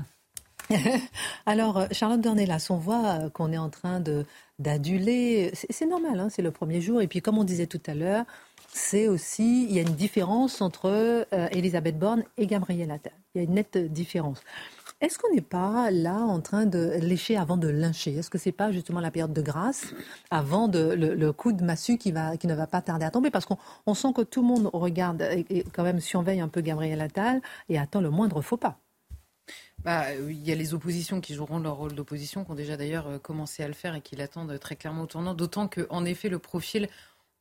Alors, 1.46 1.78
euh, 1.78 1.88
Charlotte 1.91 2.22
Dornelas, 2.22 2.67
on 2.70 2.78
voit 2.78 3.06
euh, 3.06 3.30
qu'on 3.30 3.52
est 3.52 3.58
en 3.58 3.70
train 3.70 4.02
d'aduler. 4.60 5.52
C'est 5.54 5.86
normal, 5.86 6.22
hein, 6.22 6.30
c'est 6.30 6.41
le 6.41 6.52
premier 6.52 6.80
jour. 6.80 7.02
Et 7.02 7.10
puis, 7.10 7.22
comme 7.22 7.38
on 7.38 7.44
disait 7.44 7.67
tout 7.67 7.82
à 7.86 7.96
l'heure, 7.96 8.24
c'est 8.73 9.07
aussi, 9.07 9.65
il 9.65 9.75
y 9.75 9.79
a 9.79 9.81
une 9.81 9.95
différence 9.95 10.62
entre 10.62 10.88
euh, 10.88 11.47
Elisabeth 11.51 11.99
Borne 11.99 12.23
et 12.38 12.47
Gabriel 12.47 12.91
Attal. 12.91 13.13
Il 13.36 13.39
y 13.39 13.41
a 13.41 13.43
une 13.43 13.55
nette 13.55 13.77
différence. 13.77 14.41
Est-ce 15.01 15.17
qu'on 15.17 15.34
n'est 15.34 15.41
pas 15.41 15.89
là 15.89 16.15
en 16.15 16.41
train 16.41 16.65
de 16.65 16.93
lécher 17.01 17.36
avant 17.36 17.57
de 17.57 17.67
lyncher? 17.67 18.15
Est-ce 18.15 18.29
que 18.29 18.38
c'est 18.38 18.51
pas 18.51 18.71
justement 18.71 18.99
la 18.99 19.10
période 19.10 19.34
de 19.34 19.41
grâce 19.41 19.93
avant 20.29 20.69
le, 20.71 21.31
coup 21.31 21.53
de 21.53 21.63
massue 21.63 21.97
qui, 21.97 22.12
va, 22.12 22.34
ne 22.41 22.53
va 22.53 22.67
pas 22.67 22.81
tarder 22.81 23.05
à 23.05 23.12
tomber? 23.12 23.31
Parce 23.31 23.45
qu'on 23.45 23.93
sent 23.95 24.13
que 24.15 24.21
tout 24.21 24.41
le 24.41 24.47
monde 24.47 24.69
regarde 24.73 25.21
et, 25.49 25.65
quand 25.73 25.84
même 25.84 25.99
surveille 25.99 26.39
un 26.39 26.47
peu 26.47 26.62
Gabriel 26.62 27.01
Attal 27.01 27.41
et 27.67 27.79
attend 27.79 27.99
le 27.99 28.12
moindre 28.12 28.41
faux 28.41 28.57
pas. 28.57 28.77
Bah, 29.84 30.13
il 30.13 30.47
y 30.47 30.51
a 30.51 30.55
les 30.55 30.76
oppositions 30.76 31.19
qui 31.22 31.34
joueront 31.34 31.57
leur 31.57 31.76
rôle 31.76 31.95
d'opposition, 31.95 32.45
qui 32.45 32.51
ont 32.51 32.55
déjà 32.55 32.78
d'ailleurs 32.78 33.07
euh, 33.07 33.17
commencé 33.17 33.63
à 33.63 33.67
le 33.67 33.74
faire 33.74 33.95
et 33.95 34.01
qui 34.01 34.15
l'attendent 34.15 34.59
très 34.59 34.76
clairement 34.76 35.01
au 35.01 35.07
tournant. 35.07 35.34
D'autant 35.34 35.67
qu'en 35.67 36.05
effet, 36.05 36.30
le 36.30 36.38
profil 36.38 36.88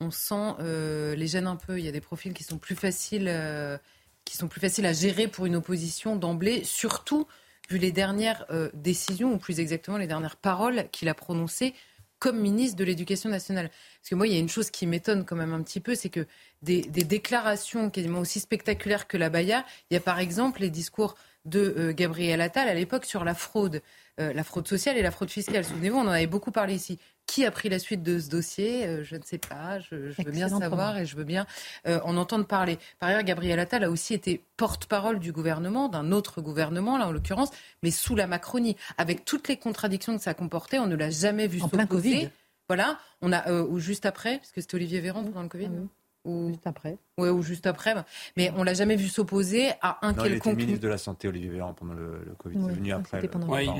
on 0.00 0.10
sent 0.10 0.54
euh, 0.60 1.14
les 1.14 1.26
gêne 1.26 1.46
un 1.46 1.56
peu. 1.56 1.78
Il 1.78 1.84
y 1.84 1.88
a 1.88 1.92
des 1.92 2.00
profils 2.00 2.32
qui 2.32 2.42
sont 2.42 2.58
plus 2.58 2.74
faciles, 2.74 3.28
euh, 3.28 3.78
qui 4.24 4.36
sont 4.36 4.48
plus 4.48 4.60
faciles 4.60 4.86
à 4.86 4.92
gérer 4.92 5.28
pour 5.28 5.46
une 5.46 5.56
opposition 5.56 6.16
d'emblée, 6.16 6.64
surtout 6.64 7.26
vu 7.68 7.78
les 7.78 7.92
dernières 7.92 8.46
euh, 8.50 8.70
décisions, 8.74 9.34
ou 9.34 9.38
plus 9.38 9.60
exactement 9.60 9.98
les 9.98 10.06
dernières 10.06 10.36
paroles 10.36 10.88
qu'il 10.90 11.08
a 11.08 11.14
prononcées 11.14 11.74
comme 12.18 12.38
ministre 12.38 12.76
de 12.76 12.84
l'Éducation 12.84 13.30
nationale. 13.30 13.70
Parce 14.00 14.10
que 14.10 14.14
moi, 14.14 14.26
il 14.26 14.32
y 14.34 14.36
a 14.36 14.40
une 14.40 14.48
chose 14.48 14.70
qui 14.70 14.86
m'étonne 14.86 15.24
quand 15.24 15.36
même 15.36 15.54
un 15.54 15.62
petit 15.62 15.80
peu, 15.80 15.94
c'est 15.94 16.10
que 16.10 16.26
des, 16.60 16.82
déclarations 16.82 17.88
quasiment 17.88 18.18
aussi 18.18 18.40
spectaculaires 18.40 19.08
que 19.08 19.16
la 19.16 19.30
Baïa, 19.30 19.64
il 19.90 19.94
y 19.94 19.96
a 19.96 20.00
par 20.00 20.18
exemple 20.18 20.60
les 20.60 20.68
discours 20.68 21.16
de 21.46 21.92
Gabriel 21.92 22.42
Attal 22.42 22.68
à 22.68 22.74
l'époque 22.74 23.06
sur 23.06 23.24
la 23.24 23.34
fraude, 23.34 23.80
euh, 24.18 24.32
la 24.32 24.44
fraude 24.44 24.66
sociale 24.66 24.96
et 24.96 25.02
la 25.02 25.10
fraude 25.10 25.30
fiscale. 25.30 25.64
Souvenez-vous, 25.64 25.98
on 25.98 26.02
en 26.02 26.08
avait 26.08 26.26
beaucoup 26.26 26.50
parlé 26.50 26.74
ici. 26.74 26.98
Qui 27.26 27.44
a 27.44 27.50
pris 27.50 27.68
la 27.68 27.78
suite 27.78 28.02
de 28.02 28.18
ce 28.18 28.28
dossier 28.28 28.86
euh, 28.86 29.04
Je 29.04 29.16
ne 29.16 29.22
sais 29.22 29.38
pas. 29.38 29.78
Je, 29.78 29.96
veux 29.96 30.32
bien 30.32 30.48
savoir 30.48 30.98
et 30.98 31.06
je 31.06 31.16
veux 31.16 31.24
bien 31.24 31.46
en 31.86 32.16
entendre 32.16 32.46
parler. 32.46 32.78
Par 32.98 33.10
ailleurs, 33.10 33.22
Gabriel 33.22 33.58
Attal 33.60 33.84
a 33.84 33.90
aussi 33.90 34.14
été 34.14 34.44
porte-parole 34.56 35.18
du 35.18 35.32
gouvernement, 35.32 35.88
d'un 35.88 36.12
autre 36.12 36.40
gouvernement, 36.40 36.98
là 36.98 37.06
en 37.06 37.12
l'occurrence, 37.12 37.50
mais 37.82 37.90
sous 37.90 38.16
la 38.16 38.26
Macronie. 38.26 38.76
Avec 38.98 39.24
toutes 39.24 39.48
les 39.48 39.56
contradictions 39.56 40.16
que 40.16 40.22
ça 40.22 40.34
comportait, 40.34 40.78
on 40.78 40.86
ne 40.86 40.96
l'a 40.96 41.10
jamais 41.10 41.46
vu 41.46 41.60
s'opposer. 41.60 42.30
Voilà, 42.68 42.98
on 43.20 43.32
a 43.32 43.50
ou 43.62 43.80
juste 43.80 44.06
après, 44.06 44.38
parce 44.38 44.52
que 44.52 44.60
c'était 44.60 44.76
Olivier 44.76 45.00
Véran 45.00 45.24
pendant 45.24 45.42
le 45.42 45.48
Covid. 45.48 45.70
Ah 45.72 45.99
ou 46.24 46.48
juste 46.48 46.66
après. 46.66 46.98
Ouais, 47.18 47.28
ou 47.28 47.42
juste 47.42 47.66
après. 47.66 47.94
Mais 48.36 48.52
on 48.56 48.62
l'a 48.62 48.74
jamais 48.74 48.96
vu 48.96 49.08
s'opposer 49.08 49.70
à 49.80 50.06
un 50.06 50.12
non, 50.12 50.22
quelconque. 50.22 50.54
Il 50.54 50.58
était 50.58 50.66
ministre 50.66 50.82
de 50.82 50.88
la 50.88 50.98
Santé, 50.98 51.28
Olivier 51.28 51.50
Véran, 51.50 51.74
pendant 51.74 51.94
le, 51.94 52.34
Covid. 52.38 52.58
c'est 52.66 52.74
venu 52.74 52.92
après. 52.92 53.28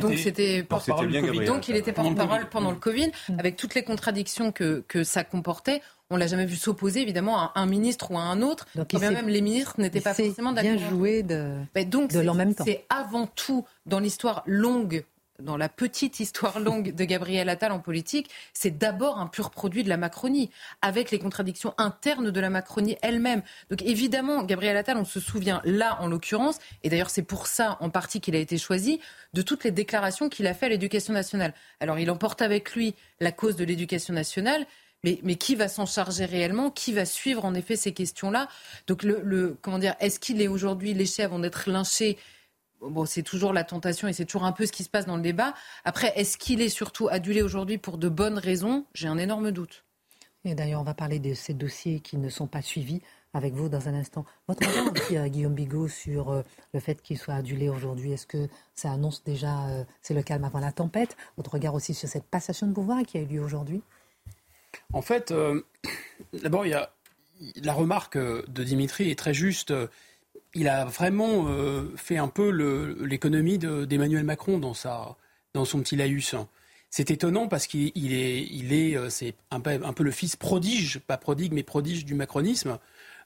donc 0.00 0.18
c'était 0.18 0.62
porte-parole 0.62 1.10
Covid. 1.12 1.44
Donc 1.44 1.68
il 1.68 1.76
était 1.76 1.92
porte-parole 1.92 2.48
pendant 2.48 2.70
le 2.70 2.76
Covid, 2.76 3.10
mm. 3.28 3.38
avec 3.38 3.56
toutes 3.56 3.74
les 3.74 3.82
contradictions 3.82 4.52
que, 4.52 4.84
que 4.88 5.04
ça 5.04 5.24
comportait. 5.24 5.82
On 6.12 6.16
l'a 6.16 6.26
jamais 6.26 6.46
vu 6.46 6.56
s'opposer, 6.56 7.02
évidemment, 7.02 7.38
à 7.38 7.52
un 7.54 7.66
ministre 7.66 8.10
ou 8.10 8.18
à 8.18 8.22
un 8.22 8.42
autre. 8.42 8.66
Donc, 8.74 8.88
bien 8.88 9.12
même 9.12 9.28
les 9.28 9.40
ministres 9.40 9.74
n'étaient 9.78 10.00
pas 10.00 10.12
forcément 10.12 10.52
d'accord. 10.52 10.72
bien 10.72 10.90
joué 10.90 11.22
de, 11.22 11.54
donc, 11.86 12.10
de 12.10 12.18
l'en 12.18 12.34
même 12.34 12.52
temps. 12.52 12.64
C'est 12.64 12.84
avant 12.90 13.28
tout, 13.28 13.64
dans 13.86 14.00
l'histoire 14.00 14.42
longue 14.44 15.04
dans 15.40 15.56
la 15.56 15.68
petite 15.68 16.20
histoire 16.20 16.60
longue 16.60 16.94
de 16.94 17.04
Gabriel 17.04 17.48
Attal 17.48 17.72
en 17.72 17.80
politique, 17.80 18.30
c'est 18.52 18.76
d'abord 18.76 19.18
un 19.18 19.26
pur 19.26 19.50
produit 19.50 19.84
de 19.84 19.88
la 19.88 19.96
Macronie, 19.96 20.50
avec 20.82 21.10
les 21.10 21.18
contradictions 21.18 21.74
internes 21.78 22.30
de 22.30 22.40
la 22.40 22.50
Macronie 22.50 22.96
elle-même. 23.02 23.42
Donc 23.70 23.82
évidemment, 23.82 24.42
Gabriel 24.42 24.76
Attal, 24.76 24.96
on 24.96 25.04
se 25.04 25.20
souvient 25.20 25.60
là 25.64 25.98
en 26.00 26.06
l'occurrence, 26.06 26.58
et 26.82 26.88
d'ailleurs 26.88 27.10
c'est 27.10 27.22
pour 27.22 27.46
ça 27.46 27.76
en 27.80 27.90
partie 27.90 28.20
qu'il 28.20 28.36
a 28.36 28.38
été 28.38 28.58
choisi, 28.58 29.00
de 29.34 29.42
toutes 29.42 29.64
les 29.64 29.70
déclarations 29.70 30.28
qu'il 30.28 30.46
a 30.46 30.54
fait 30.54 30.66
à 30.66 30.68
l'éducation 30.70 31.12
nationale. 31.12 31.54
Alors 31.80 31.98
il 31.98 32.10
emporte 32.10 32.42
avec 32.42 32.74
lui 32.74 32.94
la 33.20 33.32
cause 33.32 33.56
de 33.56 33.64
l'éducation 33.64 34.14
nationale, 34.14 34.66
mais, 35.02 35.18
mais, 35.22 35.36
qui 35.36 35.54
va 35.54 35.68
s'en 35.68 35.86
charger 35.86 36.26
réellement? 36.26 36.70
Qui 36.70 36.92
va 36.92 37.06
suivre 37.06 37.46
en 37.46 37.54
effet 37.54 37.74
ces 37.74 37.92
questions-là? 37.92 38.48
Donc 38.86 39.02
le, 39.02 39.22
le, 39.24 39.56
comment 39.62 39.78
dire 39.78 39.94
Est-ce 39.98 40.20
qu'il 40.20 40.42
est 40.42 40.48
aujourd'hui 40.48 40.92
léché 40.92 41.22
avant 41.22 41.38
d'être 41.38 41.70
lynché? 41.70 42.18
Bon, 42.80 43.04
c'est 43.04 43.22
toujours 43.22 43.52
la 43.52 43.64
tentation 43.64 44.08
et 44.08 44.12
c'est 44.12 44.24
toujours 44.24 44.44
un 44.44 44.52
peu 44.52 44.64
ce 44.64 44.72
qui 44.72 44.84
se 44.84 44.88
passe 44.88 45.06
dans 45.06 45.16
le 45.16 45.22
débat. 45.22 45.54
Après, 45.84 46.12
est-ce 46.16 46.38
qu'il 46.38 46.62
est 46.62 46.70
surtout 46.70 47.08
adulé 47.08 47.42
aujourd'hui 47.42 47.76
pour 47.76 47.98
de 47.98 48.08
bonnes 48.08 48.38
raisons? 48.38 48.86
J'ai 48.94 49.08
un 49.08 49.18
énorme 49.18 49.50
doute. 49.50 49.84
Et 50.44 50.54
d'ailleurs, 50.54 50.80
on 50.80 50.84
va 50.84 50.94
parler 50.94 51.18
de 51.18 51.34
ces 51.34 51.52
dossiers 51.52 52.00
qui 52.00 52.16
ne 52.16 52.30
sont 52.30 52.46
pas 52.46 52.62
suivis 52.62 53.02
avec 53.34 53.52
vous 53.54 53.68
dans 53.68 53.88
un 53.88 53.94
instant. 53.94 54.24
Votre 54.48 54.66
regard 54.66 54.92
aussi, 54.96 55.16
euh, 55.16 55.28
Guillaume 55.28 55.54
Bigot, 55.54 55.88
sur 55.88 56.30
euh, 56.30 56.42
le 56.72 56.80
fait 56.80 57.00
qu'il 57.02 57.18
soit 57.18 57.34
adulé 57.34 57.68
aujourd'hui, 57.68 58.12
est-ce 58.12 58.26
que 58.26 58.48
ça 58.74 58.90
annonce 58.90 59.22
déjà, 59.22 59.68
euh, 59.68 59.84
c'est 60.00 60.14
le 60.14 60.22
calme 60.22 60.44
avant 60.44 60.60
la 60.60 60.72
tempête? 60.72 61.16
Votre 61.36 61.52
regard 61.52 61.74
aussi 61.74 61.92
sur 61.92 62.08
cette 62.08 62.24
passation 62.24 62.66
de 62.66 62.72
pouvoir 62.72 63.02
qui 63.02 63.18
a 63.18 63.20
eu 63.20 63.26
lieu 63.26 63.42
aujourd'hui? 63.42 63.82
En 64.92 65.02
fait, 65.02 65.34
d'abord, 66.42 66.64
il 66.64 66.70
y 66.70 66.74
a 66.74 66.90
la 67.62 67.72
remarque 67.72 68.18
de 68.18 68.64
Dimitri 68.64 69.10
est 69.10 69.18
très 69.18 69.32
juste 69.32 69.72
il 70.54 70.68
a 70.68 70.84
vraiment 70.84 71.46
euh, 71.48 71.92
fait 71.96 72.16
un 72.16 72.28
peu 72.28 72.50
l'économie 73.00 73.58
d'Emmanuel 73.58 74.24
Macron 74.24 74.58
dans, 74.58 74.74
son 74.74 75.80
petit 75.80 75.96
laïus. 75.96 76.34
C'est 76.90 77.10
étonnant 77.10 77.46
parce 77.46 77.66
qu'il 77.66 78.12
est, 78.12 78.96
euh, 78.96 79.08
un 79.50 79.60
un 79.64 79.92
peu 79.92 80.02
le 80.02 80.10
fils 80.10 80.36
prodige, 80.36 80.98
pas 81.06 81.16
prodigue, 81.16 81.52
mais 81.52 81.62
prodige 81.62 82.04
du 82.04 82.14
macronisme. 82.14 82.78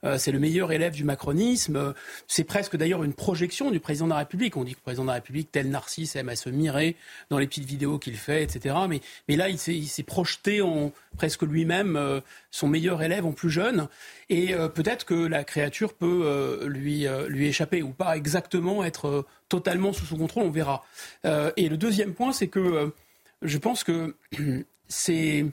Euh, 0.05 0.19
c'est 0.19 0.33
le 0.33 0.39
meilleur 0.39 0.73
élève 0.73 0.93
du 0.93 1.05
macronisme. 1.05 1.95
C'est 2.29 2.45
presque 2.45 2.77
d'ailleurs 2.77 3.05
une 3.05 3.15
projection 3.15 3.71
du 3.71 3.81
président 3.81 4.07
de 4.07 4.11
la 4.11 4.19
République. 4.19 4.57
On 4.57 4.65
dit 4.65 4.73
que 4.73 4.79
le 4.79 4.83
président 4.83 5.05
de 5.05 5.09
la 5.09 5.15
République, 5.15 5.51
tel 5.51 5.71
Narcisse, 5.71 6.17
aime 6.17 6.29
à 6.29 6.37
se 6.37 6.49
mirer 6.51 6.97
dans 7.31 7.39
les 7.39 7.47
petites 7.47 7.65
vidéos 7.65 7.99
qu'il 7.99 8.17
fait, 8.17 8.43
etc. 8.43 8.75
Mais, 8.89 9.37
là, 9.37 9.49
il 9.49 9.59
s'est 9.59 10.03
projeté 10.03 10.63
en 10.63 10.93
presque 11.17 11.43
lui-même 11.43 11.97
euh, 11.97 12.21
son 12.51 12.69
meilleur 12.69 13.03
élève 13.03 13.27
en 13.27 13.33
plus 13.33 13.51
jeune. 13.51 13.89
Et 14.29 14.55
euh, 14.55 14.69
peut-être 14.69 15.05
que 15.05 15.15
la 15.15 15.45
créature 15.45 15.95
peut 15.95 16.65
lui, 16.67 17.07
lui 17.29 17.47
échapper 17.47 17.83
ou 17.83 17.91
pas 17.91 18.17
exactement 18.17 18.85
être 18.85 19.27
totalement 19.49 19.93
sous 19.93 20.07
son 20.07 20.17
contrôle, 20.17 20.45
on 20.45 20.51
verra. 20.51 20.85
et 21.25 21.69
le 21.69 21.77
deuxième 21.77 22.15
point, 22.15 22.33
c'est 22.33 22.49
que 22.49 22.93
je 23.43 23.59
pense 23.59 23.85
que 23.85 24.17
c'est 24.89 25.47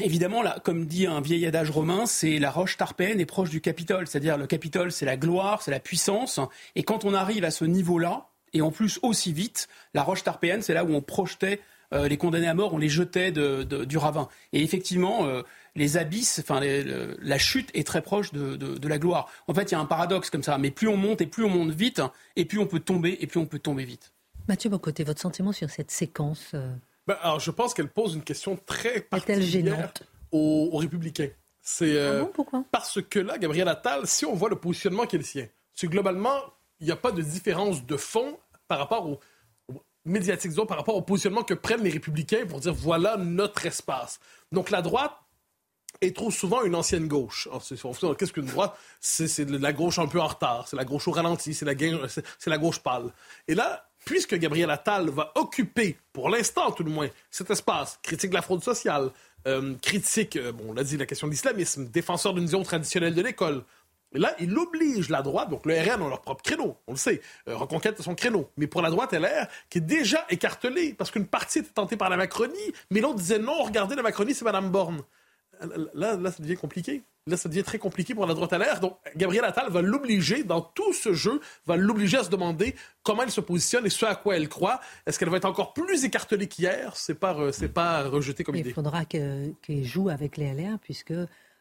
Évidemment, 0.00 0.42
là, 0.42 0.58
comme 0.64 0.86
dit 0.86 1.06
un 1.06 1.20
vieil 1.20 1.46
adage 1.46 1.70
romain, 1.70 2.06
c'est 2.06 2.38
la 2.38 2.50
roche 2.50 2.76
tarpène 2.76 3.20
est 3.20 3.26
proche 3.26 3.50
du 3.50 3.60
Capitole. 3.60 4.06
C'est-à-dire 4.06 4.36
le 4.36 4.46
Capitole, 4.46 4.92
c'est 4.92 5.06
la 5.06 5.16
gloire, 5.16 5.62
c'est 5.62 5.70
la 5.70 5.80
puissance. 5.80 6.40
Et 6.74 6.82
quand 6.82 7.04
on 7.04 7.14
arrive 7.14 7.44
à 7.44 7.50
ce 7.50 7.64
niveau-là, 7.64 8.28
et 8.52 8.62
en 8.62 8.70
plus 8.70 8.98
aussi 9.02 9.32
vite, 9.32 9.68
la 9.94 10.02
roche 10.02 10.24
tarpéenne, 10.24 10.62
c'est 10.62 10.74
là 10.74 10.84
où 10.84 10.92
on 10.92 11.00
projetait 11.00 11.60
euh, 11.92 12.08
les 12.08 12.16
condamnés 12.16 12.48
à 12.48 12.54
mort, 12.54 12.74
on 12.74 12.78
les 12.78 12.88
jetait 12.88 13.32
du 13.32 13.96
ravin. 13.96 14.28
Et 14.52 14.62
effectivement, 14.62 15.26
euh, 15.26 15.42
les 15.74 15.96
abysses, 15.96 16.40
enfin 16.40 16.60
la 16.60 17.38
chute 17.38 17.70
est 17.74 17.86
très 17.86 18.02
proche 18.02 18.32
de, 18.32 18.88
la 18.88 18.98
gloire. 18.98 19.28
En 19.48 19.54
fait, 19.54 19.70
il 19.70 19.72
y 19.72 19.74
a 19.76 19.80
un 19.80 19.86
paradoxe 19.86 20.30
comme 20.30 20.42
ça. 20.42 20.58
Mais 20.58 20.70
plus 20.70 20.88
on 20.88 20.96
monte 20.96 21.20
et 21.20 21.26
plus 21.26 21.44
on 21.44 21.50
monte 21.50 21.70
vite, 21.70 22.02
et 22.36 22.44
plus 22.44 22.58
on 22.58 22.66
peut 22.66 22.80
tomber 22.80 23.18
et 23.20 23.26
plus 23.26 23.40
on 23.40 23.46
peut 23.46 23.58
tomber 23.58 23.84
vite. 23.84 24.12
Mathieu 24.48 24.70
Bocoté, 24.70 25.04
votre 25.04 25.20
sentiment 25.20 25.52
sur 25.52 25.70
cette 25.70 25.90
séquence 25.90 26.52
euh, 26.54 26.72
ben, 27.06 27.16
alors, 27.22 27.40
je 27.40 27.50
pense 27.50 27.74
qu'elle 27.74 27.88
pose 27.88 28.14
une 28.14 28.22
question 28.22 28.58
très 28.66 29.00
particulière 29.00 29.92
aux, 30.32 30.76
républicains. 30.76 31.30
C'est 31.62 31.96
euh, 31.96 32.24
ah 32.52 32.62
parce 32.70 33.02
que 33.02 33.18
là, 33.18 33.38
Gabriel 33.38 33.68
Attal, 33.68 34.06
si 34.06 34.24
on 34.24 34.34
voit 34.34 34.48
le 34.48 34.56
positionnement 34.56 35.06
qui 35.06 35.16
est 35.16 35.18
le 35.18 35.24
sien, 35.24 35.46
c'est 35.74 35.88
globalement, 35.88 36.38
il 36.80 36.86
n'y 36.86 36.92
a 36.92 36.96
pas 36.96 37.12
de 37.12 37.22
différence 37.22 37.84
de 37.84 37.96
fond 37.96 38.38
par 38.66 38.78
rapport 38.78 39.06
au, 39.06 39.20
médiatique, 40.04 40.54
par 40.66 40.78
rapport 40.78 40.96
au 40.96 41.02
positionnement 41.02 41.42
que 41.42 41.54
prennent 41.54 41.82
les 41.82 41.90
républicains 41.90 42.46
pour 42.46 42.60
dire 42.60 42.74
voilà 42.74 43.16
notre 43.16 43.66
espace. 43.66 44.20
Donc 44.52 44.70
la 44.70 44.82
droite 44.82 45.16
est 46.00 46.16
trop 46.16 46.30
souvent 46.30 46.62
une 46.62 46.74
ancienne 46.74 47.08
gauche. 47.08 47.48
Qu'est-ce 48.18 48.32
qu'une 48.32 48.46
droite? 48.46 48.76
C'est 49.00 49.48
la 49.48 49.72
gauche 49.72 49.98
un 49.98 50.06
peu 50.06 50.20
en 50.20 50.28
retard, 50.28 50.66
c'est 50.68 50.76
la 50.76 50.84
gauche 50.84 51.08
au 51.08 51.12
ralenti, 51.12 51.52
c'est 51.52 51.64
la, 51.64 51.74
la 52.46 52.58
gauche 52.58 52.78
pâle. 52.78 53.12
Et 53.48 53.54
là, 53.54 53.89
puisque 54.04 54.34
Gabriel 54.34 54.70
Attal 54.70 55.10
va 55.10 55.32
occuper, 55.34 55.96
pour 56.12 56.28
l'instant 56.28 56.70
tout 56.70 56.84
le 56.84 56.90
moins, 56.90 57.08
cet 57.30 57.50
espace, 57.50 57.98
critique 58.02 58.30
de 58.30 58.34
la 58.34 58.42
fraude 58.42 58.62
sociale, 58.62 59.10
euh, 59.46 59.74
critique, 59.80 60.36
euh, 60.36 60.52
bon, 60.52 60.64
on 60.68 60.72
l'a 60.72 60.84
dit, 60.84 60.96
la 60.96 61.06
question 61.06 61.26
de 61.26 61.32
l'islamisme, 61.32 61.86
défenseur 61.86 62.34
d'une 62.34 62.44
vision 62.44 62.62
traditionnelle 62.62 63.14
de 63.14 63.22
l'école, 63.22 63.62
là, 64.12 64.34
il 64.38 64.56
oblige 64.58 65.08
la 65.08 65.22
droite, 65.22 65.50
donc 65.50 65.64
le 65.66 65.74
RN 65.74 66.02
a 66.02 66.08
leur 66.08 66.20
propre 66.20 66.42
créneau, 66.42 66.76
on 66.86 66.92
le 66.92 66.98
sait, 66.98 67.20
euh, 67.48 67.56
reconquête 67.56 68.00
son 68.02 68.14
créneau. 68.14 68.50
Mais 68.56 68.66
pour 68.66 68.82
la 68.82 68.90
droite 68.90 69.12
LR, 69.12 69.46
qui 69.68 69.78
est 69.78 69.82
déjà 69.82 70.26
écartelée, 70.28 70.94
parce 70.94 71.10
qu'une 71.10 71.26
partie 71.26 71.60
était 71.60 71.70
tentée 71.70 71.96
par 71.96 72.10
la 72.10 72.16
Macronie, 72.16 72.72
mais 72.90 73.00
l'autre 73.00 73.16
disait 73.16 73.38
non, 73.38 73.62
regardez, 73.62 73.94
la 73.94 74.02
Macronie, 74.02 74.34
c'est 74.34 74.44
Mme 74.44 74.70
Borne. 74.70 75.02
Là, 75.94 76.16
là, 76.16 76.30
ça 76.30 76.42
devient 76.42 76.56
compliqué. 76.56 77.02
Là, 77.30 77.36
ça 77.36 77.48
devient 77.48 77.62
très 77.62 77.78
compliqué 77.78 78.14
pour 78.14 78.26
la 78.26 78.34
droite 78.34 78.52
à 78.52 78.58
l'air. 78.58 78.80
Donc, 78.80 78.96
Gabriel 79.16 79.44
Attal 79.44 79.70
va 79.70 79.82
l'obliger, 79.82 80.44
dans 80.44 80.60
tout 80.60 80.92
ce 80.92 81.14
jeu, 81.14 81.40
va 81.66 81.76
l'obliger 81.76 82.18
à 82.18 82.24
se 82.24 82.30
demander 82.30 82.74
comment 83.02 83.22
elle 83.22 83.30
se 83.30 83.40
positionne 83.40 83.86
et 83.86 83.90
ce 83.90 84.04
à 84.04 84.14
quoi 84.14 84.36
elle 84.36 84.48
croit. 84.48 84.80
Est-ce 85.06 85.18
qu'elle 85.18 85.30
va 85.30 85.36
être 85.36 85.44
encore 85.44 85.72
plus 85.72 86.04
écartelée 86.04 86.48
qu'hier? 86.48 86.96
C'est 86.96 87.14
pas, 87.14 87.52
c'est 87.52 87.68
pas 87.68 88.02
rejeté 88.08 88.44
comme 88.44 88.56
idée. 88.56 88.70
Il 88.70 88.74
faudra 88.74 89.04
qu'il 89.04 89.84
joue 89.84 90.08
avec 90.08 90.36
les 90.36 90.52
LR, 90.52 90.78
puisque 90.80 91.12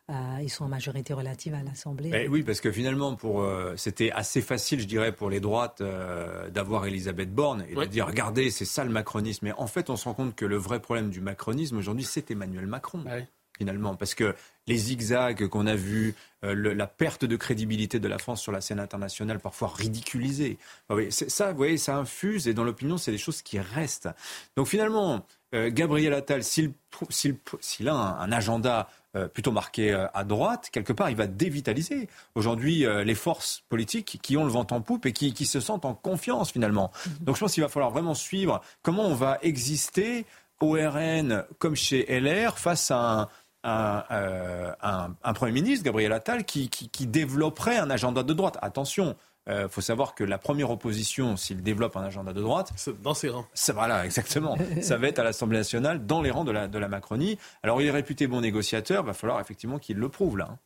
euh, 0.09 0.13
ils 0.41 0.49
sont 0.49 0.65
en 0.65 0.67
majorité 0.69 1.13
relative 1.13 1.53
à 1.53 1.61
l'Assemblée. 1.61 2.09
Ben 2.09 2.27
oui, 2.29 2.41
parce 2.41 2.61
que 2.61 2.71
finalement, 2.71 3.15
pour, 3.15 3.43
euh, 3.43 3.75
c'était 3.77 4.09
assez 4.11 4.41
facile, 4.41 4.79
je 4.79 4.87
dirais, 4.87 5.11
pour 5.11 5.29
les 5.29 5.39
droites 5.39 5.81
euh, 5.81 6.49
d'avoir 6.49 6.87
Elisabeth 6.87 7.31
Borne 7.31 7.63
et 7.69 7.75
de 7.75 7.85
dire 7.85 8.07
regardez, 8.07 8.49
c'est 8.49 8.65
ça 8.65 8.83
le 8.83 8.89
macronisme. 8.89 9.45
Mais 9.45 9.53
en 9.57 9.67
fait, 9.67 9.91
on 9.91 9.95
se 9.95 10.05
rend 10.05 10.15
compte 10.15 10.35
que 10.35 10.45
le 10.45 10.57
vrai 10.57 10.79
problème 10.79 11.11
du 11.11 11.21
macronisme 11.21 11.77
aujourd'hui, 11.77 12.05
c'est 12.05 12.31
Emmanuel 12.31 12.65
Macron 12.65 13.03
finalement, 13.59 13.95
parce 13.95 14.15
que 14.15 14.33
les 14.67 14.77
zigzags 14.77 15.47
qu'on 15.47 15.67
a 15.67 15.75
vus, 15.75 16.15
euh, 16.45 16.73
la 16.73 16.87
perte 16.87 17.25
de 17.25 17.35
crédibilité 17.35 17.99
de 17.99 18.07
la 18.07 18.17
France 18.17 18.41
sur 18.41 18.53
la 18.53 18.61
scène 18.61 18.79
internationale, 18.79 19.39
parfois 19.39 19.67
ridiculisée, 19.75 20.57
ça, 21.09 21.51
vous 21.51 21.57
voyez, 21.57 21.77
ça 21.77 21.97
infuse 21.97 22.47
et 22.47 22.53
dans 22.53 22.63
l'opinion, 22.63 22.97
c'est 22.97 23.11
des 23.11 23.17
choses 23.17 23.41
qui 23.41 23.59
restent. 23.59 24.07
Donc 24.55 24.67
finalement, 24.67 25.25
euh, 25.53 25.69
Gabriel 25.73 26.13
Attal, 26.13 26.41
s'il 26.43 26.73
a 27.87 27.93
un, 27.93 28.31
agenda 28.31 28.87
euh, 29.17 29.27
plutôt 29.27 29.51
marqué 29.51 29.91
à 30.13 30.23
droite, 30.23 30.69
quelque 30.71 30.93
part, 30.93 31.09
il 31.09 31.17
va 31.17 31.27
dévitaliser 31.27 32.07
aujourd'hui 32.35 32.85
les 33.03 33.15
forces 33.15 33.63
politiques 33.67 34.19
qui 34.21 34.37
ont 34.37 34.45
le 34.45 34.51
vent 34.51 34.67
en 34.71 34.79
poupe 34.79 35.05
et 35.05 35.11
qui, 35.11 35.33
qui 35.33 35.45
se 35.45 35.59
sentent 35.59 35.83
en 35.83 35.95
confiance 35.95 36.51
finalement. 36.51 36.93
Mm-hmm. 36.93 37.23
Donc 37.25 37.35
je 37.35 37.41
pense 37.41 37.53
qu'il 37.53 37.63
va 37.63 37.69
falloir 37.69 37.91
vraiment 37.91 38.15
suivre 38.15 38.61
comment 38.83 39.05
on 39.05 39.15
va 39.15 39.37
exister 39.41 40.25
au 40.61 40.73
RN 40.73 41.45
comme 41.57 41.75
chez 41.75 42.05
LR 42.19 42.57
face 42.57 42.91
à 42.91 43.21
un 43.21 43.29
un, 43.63 45.15
un, 45.23 45.33
Premier 45.33 45.51
ministre, 45.51 45.85
Gabriel 45.85 46.13
Attal, 46.13 46.45
qui, 46.45 46.69
qui, 46.69 47.07
développerait 47.07 47.77
un 47.77 47.89
agenda 47.89 48.23
de 48.23 48.33
droite. 48.33 48.57
Attention, 48.61 49.15
il 49.47 49.53
euh, 49.53 49.69
faut 49.69 49.81
savoir 49.81 50.15
que 50.15 50.23
la 50.23 50.37
première 50.37 50.69
opposition, 50.69 51.35
s'il 51.35 51.63
développe 51.63 51.97
un 51.97 52.03
agenda 52.03 52.33
de 52.33 52.41
droite, 52.41 52.71
dans 53.01 53.13
ses 53.13 53.29
rangs. 53.29 53.45
Ça, 53.53 53.73
voilà, 53.73 54.05
exactement. 54.05 54.57
ça 54.81 54.97
va 54.97 55.07
être 55.07 55.19
à 55.19 55.23
l'Assemblée 55.23 55.57
nationale, 55.57 56.05
dans 56.05 56.21
les 56.21 56.31
rangs 56.31 56.43
de 56.43 56.51
la, 56.51 56.67
de 56.67 56.77
la 56.77 56.87
Macronie. 56.87 57.37
Alors, 57.63 57.81
il 57.81 57.87
est 57.87 57.91
réputé 57.91 58.27
bon 58.27 58.41
négociateur, 58.41 59.03
il 59.03 59.07
va 59.07 59.13
falloir 59.13 59.39
effectivement 59.39 59.79
qu'il 59.79 59.97
le 59.97 60.09
prouve 60.09 60.37
là. 60.37 60.49
Hein. 60.51 60.57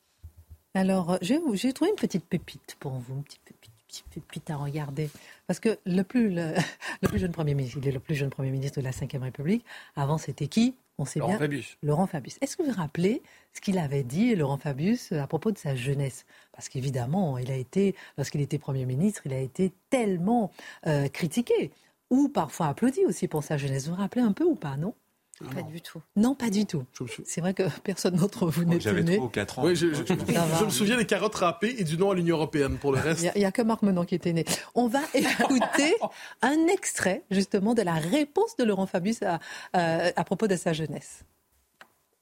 Alors, 0.76 1.18
j'ai 1.22 1.72
trouvé 1.74 1.92
une 1.92 1.96
petite 1.96 2.26
pépite 2.26 2.76
pour 2.80 2.94
vous, 2.94 3.14
une 3.16 3.24
petite 3.24 3.44
pépite, 3.44 3.72
pépite 4.14 4.50
à 4.50 4.56
regarder. 4.58 5.10
Parce 5.48 5.60
que 5.60 5.78
le 5.86 6.02
plus, 6.02 6.30
le, 6.36 7.08
plus 7.08 7.20
jeune 7.20 7.32
Premier 7.32 7.54
ministre, 7.54 7.78
il 7.82 7.88
est 7.88 7.92
le 7.92 8.00
plus 8.00 8.16
jeune 8.16 8.32
Premier 8.32 8.50
ministre 8.50 8.80
de 8.80 8.84
la 8.84 8.92
Ve 8.92 9.22
République. 9.22 9.64
Avant, 9.96 10.18
c'était 10.18 10.48
qui? 10.48 10.76
On 10.98 11.06
sait 11.06 11.20
Laurent 11.20 11.38
Fabius. 11.38 11.78
Laurent 11.82 12.08
Fabius. 12.08 12.38
Est-ce 12.42 12.58
que 12.58 12.64
vous 12.64 12.72
vous 12.72 12.78
rappelez 12.78 13.24
ce 13.54 13.62
qu'il 13.62 13.78
avait 13.78 14.04
dit, 14.04 14.36
Laurent 14.36 14.58
Fabius, 14.58 15.12
à 15.12 15.28
propos 15.28 15.52
de 15.52 15.58
sa 15.58 15.76
jeunesse? 15.76 16.26
Parce 16.52 16.70
qu'évidemment, 16.70 17.38
il 17.38 17.52
a 17.52 17.56
été, 17.56 17.96
lorsqu'il 18.18 18.42
était 18.42 18.60
Premier 18.60 18.86
ministre, 18.86 19.24
il 19.26 19.34
a 19.34 19.40
été 19.40 19.74
tellement 19.90 20.52
euh, 20.88 21.08
critiqué, 21.08 21.72
ou 22.10 22.30
parfois 22.30 22.68
applaudi 22.68 23.06
aussi 23.06 23.28
pour 23.28 23.44
sa 23.44 23.58
jeunesse. 23.58 23.88
Vous 23.88 23.96
vous 23.96 24.02
rappelez 24.02 24.24
un 24.24 24.34
peu 24.34 24.44
ou 24.44 24.56
pas, 24.56 24.78
non? 24.78 24.94
Pas 25.40 25.62
du 25.64 25.82
tout. 25.82 26.02
Non, 26.16 26.36
pas 26.36 26.50
du 26.50 26.66
tout. 26.66 26.86
C'est 27.26 27.42
vrai 27.42 27.54
que 27.54 27.64
personne 27.84 28.16
d'entre 28.16 28.48
vous 28.48 28.66
n'est 28.66 28.80
J'avais 28.80 29.04
3 29.04 29.26
ou 29.26 29.30
4 29.30 29.60
ans. 29.60 29.66
Oui, 29.66 29.76
je, 29.76 29.88
me 29.88 30.70
souviens 30.70 30.98
des 30.98 31.06
carottes 31.06 31.36
râpées 31.36 31.76
et 31.78 31.84
du 31.84 31.98
nom 31.98 32.12
à 32.12 32.16
l'Union 32.16 32.36
européenne 32.38 32.78
pour 32.78 32.92
le 32.92 33.00
reste. 33.00 33.28
Il 33.36 33.40
n'y 33.40 33.46
a, 33.46 33.52
que 33.52 33.62
Marc 33.62 33.82
Menon 33.82 34.06
qui 34.06 34.16
était 34.16 34.34
né. 34.34 34.46
On 34.76 34.88
va 34.88 35.02
écouter 35.14 35.96
un 36.42 36.68
extrait 36.68 37.24
justement 37.32 37.74
de 37.74 37.82
la 37.82 37.96
réponse 37.96 38.56
de 38.58 38.64
Laurent 38.64 38.86
Fabius 38.86 39.22
à, 39.24 39.40
à, 39.74 40.24
propos 40.24 40.48
de 40.48 40.56
sa 40.56 40.74
jeunesse. 40.74 41.24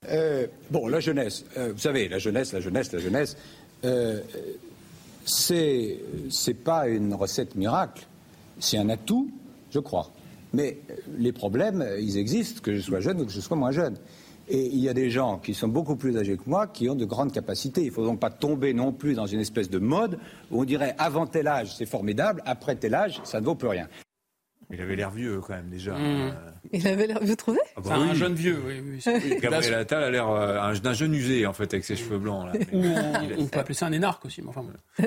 Euh, 0.09 0.47
bon, 0.71 0.87
la 0.87 0.99
jeunesse, 0.99 1.45
euh, 1.57 1.73
vous 1.73 1.79
savez, 1.79 2.07
la 2.07 2.17
jeunesse, 2.17 2.53
la 2.53 2.59
jeunesse, 2.59 2.91
la 2.91 2.99
jeunesse, 2.99 3.37
euh, 3.85 4.19
c'est 5.25 5.99
pas 6.63 6.87
une 6.87 7.13
recette 7.13 7.55
miracle, 7.55 8.07
c'est 8.59 8.77
un 8.77 8.89
atout, 8.89 9.29
je 9.69 9.79
crois. 9.79 10.09
Mais 10.53 10.79
les 11.17 11.31
problèmes, 11.31 11.85
ils 11.99 12.17
existent, 12.17 12.61
que 12.61 12.75
je 12.75 12.81
sois 12.81 12.99
jeune 12.99 13.21
ou 13.21 13.25
que 13.25 13.31
je 13.31 13.39
sois 13.39 13.57
moins 13.57 13.71
jeune. 13.71 13.97
Et 14.49 14.65
il 14.65 14.79
y 14.79 14.89
a 14.89 14.93
des 14.93 15.09
gens 15.09 15.37
qui 15.37 15.53
sont 15.53 15.67
beaucoup 15.67 15.95
plus 15.95 16.17
âgés 16.17 16.35
que 16.35 16.43
moi 16.49 16.67
qui 16.67 16.89
ont 16.89 16.95
de 16.95 17.05
grandes 17.05 17.31
capacités. 17.31 17.81
Il 17.81 17.87
ne 17.87 17.93
faut 17.93 18.03
donc 18.03 18.19
pas 18.19 18.29
tomber 18.29 18.73
non 18.73 18.91
plus 18.91 19.13
dans 19.13 19.27
une 19.27 19.39
espèce 19.39 19.69
de 19.69 19.79
mode 19.79 20.19
où 20.49 20.61
on 20.61 20.65
dirait 20.65 20.95
avant 20.97 21.25
tel 21.25 21.47
âge 21.47 21.75
c'est 21.75 21.85
formidable, 21.85 22.41
après 22.45 22.75
tel 22.75 22.93
âge 22.95 23.21
ça 23.23 23.39
ne 23.39 23.45
vaut 23.45 23.55
plus 23.55 23.69
rien. 23.69 23.87
Il 24.71 24.81
avait 24.81 24.95
l'air 24.95 25.11
vieux 25.11 25.41
quand 25.41 25.53
même 25.53 25.69
déjà. 25.69 25.93
Mmh. 25.93 26.01
Euh. 26.01 26.31
Il 26.71 26.87
avait 26.87 27.07
l'air, 27.07 27.19
vous 27.21 27.35
trouvez? 27.35 27.59
Ah 27.75 27.81
bah 27.81 27.95
Un 27.95 28.13
jeune 28.13 28.33
vieux, 28.33 28.61
oui. 28.65 29.01
oui. 29.05 29.37
Gabriel 29.41 29.73
Attal 29.73 30.03
a 30.03 30.09
l'air 30.09 30.29
euh, 30.29 30.73
d'un 30.75 30.93
jeune 30.93 31.13
usé 31.13 31.45
en 31.45 31.53
fait 31.53 31.73
avec 31.73 31.83
ses 31.83 31.95
cheveux 31.95 32.17
blancs. 32.17 32.47
Là. 32.53 32.59
on, 33.37 33.45
peut 33.47 33.59
appeler 33.59 33.73
ça 33.73 33.87
un 33.87 33.91
énarque 33.91 34.25
aussi. 34.25 34.41
Mais 34.41 34.49
enfin, 34.49 34.65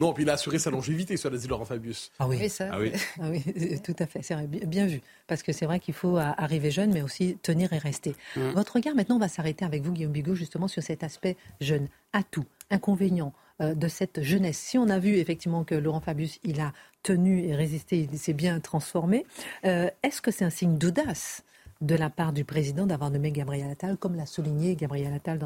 non, 0.00 0.12
puis 0.12 0.24
il 0.24 0.30
a 0.30 0.34
assuré 0.34 0.58
sa 0.58 0.70
longévité, 0.70 1.16
sur 1.16 1.30
dit 1.30 1.48
Laurent 1.48 1.64
Fabius. 1.64 2.12
Ah 2.18 2.28
oui, 2.28 2.48
ça, 2.48 2.68
ah 2.72 2.78
oui. 2.78 2.92
Ah 3.20 3.30
oui 3.30 3.42
tout 3.82 3.96
à 3.98 4.06
fait, 4.06 4.22
c'est 4.22 4.36
bien 4.66 4.86
vu. 4.86 5.00
Parce 5.26 5.42
que 5.42 5.52
c'est 5.52 5.66
vrai 5.66 5.80
qu'il 5.80 5.94
faut 5.94 6.16
arriver 6.16 6.70
jeune, 6.70 6.92
mais 6.92 7.02
aussi 7.02 7.36
tenir 7.42 7.72
et 7.72 7.78
rester. 7.78 8.14
Mmh. 8.36 8.50
Votre 8.50 8.74
regard 8.74 8.94
maintenant, 8.94 9.16
on 9.16 9.20
va 9.20 9.28
s'arrêter 9.28 9.64
avec 9.64 9.82
vous, 9.82 9.92
Guillaume 9.92 10.12
Bigot, 10.12 10.34
justement 10.34 10.68
sur 10.68 10.82
cet 10.82 11.02
aspect 11.02 11.36
jeune, 11.60 11.88
atout, 12.12 12.44
inconvénient 12.70 13.28
euh, 13.28 13.47
de 13.60 13.88
cette 13.88 14.22
jeunesse. 14.22 14.58
Si 14.58 14.78
on 14.78 14.88
a 14.88 14.98
vu 14.98 15.16
effectivement 15.16 15.64
que 15.64 15.74
Laurent 15.74 16.00
Fabius, 16.00 16.38
il 16.44 16.60
a 16.60 16.72
tenu 17.02 17.44
et 17.44 17.54
résisté, 17.54 18.08
il 18.10 18.18
s'est 18.18 18.32
bien 18.32 18.60
transformé, 18.60 19.24
euh, 19.64 19.90
est-ce 20.02 20.20
que 20.20 20.30
c'est 20.30 20.44
un 20.44 20.50
signe 20.50 20.76
d'audace 20.78 21.44
de 21.80 21.94
la 21.94 22.10
part 22.10 22.32
du 22.32 22.44
président 22.44 22.86
d'avoir 22.86 23.10
nommé 23.10 23.30
Gabriel 23.30 23.70
Attal, 23.70 23.96
comme 23.96 24.16
l'a 24.16 24.26
souligné 24.26 24.74
Gabriel 24.74 25.12
Attal 25.12 25.38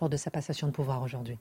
lors 0.00 0.08
de 0.08 0.16
sa 0.16 0.30
passation 0.30 0.66
de 0.66 0.72
pouvoir 0.72 1.02
aujourd'hui? 1.02 1.38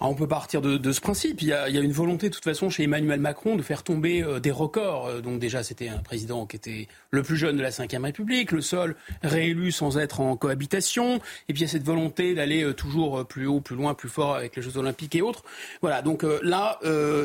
On 0.00 0.14
peut 0.14 0.28
partir 0.28 0.60
de, 0.60 0.92
ce 0.92 1.00
principe. 1.00 1.42
Il 1.42 1.48
y, 1.48 1.52
a, 1.52 1.68
une 1.68 1.92
volonté, 1.92 2.28
de 2.28 2.34
toute 2.34 2.44
façon, 2.44 2.68
chez 2.68 2.84
Emmanuel 2.84 3.20
Macron 3.20 3.56
de 3.56 3.62
faire 3.62 3.82
tomber 3.82 4.22
euh, 4.22 4.40
des 4.40 4.50
records. 4.50 5.06
Euh, 5.06 5.20
donc 5.20 5.38
déjà, 5.38 5.62
c'était 5.62 5.88
un 5.88 5.98
président 5.98 6.46
qui 6.46 6.56
était 6.56 6.88
le 7.10 7.22
plus 7.22 7.36
jeune 7.36 7.56
de 7.56 7.62
la 7.62 7.70
Ve 7.70 8.02
République, 8.02 8.52
le 8.52 8.60
seul 8.60 8.96
réélu 9.22 9.72
sans 9.72 9.98
être 9.98 10.20
en 10.20 10.36
cohabitation. 10.36 11.16
Et 11.48 11.52
puis 11.54 11.60
il 11.60 11.62
y 11.62 11.64
a 11.64 11.68
cette 11.68 11.84
volonté 11.84 12.34
d'aller 12.34 12.62
euh, 12.62 12.74
toujours 12.74 13.26
plus 13.26 13.46
haut, 13.46 13.60
plus 13.60 13.76
loin, 13.76 13.94
plus 13.94 14.08
fort 14.08 14.34
avec 14.36 14.56
les 14.56 14.62
Jeux 14.62 14.76
Olympiques 14.76 15.14
et 15.14 15.22
autres. 15.22 15.44
Voilà. 15.80 16.02
Donc 16.02 16.24
là, 16.42 16.78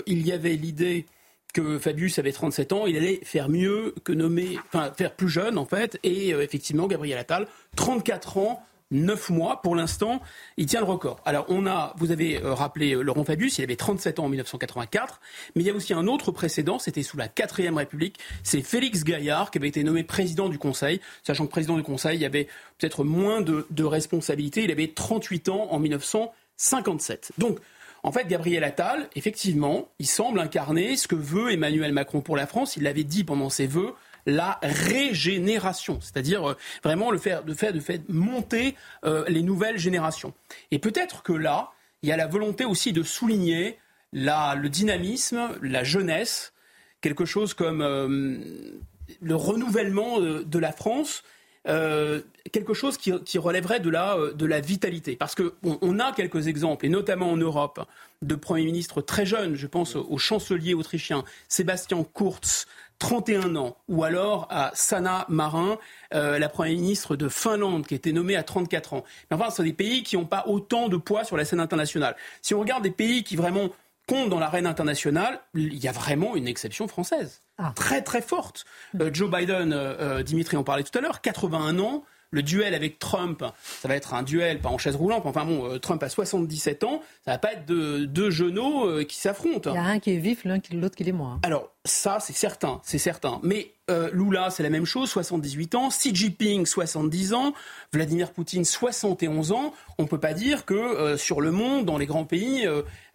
il 0.07 0.26
y 0.26 0.32
avait 0.32 0.55
l'idée 0.55 1.05
que 1.53 1.78
Fabius 1.80 2.17
avait 2.19 2.32
37 2.32 2.72
ans, 2.72 2.86
il 2.88 2.95
allait 2.95 3.19
faire 3.24 3.49
mieux 3.49 3.93
que 4.03 4.13
nommer, 4.13 4.57
enfin 4.67 4.91
faire 4.95 5.13
plus 5.13 5.30
jeune 5.30 5.57
en 5.57 5.65
fait. 5.65 5.99
Et 6.03 6.30
effectivement, 6.30 6.88
Gabriel 6.88 7.17
Attal, 7.17 7.47
34 7.76 8.38
ans 8.38 8.63
9 8.91 9.29
mois. 9.29 9.61
Pour 9.61 9.75
l'instant, 9.75 10.21
il 10.57 10.65
tient 10.65 10.81
le 10.81 10.85
record. 10.85 11.19
Alors, 11.25 11.45
on 11.49 11.65
a, 11.65 11.93
vous 11.97 12.11
avez 12.11 12.41
euh, 12.41 12.53
rappelé 12.53 12.93
euh, 12.93 13.01
Laurent 13.01 13.23
Fabius, 13.23 13.57
il 13.57 13.63
avait 13.63 13.75
37 13.75 14.19
ans 14.19 14.25
en 14.25 14.29
1984, 14.29 15.19
mais 15.55 15.63
il 15.63 15.67
y 15.67 15.69
a 15.69 15.73
aussi 15.73 15.93
un 15.93 16.07
autre 16.07 16.31
précédent, 16.31 16.79
c'était 16.79 17.03
sous 17.03 17.17
la 17.17 17.27
4ème 17.27 17.75
République, 17.75 18.19
c'est 18.43 18.61
Félix 18.61 19.03
Gaillard 19.03 19.51
qui 19.51 19.57
avait 19.57 19.69
été 19.69 19.83
nommé 19.83 20.03
président 20.03 20.49
du 20.49 20.59
Conseil, 20.59 21.01
sachant 21.23 21.45
que 21.45 21.51
président 21.51 21.77
du 21.77 21.83
Conseil, 21.83 22.17
il 22.17 22.21
y 22.21 22.25
avait 22.25 22.47
peut-être 22.77 23.03
moins 23.03 23.41
de, 23.41 23.83
responsabilités, 23.83 24.63
il 24.63 24.71
avait 24.71 24.87
38 24.93 25.49
ans 25.49 25.67
en 25.71 25.79
1957. 25.79 27.31
Donc, 27.37 27.59
en 28.03 28.11
fait, 28.11 28.27
Gabriel 28.27 28.63
Attal, 28.63 29.09
effectivement, 29.15 29.89
il 29.99 30.07
semble 30.07 30.39
incarner 30.39 30.95
ce 30.95 31.07
que 31.07 31.15
veut 31.15 31.51
Emmanuel 31.51 31.93
Macron 31.93 32.21
pour 32.21 32.35
la 32.35 32.47
France. 32.47 32.75
Il 32.75 32.83
l'avait 32.83 33.03
dit 33.03 33.23
pendant 33.23 33.49
ses 33.49 33.67
vœux 33.67 33.93
la 34.26 34.59
régénération, 34.61 35.99
c'est-à-dire 36.01 36.51
euh, 36.51 36.57
vraiment 36.84 37.11
le 37.11 37.17
faire, 37.17 37.43
de 37.43 37.53
faire, 37.53 37.74
de 37.74 37.82
monter 38.09 38.76
euh, 39.05 39.24
les 39.28 39.43
nouvelles 39.43 39.78
générations. 39.78 40.34
Et 40.72 40.80
peut-être 40.80 41.24
que 41.24 41.34
là, 41.34 41.72
il 42.01 42.09
y 42.09 42.11
a 42.11 42.17
la 42.17 42.28
volonté 42.28 42.65
aussi 42.65 42.93
de 42.93 43.03
souligner 43.03 43.78
le 44.13 44.67
dynamisme, 44.67 45.57
la 45.61 45.84
jeunesse, 45.84 46.53
quelque 46.99 47.26
chose 47.26 47.53
comme 47.53 47.82
euh, 47.82 48.80
le 49.22 49.36
renouvellement 49.36 50.19
de, 50.19 50.59
la 50.59 50.72
France. 50.72 51.24
quelque 51.63 52.74
chose 52.74 52.97
qui, 52.97 53.38
relèverait 53.38 53.80
de 53.80 53.89
la, 53.89 54.17
de 54.34 54.45
la 54.45 54.59
vitalité. 54.59 55.15
Parce 55.15 55.36
qu'on 55.36 55.51
on 55.63 55.99
a 55.99 56.11
quelques 56.11 56.47
exemples, 56.47 56.86
et 56.86 56.89
notamment 56.89 57.32
en 57.32 57.38
Europe, 57.38 57.86
de 58.22 58.36
premiers 58.36 58.65
ministres 58.65 59.01
très 59.01 59.26
jeunes. 59.26 59.55
Je 59.55 59.67
pense 59.67 59.95
au 59.95 60.17
chancelier 60.17 60.74
autrichien 60.74 61.24
Sébastien 61.47 62.03
Kurz, 62.03 62.65
31 63.01 63.55
ans, 63.55 63.75
ou 63.89 64.03
alors 64.03 64.47
à 64.51 64.69
Sanna 64.75 65.25
Marin, 65.27 65.79
euh, 66.13 66.37
la 66.37 66.49
première 66.49 66.73
ministre 66.73 67.15
de 67.15 67.29
Finlande, 67.29 67.87
qui 67.87 67.95
a 67.95 67.97
été 67.97 68.13
nommée 68.13 68.35
à 68.35 68.43
34 68.43 68.93
ans. 68.93 69.03
Mais 69.29 69.35
enfin, 69.35 69.49
ce 69.49 69.57
sont 69.57 69.63
des 69.63 69.73
pays 69.73 70.03
qui 70.03 70.17
n'ont 70.17 70.25
pas 70.25 70.45
autant 70.45 70.87
de 70.87 70.97
poids 70.97 71.23
sur 71.23 71.35
la 71.35 71.43
scène 71.43 71.59
internationale. 71.59 72.15
Si 72.43 72.53
on 72.53 72.59
regarde 72.59 72.83
des 72.83 72.91
pays 72.91 73.23
qui 73.23 73.35
vraiment 73.35 73.69
comptent 74.07 74.29
dans 74.29 74.39
l'arène 74.39 74.67
internationale, 74.67 75.39
il 75.55 75.83
y 75.83 75.87
a 75.87 75.91
vraiment 75.91 76.35
une 76.35 76.47
exception 76.47 76.87
française. 76.87 77.41
Ah. 77.57 77.73
Très 77.75 78.03
très 78.03 78.21
forte. 78.21 78.65
Euh, 78.99 79.09
Joe 79.11 79.31
Biden, 79.31 79.73
euh, 79.73 80.21
Dimitri 80.21 80.55
en 80.55 80.63
parlait 80.63 80.83
tout 80.83 80.95
à 80.95 81.01
l'heure, 81.01 81.21
81 81.21 81.79
ans, 81.79 82.03
le 82.32 82.41
duel 82.41 82.73
avec 82.73 82.97
Trump, 82.97 83.43
ça 83.82 83.88
va 83.88 83.95
être 83.95 84.13
un 84.13 84.23
duel, 84.23 84.59
pas 84.59 84.69
en 84.69 84.77
chaise 84.77 84.95
roulante, 84.95 85.25
enfin 85.25 85.45
bon, 85.45 85.69
euh, 85.69 85.79
Trump 85.79 86.01
a 86.01 86.09
77 86.09 86.86
ans, 86.86 87.01
ça 87.25 87.32
va 87.32 87.38
pas 87.38 87.53
être 87.53 87.65
deux, 87.65 88.29
genoux 88.32 88.86
euh, 88.86 89.03
qui 89.03 89.17
s'affrontent. 89.17 89.71
Il 89.71 89.75
y 89.75 89.77
a 89.77 89.84
un 89.84 89.99
qui 89.99 90.11
est 90.11 90.17
vif, 90.17 90.45
l'autre 90.45 90.95
qui 90.95 91.07
est 91.07 91.11
moins. 91.11 91.39
Alors, 91.43 91.71
ça, 91.84 92.19
c'est 92.21 92.34
certain, 92.34 92.79
c'est 92.84 92.97
certain. 92.97 93.39
Mais 93.43 93.73
euh, 93.89 94.09
Lula, 94.13 94.49
c'est 94.49 94.63
la 94.63 94.69
même 94.69 94.86
chose, 94.86 95.09
78 95.09 95.75
ans. 95.75 95.89
Xi 95.89 96.15
Jinping, 96.15 96.65
70 96.65 97.34
ans. 97.34 97.53
Vladimir 97.91 98.32
Poutine, 98.32 98.63
71 98.63 99.51
ans. 99.51 99.73
On 99.97 100.03
ne 100.03 100.07
peut 100.07 100.19
pas 100.19 100.34
dire 100.34 100.65
que 100.65 101.17
sur 101.17 101.41
le 101.41 101.51
monde, 101.51 101.86
dans 101.86 101.97
les 101.97 102.05
grands 102.05 102.23
pays, 102.23 102.65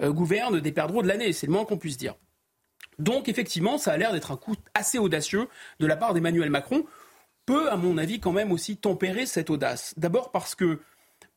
gouvernent 0.03 0.61
des 0.61 0.73
perdreaux 0.73 1.03
de 1.03 1.09
l'année. 1.09 1.33
C'est 1.33 1.47
le 1.47 1.53
moins 1.53 1.65
qu'on 1.65 1.79
puisse 1.79 1.97
dire. 1.97 2.15
Donc, 2.99 3.29
effectivement, 3.29 3.79
ça 3.79 3.93
a 3.93 3.97
l'air 3.97 4.13
d'être 4.13 4.33
un 4.33 4.37
coup 4.37 4.55
assez 4.75 4.99
audacieux 4.99 5.49
de 5.81 5.87
la 5.87 5.97
part 5.97 6.13
d'Emmanuel 6.13 6.51
Macron 6.51 6.85
peut, 7.47 7.71
à 7.71 7.77
mon 7.77 7.97
avis, 7.97 8.21
quand 8.21 8.33
même 8.33 8.53
aussi 8.53 8.77
tempérer 8.77 9.25
cette 9.25 9.51
audace. 9.51 9.95
D'abord 9.97 10.31
parce 10.31 10.55
que, 10.55 10.81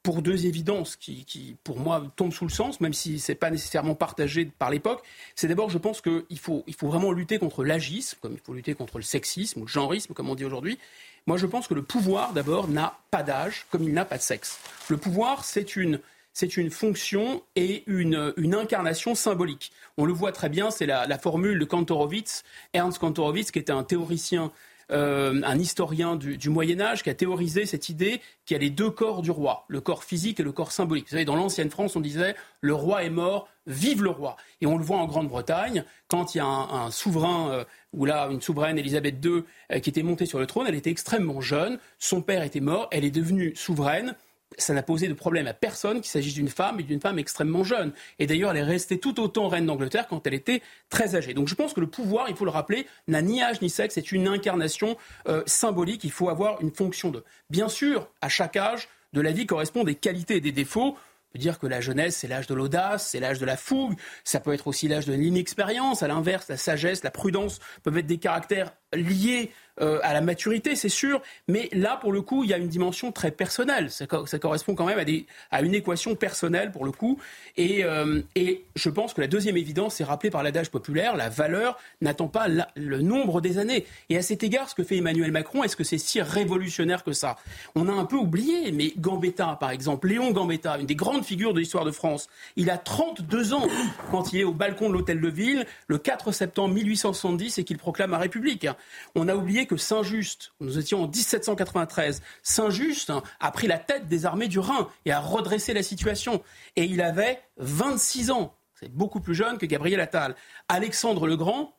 pour 0.01 0.21
deux 0.21 0.45
évidences 0.45 0.95
qui, 0.95 1.57
pour 1.63 1.79
moi, 1.79 2.03
tombent 2.15 2.33
sous 2.33 2.45
le 2.45 2.51
sens, 2.51 2.79
même 2.79 2.93
si 2.93 3.19
ce 3.19 3.31
n'est 3.31 3.35
pas 3.35 3.51
nécessairement 3.51 3.95
partagé 3.95 4.45
par 4.45 4.69
l'époque, 4.69 5.03
c'est 5.35 5.47
d'abord, 5.47 5.69
je 5.69 5.77
pense 5.77 6.01
qu'il 6.01 6.39
faut, 6.39 6.63
il 6.67 6.73
faut 6.73 6.87
vraiment 6.87 7.11
lutter 7.11 7.37
contre 7.37 7.63
l'agisme, 7.63 8.17
comme 8.21 8.33
il 8.33 8.39
faut 8.39 8.53
lutter 8.53 8.73
contre 8.73 8.97
le 8.97 9.03
sexisme 9.03 9.61
ou 9.61 9.65
le 9.65 9.69
genrisme, 9.69 10.13
comme 10.13 10.29
on 10.29 10.35
dit 10.35 10.45
aujourd'hui. 10.45 10.79
Moi, 11.27 11.37
je 11.37 11.45
pense 11.45 11.67
que 11.67 11.73
le 11.73 11.83
pouvoir, 11.83 12.33
d'abord, 12.33 12.69
n'a 12.69 12.97
pas 13.11 13.23
d'âge, 13.23 13.65
comme 13.71 13.83
il 13.83 13.93
n'a 13.93 14.05
pas 14.05 14.17
de 14.17 14.23
sexe. 14.23 14.59
Le 14.89 14.97
pouvoir, 14.97 15.43
c'est 15.43 15.75
une 15.75 15.99
c'est 16.31 16.55
une 16.55 16.69
fonction 16.69 17.43
et 17.57 17.83
une, 17.87 18.33
une, 18.37 18.55
incarnation 18.55 19.13
symbolique. 19.13 19.73
On 19.97 20.05
le 20.05 20.13
voit 20.13 20.31
très 20.31 20.47
bien, 20.47 20.71
c'est 20.71 20.85
la, 20.85 21.05
la, 21.05 21.17
formule 21.17 21.59
de 21.59 21.65
Kantorowicz, 21.65 22.43
Ernst 22.71 22.99
Kantorowicz, 22.99 23.51
qui 23.51 23.59
était 23.59 23.73
un 23.73 23.83
théoricien 23.83 24.51
euh, 24.91 25.41
un 25.43 25.59
historien 25.59 26.15
du, 26.15 26.49
Moyen 26.49 26.79
Âge 26.81 27.03
qui 27.03 27.09
a 27.09 27.13
théorisé 27.13 27.65
cette 27.65 27.89
idée 27.89 28.21
qu'il 28.45 28.55
y 28.55 28.59
a 28.59 28.59
les 28.59 28.69
deux 28.69 28.89
corps 28.89 29.21
du 29.21 29.31
roi, 29.31 29.65
le 29.67 29.81
corps 29.81 30.03
physique 30.03 30.39
et 30.39 30.43
le 30.43 30.51
corps 30.51 30.71
symbolique. 30.71 31.05
Vous 31.05 31.11
savez, 31.11 31.25
dans 31.25 31.35
l'ancienne 31.35 31.69
France, 31.69 31.95
on 31.95 32.01
disait 32.01 32.35
le 32.61 32.73
roi 32.73 33.03
est 33.03 33.09
mort, 33.09 33.47
vive 33.67 34.03
le 34.03 34.09
roi. 34.09 34.35
Et 34.61 34.65
on 34.65 34.77
le 34.77 34.83
voit 34.83 34.97
en 34.97 35.05
Grande-Bretagne, 35.05 35.83
quand 36.07 36.33
il 36.33 36.39
y 36.39 36.41
a 36.41 36.45
un, 36.45 36.91
souverain, 36.91 37.51
euh, 37.51 37.63
ou 37.93 38.05
là 38.05 38.27
une 38.29 38.41
souveraine, 38.41 38.77
Elisabeth 38.77 39.23
II, 39.23 39.43
euh, 39.71 39.79
qui 39.79 39.89
était 39.89 40.03
montée 40.03 40.25
sur 40.25 40.39
le 40.39 40.47
trône, 40.47 40.65
elle 40.67 40.75
était 40.75 40.91
extrêmement 40.91 41.41
jeune, 41.41 41.77
son 41.99 42.21
père 42.21 42.43
était 42.43 42.59
mort, 42.59 42.87
elle 42.91 43.05
est 43.05 43.11
devenue 43.11 43.55
souveraine 43.55 44.15
ça 44.57 44.73
n'a 44.73 44.83
posé 44.83 45.07
de 45.07 45.13
problème 45.13 45.47
à 45.47 45.53
personne 45.53 46.01
qu'il 46.01 46.09
s'agisse 46.09 46.33
d'une 46.33 46.49
femme 46.49 46.79
et 46.79 46.83
d'une 46.83 46.99
femme 46.99 47.19
extrêmement 47.19 47.63
jeune. 47.63 47.93
Et 48.17 48.27
d'ailleurs, 48.27 48.51
elle 48.51 48.57
est 48.57 48.63
restée 48.63 48.99
tout 48.99 49.19
autant 49.19 49.47
reine 49.47 49.65
d'Angleterre 49.65 50.07
quand 50.07 50.25
elle 50.25 50.33
était 50.33 50.61
très 50.89 51.15
âgée. 51.15 51.33
Donc 51.33 51.47
je 51.47 51.55
pense 51.55 51.73
que 51.73 51.79
le 51.79 51.87
pouvoir, 51.87 52.29
il 52.29 52.35
faut 52.35 52.45
le 52.45 52.51
rappeler, 52.51 52.87
n'a 53.07 53.21
ni 53.21 53.41
âge 53.41 53.61
ni 53.61 53.69
sexe, 53.69 53.95
c'est 53.95 54.11
une 54.11 54.27
incarnation 54.27 54.97
euh, 55.27 55.43
symbolique. 55.45 56.03
Il 56.03 56.11
faut 56.11 56.29
avoir 56.29 56.61
une 56.61 56.71
fonction 56.71 57.11
de. 57.11 57.23
Bien 57.49 57.69
sûr, 57.69 58.09
à 58.21 58.29
chaque 58.29 58.55
âge 58.55 58.87
de 59.13 59.21
la 59.21 59.31
vie 59.31 59.45
correspond 59.45 59.83
des 59.83 59.95
qualités 59.95 60.37
et 60.37 60.41
des 60.41 60.51
défauts. 60.51 60.95
On 61.29 61.33
peut 61.33 61.39
dire 61.39 61.59
que 61.59 61.67
la 61.67 61.79
jeunesse, 61.79 62.17
c'est 62.17 62.27
l'âge 62.27 62.47
de 62.47 62.55
l'audace, 62.55 63.09
c'est 63.09 63.19
l'âge 63.19 63.37
de 63.37 63.45
la 63.45 63.55
fougue, 63.55 63.95
ça 64.23 64.39
peut 64.39 64.51
être 64.51 64.65
aussi 64.65 64.87
l'âge 64.87 65.05
de 65.05 65.13
l'inexpérience. 65.13 66.01
À 66.01 66.07
l'inverse, 66.07 66.47
la 66.47 66.57
sagesse, 66.57 67.03
la 67.03 67.11
prudence 67.11 67.59
peuvent 67.83 67.97
être 67.99 68.07
des 68.07 68.17
caractères 68.17 68.73
liés 68.93 69.51
euh, 69.81 69.99
à 70.03 70.13
la 70.13 70.21
maturité, 70.21 70.75
c'est 70.75 70.89
sûr, 70.89 71.21
mais 71.47 71.69
là, 71.71 71.97
pour 71.97 72.11
le 72.11 72.21
coup, 72.21 72.43
il 72.43 72.49
y 72.49 72.53
a 72.53 72.57
une 72.57 72.67
dimension 72.67 73.11
très 73.11 73.31
personnelle. 73.31 73.89
Ça, 73.89 74.05
correspond 74.07 74.75
quand 74.75 74.85
même 74.85 74.99
à, 74.99 75.05
des, 75.05 75.25
à, 75.51 75.61
une 75.61 75.73
équation 75.73 76.15
personnelle, 76.15 76.71
pour 76.71 76.85
le 76.85 76.91
coup. 76.91 77.17
Et, 77.55 77.85
euh, 77.85 78.21
et 78.35 78.65
je 78.75 78.89
pense 78.89 79.13
que 79.13 79.21
la 79.21 79.27
deuxième 79.27 79.57
évidence, 79.57 79.95
c'est 79.95 80.03
rappelé 80.03 80.29
par 80.29 80.43
l'adage 80.43 80.69
populaire, 80.69 81.15
la 81.15 81.29
valeur 81.29 81.77
n'attend 82.01 82.27
pas 82.27 82.47
le 82.75 83.01
nombre 83.01 83.41
des 83.41 83.57
années. 83.57 83.85
Et 84.09 84.17
à 84.17 84.21
cet 84.21 84.43
égard, 84.43 84.69
ce 84.69 84.75
que 84.75 84.83
fait 84.83 84.97
Emmanuel 84.97 85.31
Macron, 85.31 85.63
est-ce 85.63 85.75
que 85.75 85.83
c'est 85.83 85.97
si 85.97 86.21
révolutionnaire 86.21 87.03
que 87.03 87.13
ça? 87.13 87.37
On 87.75 87.87
a 87.87 87.93
un 87.93 88.05
peu 88.05 88.17
oublié, 88.17 88.71
mais 88.71 88.91
Gambetta, 88.97 89.57
par 89.59 89.71
exemple, 89.71 90.09
Léon 90.09 90.31
Gambetta, 90.31 90.77
une 90.77 90.87
des 90.87 90.95
grandes 90.95 91.23
figures 91.23 91.53
de 91.53 91.59
l'histoire 91.59 91.85
de 91.85 91.91
France, 91.91 92.27
il 92.57 92.69
a 92.69 92.77
32 92.77 93.53
ans 93.53 93.67
quand 94.11 94.33
il 94.33 94.41
est 94.41 94.43
au 94.43 94.53
balcon 94.53 94.89
de 94.89 94.93
l'hôtel 94.93 95.21
de 95.21 95.29
ville, 95.29 95.65
le 95.87 95.97
4 95.97 96.31
septembre 96.33 96.73
1870, 96.73 97.59
et 97.59 97.63
qu'il 97.63 97.77
proclame 97.77 98.11
la 98.11 98.17
République. 98.17 98.67
On 99.15 99.27
a 99.27 99.35
oublié 99.35 99.65
que 99.65 99.77
Saint-Just, 99.77 100.53
nous 100.59 100.77
étions 100.77 101.03
en 101.03 101.07
1793, 101.07 102.21
Saint-Just 102.43 103.09
hein, 103.09 103.23
a 103.39 103.51
pris 103.51 103.67
la 103.67 103.77
tête 103.77 104.07
des 104.07 104.25
armées 104.25 104.47
du 104.47 104.59
Rhin 104.59 104.87
et 105.05 105.11
a 105.11 105.19
redressé 105.19 105.73
la 105.73 105.83
situation. 105.83 106.41
Et 106.75 106.85
il 106.85 107.01
avait 107.01 107.41
26 107.57 108.31
ans. 108.31 108.55
C'est 108.73 108.91
beaucoup 108.91 109.19
plus 109.19 109.35
jeune 109.35 109.57
que 109.57 109.65
Gabriel 109.65 109.99
Attal. 109.99 110.35
Alexandre 110.69 111.27
le 111.27 111.35
Grand, 111.35 111.75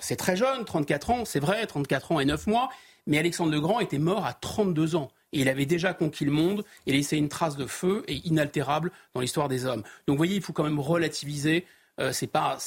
c'est 0.00 0.16
très 0.16 0.36
jeune, 0.36 0.64
34 0.64 1.10
ans, 1.10 1.24
c'est 1.24 1.40
vrai, 1.40 1.66
34 1.66 2.12
ans 2.12 2.20
et 2.20 2.24
9 2.24 2.46
mois, 2.46 2.70
mais 3.06 3.18
Alexandre 3.18 3.52
le 3.52 3.60
Grand 3.60 3.80
était 3.80 3.98
mort 3.98 4.24
à 4.24 4.32
32 4.32 4.96
ans. 4.96 5.10
Et 5.32 5.40
il 5.40 5.48
avait 5.48 5.66
déjà 5.66 5.92
conquis 5.92 6.24
le 6.24 6.30
monde 6.30 6.64
et 6.86 6.92
laissé 6.92 7.16
une 7.16 7.28
trace 7.28 7.56
de 7.56 7.66
feu 7.66 8.04
et 8.08 8.16
inaltérable 8.26 8.92
dans 9.14 9.20
l'histoire 9.20 9.48
des 9.48 9.66
hommes. 9.66 9.82
Donc 10.06 10.14
vous 10.14 10.16
voyez, 10.16 10.36
il 10.36 10.42
faut 10.42 10.52
quand 10.52 10.64
même 10.64 10.80
relativiser. 10.80 11.66
Euh, 11.98 12.12
c'est 12.12 12.26
pas, 12.26 12.58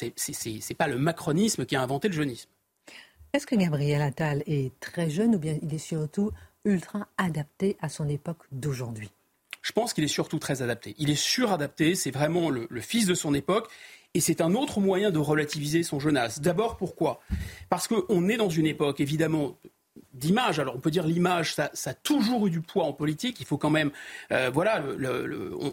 pas 0.78 0.88
le 0.88 0.98
macronisme 0.98 1.66
qui 1.66 1.76
a 1.76 1.82
inventé 1.82 2.08
le 2.08 2.14
jeunisme. 2.14 2.50
Est-ce 3.32 3.46
que 3.46 3.56
Gabriel 3.56 4.02
Attal 4.02 4.44
est 4.48 4.72
très 4.80 5.10
jeune 5.10 5.36
ou 5.36 5.40
bien 5.40 5.58
il 5.62 5.74
est 5.74 5.78
surtout 5.78 6.32
ultra 6.66 7.08
adapté 7.18 7.78
à 7.80 7.88
son 7.88 8.10
époque 8.10 8.44
d'aujourd'hui? 8.52 9.12
Je 9.62 9.72
pense 9.72 9.94
qu'il 9.94 10.04
est 10.04 10.08
surtout 10.08 10.40
très 10.40 10.64
adapté. 10.64 10.96
Il 10.98 11.12
est 11.12 11.20
suradapté, 11.20 11.94
c'est 11.94 12.10
vraiment 12.10 12.50
le, 12.50 12.68
fils 12.82 13.06
de 13.06 13.14
son 13.14 13.36
époque. 13.36 13.70
Et 14.16 14.22
c'est 14.22 14.42
un 14.42 14.56
autre 14.56 14.80
moyen 14.80 15.12
de 15.12 15.20
relativiser 15.20 15.84
son 15.84 16.00
jeune 16.00 16.18
âge. 16.18 16.40
D'abord, 16.40 16.78
pourquoi? 16.78 17.22
Parce 17.70 17.88
qu'on 17.88 18.28
est 18.28 18.38
dans 18.38 18.50
une 18.50 18.66
époque, 18.66 19.00
évidemment, 19.00 19.56
d'image. 20.14 20.60
Alors 20.60 20.76
on 20.76 20.80
peut 20.80 20.90
dire 20.90 21.06
l'image, 21.06 21.54
ça, 21.54 21.70
a 21.86 21.94
toujours 21.94 22.48
eu 22.48 22.50
du 22.50 22.62
poids 22.62 22.86
en 22.86 22.94
politique. 22.94 23.40
Il 23.40 23.46
faut 23.46 23.60
quand 23.60 23.70
même, 23.70 23.92
euh, 24.32 24.50
voilà, 24.52 24.84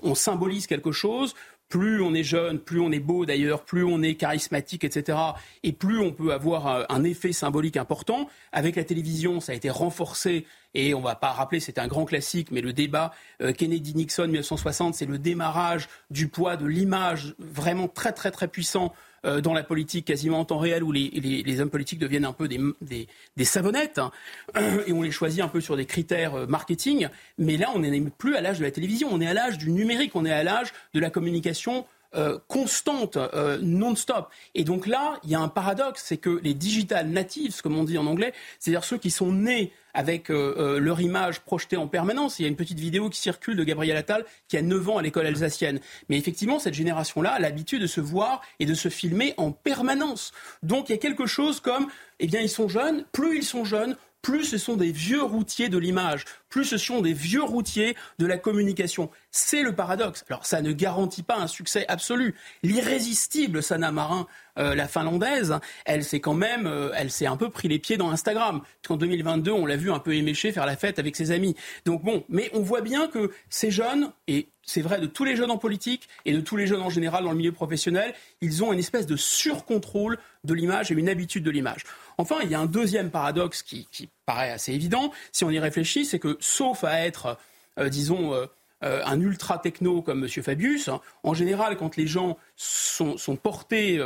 on, 0.02 0.14
symbolise 0.14 0.66
quelque 0.66 0.92
chose 0.92 1.34
plus 1.68 2.00
on 2.00 2.14
est 2.14 2.22
jeune, 2.22 2.58
plus 2.58 2.80
on 2.80 2.92
est 2.92 3.00
beau 3.00 3.26
d'ailleurs, 3.26 3.64
plus 3.64 3.84
on 3.84 4.02
est 4.02 4.14
charismatique, 4.14 4.84
etc. 4.84 5.18
Et 5.62 5.72
plus 5.72 5.98
on 5.98 6.12
peut 6.12 6.32
avoir 6.32 6.86
un 6.88 7.04
effet 7.04 7.32
symbolique 7.32 7.76
important. 7.76 8.28
Avec 8.52 8.76
la 8.76 8.84
télévision, 8.84 9.40
ça 9.40 9.52
a 9.52 9.54
été 9.54 9.70
renforcé. 9.70 10.46
Et 10.74 10.94
on 10.94 11.00
va 11.00 11.14
pas 11.14 11.32
rappeler, 11.32 11.58
c'est 11.58 11.78
un 11.78 11.86
grand 11.86 12.04
classique, 12.04 12.50
mais 12.50 12.60
le 12.60 12.72
débat 12.72 13.12
euh, 13.40 13.52
Kennedy-Nixon 13.52 14.26
1960, 14.26 14.94
c'est 14.94 15.06
le 15.06 15.18
démarrage 15.18 15.88
du 16.10 16.28
poids 16.28 16.56
de 16.56 16.66
l'image 16.66 17.34
vraiment 17.38 17.88
très 17.88 18.12
très 18.12 18.30
très 18.30 18.46
puissant 18.46 18.92
euh, 19.24 19.40
dans 19.40 19.54
la 19.54 19.62
politique 19.62 20.04
quasiment 20.04 20.40
en 20.40 20.44
temps 20.44 20.58
réel 20.58 20.82
où 20.82 20.92
les, 20.92 21.60
hommes 21.60 21.70
politiques 21.70 21.98
deviennent 21.98 22.24
un 22.24 22.32
peu 22.32 22.48
des, 22.48 23.44
savonnettes 23.44 23.98
hein, 23.98 24.10
et 24.86 24.92
on 24.92 25.02
les 25.02 25.10
choisit 25.10 25.40
un 25.42 25.48
peu 25.48 25.60
sur 25.60 25.76
des 25.76 25.86
critères 25.86 26.34
euh, 26.34 26.46
marketing. 26.46 27.08
Mais 27.38 27.56
là, 27.56 27.70
on 27.74 27.80
n'est 27.80 28.00
plus 28.18 28.36
à 28.36 28.40
l'âge 28.40 28.58
de 28.58 28.64
la 28.64 28.70
télévision, 28.70 29.08
on 29.10 29.20
est 29.20 29.26
à 29.26 29.34
l'âge 29.34 29.58
du 29.58 29.70
numérique, 29.70 30.12
on 30.14 30.24
est 30.24 30.32
à 30.32 30.42
l'âge 30.42 30.72
de 30.94 31.00
la 31.00 31.10
communication 31.10 31.86
euh, 32.16 32.38
constante, 32.48 33.18
non-stop. 33.62 34.28
Et 34.54 34.64
donc 34.64 34.86
là, 34.86 35.18
il 35.24 35.30
y 35.30 35.34
a 35.34 35.40
un 35.40 35.48
paradoxe, 35.48 36.02
c'est 36.06 36.16
que 36.16 36.40
les 36.42 36.54
digital 36.54 37.08
natives, 37.08 37.60
comme 37.62 37.76
on 37.76 37.84
dit 37.84 37.98
en 37.98 38.06
anglais, 38.06 38.32
c'est-à-dire 38.58 38.84
ceux 38.84 38.98
qui 38.98 39.10
sont 39.10 39.32
nés 39.32 39.72
avec 39.96 40.30
euh, 40.30 40.54
euh, 40.58 40.78
leur 40.78 41.00
image 41.00 41.40
projetée 41.40 41.78
en 41.78 41.88
permanence. 41.88 42.38
Il 42.38 42.42
y 42.42 42.44
a 42.44 42.48
une 42.48 42.56
petite 42.56 42.78
vidéo 42.78 43.08
qui 43.08 43.18
circule 43.18 43.56
de 43.56 43.64
Gabriel 43.64 43.96
Attal 43.96 44.26
qui 44.46 44.58
a 44.58 44.62
9 44.62 44.90
ans 44.90 44.98
à 44.98 45.02
l'école 45.02 45.26
alsacienne. 45.26 45.80
Mais 46.08 46.18
effectivement, 46.18 46.58
cette 46.58 46.74
génération-là 46.74 47.32
a 47.32 47.38
l'habitude 47.38 47.80
de 47.80 47.86
se 47.86 48.02
voir 48.02 48.42
et 48.60 48.66
de 48.66 48.74
se 48.74 48.90
filmer 48.90 49.32
en 49.38 49.52
permanence. 49.52 50.32
Donc 50.62 50.88
il 50.88 50.92
y 50.92 50.94
a 50.94 50.98
quelque 50.98 51.26
chose 51.26 51.60
comme, 51.60 51.88
eh 52.20 52.26
bien, 52.26 52.40
ils 52.40 52.50
sont 52.50 52.68
jeunes, 52.68 53.06
plus 53.10 53.38
ils 53.38 53.44
sont 53.44 53.64
jeunes, 53.64 53.96
plus 54.20 54.44
ce 54.44 54.58
sont 54.58 54.76
des 54.76 54.92
vieux 54.92 55.22
routiers 55.22 55.70
de 55.70 55.78
l'image, 55.78 56.24
plus 56.56 56.64
ce 56.64 56.78
sont 56.78 57.02
des 57.02 57.12
vieux 57.12 57.42
routiers 57.42 57.94
de 58.18 58.24
la 58.24 58.38
communication. 58.38 59.10
C'est 59.30 59.60
le 59.60 59.74
paradoxe. 59.74 60.24
Alors 60.30 60.46
ça 60.46 60.62
ne 60.62 60.72
garantit 60.72 61.22
pas 61.22 61.36
un 61.36 61.48
succès 61.48 61.84
absolu. 61.86 62.34
L'irrésistible 62.62 63.62
Sana 63.62 63.92
Marin, 63.92 64.26
euh, 64.58 64.74
la 64.74 64.88
finlandaise, 64.88 65.58
elle 65.84 66.02
s'est 66.02 66.20
quand 66.20 66.32
même, 66.32 66.66
euh, 66.66 66.92
elle 66.96 67.10
s'est 67.10 67.26
un 67.26 67.36
peu 67.36 67.50
pris 67.50 67.68
les 67.68 67.78
pieds 67.78 67.98
dans 67.98 68.10
Instagram. 68.10 68.62
En 68.88 68.96
2022, 68.96 69.50
on 69.52 69.66
l'a 69.66 69.76
vu 69.76 69.92
un 69.92 69.98
peu 69.98 70.14
éméché 70.14 70.50
faire 70.50 70.64
la 70.64 70.78
fête 70.78 70.98
avec 70.98 71.14
ses 71.14 71.30
amis. 71.30 71.54
Donc 71.84 72.02
bon, 72.02 72.24
mais 72.30 72.48
on 72.54 72.62
voit 72.62 72.80
bien 72.80 73.06
que 73.06 73.30
ces 73.50 73.70
jeunes, 73.70 74.10
et 74.26 74.48
c'est 74.62 74.80
vrai 74.80 74.98
de 74.98 75.06
tous 75.06 75.24
les 75.24 75.36
jeunes 75.36 75.50
en 75.50 75.58
politique 75.58 76.08
et 76.24 76.32
de 76.32 76.40
tous 76.40 76.56
les 76.56 76.66
jeunes 76.66 76.80
en 76.80 76.88
général 76.88 77.24
dans 77.24 77.32
le 77.32 77.36
milieu 77.36 77.52
professionnel, 77.52 78.14
ils 78.40 78.64
ont 78.64 78.72
une 78.72 78.78
espèce 78.78 79.06
de 79.06 79.16
surcontrôle 79.16 80.16
de 80.44 80.54
l'image 80.54 80.90
et 80.90 80.94
une 80.94 81.10
habitude 81.10 81.44
de 81.44 81.50
l'image. 81.50 81.84
Enfin, 82.16 82.36
il 82.42 82.50
y 82.50 82.54
a 82.54 82.60
un 82.60 82.66
deuxième 82.66 83.10
paradoxe 83.10 83.62
qui, 83.62 83.86
paraît 84.26 84.50
assez 84.50 84.72
évident, 84.72 85.12
si 85.32 85.44
on 85.44 85.50
y 85.50 85.58
réfléchit, 85.58 86.04
c'est 86.04 86.18
que 86.18 86.36
sauf 86.40 86.84
à 86.84 87.06
être, 87.06 87.38
euh, 87.78 87.88
disons, 87.88 88.34
euh, 88.34 88.46
euh, 88.84 89.02
un 89.06 89.20
ultra 89.20 89.58
techno 89.58 90.02
comme 90.02 90.24
M. 90.24 90.28
Fabius, 90.42 90.88
hein, 90.88 91.00
en 91.22 91.32
général, 91.32 91.76
quand 91.76 91.96
les 91.96 92.06
gens 92.06 92.36
sont, 92.56 93.16
sont 93.16 93.36
portés 93.36 93.98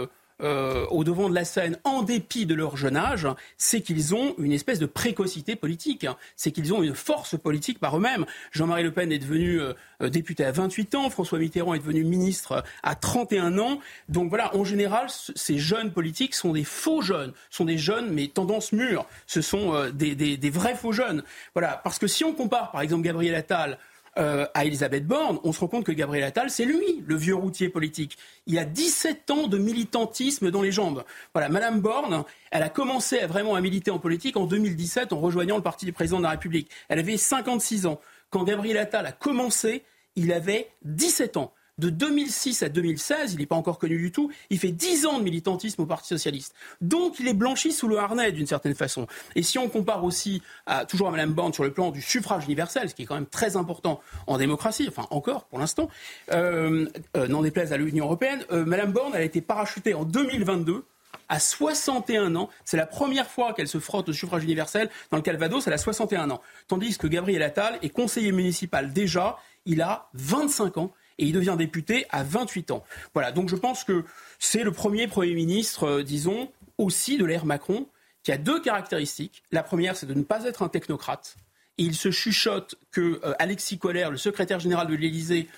euh, 0.43 0.87
au 0.91 1.05
devant 1.05 1.29
de 1.29 1.35
la 1.35 1.45
scène 1.45 1.79
en 1.85 2.03
dépit 2.03 2.47
de 2.47 2.55
leur 2.55 2.77
jeune 2.77 2.97
âge, 2.97 3.27
c'est 3.59 3.81
qu'ils 3.81 4.15
ont 4.15 4.35
une 4.39 4.53
espèce 4.53 4.79
de 4.79 4.87
précocité 4.87 5.57
politique. 5.57 6.07
C'est 6.37 6.51
qu'ils 6.51 6.73
ont 6.75 6.83
une 6.83 6.95
force 6.95 7.39
politique 7.39 7.79
par 7.79 7.97
eux-mêmes. 7.97 8.27
Jean-Marie 8.53 8.83
Le 8.83 8.93
Pen 8.93 9.13
est 9.13 9.19
devenu 9.19 9.61
euh, 9.61 9.75
député 10.09 10.45
à 10.45 10.53
28 10.53 10.95
ans, 10.95 11.11
François 11.11 11.39
Mitterrand 11.39 11.75
est 11.75 11.79
devenu 11.79 12.05
ministre 12.05 12.65
à 12.83 12.95
31 12.95 13.59
ans. 13.59 13.81
Donc 14.09 14.29
voilà, 14.29 14.55
en 14.57 14.65
général, 14.65 15.07
ces 15.09 15.59
jeunes 15.59 15.91
politiques 15.93 16.35
sont 16.35 16.53
des 16.53 16.65
faux 16.65 17.03
jeunes, 17.03 17.33
sont 17.51 17.65
des 17.65 17.79
jeunes 17.79 18.11
mais 18.11 18.29
tendance 18.29 18.73
mûre. 18.73 19.07
Ce 19.27 19.41
sont 19.41 19.75
euh, 19.75 19.91
des, 19.91 20.15
des 20.15 20.51
vrais 20.51 20.75
faux 20.75 20.93
jeunes. 20.93 21.23
Voilà, 21.55 21.81
parce 21.85 21.99
que 21.99 22.07
si 22.07 22.25
on 22.25 22.33
compare 22.33 22.71
par 22.71 22.81
exemple 22.81 23.03
Gabriel 23.03 23.35
Attal 23.35 23.79
euh, 24.21 24.47
à 24.55 24.65
Elisabeth 24.65 25.07
Borne, 25.07 25.39
on 25.45 25.53
se 25.53 25.61
rend 25.61 25.69
compte 25.69 25.85
que 25.85 25.93
Gabriel 25.93 26.25
Attal, 26.25 26.51
c'est 26.51 26.65
lui, 26.65 27.03
le 27.07 27.17
vieux 27.17 27.35
routier 27.35 27.69
politique. 27.69 28.19
Il 28.47 28.59
a 28.59 28.65
17 28.65 29.31
ans 29.31 29.47
de 29.47 29.59
militantisme 29.59 30.51
dans 30.51 30.63
les 30.63 30.73
jambes. 30.73 31.05
Voilà, 31.35 31.49
Madame 31.49 31.81
Borne, 31.81 32.25
elle 32.51 32.63
a 32.63 32.69
commencé 32.69 33.19
à 33.19 33.27
vraiment 33.27 33.55
à 33.55 33.61
militer 33.61 33.91
en 33.91 33.99
politique 33.99 34.37
en 34.37 34.45
2017 34.45 35.13
en 35.13 35.21
rejoignant 35.21 35.57
le 35.57 35.63
parti 35.63 35.87
du 35.87 35.93
président 35.93 36.19
de 36.19 36.25
la 36.25 36.31
République. 36.31 36.71
Elle 36.89 36.99
avait 36.99 37.17
56 37.17 37.87
ans. 37.87 38.01
Quand 38.29 38.45
Gabriel 38.45 38.77
Attal 38.77 39.07
a 39.07 39.13
commencé, 39.13 39.83
il 40.17 40.33
avait 40.33 40.69
17 40.85 41.37
ans 41.37 41.53
de 41.79 41.91
2006 41.91 42.63
à 42.63 42.69
2016, 42.69 43.35
il 43.35 43.41
n'est 43.41 43.47
pas 43.47 43.57
encore 43.57 43.79
connu 43.79 43.99
du 43.99 44.13
tout, 44.13 44.31
il 44.51 44.59
fait 44.59 44.73
10 44.73 45.07
ans 45.07 45.19
de 45.19 45.25
militantisme 45.25 45.83
au 45.83 45.87
Parti 45.87 46.09
socialiste. 46.09 46.55
Donc 46.81 47.19
il 47.21 47.29
est 47.29 47.35
blanchi 47.35 47.73
sous 47.73 47.89
le 47.89 47.99
harnais 47.99 48.33
d'une 48.33 48.47
certaine 48.47 48.75
façon. 48.75 49.07
Et 49.35 49.43
si 49.43 49.59
on 49.59 49.69
compare 49.69 50.05
aussi 50.05 50.43
toujours 50.89 51.09
à 51.09 51.11
Mme 51.11 51.33
Borne 51.33 51.53
sur 51.53 51.65
le 51.65 51.73
plan 51.73 51.91
du 51.91 52.03
suffrage 52.03 52.45
universel, 52.45 52.89
ce 52.89 52.95
qui 52.95 53.03
est 53.03 53.07
quand 53.07 53.15
même 53.15 53.27
très 53.27 53.57
important 53.57 54.01
en 54.27 54.39
démocratie, 54.39 54.87
enfin 54.89 55.07
encore 55.11 55.45
pour 55.45 55.59
l'instant, 55.59 55.89
euh, 56.33 56.87
euh, 57.17 57.29
n'en 57.29 57.43
déplaise 57.43 57.73
à 57.73 57.77
l'Union 57.77 58.07
européenne, 58.07 58.45
euh, 58.51 58.65
Mme 58.65 58.93
Borne 58.93 59.15
a 59.15 59.23
été 59.23 59.41
parachutée 59.41 59.95
en 59.95 60.05
2022 60.05 60.85
à 61.29 61.39
61 61.39 62.35
ans. 62.37 62.49
C'est 62.65 62.77
la 62.77 62.87
première 62.87 63.29
fois 63.29 63.53
qu'elle 63.53 63.69
se 63.69 63.79
frotte 63.79 64.09
au 64.09 64.13
suffrage 64.13 64.45
universel 64.45 64.91
dans 65.11 65.17
le 65.17 65.23
Calvados, 65.23 65.67
elle 65.67 65.73
a 65.73 65.79
61 65.79 66.31
ans. 66.31 66.41
Tandis 66.69 66.99
que 66.99 67.07
Gabriel 67.07 67.43
Attal 67.43 67.79
est 67.83 67.91
conseiller 67.91 68.33
municipal 68.33 68.93
déjà, 68.93 69.39
il 69.67 69.83
a 69.83 70.09
25 70.15 70.79
ans 70.79 70.93
et 71.21 71.27
il 71.27 71.33
devient 71.33 71.55
député 71.57 72.07
à 72.11 72.25
28 72.25 72.73
ans. 72.73 72.83
Voilà, 73.15 73.31
donc 73.31 73.49
je 73.49 73.57
pense 73.57 73.85
que 73.85 74.05
c'est 74.39 74.65
le 74.65 74.73
premier 74.73 75.07
Premier 75.07 75.35
ministre, 75.35 75.85
euh, 75.85 76.03
disons, 76.03 76.51
aussi 76.79 77.19
de 77.19 77.25
l'ère 77.25 77.45
Macron, 77.45 77.87
qui 78.23 78.33
a 78.33 78.39
deux 78.39 78.61
caractéristiques. 78.61 79.43
La 79.53 79.63
première, 79.63 79.97
c'est 79.97 80.07
de 80.07 80.15
ne 80.15 80.23
pas 80.23 80.45
être 80.45 80.63
un 80.63 80.69
technocrate. 80.69 81.37
Et 81.79 81.85
il 81.85 81.95
se 81.95 82.11
chuchote 82.11 82.75
que 82.91 83.21
euh, 83.23 83.35
Alexis 83.39 83.79
Collère, 83.79 84.11
le 84.11 84.17
secrétaire 84.17 84.61
général 84.61 84.89
de 84.89 84.95
l'Élysée, 84.95 85.49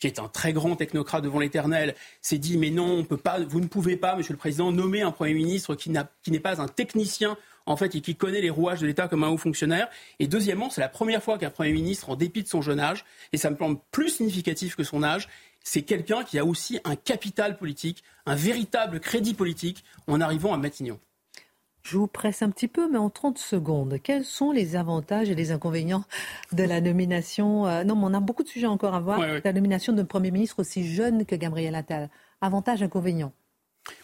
qui 0.00 0.08
est 0.08 0.18
un 0.18 0.28
très 0.28 0.52
grand 0.52 0.74
technocrate 0.74 1.22
devant 1.22 1.38
l'éternel, 1.38 1.94
s'est 2.20 2.38
dit 2.38 2.58
mais 2.58 2.70
non, 2.70 2.90
on 2.90 3.04
peut 3.04 3.16
pas, 3.16 3.38
vous 3.40 3.60
ne 3.60 3.68
pouvez 3.68 3.96
pas, 3.96 4.16
Monsieur 4.16 4.34
le 4.34 4.38
Président, 4.38 4.72
nommer 4.72 5.02
un 5.02 5.12
Premier 5.12 5.34
ministre 5.34 5.76
qui 5.76 5.90
n'est 5.90 6.40
pas 6.40 6.60
un 6.60 6.66
technicien 6.66 7.36
en 7.66 7.76
fait, 7.76 7.94
et 7.94 8.00
qui 8.00 8.16
connaît 8.16 8.40
les 8.40 8.50
rouages 8.50 8.80
de 8.80 8.86
l'État 8.86 9.08
comme 9.08 9.24
un 9.24 9.28
haut 9.28 9.36
fonctionnaire. 9.36 9.88
Et 10.18 10.26
deuxièmement, 10.26 10.70
c'est 10.70 10.80
la 10.80 10.88
première 10.88 11.22
fois 11.22 11.38
qu'un 11.38 11.50
Premier 11.50 11.72
ministre, 11.72 12.10
en 12.10 12.16
dépit 12.16 12.42
de 12.42 12.48
son 12.48 12.62
jeune 12.62 12.80
âge, 12.80 13.04
et 13.32 13.36
ça 13.36 13.50
me 13.50 13.56
semble 13.56 13.78
plus 13.90 14.10
significatif 14.10 14.76
que 14.76 14.84
son 14.84 15.02
âge, 15.02 15.28
c'est 15.64 15.82
quelqu'un 15.82 16.24
qui 16.24 16.38
a 16.38 16.44
aussi 16.44 16.80
un 16.84 16.96
capital 16.96 17.56
politique, 17.56 18.02
un 18.26 18.34
véritable 18.34 19.00
crédit 19.00 19.34
politique 19.34 19.84
en 20.06 20.20
arrivant 20.20 20.52
à 20.52 20.56
Matignon. 20.56 20.98
Je 21.82 21.98
vous 21.98 22.06
presse 22.06 22.42
un 22.42 22.50
petit 22.50 22.68
peu, 22.68 22.88
mais 22.88 22.98
en 22.98 23.10
30 23.10 23.38
secondes, 23.38 23.98
quels 24.02 24.24
sont 24.24 24.52
les 24.52 24.76
avantages 24.76 25.28
et 25.30 25.34
les 25.34 25.50
inconvénients 25.50 26.04
de 26.52 26.62
la 26.62 26.80
nomination 26.80 27.66
euh, 27.66 27.82
Non, 27.82 27.96
mais 27.96 28.04
on 28.04 28.14
a 28.14 28.20
beaucoup 28.20 28.44
de 28.44 28.48
sujets 28.48 28.68
encore 28.68 28.94
à 28.94 29.00
voir. 29.00 29.20
La 29.44 29.52
nomination 29.52 29.92
d'un 29.92 30.04
Premier 30.04 30.30
ministre 30.30 30.60
aussi 30.60 30.86
jeune 30.86 31.26
que 31.26 31.34
Gabriel 31.34 31.74
Attal. 31.74 32.08
Avantages, 32.40 32.82
inconvénients 32.82 33.32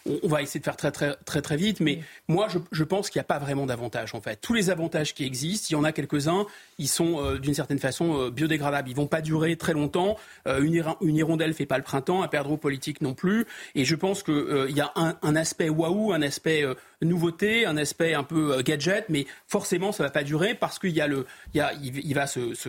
on 0.07 0.29
va 0.29 0.43
essayer 0.43 0.61
de 0.61 0.65
faire 0.65 0.77
très 0.77 0.91
très 0.91 1.15
très 1.25 1.43
très 1.43 1.57
vite, 1.57 1.81
mais 1.81 2.01
moi 2.27 2.49
je, 2.71 2.85
pense 2.85 3.11
qu'il 3.11 3.19
n'y 3.19 3.23
a 3.23 3.25
pas 3.25 3.39
vraiment 3.39 3.67
d'avantages 3.67 4.15
en 4.15 4.21
fait. 4.21 4.41
Tous 4.41 4.55
les 4.55 4.71
avantages 4.71 5.15
qui 5.15 5.25
existent, 5.25 5.69
il 5.71 5.73
y 5.75 5.77
en 5.77 5.85
a 5.85 5.93
quelques-uns, 5.93 6.47
ils 6.79 6.89
sont 6.89 7.23
euh, 7.23 7.39
d'une 7.39 7.55
certaine 7.55 7.79
façon 7.79 8.19
euh, 8.19 8.31
biodégradables. 8.31 8.89
Ils 8.89 8.97
vont 8.97 9.07
pas 9.07 9.21
durer 9.21 9.57
très 9.57 9.73
longtemps. 9.73 10.17
Euh, 10.47 10.63
une, 10.63 10.83
une, 11.03 11.17
hirondelle 11.17 11.55
fait 11.55 11.67
pas 11.67 11.79
le 11.79 11.85
printemps, 11.85 12.23
un 12.23 12.29
perdreau 12.29 12.57
politique 12.57 13.01
non 13.01 13.15
plus. 13.15 13.47
Et 13.75 13.85
je 13.85 13.95
pense 13.95 14.23
qu'il 14.23 14.71
y 14.71 14.81
a 14.81 14.93
un, 14.97 15.37
aspect 15.37 15.69
waouh, 15.69 16.13
un 16.13 16.23
aspect 16.23 16.65
nouveauté, 17.03 17.67
un 17.67 17.77
aspect 17.77 18.15
un 18.15 18.25
peu 18.25 18.63
gadget, 18.63 19.07
mais 19.09 19.27
forcément 19.47 19.93
ça 19.93 20.03
va 20.03 20.11
pas 20.11 20.25
durer 20.25 20.55
parce 20.55 20.79
qu'il 20.79 20.91
y 20.91 21.01
a 21.01 21.07
le, 21.07 21.27
il, 21.55 21.59
y 21.59 21.61
a, 21.61 21.73
il, 21.83 22.15
va 22.15 22.27
se, 22.27 22.55
se, 22.55 22.69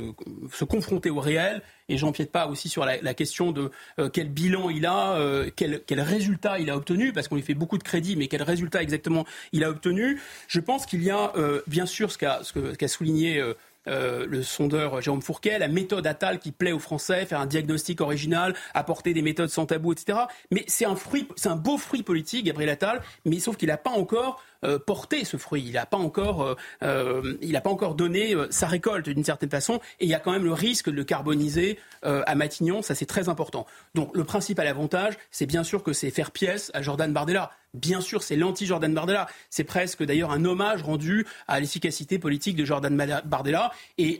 se 0.51 0.63
confronter 0.63 1.09
au 1.09 1.19
réel 1.19 1.61
et 1.89 1.97
j'empiète 1.97 2.31
pas 2.31 2.47
aussi 2.47 2.69
sur 2.69 2.85
la, 2.85 3.13
question 3.13 3.51
de 3.51 3.71
euh, 3.97 4.09
quel 4.09 4.29
bilan 4.29 4.69
il 4.69 4.85
a, 4.85 5.13
euh, 5.13 5.49
quel, 5.55 5.81
quel, 5.85 5.99
résultat 5.99 6.59
il 6.59 6.69
a 6.69 6.77
obtenu, 6.77 7.11
parce 7.11 7.27
qu'on 7.27 7.35
lui 7.35 7.41
fait 7.41 7.55
beaucoup 7.55 7.77
de 7.77 7.83
crédit, 7.83 8.15
mais 8.15 8.27
quel 8.27 8.43
résultat 8.43 8.81
exactement 8.81 9.25
il 9.51 9.63
a 9.63 9.69
obtenu. 9.69 10.21
Je 10.47 10.59
pense 10.59 10.85
qu'il 10.85 11.03
y 11.03 11.09
a 11.09 11.33
euh, 11.35 11.61
bien 11.67 11.87
sûr 11.87 12.11
ce 12.11 12.17
qu'a 12.17 12.41
ce 12.43 12.87
souligné 12.87 13.43
euh, 13.87 14.25
le 14.27 14.43
sondeur 14.43 15.01
Jérôme 15.01 15.21
Fourquet, 15.21 15.57
la 15.57 15.67
méthode 15.67 16.05
Attal 16.05 16.39
qui 16.39 16.51
plaît 16.51 16.71
aux 16.71 16.79
Français, 16.79 17.25
faire 17.25 17.39
un 17.39 17.45
diagnostic 17.45 18.01
original, 18.01 18.53
apporter 18.73 19.13
des 19.13 19.21
méthodes 19.21 19.49
sans 19.49 19.65
tabou, 19.65 19.93
etc. 19.93 20.19
Mais 20.51 20.63
c'est 20.67 20.85
un 20.85 20.95
fruit, 20.95 21.27
c'est 21.35 21.49
un 21.49 21.55
beau 21.55 21.77
fruit 21.77 22.03
politique, 22.03 22.45
Gabriel 22.45 22.69
Attal, 22.69 23.01
mais 23.25 23.39
sauf 23.39 23.57
qu'il 23.57 23.69
n'a 23.69 23.77
pas 23.77 23.91
encore 23.91 24.41
euh, 24.63 24.79
porté 24.79 25.25
ce 25.25 25.37
fruit. 25.37 25.63
Il 25.65 25.73
n'a 25.73 25.85
pas 25.85 25.97
encore, 25.97 26.55
euh, 26.83 27.37
n'a 27.41 27.61
pas 27.61 27.69
encore 27.69 27.95
donné 27.95 28.35
sa 28.49 28.67
récolte 28.67 29.09
d'une 29.09 29.23
certaine 29.23 29.49
façon, 29.49 29.79
et 29.99 30.05
il 30.05 30.09
y 30.09 30.13
a 30.13 30.19
quand 30.19 30.31
même 30.31 30.45
le 30.45 30.53
risque 30.53 30.89
de 30.89 30.95
le 30.95 31.03
carboniser 31.03 31.79
à 32.03 32.35
Matignon. 32.35 32.81
Ça, 32.81 32.95
c'est 32.95 33.05
très 33.05 33.29
important. 33.29 33.65
Donc, 33.93 34.15
le 34.15 34.23
principal 34.23 34.67
avantage, 34.67 35.15
c'est 35.31 35.45
bien 35.45 35.63
sûr 35.63 35.83
que 35.83 35.93
c'est 35.93 36.11
faire 36.11 36.31
pièce 36.31 36.71
à 36.73 36.81
Jordan 36.81 37.11
Bardella. 37.11 37.51
Bien 37.73 38.01
sûr, 38.01 38.23
c'est 38.23 38.35
l'anti-Jordan 38.35 38.93
Bardella. 38.93 39.27
C'est 39.49 39.63
presque 39.63 40.03
d'ailleurs 40.03 40.31
un 40.31 40.43
hommage 40.45 40.81
rendu 40.81 41.27
à 41.47 41.59
l'efficacité 41.59 42.17
politique 42.17 42.55
de 42.55 42.65
Jordan 42.65 42.95
Bardella 43.25 43.71
et 43.97 44.19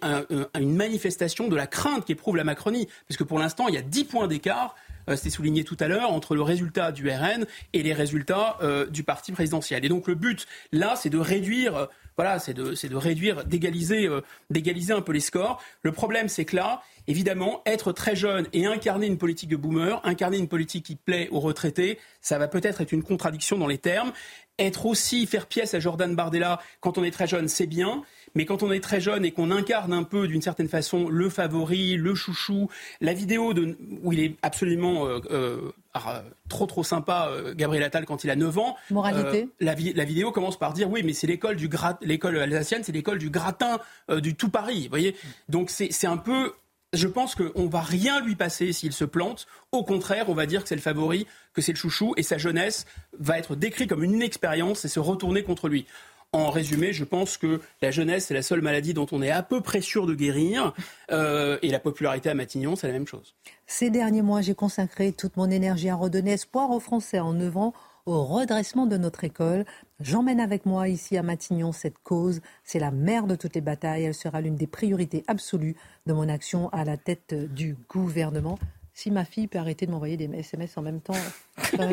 une 0.59 0.75
manifestation 0.75 1.47
de 1.47 1.55
la 1.55 1.67
crainte 1.67 2.05
qu'éprouve 2.05 2.35
la 2.35 2.43
Macronie. 2.43 2.87
Parce 3.07 3.17
que 3.17 3.23
pour 3.23 3.39
l'instant, 3.39 3.67
il 3.67 3.75
y 3.75 3.77
a 3.77 3.81
10 3.81 4.03
points 4.05 4.27
d'écart 4.27 4.75
euh, 5.09 5.15
c'était 5.15 5.29
souligné 5.29 5.63
tout 5.63 5.77
à 5.79 5.87
l'heure, 5.87 6.11
entre 6.11 6.35
le 6.35 6.41
résultat 6.41 6.91
du 6.91 7.09
RN 7.09 7.45
et 7.73 7.83
les 7.83 7.93
résultats 7.93 8.57
euh, 8.61 8.85
du 8.85 9.03
parti 9.03 9.31
présidentiel. 9.31 9.83
Et 9.85 9.89
donc 9.89 10.07
le 10.07 10.15
but, 10.15 10.47
là, 10.71 10.95
c'est 10.95 11.09
de 11.09 11.17
réduire 11.17 11.87
voilà, 12.19 12.37
c'est 12.37 12.53
de, 12.53 12.73
de, 12.73 12.95
réduire, 12.97 13.45
d'égaliser, 13.45 14.05
euh, 14.05 14.19
d'égaliser 14.49 14.91
un 14.91 14.99
peu 14.99 15.13
les 15.13 15.21
scores. 15.21 15.63
Le 15.83 15.93
problème, 15.93 16.27
c'est 16.27 16.43
que 16.43 16.57
là, 16.57 16.81
évidemment, 17.07 17.61
être 17.65 17.93
très 17.93 18.13
jeune 18.13 18.45
et 18.51 18.65
incarner 18.65 19.07
une 19.07 19.17
politique 19.17 19.47
de 19.47 19.55
boomer, 19.55 20.01
incarner 20.03 20.37
une 20.37 20.49
politique 20.49 20.83
qui 20.83 20.97
plaît 20.97 21.29
aux 21.31 21.39
retraités, 21.39 21.97
ça 22.19 22.37
va 22.37 22.49
peut-être 22.49 22.81
être 22.81 22.91
une 22.91 23.03
contradiction 23.03 23.57
dans 23.57 23.67
les 23.67 23.77
termes. 23.77 24.11
Être 24.57 24.85
aussi, 24.85 25.25
faire 25.27 25.45
pièce 25.45 25.73
à 25.73 25.79
Jordan 25.79 26.13
Bardella 26.13 26.59
quand 26.81 26.97
on 26.97 27.05
est 27.05 27.11
très 27.11 27.25
jeune, 27.25 27.47
c'est 27.47 27.67
bien. 27.67 28.03
Mais 28.35 28.45
quand 28.45 28.63
on 28.63 28.71
est 28.71 28.79
très 28.79 29.01
jeune 29.01 29.25
et 29.25 29.31
qu'on 29.31 29.51
incarne 29.51 29.93
un 29.93 30.03
peu, 30.03 30.27
d'une 30.27 30.41
certaine 30.41 30.67
façon, 30.67 31.09
le 31.09 31.29
favori, 31.29 31.95
le 31.95 32.15
chouchou, 32.15 32.69
la 33.01 33.13
vidéo 33.13 33.53
de, 33.53 33.77
où 34.03 34.13
il 34.13 34.19
est 34.19 34.35
absolument 34.41 35.07
euh, 35.07 35.19
euh, 35.31 35.71
ah, 35.93 36.23
trop 36.47 36.65
trop 36.65 36.83
sympa, 36.83 37.29
euh, 37.31 37.53
Gabriel 37.55 37.83
Attal, 37.83 38.05
quand 38.05 38.23
il 38.23 38.29
a 38.29 38.35
9 38.35 38.57
ans. 38.57 38.75
Moralité. 38.91 39.49
La, 39.59 39.75
la, 39.75 40.05
vidéo 40.05 40.31
commence 40.31 40.57
par 40.57 40.73
dire 40.73 40.89
oui, 40.89 41.01
mais 41.03 41.13
c'est 41.13 41.27
l'école 41.27 41.55
du 41.55 41.69
l'école 42.01 42.37
alsacienne, 42.37 42.83
c'est 42.83 42.91
l'école 42.91 43.17
du 43.17 43.29
gratin 43.29 43.79
du 44.21 44.35
tout 44.35 44.49
Paris. 44.49 44.83
Vous 44.83 44.89
voyez 44.89 45.15
Donc 45.47 45.69
c'est 45.69 46.07
un 46.07 46.17
peu 46.17 46.53
je 46.93 47.07
pense 47.07 47.35
qu'on 47.35 47.67
va 47.67 47.81
rien 47.81 48.21
lui 48.21 48.35
passer 48.35 48.73
s'il 48.73 48.93
se 48.93 49.05
plante. 49.05 49.47
Au 49.71 49.83
contraire, 49.83 50.29
on 50.29 50.33
va 50.33 50.45
dire 50.45 50.63
que 50.63 50.69
c'est 50.69 50.75
le 50.75 50.81
favori, 50.81 51.27
que 51.53 51.61
c'est 51.61 51.71
le 51.71 51.77
chouchou, 51.77 52.13
et 52.17 52.23
sa 52.23 52.37
jeunesse 52.37 52.85
va 53.19 53.37
être 53.37 53.55
décrite 53.55 53.89
comme 53.89 54.03
une 54.03 54.13
inexpérience 54.13 54.85
et 54.85 54.87
se 54.87 54.99
retourner 54.99 55.43
contre 55.43 55.69
lui. 55.69 55.85
En 56.31 56.51
résumé, 56.51 56.93
je 56.93 57.03
pense 57.03 57.37
que 57.37 57.59
la 57.81 57.89
jeunesse, 57.89 58.27
c'est 58.27 58.35
la 58.35 58.43
seule 58.43 58.61
maladie 58.61 58.93
dont 58.93 59.07
on 59.11 59.23
est 59.23 59.31
à 59.31 59.41
peu 59.41 59.61
près 59.61 59.81
sûr 59.81 60.05
de 60.05 60.13
guérir. 60.13 60.75
Euh, 61.11 61.57
et 61.63 61.69
la 61.69 61.79
popularité 61.79 62.29
à 62.29 62.35
Matignon, 62.35 62.75
c'est 62.75 62.85
la 62.85 62.93
même 62.93 63.07
chose. 63.07 63.33
Ces 63.65 63.89
derniers 63.89 64.21
mois, 64.21 64.41
j'ai 64.41 64.53
consacré 64.53 65.11
toute 65.11 65.37
mon 65.37 65.49
énergie 65.49 65.89
à 65.89 65.95
redonner 65.95 66.33
espoir 66.33 66.69
aux 66.69 66.79
Français 66.79 67.19
en 67.19 67.39
œuvrant 67.39 67.73
au 68.05 68.23
redressement 68.25 68.85
de 68.85 68.97
notre 68.97 69.23
école. 69.23 69.65
J'emmène 70.01 70.39
avec 70.39 70.67
moi 70.67 70.87
ici 70.87 71.17
à 71.17 71.23
Matignon 71.23 71.71
cette 71.71 71.97
cause. 72.03 72.41
C'est 72.63 72.79
la 72.79 72.91
mère 72.91 73.25
de 73.25 73.35
toutes 73.35 73.55
les 73.55 73.61
batailles. 73.61 74.03
Elle 74.03 74.13
sera 74.13 74.39
l'une 74.39 74.55
des 74.55 74.67
priorités 74.67 75.23
absolues 75.27 75.75
de 76.05 76.13
mon 76.13 76.29
action 76.29 76.69
à 76.69 76.85
la 76.85 76.97
tête 76.97 77.33
du 77.33 77.75
gouvernement 77.89 78.59
si 78.99 79.11
ma 79.11 79.23
fille 79.23 79.47
peut 79.47 79.59
arrêter 79.59 79.85
de 79.85 79.91
m'envoyer 79.91 80.17
des 80.17 80.25
SMS 80.25 80.77
en 80.77 80.81
même 80.81 80.99
temps, 80.99 81.13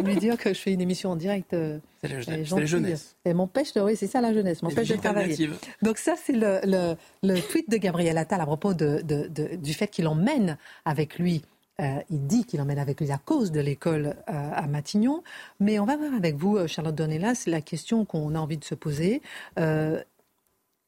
lui 0.05 0.17
dire 0.17 0.37
que 0.37 0.53
je 0.53 0.59
fais 0.59 0.73
une 0.73 0.81
émission 0.81 1.11
en 1.13 1.17
direct. 1.17 1.55
Euh, 1.55 1.79
c'est 2.03 2.09
la, 2.09 2.65
jeunesse. 2.65 3.15
Elle 3.25 3.37
m'empêche 3.37 3.73
de, 3.75 3.81
oui, 3.81 3.95
c'est 3.95 4.09
ça 4.09 4.21
la 4.21 4.35
jeunesse, 4.35 4.61
m'empêche 4.63 4.89
de 4.89 4.97
travailler. 4.97 5.51
Donc 5.83 5.99
ça, 5.99 6.15
c'est 6.17 6.33
le, 6.33 7.41
tweet 7.43 7.71
de 7.71 7.77
Gabriel 7.77 8.19
Attal 8.19 8.41
à 8.41 8.47
propos 8.47 8.75
de, 8.75 9.03
du 9.57 9.75
fait 9.75 9.87
qu'il 9.87 10.09
emmène 10.09 10.59
avec 10.85 11.19
lui 11.19 11.43
euh, 11.79 11.99
il 12.09 12.27
dit 12.27 12.47
qu'il 12.47 12.59
emmène 12.63 12.79
avec 12.79 13.03
lui 13.03 13.13
à 13.13 13.19
cause 13.19 13.53
de 13.53 13.61
l'école 13.61 14.17
euh, 14.31 14.51
à 14.55 14.67
Matignon. 14.67 15.23
Mais 15.61 15.79
on 15.79 15.85
va 15.85 15.99
voir 15.99 16.15
avec 16.15 16.35
vous, 16.37 16.67
Charlotte 16.67 16.95
Donella, 16.95 17.35
c'est 17.35 17.51
la 17.51 17.61
question 17.61 18.07
qu'on 18.07 18.35
a 18.35 18.39
envie 18.39 18.57
de 18.57 18.65
se 18.65 18.75
poser. 18.75 19.21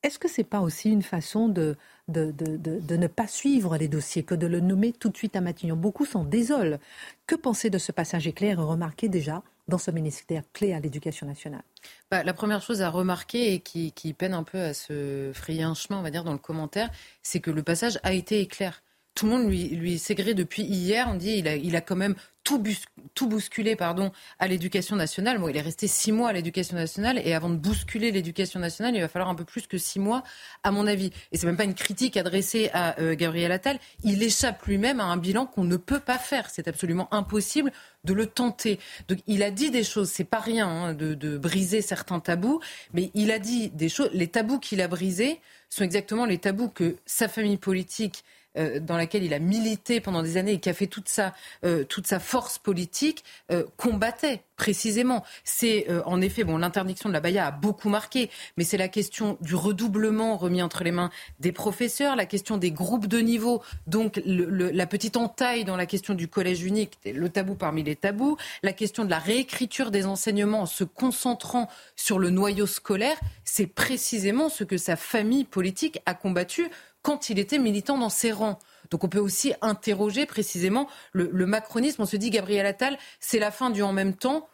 Est-ce 0.03 0.18
que 0.18 0.28
c'est 0.28 0.44
pas 0.44 0.61
aussi 0.61 0.90
une 0.90 1.03
façon 1.03 1.49
de, 1.49 1.76
ne 2.09 3.07
pas 3.09 3.26
suivre 3.26 3.76
les 3.76 3.88
dossiers 3.88 4.22
que 4.22 4.34
de 4.34 4.46
le 4.46 4.61
nommer 4.61 4.92
tout 4.92 5.09
de 5.09 5.16
suite 5.16 5.34
à 5.34 5.40
Matignon? 5.40 5.76
Beaucoup 5.76 6.07
s'en 6.07 6.24
désolent. 6.24 6.78
Que 7.26 7.34
penser 7.34 7.68
de 7.68 7.78
ce 7.78 7.90
passage 7.90 8.26
éclair 8.26 8.64
remarqué 8.64 9.09
déjà 9.09 9.42
dans 9.66 9.78
ce 9.78 9.90
ministère 9.90 10.44
clé 10.53 10.72
à 10.72 10.78
l'éducation 10.78 11.26
nationale? 11.26 11.64
Bah, 12.11 12.22
La 12.22 12.32
première 12.32 12.62
chose 12.62 12.80
à 12.80 12.90
remarquer 12.90 13.55
et 13.55 13.61
qui, 13.61 13.90
qui, 13.90 14.12
peine 14.12 14.34
un 14.34 14.44
peu 14.44 14.61
à 14.61 14.72
se 14.72 15.32
frayer 15.34 15.64
un 15.64 15.74
chemin, 15.74 15.99
on 15.99 16.03
va 16.03 16.11
dire, 16.11 16.24
dans 16.24 16.32
le 16.32 16.38
commentaire, 16.38 16.90
c'est 17.22 17.40
que 17.40 17.51
le 17.51 17.64
passage 17.64 17.99
a 18.05 18.12
été 18.12 18.40
éclair 18.40 18.82
tout 19.19 19.27
le 19.27 19.33
monde 19.33 19.51
lui, 19.51 19.69
lui 19.71 19.99
s'égré 19.99 20.33
depuis 20.33 20.62
hier. 20.62 21.09
On 21.11 21.14
dit 21.14 21.39
il 21.39 21.49
a, 21.49 21.57
il 21.57 21.75
a 21.75 21.81
quand 21.81 21.97
même 21.97 22.14
tout, 22.45 23.29
bousculé 23.29 23.75
pardon, 23.75 24.12
à 24.39 24.47
l'éducation 24.47 24.95
nationale. 24.95 25.39
Bon, 25.39 25.49
il 25.49 25.57
est 25.57 25.61
resté 25.61 25.89
six 25.89 26.12
mois 26.12 26.29
à 26.29 26.33
l'éducation 26.33 26.77
nationale 26.77 27.21
et 27.23 27.35
avant 27.35 27.51
de 27.51 27.57
bousculer 27.57 28.12
l'éducation 28.12 28.61
nationale, 28.61 28.95
il 28.95 29.01
va 29.01 29.09
falloir 29.09 29.29
un 29.29 29.35
peu 29.35 29.45
plus 29.45 29.66
que 29.66 29.77
six 29.77 29.99
mois, 29.99 30.23
à 30.62 30.71
mon 30.71 30.87
avis. 30.87 31.11
Et 31.33 31.37
c'est 31.37 31.47
même 31.47 31.57
pas 31.57 31.64
une 31.64 31.75
critique 31.75 32.16
adressée 32.16 32.71
à 32.73 32.99
euh, 33.01 33.16
Gabriel 33.16 33.51
Attal. 33.51 33.79
Il 34.05 34.23
échappe 34.23 34.64
lui-même 34.66 35.01
à 35.01 35.05
un 35.05 35.16
bilan 35.16 35.47
qu'on 35.47 35.64
ne 35.64 35.77
peut 35.77 36.01
pas 36.01 36.16
faire. 36.16 36.49
C'est 36.49 36.69
absolument 36.69 37.12
impossible 37.12 37.73
de 38.05 38.14
le 38.14 38.27
tenter. 38.27 38.79
Donc 39.09 39.19
il 39.27 39.43
a 39.43 39.51
dit 39.51 39.73
des 39.73 39.83
choses, 39.83 40.09
c'est 40.09 40.23
pas 40.23 40.41
rien 40.41 40.69
hein, 40.69 40.95
de, 40.95 41.14
de 41.14 41.37
briser 41.37 41.83
certains 41.83 42.21
tabous, 42.21 42.61
mais 42.95 43.11
il 43.14 43.33
a 43.33 43.41
dit 43.41 43.71
des 43.71 43.89
choses. 43.89 44.11
Les 44.12 44.29
tabous 44.29 44.61
qu'il 44.61 44.81
a 44.81 44.87
brisés 44.87 45.41
sont 45.69 45.83
exactement 45.83 46.25
les 46.25 46.39
tabous 46.39 46.69
que 46.69 46.97
sa 47.05 47.27
famille 47.27 47.59
politique 47.59 48.25
euh, 48.59 48.81
dans 48.81 48.97
laquelle 48.97 49.23
il 49.23 49.35
a 49.35 49.39
milité 49.39 50.01
pendant 50.01 50.23
des 50.23 50.37
années 50.37 50.53
et 50.53 50.61
qui 50.61 50.69
a 50.69 50.75
fait 50.75 50.87
toute 50.87 51.09
sa, 51.09 51.35
euh, 51.65 51.85
toute 51.85 52.07
sa 52.07 52.19
force 52.19 52.59
politique, 52.59 53.25
euh, 53.51 53.65
combattait 53.77 54.43
précisément. 54.57 55.25
C'est 55.45 55.87
en 56.05 56.21
effet, 56.21 56.43
bon, 56.43 56.59
l'interdiction 56.59 57.09
de 57.09 57.15
la 57.15 57.21
baya 57.21 57.47
a 57.47 57.51
beaucoup 57.53 57.89
marqué, 57.89 58.29
mais 58.57 58.65
c'est 58.65 58.77
la 58.77 58.89
question 58.89 59.39
du 59.41 59.55
redoublement 59.55 60.37
remis 60.37 60.63
entre 60.63 60.83
les 60.83 60.91
mains 60.91 61.11
des 61.39 61.53
professeurs, 61.53 62.17
la 62.17 62.27
question 62.27 62.57
des 62.57 62.73
groupes 62.73 63.07
de 63.07 63.19
niveau, 63.19 63.63
donc 63.87 64.21
la 64.27 64.87
petite 64.87 65.17
entaille 65.17 65.65
dans 65.65 65.77
la 65.77 65.87
question 65.87 66.15
du 66.15 66.27
collège 66.27 66.65
unique, 66.65 66.99
le 67.05 67.29
tabou 67.29 67.55
parmi 67.55 67.85
les 67.85 67.95
tabous, 67.95 68.37
la 68.65 68.73
question 68.73 69.05
de 69.05 69.11
la 69.11 69.21
réécriture 69.21 69.93
des 69.93 70.07
enseignements 70.07 70.63
en 70.63 70.67
se 70.67 70.83
concentrant 70.83 71.69
sur 71.95 72.19
le 72.19 72.31
noyau 72.31 72.67
scolaire, 72.67 73.17
c'est 73.45 73.69
précisément 73.69 74.49
ce 74.49 74.65
que 74.65 74.77
sa 74.77 74.97
famille 74.97 75.45
politique 75.45 76.01
a 76.05 76.15
combattu 76.15 76.69
quand 77.03 77.30
il 77.30 77.38
était 77.38 77.59
militant 77.59 77.99
dans 77.99 78.11
ses 78.11 78.32
rangs. 78.32 78.59
Donc 78.90 79.05
on 79.05 79.09
peut 79.09 79.18
aussi 79.18 79.55
interroger 79.61 80.26
précisément 80.26 80.88
le, 81.12 81.46
macronisme. 81.46 82.03
On 82.03 82.07
se 82.07 82.16
dit, 82.16 82.30
Gabriel 82.30 82.66
Attal, 82.66 82.99
c'est 83.20 83.38
la 83.38 83.51
fin 83.51 83.70
du 83.70 83.82
en 83.82 83.92
même 83.92 84.14
temps. 84.14 84.49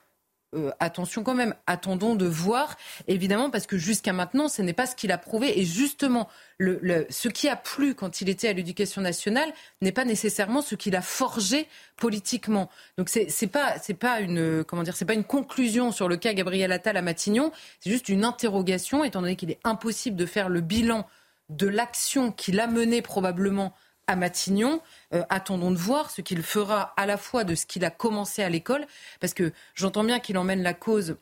euh, 0.54 0.70
attention 0.78 1.24
quand 1.24 1.34
même, 1.34 1.54
attendons 1.66 2.14
de 2.14 2.26
voir, 2.26 2.76
évidemment, 3.08 3.50
parce 3.50 3.66
que 3.66 3.76
jusqu'à 3.76 4.12
maintenant, 4.12 4.48
ce 4.48 4.62
n'est 4.62 4.72
pas 4.72 4.86
ce 4.86 4.94
qu'il 4.94 5.10
a 5.10 5.18
prouvé. 5.18 5.58
Et 5.58 5.64
justement, 5.64 6.28
ce 6.60 7.28
qui 7.28 7.48
a 7.48 7.56
plu 7.56 7.94
quand 7.94 8.20
il 8.20 8.28
était 8.28 8.48
à 8.48 8.52
l'éducation 8.52 9.02
nationale 9.02 9.52
n'est 9.80 9.90
pas 9.90 10.04
nécessairement 10.04 10.62
ce 10.62 10.76
qu'il 10.76 10.94
a 10.94 11.02
forgé 11.02 11.66
politiquement. 11.96 12.70
Donc 12.98 13.08
c'est 13.08 13.46
pas 13.48 13.74
pas 13.98 14.18
comment 14.64 14.84
dire 14.84 14.96
c'est 14.96 15.04
pas 15.04 15.14
une 15.14 15.24
conclusion 15.24 15.90
sur 15.90 16.08
le 16.08 16.16
cas 16.16 16.32
Gabriel 16.34 16.70
Attal 16.70 16.96
à 16.96 17.02
Matignon, 17.02 17.50
c'est 17.80 17.90
juste 17.90 18.08
une 18.08 18.24
interrogation 18.24 19.02
étant 19.02 19.22
donné 19.22 19.34
qu'il 19.34 19.50
est 19.50 19.60
impossible 19.64 20.16
de 20.16 20.26
faire 20.26 20.48
le 20.48 20.60
bilan 20.60 21.04
de 21.48 21.66
l'action 21.66 22.32
qu'il 22.32 22.60
a 22.60 22.66
menée 22.66 23.02
probablement 23.02 23.74
à 24.06 24.16
Matignon. 24.16 24.80
Euh, 25.12 25.22
attendons 25.28 25.70
de 25.70 25.76
voir 25.76 26.10
ce 26.10 26.20
qu'il 26.20 26.42
fera 26.42 26.94
à 26.96 27.06
la 27.06 27.16
fois 27.16 27.44
de 27.44 27.54
ce 27.54 27.66
qu'il 27.66 27.84
a 27.84 27.90
commencé 27.90 28.42
à 28.42 28.48
l'école, 28.48 28.86
parce 29.20 29.34
que 29.34 29.52
j'entends 29.74 30.04
bien 30.04 30.20
qu'il 30.20 30.38
emmène 30.38 30.62
la 30.62 30.74
cause 30.74 31.16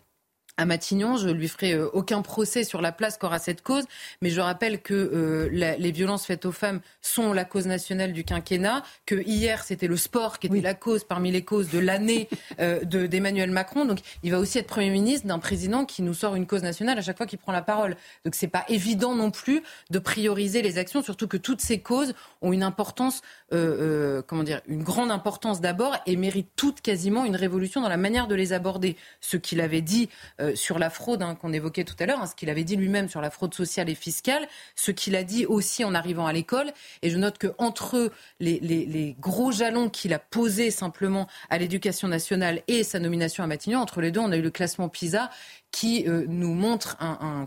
à 0.56 0.66
Matignon. 0.66 1.16
Je 1.16 1.28
lui 1.28 1.48
ferai 1.48 1.72
euh, 1.72 1.88
aucun 1.92 2.22
procès 2.22 2.64
sur 2.64 2.80
la 2.80 2.92
place 2.92 3.16
qu'aura 3.16 3.38
cette 3.38 3.62
cause, 3.62 3.84
mais 4.20 4.30
je 4.30 4.40
rappelle 4.40 4.80
que 4.80 4.94
euh, 4.94 5.48
les 5.50 5.92
violences 5.92 6.26
faites 6.26 6.44
aux 6.44 6.52
femmes 6.52 6.80
sont 7.00 7.32
la 7.32 7.44
cause 7.44 7.66
nationale 7.66 8.12
du 8.12 8.24
quinquennat, 8.24 8.82
que 9.06 9.14
hier 9.14 9.64
c'était 9.64 9.86
le 9.86 9.96
sport 9.96 10.38
qui 10.38 10.48
était 10.48 10.60
la 10.60 10.74
cause 10.74 11.04
parmi 11.04 11.30
les 11.30 11.42
causes 11.42 11.70
de 11.70 11.78
l'année 11.78 12.28
euh, 12.60 12.84
d'Emmanuel 12.84 13.50
Macron. 13.50 13.84
Donc 13.84 14.00
il 14.22 14.30
va 14.30 14.38
aussi 14.38 14.58
être 14.58 14.66
Premier 14.66 14.90
ministre 14.90 15.26
d'un 15.26 15.38
président 15.38 15.84
qui 15.84 16.02
nous 16.02 16.14
sort 16.14 16.34
une 16.34 16.46
cause 16.46 16.62
nationale 16.62 16.98
à 16.98 17.02
chaque 17.02 17.16
fois 17.16 17.26
qu'il 17.26 17.38
prend 17.38 17.52
la 17.52 17.62
parole. 17.62 17.96
Donc 18.24 18.34
c'est 18.34 18.48
pas 18.48 18.64
évident 18.68 19.14
non 19.14 19.30
plus 19.30 19.62
de 19.90 19.98
prioriser 19.98 20.62
les 20.62 20.78
actions, 20.78 21.02
surtout 21.02 21.28
que 21.28 21.36
toutes 21.36 21.60
ces 21.60 21.80
causes 21.80 22.14
ont 22.40 22.52
une 22.52 22.62
importance, 22.62 23.22
comment 23.50 24.42
dire, 24.42 24.60
une 24.66 24.82
grande 24.82 25.10
importance 25.10 25.60
d'abord 25.60 25.96
et 26.06 26.16
méritent 26.16 26.52
toutes 26.56 26.80
quasiment 26.80 27.24
une 27.24 27.36
révolution 27.36 27.80
dans 27.80 27.88
la 27.88 27.96
manière 27.96 28.28
de 28.28 28.34
les 28.34 28.52
aborder. 28.52 28.96
Ce 29.20 29.36
qu'il 29.36 29.60
avait 29.60 29.82
dit 29.82 30.08
euh, 30.42 30.56
sur 30.56 30.78
la 30.78 30.90
fraude 30.90 31.22
hein, 31.22 31.34
qu'on 31.34 31.52
évoquait 31.52 31.84
tout 31.84 31.94
à 31.98 32.06
l'heure, 32.06 32.20
hein, 32.20 32.26
ce 32.26 32.34
qu'il 32.34 32.50
avait 32.50 32.64
dit 32.64 32.76
lui-même 32.76 33.08
sur 33.08 33.20
la 33.20 33.30
fraude 33.30 33.54
sociale 33.54 33.88
et 33.88 33.94
fiscale, 33.94 34.46
ce 34.74 34.90
qu'il 34.90 35.14
a 35.14 35.22
dit 35.22 35.46
aussi 35.46 35.84
en 35.84 35.94
arrivant 35.94 36.26
à 36.26 36.32
l'école. 36.32 36.72
Et 37.02 37.10
je 37.10 37.18
note 37.18 37.38
qu'entre 37.38 38.10
les, 38.40 38.58
les, 38.60 39.16
gros 39.20 39.52
jalons 39.52 39.88
qu'il 39.88 40.12
a 40.12 40.18
posés 40.18 40.70
simplement 40.70 41.28
à 41.50 41.58
l'éducation 41.58 42.08
nationale 42.08 42.62
et 42.66 42.82
sa 42.82 42.98
nomination 42.98 43.44
à 43.44 43.46
Matignon, 43.46 43.80
entre 43.80 44.00
les 44.00 44.10
deux, 44.10 44.20
on 44.20 44.32
a 44.32 44.36
eu 44.36 44.42
le 44.42 44.50
classement 44.50 44.88
PISA 44.88 45.30
qui 45.70 46.06
euh, 46.06 46.26
nous 46.28 46.52
montre 46.52 46.98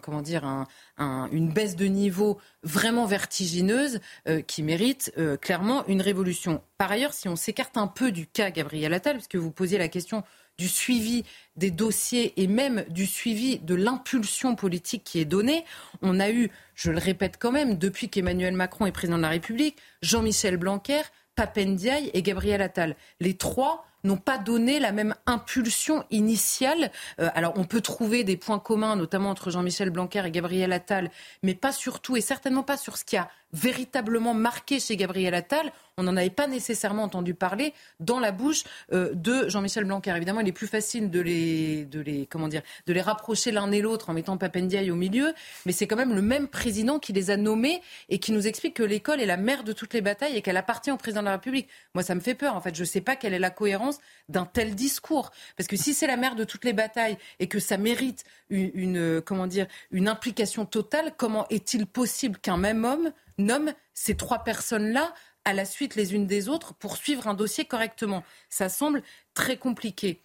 comment 0.01 0.21
dire 0.21 0.45
un, 0.45 0.65
un, 0.97 1.29
une 1.31 1.49
baisse 1.49 1.75
de 1.75 1.85
niveau 1.85 2.39
vraiment 2.63 3.05
vertigineuse 3.05 3.99
euh, 4.27 4.41
qui 4.41 4.63
mérite 4.63 5.13
clairement 5.41 5.85
une 5.87 6.01
révolution. 6.01 6.61
Par 6.77 6.91
ailleurs, 6.91 7.13
si 7.13 7.27
on 7.27 7.35
s'écarte 7.35 7.77
un 7.77 7.87
peu 7.87 8.11
du 8.11 8.25
cas 8.25 8.49
Gabriel 8.49 8.93
Attal, 8.93 9.17
puisque 9.17 9.35
vous 9.35 9.51
posiez 9.51 9.77
la 9.77 9.89
question 9.89 10.23
du 10.57 10.67
suivi 10.67 11.23
des 11.55 11.71
dossiers 11.71 12.33
et 12.41 12.47
même 12.47 12.85
du 12.89 13.05
suivi 13.05 13.59
de 13.59 13.75
l'impulsion 13.75 14.55
politique 14.55 15.03
qui 15.03 15.19
est 15.19 15.25
donnée. 15.25 15.65
On 16.01 16.19
a 16.19 16.29
eu, 16.29 16.51
je 16.75 16.91
le 16.91 16.99
répète 16.99 17.37
quand 17.39 17.51
même, 17.51 17.77
depuis 17.77 18.09
qu'Emmanuel 18.09 18.53
Macron 18.53 18.85
est 18.85 18.91
président 18.91 19.17
de 19.17 19.23
la 19.23 19.29
République, 19.29 19.77
Jean-Michel 20.01 20.57
Blanquer, 20.57 21.01
Papendiaï 21.35 22.09
et 22.13 22.21
Gabriel 22.21 22.61
Attal. 22.61 22.95
Les 23.19 23.35
trois 23.35 23.85
n'ont 24.05 24.17
pas 24.17 24.37
donné 24.37 24.79
la 24.79 24.91
même 24.91 25.15
impulsion 25.25 26.05
initiale. 26.11 26.91
Euh, 27.19 27.29
alors 27.35 27.53
on 27.57 27.65
peut 27.65 27.81
trouver 27.81 28.23
des 28.23 28.37
points 28.37 28.59
communs, 28.59 28.95
notamment 28.95 29.29
entre 29.29 29.51
Jean-Michel 29.51 29.89
Blanquer 29.89 30.23
et 30.25 30.31
Gabriel 30.31 30.71
Attal, 30.71 31.11
mais 31.43 31.55
pas 31.55 31.71
surtout 31.71 32.15
et 32.15 32.21
certainement 32.21 32.63
pas 32.63 32.77
sur 32.77 32.97
ce 32.97 33.05
qui 33.05 33.17
a 33.17 33.29
véritablement 33.53 34.33
marqué 34.33 34.79
chez 34.79 34.97
Gabriel 34.97 35.33
Attal. 35.33 35.71
On 35.97 36.03
n'en 36.03 36.17
avait 36.17 36.29
pas 36.29 36.47
nécessairement 36.47 37.03
entendu 37.03 37.33
parler 37.33 37.73
dans 38.01 38.19
la 38.19 38.33
bouche 38.33 38.65
euh, 38.91 39.13
de 39.13 39.47
Jean-Michel 39.47 39.85
Blanquer. 39.85 40.13
Évidemment, 40.17 40.41
il 40.41 40.47
est 40.49 40.51
plus 40.51 40.67
facile 40.67 41.09
de 41.09 41.21
les, 41.21 41.85
de 41.85 42.01
les, 42.01 42.25
comment 42.25 42.49
dire, 42.49 42.63
de 42.85 42.91
les 42.91 42.99
rapprocher 42.99 43.51
l'un 43.53 43.71
et 43.71 43.81
l'autre 43.81 44.09
en 44.09 44.13
mettant 44.13 44.35
Papendiaï 44.35 44.91
au 44.91 44.95
milieu, 44.95 45.33
mais 45.65 45.71
c'est 45.71 45.87
quand 45.87 45.95
même 45.95 46.13
le 46.13 46.21
même 46.21 46.49
président 46.49 46.99
qui 46.99 47.13
les 47.13 47.31
a 47.31 47.37
nommés 47.37 47.81
et 48.09 48.19
qui 48.19 48.33
nous 48.33 48.45
explique 48.45 48.73
que 48.73 48.83
l'école 48.83 49.21
est 49.21 49.25
la 49.25 49.37
mère 49.37 49.63
de 49.63 49.71
toutes 49.71 49.93
les 49.93 50.01
batailles 50.01 50.35
et 50.35 50.41
qu'elle 50.41 50.57
appartient 50.57 50.91
au 50.91 50.97
président 50.97 51.21
de 51.21 51.27
la 51.27 51.33
République. 51.33 51.69
Moi, 51.93 52.03
ça 52.03 52.13
me 52.13 52.19
fait 52.19 52.35
peur. 52.35 52.57
En 52.57 52.61
fait, 52.61 52.75
je 52.75 52.81
ne 52.81 52.85
sais 52.85 53.01
pas 53.01 53.15
quelle 53.15 53.33
est 53.33 53.39
la 53.39 53.51
cohérence 53.51 53.94
d'un 54.29 54.45
tel 54.45 54.75
discours, 54.75 55.31
parce 55.55 55.67
que 55.67 55.75
si 55.75 55.93
c'est 55.93 56.07
la 56.07 56.17
mère 56.17 56.35
de 56.35 56.43
toutes 56.43 56.65
les 56.65 56.73
batailles 56.73 57.17
et 57.39 57.47
que 57.47 57.59
ça 57.59 57.77
mérite 57.77 58.23
une, 58.49 58.71
une 58.73 59.21
comment 59.21 59.47
dire, 59.47 59.67
une 59.91 60.07
implication 60.07 60.65
totale, 60.65 61.13
comment 61.17 61.47
est-il 61.49 61.85
possible 61.85 62.37
qu'un 62.39 62.57
même 62.57 62.85
homme 62.85 63.11
nomme 63.37 63.73
ces 63.93 64.15
trois 64.15 64.43
personnes-là 64.43 65.13
à 65.43 65.53
la 65.53 65.65
suite 65.65 65.95
les 65.95 66.15
unes 66.15 66.25
des 66.25 66.49
autres 66.49 66.73
pour 66.73 66.97
suivre 66.97 67.27
un 67.27 67.33
dossier 67.33 67.65
correctement? 67.65 68.23
Ça 68.49 68.69
semble 68.69 69.03
très 69.33 69.57
compliqué. 69.57 70.21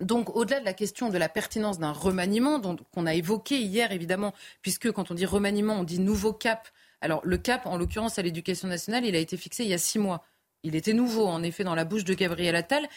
Donc, 0.00 0.34
au-delà 0.34 0.60
de 0.60 0.64
la 0.64 0.72
question 0.72 1.10
de 1.10 1.18
la 1.18 1.28
pertinence 1.28 1.78
d'un 1.78 1.92
remaniement, 1.92 2.60
qu'on 2.92 3.06
a 3.06 3.14
évoqué 3.14 3.58
hier, 3.58 3.92
évidemment, 3.92 4.32
puisque 4.62 4.90
quand 4.92 5.10
on 5.10 5.14
dit 5.14 5.26
remaniement, 5.26 5.74
on 5.74 5.84
dit 5.84 5.98
nouveau 5.98 6.32
cap. 6.32 6.68
Alors, 7.02 7.20
le 7.24 7.36
cap, 7.36 7.66
en 7.66 7.76
l'occurrence, 7.76 8.18
à 8.18 8.22
l'éducation 8.22 8.66
nationale, 8.66 9.04
il 9.04 9.14
a 9.14 9.18
été 9.18 9.36
fixé 9.36 9.64
il 9.64 9.70
y 9.70 9.74
a 9.74 9.78
six 9.78 9.98
mois. 9.98 10.24
Il 10.62 10.74
était 10.74 10.92
nouveau, 10.92 11.26
en 11.26 11.42
effet, 11.42 11.64
dans 11.64 11.74
la 11.74 11.84
bouche 11.84 12.04
de 12.04 12.14
Gabriel 12.14 12.56
Attal. 12.56 12.88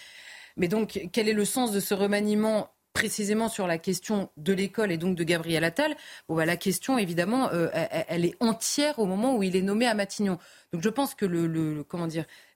Mais 0.58 0.68
donc, 0.68 1.08
quel 1.12 1.30
est 1.30 1.34
le 1.34 1.46
sens 1.46 1.72
de 1.72 1.80
ce 1.80 1.94
remaniement 1.94 2.70
précisément 2.94 3.50
sur 3.50 3.66
la 3.66 3.80
question 3.80 4.30
de 4.38 4.54
l'école 4.54 4.92
et 4.92 4.98
donc 4.98 5.16
de 5.16 5.24
Gabriel 5.24 5.64
Attal, 5.64 5.96
bah, 6.30 6.46
la 6.46 6.58
question, 6.58 6.98
évidemment, 6.98 7.50
euh, 7.52 7.70
elle, 8.08 8.24
est 8.24 8.36
entière 8.40 9.00
au 9.00 9.06
moment 9.06 9.36
où 9.36 9.44
il 9.44 9.56
est 9.56 9.64
nommé 9.64 9.88
à 9.88 9.96
Matignon. 9.96 10.38
Donc 10.72 10.84
je 10.84 10.90
pense 10.90 11.16
que 11.16 11.26
le, 11.26 11.84
comment 11.84 12.08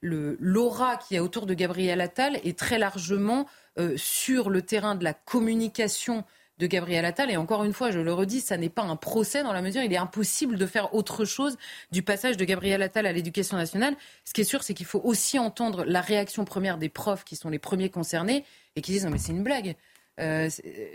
l'aura 0.01 0.97
qui 0.97 1.16
est 1.16 1.20
autour 1.20 1.47
de 1.47 1.55
Gabriel 1.55 2.01
Attal 2.01 2.39
est 2.43 2.58
très 2.58 2.78
largement 2.78 3.47
euh, 3.80 3.95
sur 3.97 4.49
le 4.49 4.62
terrain 4.62 4.95
de 4.95 5.03
la 5.03 5.14
communication 5.14 6.24
de 6.60 6.68
Gabriel 6.68 7.05
Attal. 7.05 7.32
Et 7.32 7.38
encore 7.38 7.64
une 7.64 7.74
fois, 7.74 7.91
je 7.91 7.99
le 7.99 8.14
redis, 8.14 8.41
ça 8.41 8.58
n'est 8.58 8.70
pas 8.70 8.84
un 8.84 8.95
procès 8.95 9.43
dans 9.43 9.53
la 9.53 9.62
mesure 9.62 9.82
il 9.82 9.93
est 9.93 9.97
impossible 9.97 10.58
de 10.58 10.66
faire 10.66 10.93
autre 10.93 11.26
chose 11.26 11.58
du 11.91 12.01
passage 12.01 12.38
de 12.38 12.45
Gabriel 12.45 12.82
Attal 12.82 13.05
à 13.05 13.12
l'éducation 13.12 13.58
nationale. 13.58 13.95
Ce 14.26 14.34
qui 14.34 14.41
est 14.41 14.45
sûr, 14.45 14.64
c'est 14.64 14.74
qu'il 14.74 14.86
faut 14.86 15.01
aussi 15.03 15.39
entendre 15.39 15.84
la 15.86 16.01
réaction 16.01 16.45
première 16.45 16.78
des 16.78 16.89
profs 16.89 17.24
qui 17.24 17.36
sont 17.36 17.49
les 17.49 17.60
premiers 17.60 17.89
concernés 17.89 18.43
et 18.76 18.82
qui 18.82 18.91
disent 18.91 19.05
non 19.05 19.12
mais 19.12 19.18
c'est 19.18 19.32
une 19.32 19.43
blague. 19.43 19.76
Euh, 20.20 20.49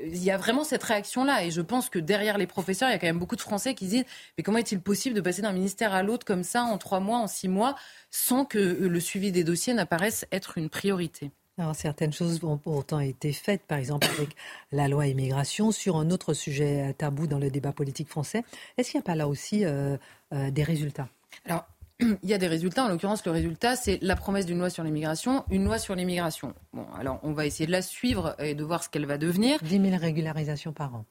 il 0.04 0.22
y 0.22 0.30
a 0.30 0.36
vraiment 0.36 0.64
cette 0.64 0.82
réaction-là. 0.82 1.44
Et 1.44 1.50
je 1.50 1.60
pense 1.60 1.88
que 1.88 1.98
derrière 1.98 2.38
les 2.38 2.46
professeurs, 2.46 2.88
il 2.88 2.92
y 2.92 2.94
a 2.94 2.98
quand 2.98 3.06
même 3.06 3.18
beaucoup 3.18 3.36
de 3.36 3.40
Français 3.40 3.74
qui 3.74 3.86
disent 3.86 4.04
Mais 4.36 4.42
comment 4.42 4.58
est-il 4.58 4.80
possible 4.80 5.14
de 5.14 5.20
passer 5.20 5.42
d'un 5.42 5.52
ministère 5.52 5.94
à 5.94 6.02
l'autre 6.02 6.26
comme 6.26 6.42
ça 6.42 6.62
en 6.64 6.78
trois 6.78 7.00
mois, 7.00 7.18
en 7.18 7.26
six 7.26 7.48
mois, 7.48 7.76
sans 8.10 8.44
que 8.44 8.58
le 8.58 9.00
suivi 9.00 9.32
des 9.32 9.44
dossiers 9.44 9.74
n'apparaisse 9.74 10.26
être 10.32 10.58
une 10.58 10.68
priorité? 10.68 11.30
Alors, 11.58 11.76
certaines 11.76 12.12
choses 12.12 12.42
ont 12.44 12.56
pourtant 12.56 13.00
été 13.00 13.32
faites, 13.32 13.62
par 13.62 13.78
exemple 13.78 14.06
avec 14.16 14.30
la 14.72 14.88
loi 14.88 15.06
immigration, 15.06 15.70
sur 15.70 15.96
un 15.96 16.10
autre 16.10 16.32
sujet 16.32 16.94
tabou 16.94 17.26
dans 17.26 17.38
le 17.38 17.50
débat 17.50 17.72
politique 17.72 18.08
français. 18.08 18.42
Est-ce 18.78 18.90
qu'il 18.90 18.98
n'y 18.98 19.02
a 19.02 19.06
pas 19.06 19.14
là 19.14 19.28
aussi 19.28 19.64
euh, 19.64 19.96
euh, 20.32 20.50
des 20.50 20.62
résultats? 20.62 21.08
Alors, 21.44 21.66
il 22.00 22.28
y 22.28 22.32
a 22.32 22.38
des 22.38 22.46
résultats. 22.46 22.84
En 22.84 22.88
l'occurrence, 22.88 23.24
le 23.26 23.32
résultat, 23.32 23.76
c'est 23.76 23.98
la 24.00 24.16
promesse 24.16 24.46
d'une 24.46 24.58
loi 24.58 24.70
sur 24.70 24.82
l'immigration, 24.82 25.44
une 25.50 25.64
loi 25.64 25.78
sur 25.78 25.94
l'immigration. 25.94 26.54
Bon, 26.72 26.86
alors 26.98 27.20
on 27.22 27.32
va 27.32 27.44
essayer 27.44 27.66
de 27.66 27.72
la 27.72 27.82
suivre 27.82 28.34
et 28.38 28.54
de 28.54 28.64
voir 28.64 28.82
ce 28.82 28.88
qu'elle 28.88 29.06
va 29.06 29.18
devenir. 29.18 29.58
10 29.62 29.90
000 29.90 29.96
régularisations 29.98 30.72
par 30.72 30.94
an. 30.94 31.04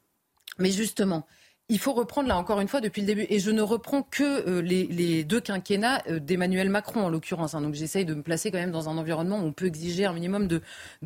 Mais 0.58 0.72
justement, 0.72 1.28
il 1.72 1.80
faut 1.80 1.94
reprendre 1.94 2.28
là 2.28 2.38
encore 2.38 2.60
une 2.60 2.68
fois 2.68 2.82
depuis 2.82 3.00
le 3.00 3.08
début. 3.08 3.26
Et 3.30 3.40
je 3.40 3.50
ne 3.50 3.62
reprends 3.62 4.04
que 4.04 4.24
euh, 4.24 4.62
les, 4.62 5.24
deux 5.24 5.40
quinquennats 5.40 6.04
euh, 6.10 6.20
d'Emmanuel 6.20 6.70
Macron 6.70 7.06
en 7.06 7.10
l'occurrence. 7.10 7.56
Hein. 7.56 7.62
Donc 7.62 7.76
j'essaye 7.76 8.04
de 8.04 8.14
me 8.14 8.22
placer 8.22 8.52
quand 8.52 8.58
même 8.58 8.72
dans 8.72 8.90
un 8.90 8.98
environnement 8.98 9.40
où 9.40 9.46
on 9.46 9.54
peut 9.54 9.68
exiger 9.68 10.06
un 10.06 10.12
minimum 10.12 10.48
de, 10.48 10.62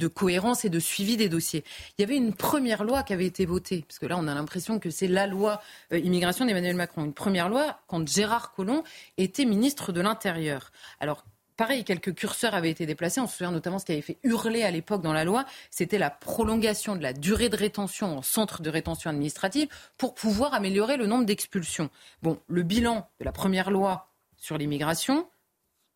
cohérence 0.08 0.66
et 0.66 0.70
de 0.70 0.80
suivi 0.80 1.18
des 1.18 1.30
dossiers. 1.30 1.64
Il 1.98 2.02
y 2.02 2.04
avait 2.04 2.18
une 2.18 2.34
première 2.34 2.84
loi 2.84 3.04
qui 3.04 3.14
avait 3.14 3.28
été 3.28 3.46
votée, 3.46 3.86
parce 3.88 4.00
que 4.00 4.08
là 4.08 4.18
on 4.18 4.28
a 4.28 4.34
l'impression 4.34 4.80
que 4.80 4.90
c'est 4.90 5.08
la 5.08 5.28
loi 5.28 5.62
euh, 5.94 6.00
immigration 6.00 6.46
d'Emmanuel 6.46 6.76
Macron. 6.76 7.06
Une 7.06 7.14
première 7.14 7.48
loi 7.48 7.80
quand 7.88 8.08
Gérard 8.08 8.52
Collomb 8.54 8.82
était 9.18 9.46
ministre 9.46 9.92
de 9.92 10.02
l'Intérieur. 10.02 10.72
Alors 11.00 11.26
pareil, 11.58 11.84
quelques 11.84 12.14
curseurs 12.14 12.54
avaient 12.54 12.70
été 12.70 12.86
déplacés. 12.86 13.22
On 13.22 13.28
se 13.28 13.38
souvient 13.38 13.52
notamment 13.52 13.80
ce 13.80 13.86
qui 13.86 13.92
avait 13.92 14.02
fait 14.02 14.18
hurler 14.24 14.64
à 14.64 14.72
l'époque 14.72 15.02
dans 15.02 15.14
la 15.14 15.24
loi, 15.24 15.46
c'était 15.70 15.98
la 15.98 16.10
prolongation 16.10 16.96
de 16.96 17.02
la 17.02 17.14
durée 17.14 17.50
de 17.50 17.56
rétention 17.56 18.18
en 18.18 18.22
centre 18.22 18.62
de 18.62 18.70
rétention 18.70 19.10
administrative 19.10 19.68
pour 19.98 20.14
pouvoir 20.16 20.54
améliorer 20.54 20.98
le 20.98 21.08
nombre 21.08 21.26
d'expulsions. 21.26 21.90
Bon, 22.22 22.40
le 22.48 22.64
bilan 22.64 23.08
de 23.20 23.26
la 23.26 23.32
première 23.32 23.72
loi 23.72 24.12
sur 24.38 24.58
l'immigration 24.58 25.28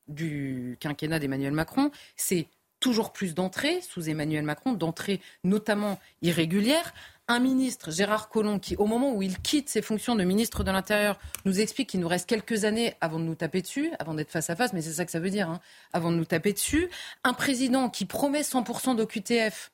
du 0.08 0.78
quinquennat 0.80 1.20
d'Emmanuel 1.20 1.54
Macron, 1.54 1.92
c'est 2.16 2.48
toujours 2.80 3.12
plus 3.12 3.36
d'entrées 3.36 3.82
sous 3.82 4.10
Emmanuel 4.10 4.44
Macron, 4.44 4.74
d'entrées 4.74 5.22
notamment 5.44 6.00
irrégulières, 6.22 6.94
un 7.30 7.40
ministre, 7.40 7.92
Gérard 7.92 8.28
Collomb, 8.30 8.60
qui, 8.60 8.76
au 8.76 8.88
moment 8.88 9.14
où 9.14 9.22
il 9.22 9.40
quitte 9.40 9.70
ses 9.70 9.84
fonctions 9.84 10.16
de 10.16 10.24
ministre 10.24 10.64
de 10.64 10.72
l'Intérieur, 10.72 11.20
nous 11.46 11.62
explique 11.62 11.90
qu'il 11.90 12.00
nous 12.00 12.08
reste 12.08 12.28
quelques 12.28 12.66
années 12.66 12.96
avant 13.02 13.20
de 13.20 13.24
nous 13.24 13.36
taper 13.36 13.62
dessus, 13.62 13.92
avant 14.00 14.16
d'être 14.16 14.32
face 14.32 14.50
à 14.50 14.56
face, 14.56 14.74
mais 14.74 14.82
c'est 14.82 14.94
ça 14.94 15.06
que 15.06 15.12
ça 15.12 15.20
veut 15.20 15.30
dire, 15.30 15.48
hein, 15.48 15.62
avant 15.94 16.12
de 16.12 16.18
nous 16.18 16.26
taper 16.26 16.54
dessus. 16.54 16.90
Un 17.24 17.34
président 17.34 17.90
qui 17.90 18.06
promet 18.06 18.42
100% 18.42 18.96
d'OQTF 18.96 19.72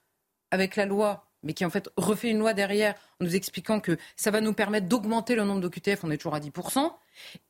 avec 0.51 0.75
la 0.75 0.85
loi, 0.85 1.27
mais 1.43 1.53
qui 1.53 1.63
en 1.63 1.69
fait 1.69 1.89
refait 1.95 2.29
une 2.29 2.39
loi 2.39 2.53
derrière 2.53 2.93
en 3.21 3.25
nous 3.25 3.37
expliquant 3.37 3.79
que 3.79 3.97
ça 4.17 4.31
va 4.31 4.41
nous 4.41 4.53
permettre 4.53 4.87
d'augmenter 4.87 5.35
le 5.35 5.45
nombre 5.45 5.61
d'OQTF, 5.61 6.03
on 6.03 6.11
est 6.11 6.17
toujours 6.17 6.35
à 6.35 6.41
10%, 6.41 6.91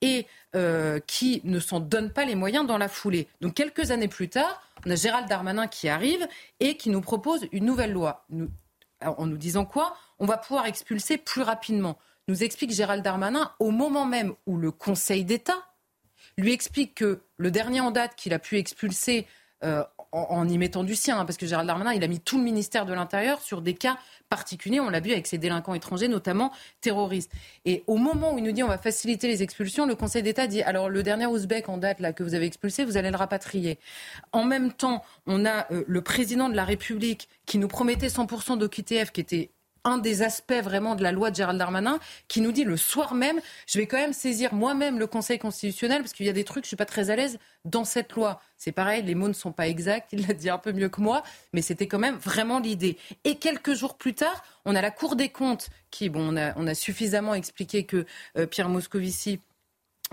et 0.01 0.27
euh, 0.55 0.99
qui 1.07 1.41
ne 1.45 1.59
s'en 1.59 1.79
donne 1.79 2.11
pas 2.11 2.25
les 2.25 2.35
moyens 2.35 2.67
dans 2.67 2.77
la 2.77 2.89
foulée. 2.89 3.27
Donc 3.41 3.55
quelques 3.55 3.89
années 3.89 4.07
plus 4.07 4.29
tard, 4.29 4.61
on 4.85 4.91
a 4.91 4.95
Gérald 4.95 5.27
Darmanin 5.27 5.65
qui 5.65 5.89
arrive 5.89 6.27
et 6.59 6.77
qui 6.77 6.91
nous 6.91 7.01
propose 7.01 7.47
une 7.51 7.65
nouvelle 7.65 7.91
loi 7.91 8.27
en 9.01 9.25
nous 9.25 9.37
disant 9.37 9.65
quoi 9.65 9.95
On 10.19 10.25
va 10.25 10.37
pouvoir 10.37 10.65
expulser 10.65 11.17
plus 11.17 11.41
rapidement. 11.41 11.97
Nous 12.27 12.43
explique 12.43 12.71
Gérald 12.71 13.03
Darmanin 13.03 13.51
au 13.59 13.71
moment 13.71 14.05
même 14.05 14.33
où 14.45 14.57
le 14.57 14.71
Conseil 14.71 15.25
d'État 15.25 15.67
lui 16.37 16.53
explique 16.53 16.95
que 16.95 17.21
le 17.37 17.51
dernier 17.51 17.81
en 17.81 17.91
date 17.91 18.15
qu'il 18.15 18.33
a 18.33 18.39
pu 18.39 18.57
expulser 18.57 19.27
euh, 19.63 19.83
en, 20.11 20.47
y 20.47 20.57
mettant 20.57 20.83
du 20.83 20.95
sien, 20.95 21.19
hein, 21.19 21.25
parce 21.25 21.37
que 21.37 21.45
Gérald 21.45 21.67
Darmanin, 21.67 21.93
il 21.93 22.03
a 22.03 22.07
mis 22.07 22.19
tout 22.19 22.37
le 22.37 22.43
ministère 22.43 22.85
de 22.85 22.93
l'Intérieur 22.93 23.41
sur 23.41 23.61
des 23.61 23.73
cas 23.73 23.97
particuliers, 24.29 24.79
on 24.79 24.89
l'a 24.89 24.99
vu 24.99 25.11
avec 25.11 25.27
ces 25.27 25.37
délinquants 25.37 25.73
étrangers, 25.73 26.07
notamment 26.07 26.51
terroristes. 26.81 27.31
Et 27.65 27.83
au 27.87 27.97
moment 27.97 28.33
où 28.33 28.37
il 28.37 28.43
nous 28.43 28.51
dit 28.51 28.63
on 28.63 28.67
va 28.67 28.77
faciliter 28.77 29.27
les 29.27 29.43
expulsions, 29.43 29.85
le 29.85 29.95
Conseil 29.95 30.23
d'État 30.23 30.47
dit 30.47 30.61
alors 30.61 30.89
le 30.89 31.03
dernier 31.03 31.25
Ouzbek 31.25 31.69
en 31.69 31.77
date 31.77 31.99
là 31.99 32.13
que 32.13 32.23
vous 32.23 32.33
avez 32.33 32.45
expulsé, 32.45 32.85
vous 32.85 32.97
allez 32.97 33.11
le 33.11 33.17
rapatrier. 33.17 33.79
En 34.31 34.45
même 34.45 34.71
temps, 34.71 35.03
on 35.27 35.45
a 35.45 35.71
euh, 35.71 35.83
le 35.87 36.01
président 36.01 36.49
de 36.49 36.55
la 36.55 36.65
République 36.65 37.27
qui 37.45 37.57
nous 37.57 37.67
promettait 37.67 38.07
100% 38.07 38.57
d'OQTF, 38.57 39.11
qui 39.11 39.21
était 39.21 39.51
un 39.85 39.97
des 39.97 40.23
aspects 40.23 40.61
vraiment 40.61 40.95
de 40.95 41.03
la 41.03 41.13
loi 41.13 41.31
de 41.31 41.35
Gérald 41.35 41.57
Darmanin 41.57 41.99
qui 42.27 42.41
nous 42.41 42.51
dit 42.51 42.65
le 42.65 42.75
soir 42.75 43.13
même, 43.13 43.39
je 43.67 43.77
vais 43.77 43.87
quand 43.87 43.97
même 43.97 44.13
saisir 44.13 44.53
moi-même 44.53 44.99
le 44.99 45.07
Conseil 45.07 45.39
constitutionnel 45.39 46.01
parce 46.01 46.11
qu'il 46.11 46.25
y 46.25 46.29
a 46.29 46.33
des 46.33 46.43
trucs, 46.43 46.65
je 46.65 46.69
suis 46.69 46.75
pas 46.75 46.85
très 46.85 47.11
à 47.11 47.15
l'aise 47.15 47.39
dans 47.63 47.85
cette 47.85 48.13
loi. 48.13 48.41
C'est 48.57 48.71
pareil, 48.71 49.03
les 49.03 49.15
mots 49.15 49.27
ne 49.27 49.33
sont 49.33 49.51
pas 49.51 49.67
exacts, 49.67 50.09
il 50.11 50.27
l'a 50.27 50.33
dit 50.33 50.49
un 50.49 50.57
peu 50.57 50.73
mieux 50.73 50.89
que 50.89 50.99
moi, 50.99 51.23
mais 51.53 51.61
c'était 51.61 51.87
quand 51.87 51.99
même 51.99 52.15
vraiment 52.15 52.59
l'idée. 52.59 52.97
Et 53.23 53.35
quelques 53.35 53.73
jours 53.73 53.95
plus 53.95 54.15
tard, 54.15 54.43
on 54.65 54.75
a 54.75 54.81
la 54.81 54.91
Cour 54.91 55.15
des 55.15 55.29
comptes 55.29 55.69
qui, 55.91 56.09
bon, 56.09 56.33
on 56.33 56.37
a, 56.37 56.53
on 56.57 56.67
a 56.67 56.73
suffisamment 56.73 57.35
expliqué 57.35 57.85
que 57.85 58.05
euh, 58.37 58.47
Pierre 58.47 58.69
Moscovici 58.69 59.39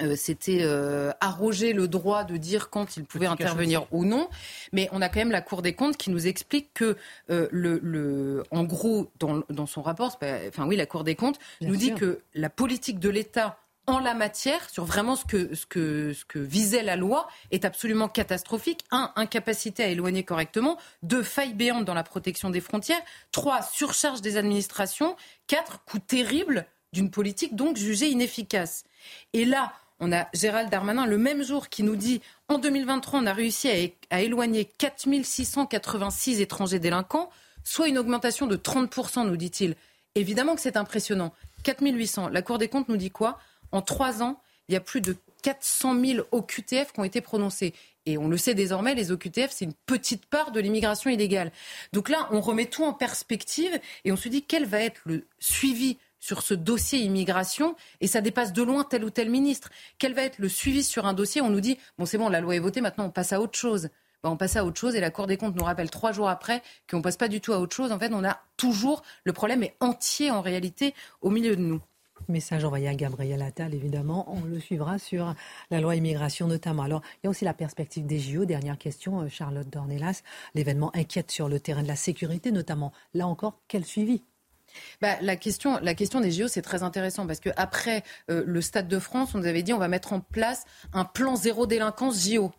euh, 0.01 0.17
c'était 0.17 0.61
euh, 0.63 1.13
arroger 1.21 1.75
le 1.75 1.87
droit 1.87 2.25
de 2.25 2.39
dire 2.39 2.71
quand 2.71 2.97
il 2.97 3.05
pouvait 3.05 3.27
intervenir 3.27 3.87
ou 3.91 4.05
non. 4.05 4.29
Mais 4.73 4.89
on 4.93 5.03
a 5.03 5.09
quand 5.09 5.21
même 5.21 5.31
la 5.31 5.43
Cour 5.43 5.61
des 5.61 5.75
comptes 5.75 5.99
qui 5.99 6.11
nous 6.11 6.27
explique 6.27 6.73
que, 6.73 6.97
euh, 7.31 7.49
le, 7.51 8.43
en 8.51 8.65
gros, 8.65 9.11
dans, 9.19 9.67
son 9.67 9.83
rapport, 9.83 10.19
enfin 10.49 10.67
oui, 10.67 10.77
la 10.77 10.87
Cour 10.87 11.05
des 11.05 11.15
comptes 11.15 11.39
nous 11.61 11.77
dit 11.77 11.95
que 11.95 12.21
la 12.35 12.49
politique 12.49 13.01
de 13.01 13.11
l'État 13.11 13.59
en 13.87 13.99
la 13.99 14.15
matière, 14.15 14.71
sur 14.71 14.85
vraiment 14.85 15.17
ce 15.17 15.25
que, 15.25 15.55
ce, 15.55 15.67
que, 15.67 16.13
ce 16.13 16.25
que 16.25 16.39
visait 16.39 16.85
la 16.85 16.97
loi, 16.97 17.29
est 17.51 17.65
absolument 17.65 18.09
catastrophique. 18.09 18.85
Un, 18.93 19.13
incapacité 19.17 19.83
à 19.83 19.89
éloigner 19.89 20.23
correctement. 20.23 20.79
Deux, 21.03 21.23
faille 21.23 21.53
béante 21.53 21.85
dans 21.85 21.95
la 21.95 22.05
protection 22.05 22.49
des 22.49 22.61
frontières. 22.61 23.01
Trois, 23.33 23.61
surcharge 23.61 24.21
des 24.23 24.37
administrations. 24.37 25.17
Quatre, 25.49 25.85
coût 25.85 25.99
terrible 25.99 26.67
d'une 26.93 27.11
politique 27.11 27.57
donc 27.57 27.77
jugée 27.77 28.09
inefficace. 28.09 28.85
Et 29.33 29.45
là, 29.45 29.73
on 30.03 30.11
a 30.13 30.27
Gérald 30.35 30.69
Darmanin 30.69 31.07
le 31.07 31.17
même 31.17 31.45
jour 31.45 31.69
qui 31.69 31.85
nous 31.85 31.95
dit 31.95 32.21
en 32.49 32.59
2023, 32.59 33.21
on 33.21 33.27
a 33.27 33.33
réussi 33.33 33.95
à, 34.11 34.21
éloigner 34.21 34.65
4686 34.65 36.41
étrangers 36.41 36.81
délinquants, 36.81 37.31
soit 37.63 37.87
une 37.87 37.99
augmentation 37.99 38.49
de 38.49 38.57
30%, 38.57 39.25
nous 39.25 39.37
dit-il. 39.37 39.77
Évidemment 40.17 40.57
que 40.57 40.61
c'est 40.61 40.77
impressionnant. 40.77 41.33
4800. 41.63 42.29
La 42.31 42.43
Cour 42.43 42.59
des 42.59 42.67
comptes 42.67 42.89
nous 42.89 42.97
dit 42.97 43.13
quoi? 43.13 43.39
En 43.71 43.81
trois 43.81 44.25
ans, 44.25 44.41
il 44.69 44.75
y 44.75 44.77
a 44.77 44.81
plus 44.81 45.01
de 45.01 45.17
400 45.43 45.99
000 46.05 46.27
OQTF 46.33 46.93
qui 46.93 47.01
ont 47.01 47.05
été 47.05 47.21
prononcés. 47.21 47.73
Et 48.05 48.19
on 48.19 48.27
le 48.27 48.37
sait 48.37 48.55
désormais, 48.55 48.97
les 48.97 49.13
OQTF, 49.13 49.53
c'est 49.53 49.65
une 49.65 49.75
petite 49.87 50.27
part 50.27 50.51
de 50.51 50.59
l'immigration 50.59 51.11
illégale. 51.11 51.53
Donc 51.93 52.09
là, 52.09 52.27
on 52.33 52.41
remet 52.41 52.67
tout 52.67 52.85
en 52.85 52.93
perspective 52.93 53.79
et 54.05 54.11
on 54.11 54.17
se 54.17 54.29
dit 54.29 54.43
quel 54.43 54.67
va 54.67 54.81
être 54.81 55.01
le 55.05 55.29
suivi 55.39 55.97
sur 56.23 56.43
ce 56.43 56.55
dossier 56.55 57.01
immigration 57.01 57.75
et 58.01 58.07
ça 58.07 58.23
dépasse 58.23 58.53
de 58.53 58.63
loin 58.63 58.85
tel 58.85 59.05
ou 59.05 59.11
tel 59.11 59.29
ministre. 59.29 59.71
Quel 59.99 60.15
va 60.15 60.23
être 60.23 60.39
le 60.39 60.49
suivi 60.49 60.85
sur 60.85 61.05
un 61.05 61.13
dossier? 61.13 61.43
On 61.43 61.51
nous 61.51 61.61
dit, 61.61 61.77
bon 61.99 62.07
c'est 62.07 62.17
bon, 62.17 62.31
la 62.31 62.41
loi 62.41 62.55
est 62.55 62.61
votée, 62.61 62.81
maintenant 62.81 63.07
on 63.07 63.11
passe 63.11 63.33
à 63.33 63.41
autre 63.41 63.59
chose. 63.59 63.91
Ben, 64.23 64.31
on 64.31 64.37
passe 64.37 64.55
à 64.55 64.65
autre 64.65 64.79
chose 64.79 64.95
et 64.95 65.01
la 65.01 65.11
Cour 65.11 65.27
des 65.27 65.37
comptes 65.37 65.57
nous 65.57 65.65
rappelle 65.65 65.91
trois 65.91 66.13
jours 66.13 66.29
après 66.29 66.63
qu'on 66.89 66.99
ne 66.99 67.03
passe 67.03 67.17
pas 67.17 67.27
du 67.27 67.41
tout 67.41 67.53
à 67.53 67.59
autre 67.59 67.75
chose. 67.75 67.91
En 67.91 67.99
fait, 67.99 68.13
on 68.15 68.23
a 68.23 68.41
toujours, 68.57 69.03
le 69.25 69.33
problème 69.33 69.65
est 69.65 69.75
entier 69.81 70.31
en 70.31 70.41
réalité 70.41 70.95
au 71.21 71.31
milieu 71.31 71.57
de 71.57 71.61
nous. 71.61 71.81
Message 72.29 72.65
envoyé 72.65 72.87
à 72.87 72.95
Gabriel 72.95 73.43
Attal, 73.43 73.75
évidemment. 73.75 74.33
On 74.33 74.45
le 74.45 74.61
suivra 74.61 75.01
sur 75.01 75.35
la 75.73 75.81
loi 75.81 75.97
immigration 75.97 76.47
notamment. 76.47 76.85
Alors, 76.85 77.03
il 77.17 77.21
y 77.25 77.27
a 77.27 77.31
aussi 77.31 77.45
la 77.45 77.53
perspective 77.53 78.07
des 78.07 78.21
JO. 78.21 78.45
Dernière 78.45 78.79
question, 78.79 79.23
euh, 79.23 79.29
Charlotte 79.29 79.69
Dornelas. 79.69 80.23
L'événement 80.55 80.95
inquiète 80.95 81.33
sur 81.33 81.49
le 81.49 81.59
terrain 81.59 81.83
de 81.83 81.89
la 81.89 81.97
sécurité, 81.97 82.53
notamment. 82.53 82.93
Là 83.13 83.27
encore, 83.27 83.59
quel 83.67 83.85
suivi? 83.85 84.23
Bah, 85.01 85.17
la, 85.21 85.37
question, 85.37 85.81
des 86.21 86.31
JO, 86.31 86.49
c'est 86.49 86.63
très 86.63 86.83
intéressant 86.83 87.27
parce 87.27 87.41
qu'après 87.41 88.03
euh, 88.31 88.45
le 88.47 88.61
Stade 88.61 88.89
de 88.89 88.99
France, 88.99 89.35
on 89.35 89.39
nous 89.39 89.47
avait 89.47 89.63
dit 89.63 89.73
on 89.73 89.79
va 89.79 89.89
mettre 89.89 90.13
en 90.13 90.21
place 90.21 90.65
un 90.93 91.05
plan 91.05 91.37
zéro 91.37 91.67
délinquance 91.67 92.29
JO. 92.29 92.53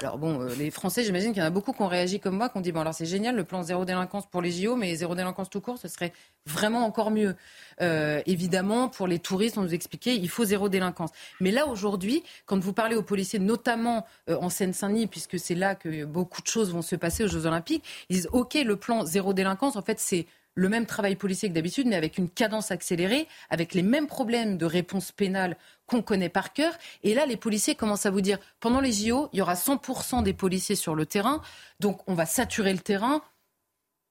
Alors 0.00 0.16
bon, 0.16 0.40
euh, 0.40 0.54
les 0.54 0.70
Français, 0.70 1.02
j'imagine 1.02 1.32
qu'il 1.32 1.40
y 1.40 1.44
en 1.44 1.48
a 1.48 1.50
beaucoup 1.50 1.72
qui 1.72 1.82
ont 1.82 1.88
réagi 1.88 2.20
comme 2.20 2.36
moi, 2.36 2.48
qui 2.48 2.56
ont 2.56 2.60
dit 2.60 2.70
bon 2.70 2.80
alors 2.80 2.94
c'est 2.94 3.04
génial 3.04 3.34
le 3.34 3.42
plan 3.42 3.64
zéro 3.64 3.84
délinquance 3.84 4.26
pour 4.26 4.40
les 4.40 4.52
JO, 4.52 4.76
mais 4.76 4.94
zéro 4.94 5.16
délinquance 5.16 5.50
tout 5.50 5.60
court, 5.60 5.76
ce 5.76 5.88
serait 5.88 6.12
vraiment 6.46 6.84
encore 6.84 7.10
mieux. 7.10 7.34
Euh, 7.80 8.22
évidemment, 8.24 8.88
pour 8.88 9.08
les 9.08 9.18
touristes, 9.18 9.58
on 9.58 9.62
nous 9.62 9.74
expliquait 9.74 10.14
il 10.14 10.28
faut 10.28 10.44
zéro 10.44 10.68
délinquance. 10.68 11.10
Mais 11.40 11.50
là 11.50 11.66
aujourd'hui, 11.66 12.22
quand 12.46 12.60
vous 12.60 12.72
parlez 12.72 12.94
aux 12.94 13.02
policiers, 13.02 13.40
notamment 13.40 14.06
en 14.28 14.50
Seine-Saint-Denis, 14.50 15.08
puisque 15.08 15.38
c'est 15.38 15.56
là 15.56 15.74
que 15.74 16.04
beaucoup 16.04 16.42
de 16.42 16.46
choses 16.46 16.72
vont 16.72 16.82
se 16.82 16.94
passer 16.94 17.24
aux 17.24 17.28
Jeux 17.28 17.46
Olympiques, 17.46 17.84
ils 18.08 18.16
disent 18.16 18.28
ok 18.32 18.54
le 18.54 18.76
plan 18.76 19.04
zéro 19.04 19.32
délinquance, 19.32 19.74
en 19.74 19.82
fait 19.82 19.98
c'est 19.98 20.26
le 20.58 20.68
même 20.68 20.86
travail 20.86 21.14
policier 21.14 21.48
que 21.48 21.54
d'habitude, 21.54 21.86
mais 21.86 21.94
avec 21.94 22.18
une 22.18 22.28
cadence 22.28 22.72
accélérée, 22.72 23.28
avec 23.48 23.74
les 23.74 23.82
mêmes 23.82 24.08
problèmes 24.08 24.58
de 24.58 24.66
réponse 24.66 25.12
pénale 25.12 25.56
qu'on 25.86 26.02
connaît 26.02 26.28
par 26.28 26.52
cœur. 26.52 26.72
Et 27.04 27.14
là, 27.14 27.26
les 27.26 27.36
policiers 27.36 27.76
commencent 27.76 28.06
à 28.06 28.10
vous 28.10 28.20
dire, 28.20 28.38
pendant 28.58 28.80
les 28.80 28.90
JO, 28.90 29.28
il 29.32 29.38
y 29.38 29.42
aura 29.42 29.54
100% 29.54 30.24
des 30.24 30.34
policiers 30.34 30.74
sur 30.74 30.96
le 30.96 31.06
terrain, 31.06 31.42
donc 31.78 32.00
on 32.08 32.14
va 32.14 32.26
saturer 32.26 32.72
le 32.72 32.80
terrain, 32.80 33.22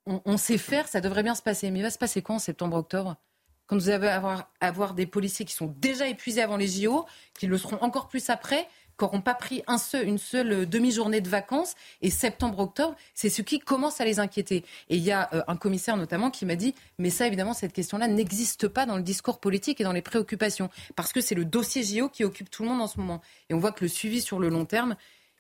on, 0.06 0.38
sait 0.38 0.58
faire, 0.58 0.88
ça 0.88 1.02
devrait 1.02 1.22
bien 1.22 1.36
se 1.36 1.42
passer. 1.42 1.70
Mais 1.70 1.80
il 1.80 1.84
va 1.84 1.90
se 1.90 1.98
passer 1.98 2.24
en 2.30 2.40
septembre-octobre 2.40 3.18
quand 3.66 3.76
vous 3.76 3.90
allez 3.90 4.08
avoir, 4.08 4.50
avoir 4.62 4.94
des 4.94 5.06
policiers 5.06 5.44
qui 5.44 5.54
sont 5.54 5.76
déjà 5.80 6.08
épuisés 6.08 6.42
avant 6.42 6.56
les 6.56 6.68
JO, 6.68 7.06
qui 7.38 7.48
le 7.48 7.58
seront 7.58 7.78
encore 7.82 8.08
plus 8.08 8.30
après, 8.30 8.70
n'auront 9.02 9.22
pas 9.22 9.34
pris 9.34 9.64
une 9.94 10.18
seule 10.18 10.52
euh, 10.52 10.66
demi-journée 10.66 11.22
de 11.22 11.30
vacances. 11.30 11.76
Et 12.02 12.10
septembre-octobre, 12.10 12.96
c'est 13.14 13.30
ce 13.30 13.42
qui 13.42 13.60
commence 13.60 14.02
à 14.02 14.06
les 14.06 14.20
inquiéter. 14.20 14.64
Et 14.90 14.98
il 14.98 15.04
y 15.04 15.12
a 15.12 15.30
euh, 15.34 15.44
un 15.48 15.56
commissaire 15.56 15.98
notamment 15.98 16.32
qui 16.32 16.46
m'a 16.46 16.56
dit, 16.56 16.76
mais 16.98 17.10
ça 17.10 17.28
évidemment, 17.28 17.54
cette 17.54 17.74
question-là 17.74 18.08
n'existe 18.08 18.68
pas 18.68 18.86
dans 18.86 18.98
le 18.98 19.04
discours 19.04 19.40
politique 19.40 19.82
et 19.82 19.84
dans 19.84 19.94
les 19.94 20.02
préoccupations, 20.02 20.70
parce 20.96 21.14
que 21.14 21.22
c'est 21.22 21.36
le 21.36 21.46
dossier 21.46 21.84
JO 21.84 22.10
qui 22.10 22.24
occupe 22.24 22.50
tout 22.50 22.64
le 22.64 22.70
monde 22.70 22.82
en 22.82 22.88
ce 22.88 23.00
moment. 23.00 23.22
Et 23.50 23.54
on 23.54 23.60
voit 23.60 23.72
que 23.72 23.84
le 23.84 23.90
suivi 23.90 24.22
sur 24.22 24.40
le 24.40 24.50
long 24.50 24.66
terme, 24.66 24.96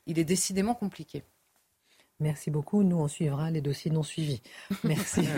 il 0.05 0.19
est 0.19 0.25
décidément 0.25 0.73
compliqué. 0.73 1.23
Merci 2.19 2.49
beaucoup. 2.49 2.81
Nous, 2.81 2.97
on 2.97 3.07
suivra 3.07 3.51
les 3.51 3.61
dossiers 3.61 3.91
non 3.91 4.01
suivis. 4.03 4.41
Merci. 4.83 5.27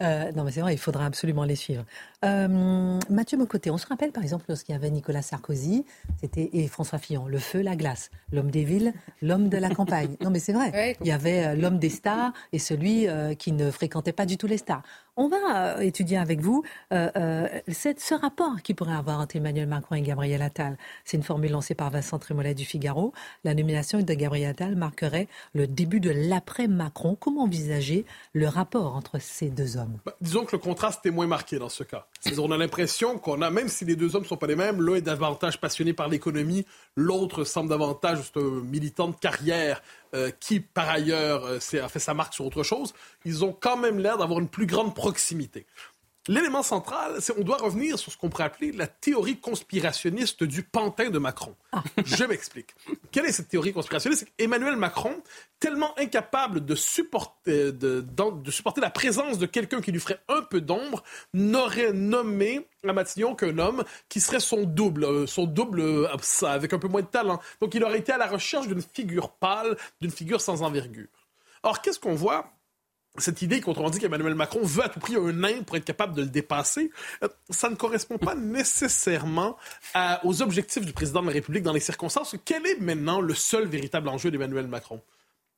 Ah 0.00 0.04
euh, 0.04 0.32
non, 0.32 0.44
mais 0.44 0.50
c'est 0.50 0.60
vrai, 0.60 0.74
il 0.74 0.78
faudra 0.78 1.06
absolument 1.06 1.44
les 1.44 1.54
suivre. 1.54 1.84
Euh, 2.24 2.98
Mathieu 3.08 3.36
Mocoté, 3.38 3.70
on 3.70 3.78
se 3.78 3.86
rappelle 3.86 4.10
par 4.10 4.22
exemple 4.22 4.46
lorsqu'il 4.48 4.72
y 4.72 4.76
avait 4.76 4.90
Nicolas 4.90 5.22
Sarkozy 5.22 5.84
c'était, 6.20 6.50
et 6.52 6.66
François 6.66 6.98
Fillon, 6.98 7.26
le 7.26 7.38
feu, 7.38 7.60
la 7.60 7.76
glace, 7.76 8.10
l'homme 8.32 8.50
des 8.50 8.64
villes, 8.64 8.94
l'homme 9.20 9.48
de 9.48 9.58
la 9.58 9.70
campagne. 9.70 10.16
Non, 10.20 10.30
mais 10.30 10.40
c'est 10.40 10.52
vrai. 10.52 10.96
il 11.00 11.06
y 11.06 11.12
avait 11.12 11.46
euh, 11.46 11.54
l'homme 11.54 11.78
des 11.78 11.90
stars 11.90 12.32
et 12.52 12.58
celui 12.58 13.06
qui 13.38 13.52
ne 13.52 13.70
fréquentait 13.70 14.12
pas 14.12 14.26
du 14.26 14.36
tout 14.36 14.46
les 14.46 14.58
stars. 14.58 14.82
On 15.16 15.28
va 15.28 15.84
étudier 15.84 16.16
avec 16.16 16.40
vous 16.40 16.64
ce 16.90 18.14
rapport 18.14 18.62
qui 18.62 18.72
pourrait 18.72 18.94
avoir 18.94 19.20
entre 19.20 19.36
Emmanuel 19.36 19.68
Macron 19.68 19.96
et 19.96 20.00
Gabriel 20.00 20.40
Attal. 20.40 20.78
C'est 21.04 21.18
une 21.18 21.22
formule 21.22 21.50
lancée 21.50 21.74
par 21.74 21.90
Vincent 21.90 22.18
Trémollet 22.18 22.54
du 22.54 22.64
Figaro. 22.64 23.12
La 23.44 23.52
nomination 23.54 24.00
de 24.00 24.14
Gabriel 24.14 24.50
Attal 24.50 24.74
marquerait 24.74 25.28
le 25.52 25.66
début 25.66 26.00
de 26.00 26.10
l'après-Macron. 26.10 27.14
Comment 27.20 27.42
envisager 27.42 28.06
le 28.32 28.48
rapport 28.48 28.96
entre 28.96 29.20
ces 29.20 29.50
deux 29.50 29.76
hommes? 29.76 29.98
Bah, 30.06 30.16
Disons 30.22 30.46
que 30.46 30.52
le 30.56 30.62
contraste 30.62 31.04
est 31.04 31.10
moins 31.10 31.26
marqué 31.26 31.58
dans 31.58 31.68
ce 31.68 31.84
cas. 31.84 32.06
On 32.38 32.50
a 32.50 32.56
l'impression 32.56 33.18
qu'on 33.18 33.42
a, 33.42 33.50
même 33.50 33.68
si 33.68 33.84
les 33.84 33.96
deux 33.96 34.16
hommes 34.16 34.22
ne 34.22 34.28
sont 34.28 34.38
pas 34.38 34.46
les 34.46 34.56
mêmes, 34.56 34.80
l'un 34.80 34.94
est 34.94 35.02
davantage 35.02 35.60
passionné 35.60 35.92
par 35.92 36.08
l'économie, 36.08 36.64
l'autre 36.96 37.44
semble 37.44 37.68
davantage 37.68 38.32
militant 38.64 39.08
de 39.08 39.16
carrière 39.16 39.82
euh, 40.14 40.30
qui, 40.40 40.60
par 40.60 40.88
ailleurs, 40.88 41.44
euh, 41.46 41.82
a 41.82 41.88
fait 41.88 41.98
sa 41.98 42.14
marque 42.14 42.34
sur 42.34 42.44
autre 42.44 42.62
chose. 42.62 42.92
Ils 43.24 43.44
ont 43.44 43.52
quand 43.52 43.76
même 43.76 43.98
l'air 43.98 44.18
d'avoir 44.18 44.40
une 44.40 44.48
plus 44.48 44.66
grande 44.66 44.94
proximité. 44.94 45.66
L'élément 46.28 46.62
central, 46.62 47.16
c'est 47.20 47.34
qu'on 47.34 47.42
doit 47.42 47.56
revenir 47.56 47.98
sur 47.98 48.12
ce 48.12 48.16
qu'on 48.16 48.28
pourrait 48.28 48.44
appeler 48.44 48.70
la 48.70 48.86
théorie 48.86 49.40
conspirationniste 49.40 50.44
du 50.44 50.62
pantin 50.62 51.10
de 51.10 51.18
Macron. 51.18 51.56
Ah. 51.72 51.82
Je 52.04 52.22
m'explique. 52.24 52.76
Quelle 53.10 53.26
est 53.26 53.32
cette 53.32 53.48
théorie 53.48 53.72
conspirationniste? 53.72 54.28
Emmanuel 54.38 54.76
Macron, 54.76 55.20
tellement 55.58 55.98
incapable 55.98 56.64
de 56.64 56.76
supporter, 56.76 57.72
de, 57.72 58.00
de 58.00 58.50
supporter 58.52 58.80
la 58.80 58.90
présence 58.90 59.38
de 59.38 59.46
quelqu'un 59.46 59.80
qui 59.80 59.90
lui 59.90 59.98
ferait 59.98 60.20
un 60.28 60.42
peu 60.42 60.60
d'ombre, 60.60 61.02
n'aurait 61.34 61.92
nommé 61.92 62.68
à 62.86 62.92
Matignon 62.92 63.34
qu'un 63.34 63.58
homme 63.58 63.82
qui 64.08 64.20
serait 64.20 64.40
son 64.40 64.62
double, 64.62 65.04
euh, 65.04 65.26
son 65.26 65.46
double 65.46 65.80
euh, 65.80 66.08
avec 66.42 66.72
un 66.72 66.78
peu 66.78 66.88
moins 66.88 67.02
de 67.02 67.06
talent. 67.06 67.40
Donc 67.60 67.74
il 67.74 67.82
aurait 67.82 67.98
été 67.98 68.12
à 68.12 68.18
la 68.18 68.28
recherche 68.28 68.68
d'une 68.68 68.82
figure 68.82 69.30
pâle, 69.30 69.76
d'une 70.00 70.12
figure 70.12 70.40
sans 70.40 70.62
envergure. 70.62 71.08
Or, 71.64 71.82
qu'est-ce 71.82 71.98
qu'on 71.98 72.14
voit? 72.14 72.52
Cette 73.18 73.42
idée 73.42 73.60
qu'on 73.60 73.90
dit 73.90 73.98
qu'Emmanuel 73.98 74.34
Macron 74.34 74.60
veut 74.62 74.84
à 74.84 74.88
tout 74.88 75.00
prix 75.00 75.16
un 75.16 75.32
nain 75.32 75.62
pour 75.66 75.76
être 75.76 75.84
capable 75.84 76.14
de 76.14 76.22
le 76.22 76.28
dépasser, 76.28 76.90
euh, 77.22 77.28
ça 77.50 77.68
ne 77.68 77.74
correspond 77.74 78.18
pas 78.18 78.34
nécessairement 78.36 79.56
aux 80.24 80.42
objectifs 80.42 80.84
du 80.84 80.92
président 80.92 81.20
de 81.20 81.26
la 81.26 81.32
République 81.32 81.62
dans 81.62 81.72
les 81.72 81.80
circonstances. 81.80 82.36
Quel 82.44 82.66
est 82.66 82.80
maintenant 82.80 83.20
le 83.20 83.34
seul 83.34 83.66
véritable 83.66 84.08
enjeu 84.08 84.30
d'Emmanuel 84.30 84.66
Macron? 84.66 85.00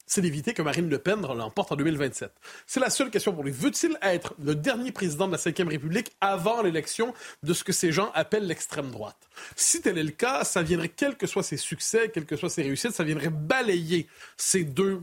c'est 0.06 0.20
d'éviter 0.20 0.52
que 0.52 0.62
Marine 0.62 0.88
Le 0.88 0.98
Pen 0.98 1.20
l'emporte 1.22 1.72
en 1.72 1.76
2027. 1.76 2.30
C'est 2.66 2.80
la 2.80 2.90
seule 2.90 3.10
question 3.10 3.32
pour 3.32 3.42
lui. 3.42 3.52
Veut-il 3.52 3.96
être 4.02 4.34
le 4.42 4.54
dernier 4.54 4.92
président 4.92 5.26
de 5.26 5.32
la 5.32 5.38
Ve 5.38 5.68
République 5.68 6.12
avant 6.20 6.62
l'élection 6.62 7.14
de 7.42 7.54
ce 7.54 7.64
que 7.64 7.72
ces 7.72 7.90
gens 7.90 8.10
appellent 8.14 8.46
l'extrême 8.46 8.90
droite? 8.90 9.16
Si 9.56 9.80
tel 9.80 9.98
est 9.98 10.02
le 10.02 10.10
cas, 10.10 10.44
ça 10.44 10.62
viendrait, 10.62 10.90
quels 10.90 11.16
que 11.16 11.26
soient 11.26 11.42
ses 11.42 11.56
succès, 11.56 12.10
quelles 12.12 12.26
que 12.26 12.36
soient 12.36 12.50
ses 12.50 12.62
réussites, 12.62 12.92
ça 12.92 13.04
viendrait 13.04 13.30
balayer 13.30 14.06
ces 14.36 14.64
deux 14.64 15.02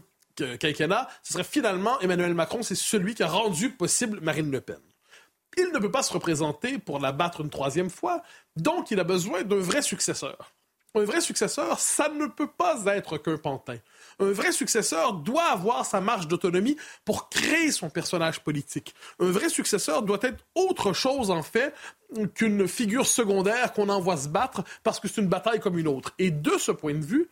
quinquennats. 0.57 1.07
Ce 1.23 1.33
serait 1.33 1.43
finalement 1.43 1.99
Emmanuel 2.01 2.33
Macron, 2.33 2.63
c'est 2.63 2.75
celui 2.75 3.15
qui 3.15 3.23
a 3.23 3.27
rendu 3.27 3.69
possible 3.69 4.19
Marine 4.21 4.51
Le 4.51 4.61
Pen. 4.61 4.79
Il 5.57 5.71
ne 5.73 5.79
peut 5.79 5.91
pas 5.91 6.03
se 6.03 6.13
représenter 6.13 6.77
pour 6.77 6.99
la 6.99 7.11
battre 7.11 7.41
une 7.41 7.49
troisième 7.49 7.89
fois, 7.89 8.21
donc 8.55 8.91
il 8.91 8.99
a 8.99 9.03
besoin 9.03 9.43
d'un 9.43 9.57
vrai 9.57 9.81
successeur. 9.81 10.53
Un 10.93 11.03
vrai 11.05 11.21
successeur, 11.21 11.79
ça 11.79 12.09
ne 12.09 12.25
peut 12.25 12.49
pas 12.49 12.83
être 12.87 13.17
qu'un 13.17 13.37
pantin. 13.37 13.77
Un 14.19 14.31
vrai 14.31 14.51
successeur 14.51 15.13
doit 15.13 15.45
avoir 15.45 15.85
sa 15.85 16.01
marge 16.01 16.27
d'autonomie 16.27 16.75
pour 17.05 17.29
créer 17.29 17.71
son 17.71 17.89
personnage 17.89 18.41
politique. 18.41 18.93
Un 19.19 19.31
vrai 19.31 19.47
successeur 19.47 20.03
doit 20.03 20.19
être 20.21 20.43
autre 20.53 20.91
chose, 20.91 21.31
en 21.31 21.43
fait, 21.43 21.73
qu'une 22.35 22.67
figure 22.67 23.07
secondaire 23.07 23.71
qu'on 23.71 23.87
envoie 23.87 24.17
se 24.17 24.27
battre 24.27 24.63
parce 24.83 24.99
que 24.99 25.07
c'est 25.07 25.21
une 25.21 25.29
bataille 25.29 25.61
comme 25.61 25.79
une 25.79 25.87
autre. 25.87 26.13
Et 26.19 26.29
de 26.29 26.57
ce 26.57 26.73
point 26.73 26.93
de 26.93 27.05
vue, 27.05 27.21
euh, 27.21 27.29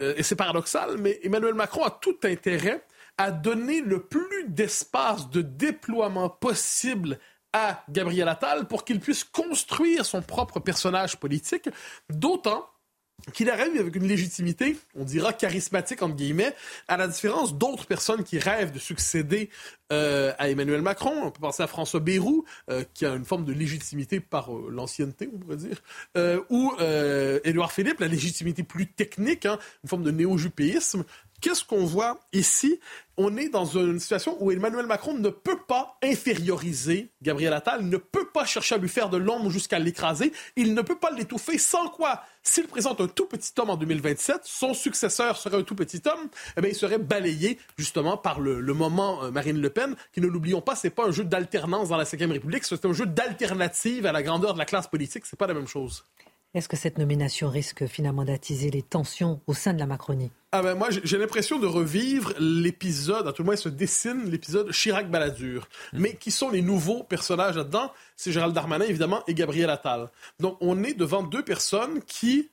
et 0.00 0.22
c'est 0.22 0.36
paradoxal, 0.36 0.96
mais 0.98 1.20
Emmanuel 1.22 1.54
Macron 1.54 1.84
a 1.84 1.90
tout 1.90 2.18
intérêt 2.24 2.84
à 3.16 3.30
donner 3.30 3.80
le 3.80 4.02
plus 4.02 4.48
d'espace 4.48 5.30
de 5.30 5.42
déploiement 5.42 6.28
possible 6.28 7.18
à 7.52 7.84
Gabriel 7.88 8.28
Attal 8.28 8.66
pour 8.66 8.84
qu'il 8.84 8.98
puisse 8.98 9.22
construire 9.22 10.04
son 10.04 10.20
propre 10.22 10.58
personnage 10.58 11.16
politique, 11.16 11.68
d'autant 12.10 12.68
qu'il 13.32 13.48
arrive 13.48 13.80
avec 13.80 13.96
une 13.96 14.06
légitimité, 14.06 14.76
on 14.94 15.04
dira 15.04 15.32
charismatique 15.32 16.02
entre 16.02 16.14
guillemets, 16.14 16.54
à 16.88 16.96
la 16.96 17.08
différence 17.08 17.56
d'autres 17.56 17.86
personnes 17.86 18.22
qui 18.22 18.38
rêvent 18.38 18.72
de 18.72 18.78
succéder 18.78 19.48
euh, 19.92 20.32
à 20.38 20.50
Emmanuel 20.50 20.82
Macron. 20.82 21.12
On 21.24 21.30
peut 21.30 21.40
penser 21.40 21.62
à 21.62 21.66
François 21.66 22.00
Bayrou, 22.00 22.44
euh, 22.70 22.84
qui 22.92 23.06
a 23.06 23.14
une 23.14 23.24
forme 23.24 23.44
de 23.44 23.52
légitimité 23.52 24.20
par 24.20 24.54
euh, 24.54 24.68
l'ancienneté, 24.70 25.30
on 25.32 25.38
pourrait 25.38 25.56
dire, 25.56 25.82
ou 26.50 26.72
Édouard 27.44 27.72
Philippe, 27.72 28.00
la 28.00 28.08
légitimité 28.08 28.62
plus 28.62 28.86
technique, 28.86 29.46
hein, 29.46 29.58
une 29.82 29.88
forme 29.88 30.02
de 30.02 30.10
néo-jupéisme. 30.10 31.04
Qu'est-ce 31.44 31.62
qu'on 31.62 31.84
voit 31.84 32.20
ici? 32.32 32.80
On 33.18 33.36
est 33.36 33.50
dans 33.50 33.66
une 33.66 34.00
situation 34.00 34.34
où 34.40 34.50
Emmanuel 34.50 34.86
Macron 34.86 35.12
ne 35.12 35.28
peut 35.28 35.58
pas 35.68 35.98
inférioriser 36.02 37.10
Gabriel 37.20 37.52
Attal, 37.52 37.84
ne 37.84 37.98
peut 37.98 38.28
pas 38.32 38.46
chercher 38.46 38.76
à 38.76 38.78
lui 38.78 38.88
faire 38.88 39.10
de 39.10 39.18
l'ombre 39.18 39.50
jusqu'à 39.50 39.78
l'écraser, 39.78 40.32
il 40.56 40.72
ne 40.72 40.80
peut 40.80 40.98
pas 40.98 41.10
l'étouffer, 41.10 41.58
sans 41.58 41.90
quoi, 41.90 42.22
s'il 42.42 42.66
présente 42.66 43.02
un 43.02 43.08
tout 43.08 43.26
petit 43.26 43.52
homme 43.58 43.68
en 43.68 43.76
2027, 43.76 44.40
son 44.44 44.72
successeur 44.72 45.36
serait 45.36 45.58
un 45.58 45.64
tout 45.64 45.74
petit 45.74 46.00
homme, 46.06 46.30
eh 46.56 46.62
bien, 46.62 46.70
il 46.70 46.74
serait 46.74 46.96
balayé 46.96 47.58
justement 47.76 48.16
par 48.16 48.40
le, 48.40 48.62
moment 48.72 49.24
euh, 49.24 49.30
Marine 49.30 49.60
Le 49.60 49.68
Pen, 49.68 49.96
qui 50.14 50.22
ne 50.22 50.26
l'oublions 50.26 50.62
pas, 50.62 50.76
c'est 50.76 50.88
pas 50.88 51.04
un 51.04 51.12
jeu 51.12 51.24
d'alternance 51.24 51.90
dans 51.90 51.98
la 51.98 52.04
Ve 52.04 52.30
République, 52.30 52.64
c'est 52.64 52.86
un 52.86 52.94
jeu 52.94 53.04
d'alternative 53.04 54.06
à 54.06 54.12
la 54.12 54.22
grandeur 54.22 54.54
de 54.54 54.58
la 54.58 54.64
classe 54.64 54.86
politique, 54.86 55.26
c'est 55.26 55.38
pas 55.38 55.46
la 55.46 55.52
même 55.52 55.68
chose. 55.68 56.06
Est-ce 56.54 56.68
que 56.68 56.76
cette 56.76 56.98
nomination 56.98 57.50
risque 57.50 57.86
finalement 57.86 58.24
d'attiser 58.24 58.70
les 58.70 58.82
tensions 58.82 59.40
au 59.48 59.54
sein 59.54 59.74
de 59.74 59.80
la 59.80 59.86
Macronie? 59.86 60.30
Ah 60.52 60.62
ben 60.62 60.76
moi, 60.76 60.88
j'ai 60.90 61.18
l'impression 61.18 61.58
de 61.58 61.66
revivre 61.66 62.32
l'épisode, 62.38 63.26
à 63.26 63.32
tout 63.32 63.42
le 63.42 63.46
moins 63.46 63.56
se 63.56 63.68
dessine 63.68 64.30
l'épisode 64.30 64.70
Chirac-Balladur. 64.70 65.66
Mm. 65.92 65.98
Mais 65.98 66.14
qui 66.14 66.30
sont 66.30 66.50
les 66.50 66.62
nouveaux 66.62 67.02
personnages 67.02 67.56
là-dedans? 67.56 67.92
C'est 68.14 68.30
Gérald 68.30 68.54
Darmanin, 68.54 68.84
évidemment, 68.84 69.24
et 69.26 69.34
Gabriel 69.34 69.68
Attal. 69.68 70.10
Donc 70.38 70.56
on 70.60 70.84
est 70.84 70.94
devant 70.94 71.24
deux 71.24 71.42
personnes 71.42 72.00
qui 72.06 72.50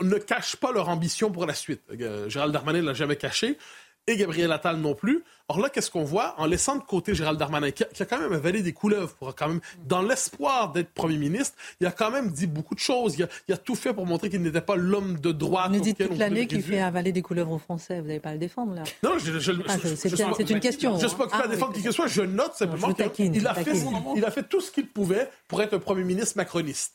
ne 0.00 0.16
cachent 0.16 0.56
pas 0.56 0.72
leur 0.72 0.88
ambition 0.88 1.30
pour 1.30 1.44
la 1.44 1.54
suite. 1.54 1.82
Euh, 2.00 2.30
Gérald 2.30 2.54
Darmanin 2.54 2.80
ne 2.80 2.86
l'a 2.86 2.94
jamais 2.94 3.16
caché 3.16 3.58
et 4.06 4.16
Gabriel 4.16 4.52
Attal 4.52 4.76
non 4.76 4.94
plus. 4.94 5.24
Or 5.48 5.60
là, 5.60 5.68
qu'est-ce 5.68 5.90
qu'on 5.90 6.04
voit? 6.04 6.34
En 6.38 6.46
laissant 6.46 6.76
de 6.76 6.82
côté 6.82 7.14
Gérald 7.14 7.38
Darmanin, 7.38 7.70
qui 7.70 7.84
a, 7.84 8.04
quand 8.04 8.18
même 8.18 8.32
avalé 8.32 8.62
des 8.62 8.72
couleuvres 8.72 9.14
pour 9.14 9.34
quand 9.34 9.48
même, 9.48 9.60
dans 9.84 10.02
l'espoir 10.02 10.72
d'être 10.72 10.90
premier 10.90 11.18
ministre, 11.18 11.56
il 11.80 11.86
a 11.86 11.92
quand 11.92 12.10
même 12.10 12.30
dit 12.30 12.48
beaucoup 12.48 12.74
de 12.74 12.80
choses. 12.80 13.16
Il 13.16 13.54
a, 13.54 13.56
tout 13.56 13.76
fait 13.76 13.94
pour 13.94 14.06
montrer 14.06 14.28
qu'il 14.28 14.42
n'était 14.42 14.60
pas 14.60 14.76
l'homme 14.76 15.20
de 15.20 15.30
droite. 15.30 15.70
Vous 15.72 15.80
dites 15.80 15.98
toute 15.98 16.18
l'année 16.18 16.46
qu'il 16.46 16.62
fait 16.62 16.80
avaler 16.80 17.12
des 17.12 17.22
couleuvres 17.22 17.52
aux 17.52 17.58
Français. 17.58 18.00
Vous 18.00 18.08
n'allez 18.08 18.20
pas 18.20 18.32
le 18.32 18.38
défendre 18.38 18.74
là 18.74 18.82
Non, 19.02 19.18
je, 19.18 19.52
ah, 19.68 19.76
c'est 19.78 20.50
une 20.50 20.60
question. 20.60 20.98
Je 20.98 21.04
ne 21.04 21.08
suis 21.08 21.16
pas 21.16 21.28
à 21.32 21.46
défendre 21.48 21.72
qui 21.72 21.82
que 21.82 21.90
ce 21.90 21.92
soit. 21.92 22.08
Je 22.08 22.22
note 22.22 22.54
simplement 22.54 22.92
qu'il 22.92 23.46
a, 23.46 23.54
fait, 23.54 23.72
il 24.16 24.24
a 24.24 24.30
fait 24.30 24.48
tout 24.48 24.60
ce 24.60 24.70
qu'il 24.70 24.88
pouvait 24.88 25.28
pour 25.48 25.62
être 25.62 25.74
un 25.74 25.78
premier 25.78 26.04
ministre 26.04 26.36
macroniste. 26.36 26.94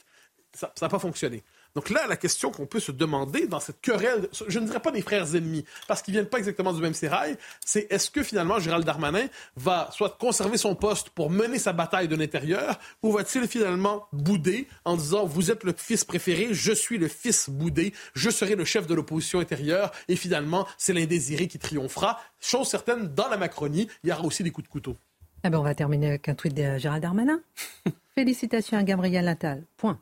Ça 0.53 0.71
n'a 0.81 0.89
pas 0.89 0.99
fonctionné. 0.99 1.43
Donc 1.75 1.89
là, 1.89 2.07
la 2.07 2.17
question 2.17 2.51
qu'on 2.51 2.65
peut 2.65 2.79
se 2.79 2.91
demander 2.91 3.47
dans 3.47 3.59
cette 3.59 3.81
querelle, 3.81 4.27
je 4.47 4.59
ne 4.59 4.65
dirais 4.65 4.79
pas 4.79 4.91
des 4.91 5.01
frères 5.01 5.35
ennemis, 5.35 5.65
parce 5.87 6.01
qu'ils 6.01 6.13
viennent 6.13 6.27
pas 6.27 6.37
exactement 6.37 6.73
du 6.73 6.81
même 6.81 6.93
sérail, 6.93 7.37
c'est 7.65 7.87
est-ce 7.91 8.09
que 8.09 8.23
finalement 8.23 8.59
Gérald 8.59 8.85
Darmanin 8.85 9.27
va 9.55 9.89
soit 9.91 10.17
conserver 10.19 10.57
son 10.57 10.75
poste 10.75 11.09
pour 11.09 11.29
mener 11.29 11.59
sa 11.59 11.73
bataille 11.73 12.07
de 12.07 12.15
l'intérieur, 12.15 12.79
ou 13.03 13.11
va-t-il 13.13 13.47
finalement 13.47 14.07
bouder 14.11 14.67
en 14.85 14.97
disant 14.97 15.25
vous 15.25 15.51
êtes 15.51 15.63
le 15.63 15.73
fils 15.75 16.03
préféré, 16.03 16.49
je 16.51 16.73
suis 16.73 16.97
le 16.97 17.07
fils 17.07 17.49
boudé, 17.49 17.93
je 18.13 18.29
serai 18.29 18.55
le 18.55 18.65
chef 18.65 18.87
de 18.87 18.93
l'opposition 18.93 19.39
intérieure, 19.39 19.91
et 20.07 20.15
finalement 20.15 20.67
c'est 20.77 20.93
l'indésiré 20.93 21.47
qui 21.47 21.59
triomphera? 21.59 22.19
Chose 22.39 22.67
certaine, 22.67 23.07
dans 23.13 23.29
la 23.29 23.37
Macronie, 23.37 23.87
il 24.03 24.09
y 24.09 24.13
aura 24.13 24.23
aussi 24.23 24.43
des 24.43 24.51
coups 24.51 24.67
de 24.67 24.71
couteau. 24.71 24.97
Ah 25.43 25.49
ben 25.49 25.57
on 25.57 25.63
va 25.63 25.73
terminer 25.73 26.09
avec 26.09 26.29
un 26.29 26.35
tweet 26.35 26.53
de 26.53 26.77
Gérald 26.77 27.01
Darmanin. 27.01 27.41
Félicitations 28.15 28.77
à 28.77 28.83
Gabriel 28.83 29.27
Attal. 29.27 29.63
Point. 29.77 29.99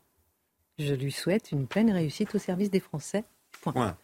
Je 0.80 0.94
lui 0.94 1.12
souhaite 1.12 1.52
une 1.52 1.68
pleine 1.68 1.92
réussite 1.92 2.34
au 2.34 2.40
service 2.40 2.72
des 2.72 2.80
Français. 2.80 3.26
Point. 3.62 3.98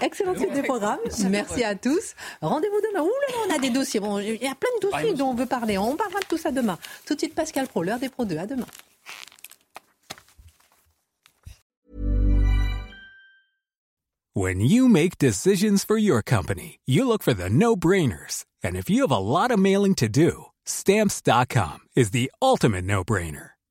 Excellent 0.00 0.34
type 0.34 0.52
de 0.52 0.62
programme. 0.62 0.98
Merci 1.30 1.62
à 1.62 1.74
tous. 1.74 2.14
Rendez-vous 2.40 2.80
demain. 2.90 3.02
Ouh 3.02 3.06
là, 3.06 3.34
on 3.46 3.54
a 3.54 3.58
des 3.58 3.70
dossiers. 3.70 4.00
Bon, 4.00 4.18
il 4.18 4.42
y 4.42 4.46
a 4.46 4.54
plein 4.54 4.70
de 4.80 4.88
dossiers 4.88 5.14
dont 5.14 5.28
on 5.28 5.34
veut 5.34 5.46
parler. 5.46 5.78
On 5.78 5.96
parlera 5.96 6.20
de 6.20 6.26
tout 6.26 6.38
ça 6.38 6.50
demain. 6.50 6.78
Tout 7.06 7.14
de 7.14 7.20
suite, 7.20 7.34
Pascal 7.34 7.66
Pro, 7.68 7.82
l'heure 7.82 7.98
des 7.98 8.08
Pro 8.08 8.24
2. 8.24 8.36
À 8.36 8.46
demain. 8.46 8.66
When 14.34 14.60
you 14.60 14.86
make 14.86 15.16
decisions 15.16 15.82
for 15.82 15.96
your 15.96 16.22
company, 16.22 16.78
you 16.84 17.08
look 17.08 17.22
for 17.22 17.32
the 17.32 17.48
no-brainers. 17.48 18.44
And 18.62 18.76
if 18.76 18.90
you 18.90 19.00
have 19.00 19.10
a 19.10 19.18
lot 19.18 19.50
of 19.50 19.58
mailing 19.58 19.94
to 19.94 20.10
do, 20.10 20.46
stamps.com 20.66 21.78
is 21.96 22.10
the 22.10 22.30
ultimate 22.42 22.84
no-brainer. 22.84 23.55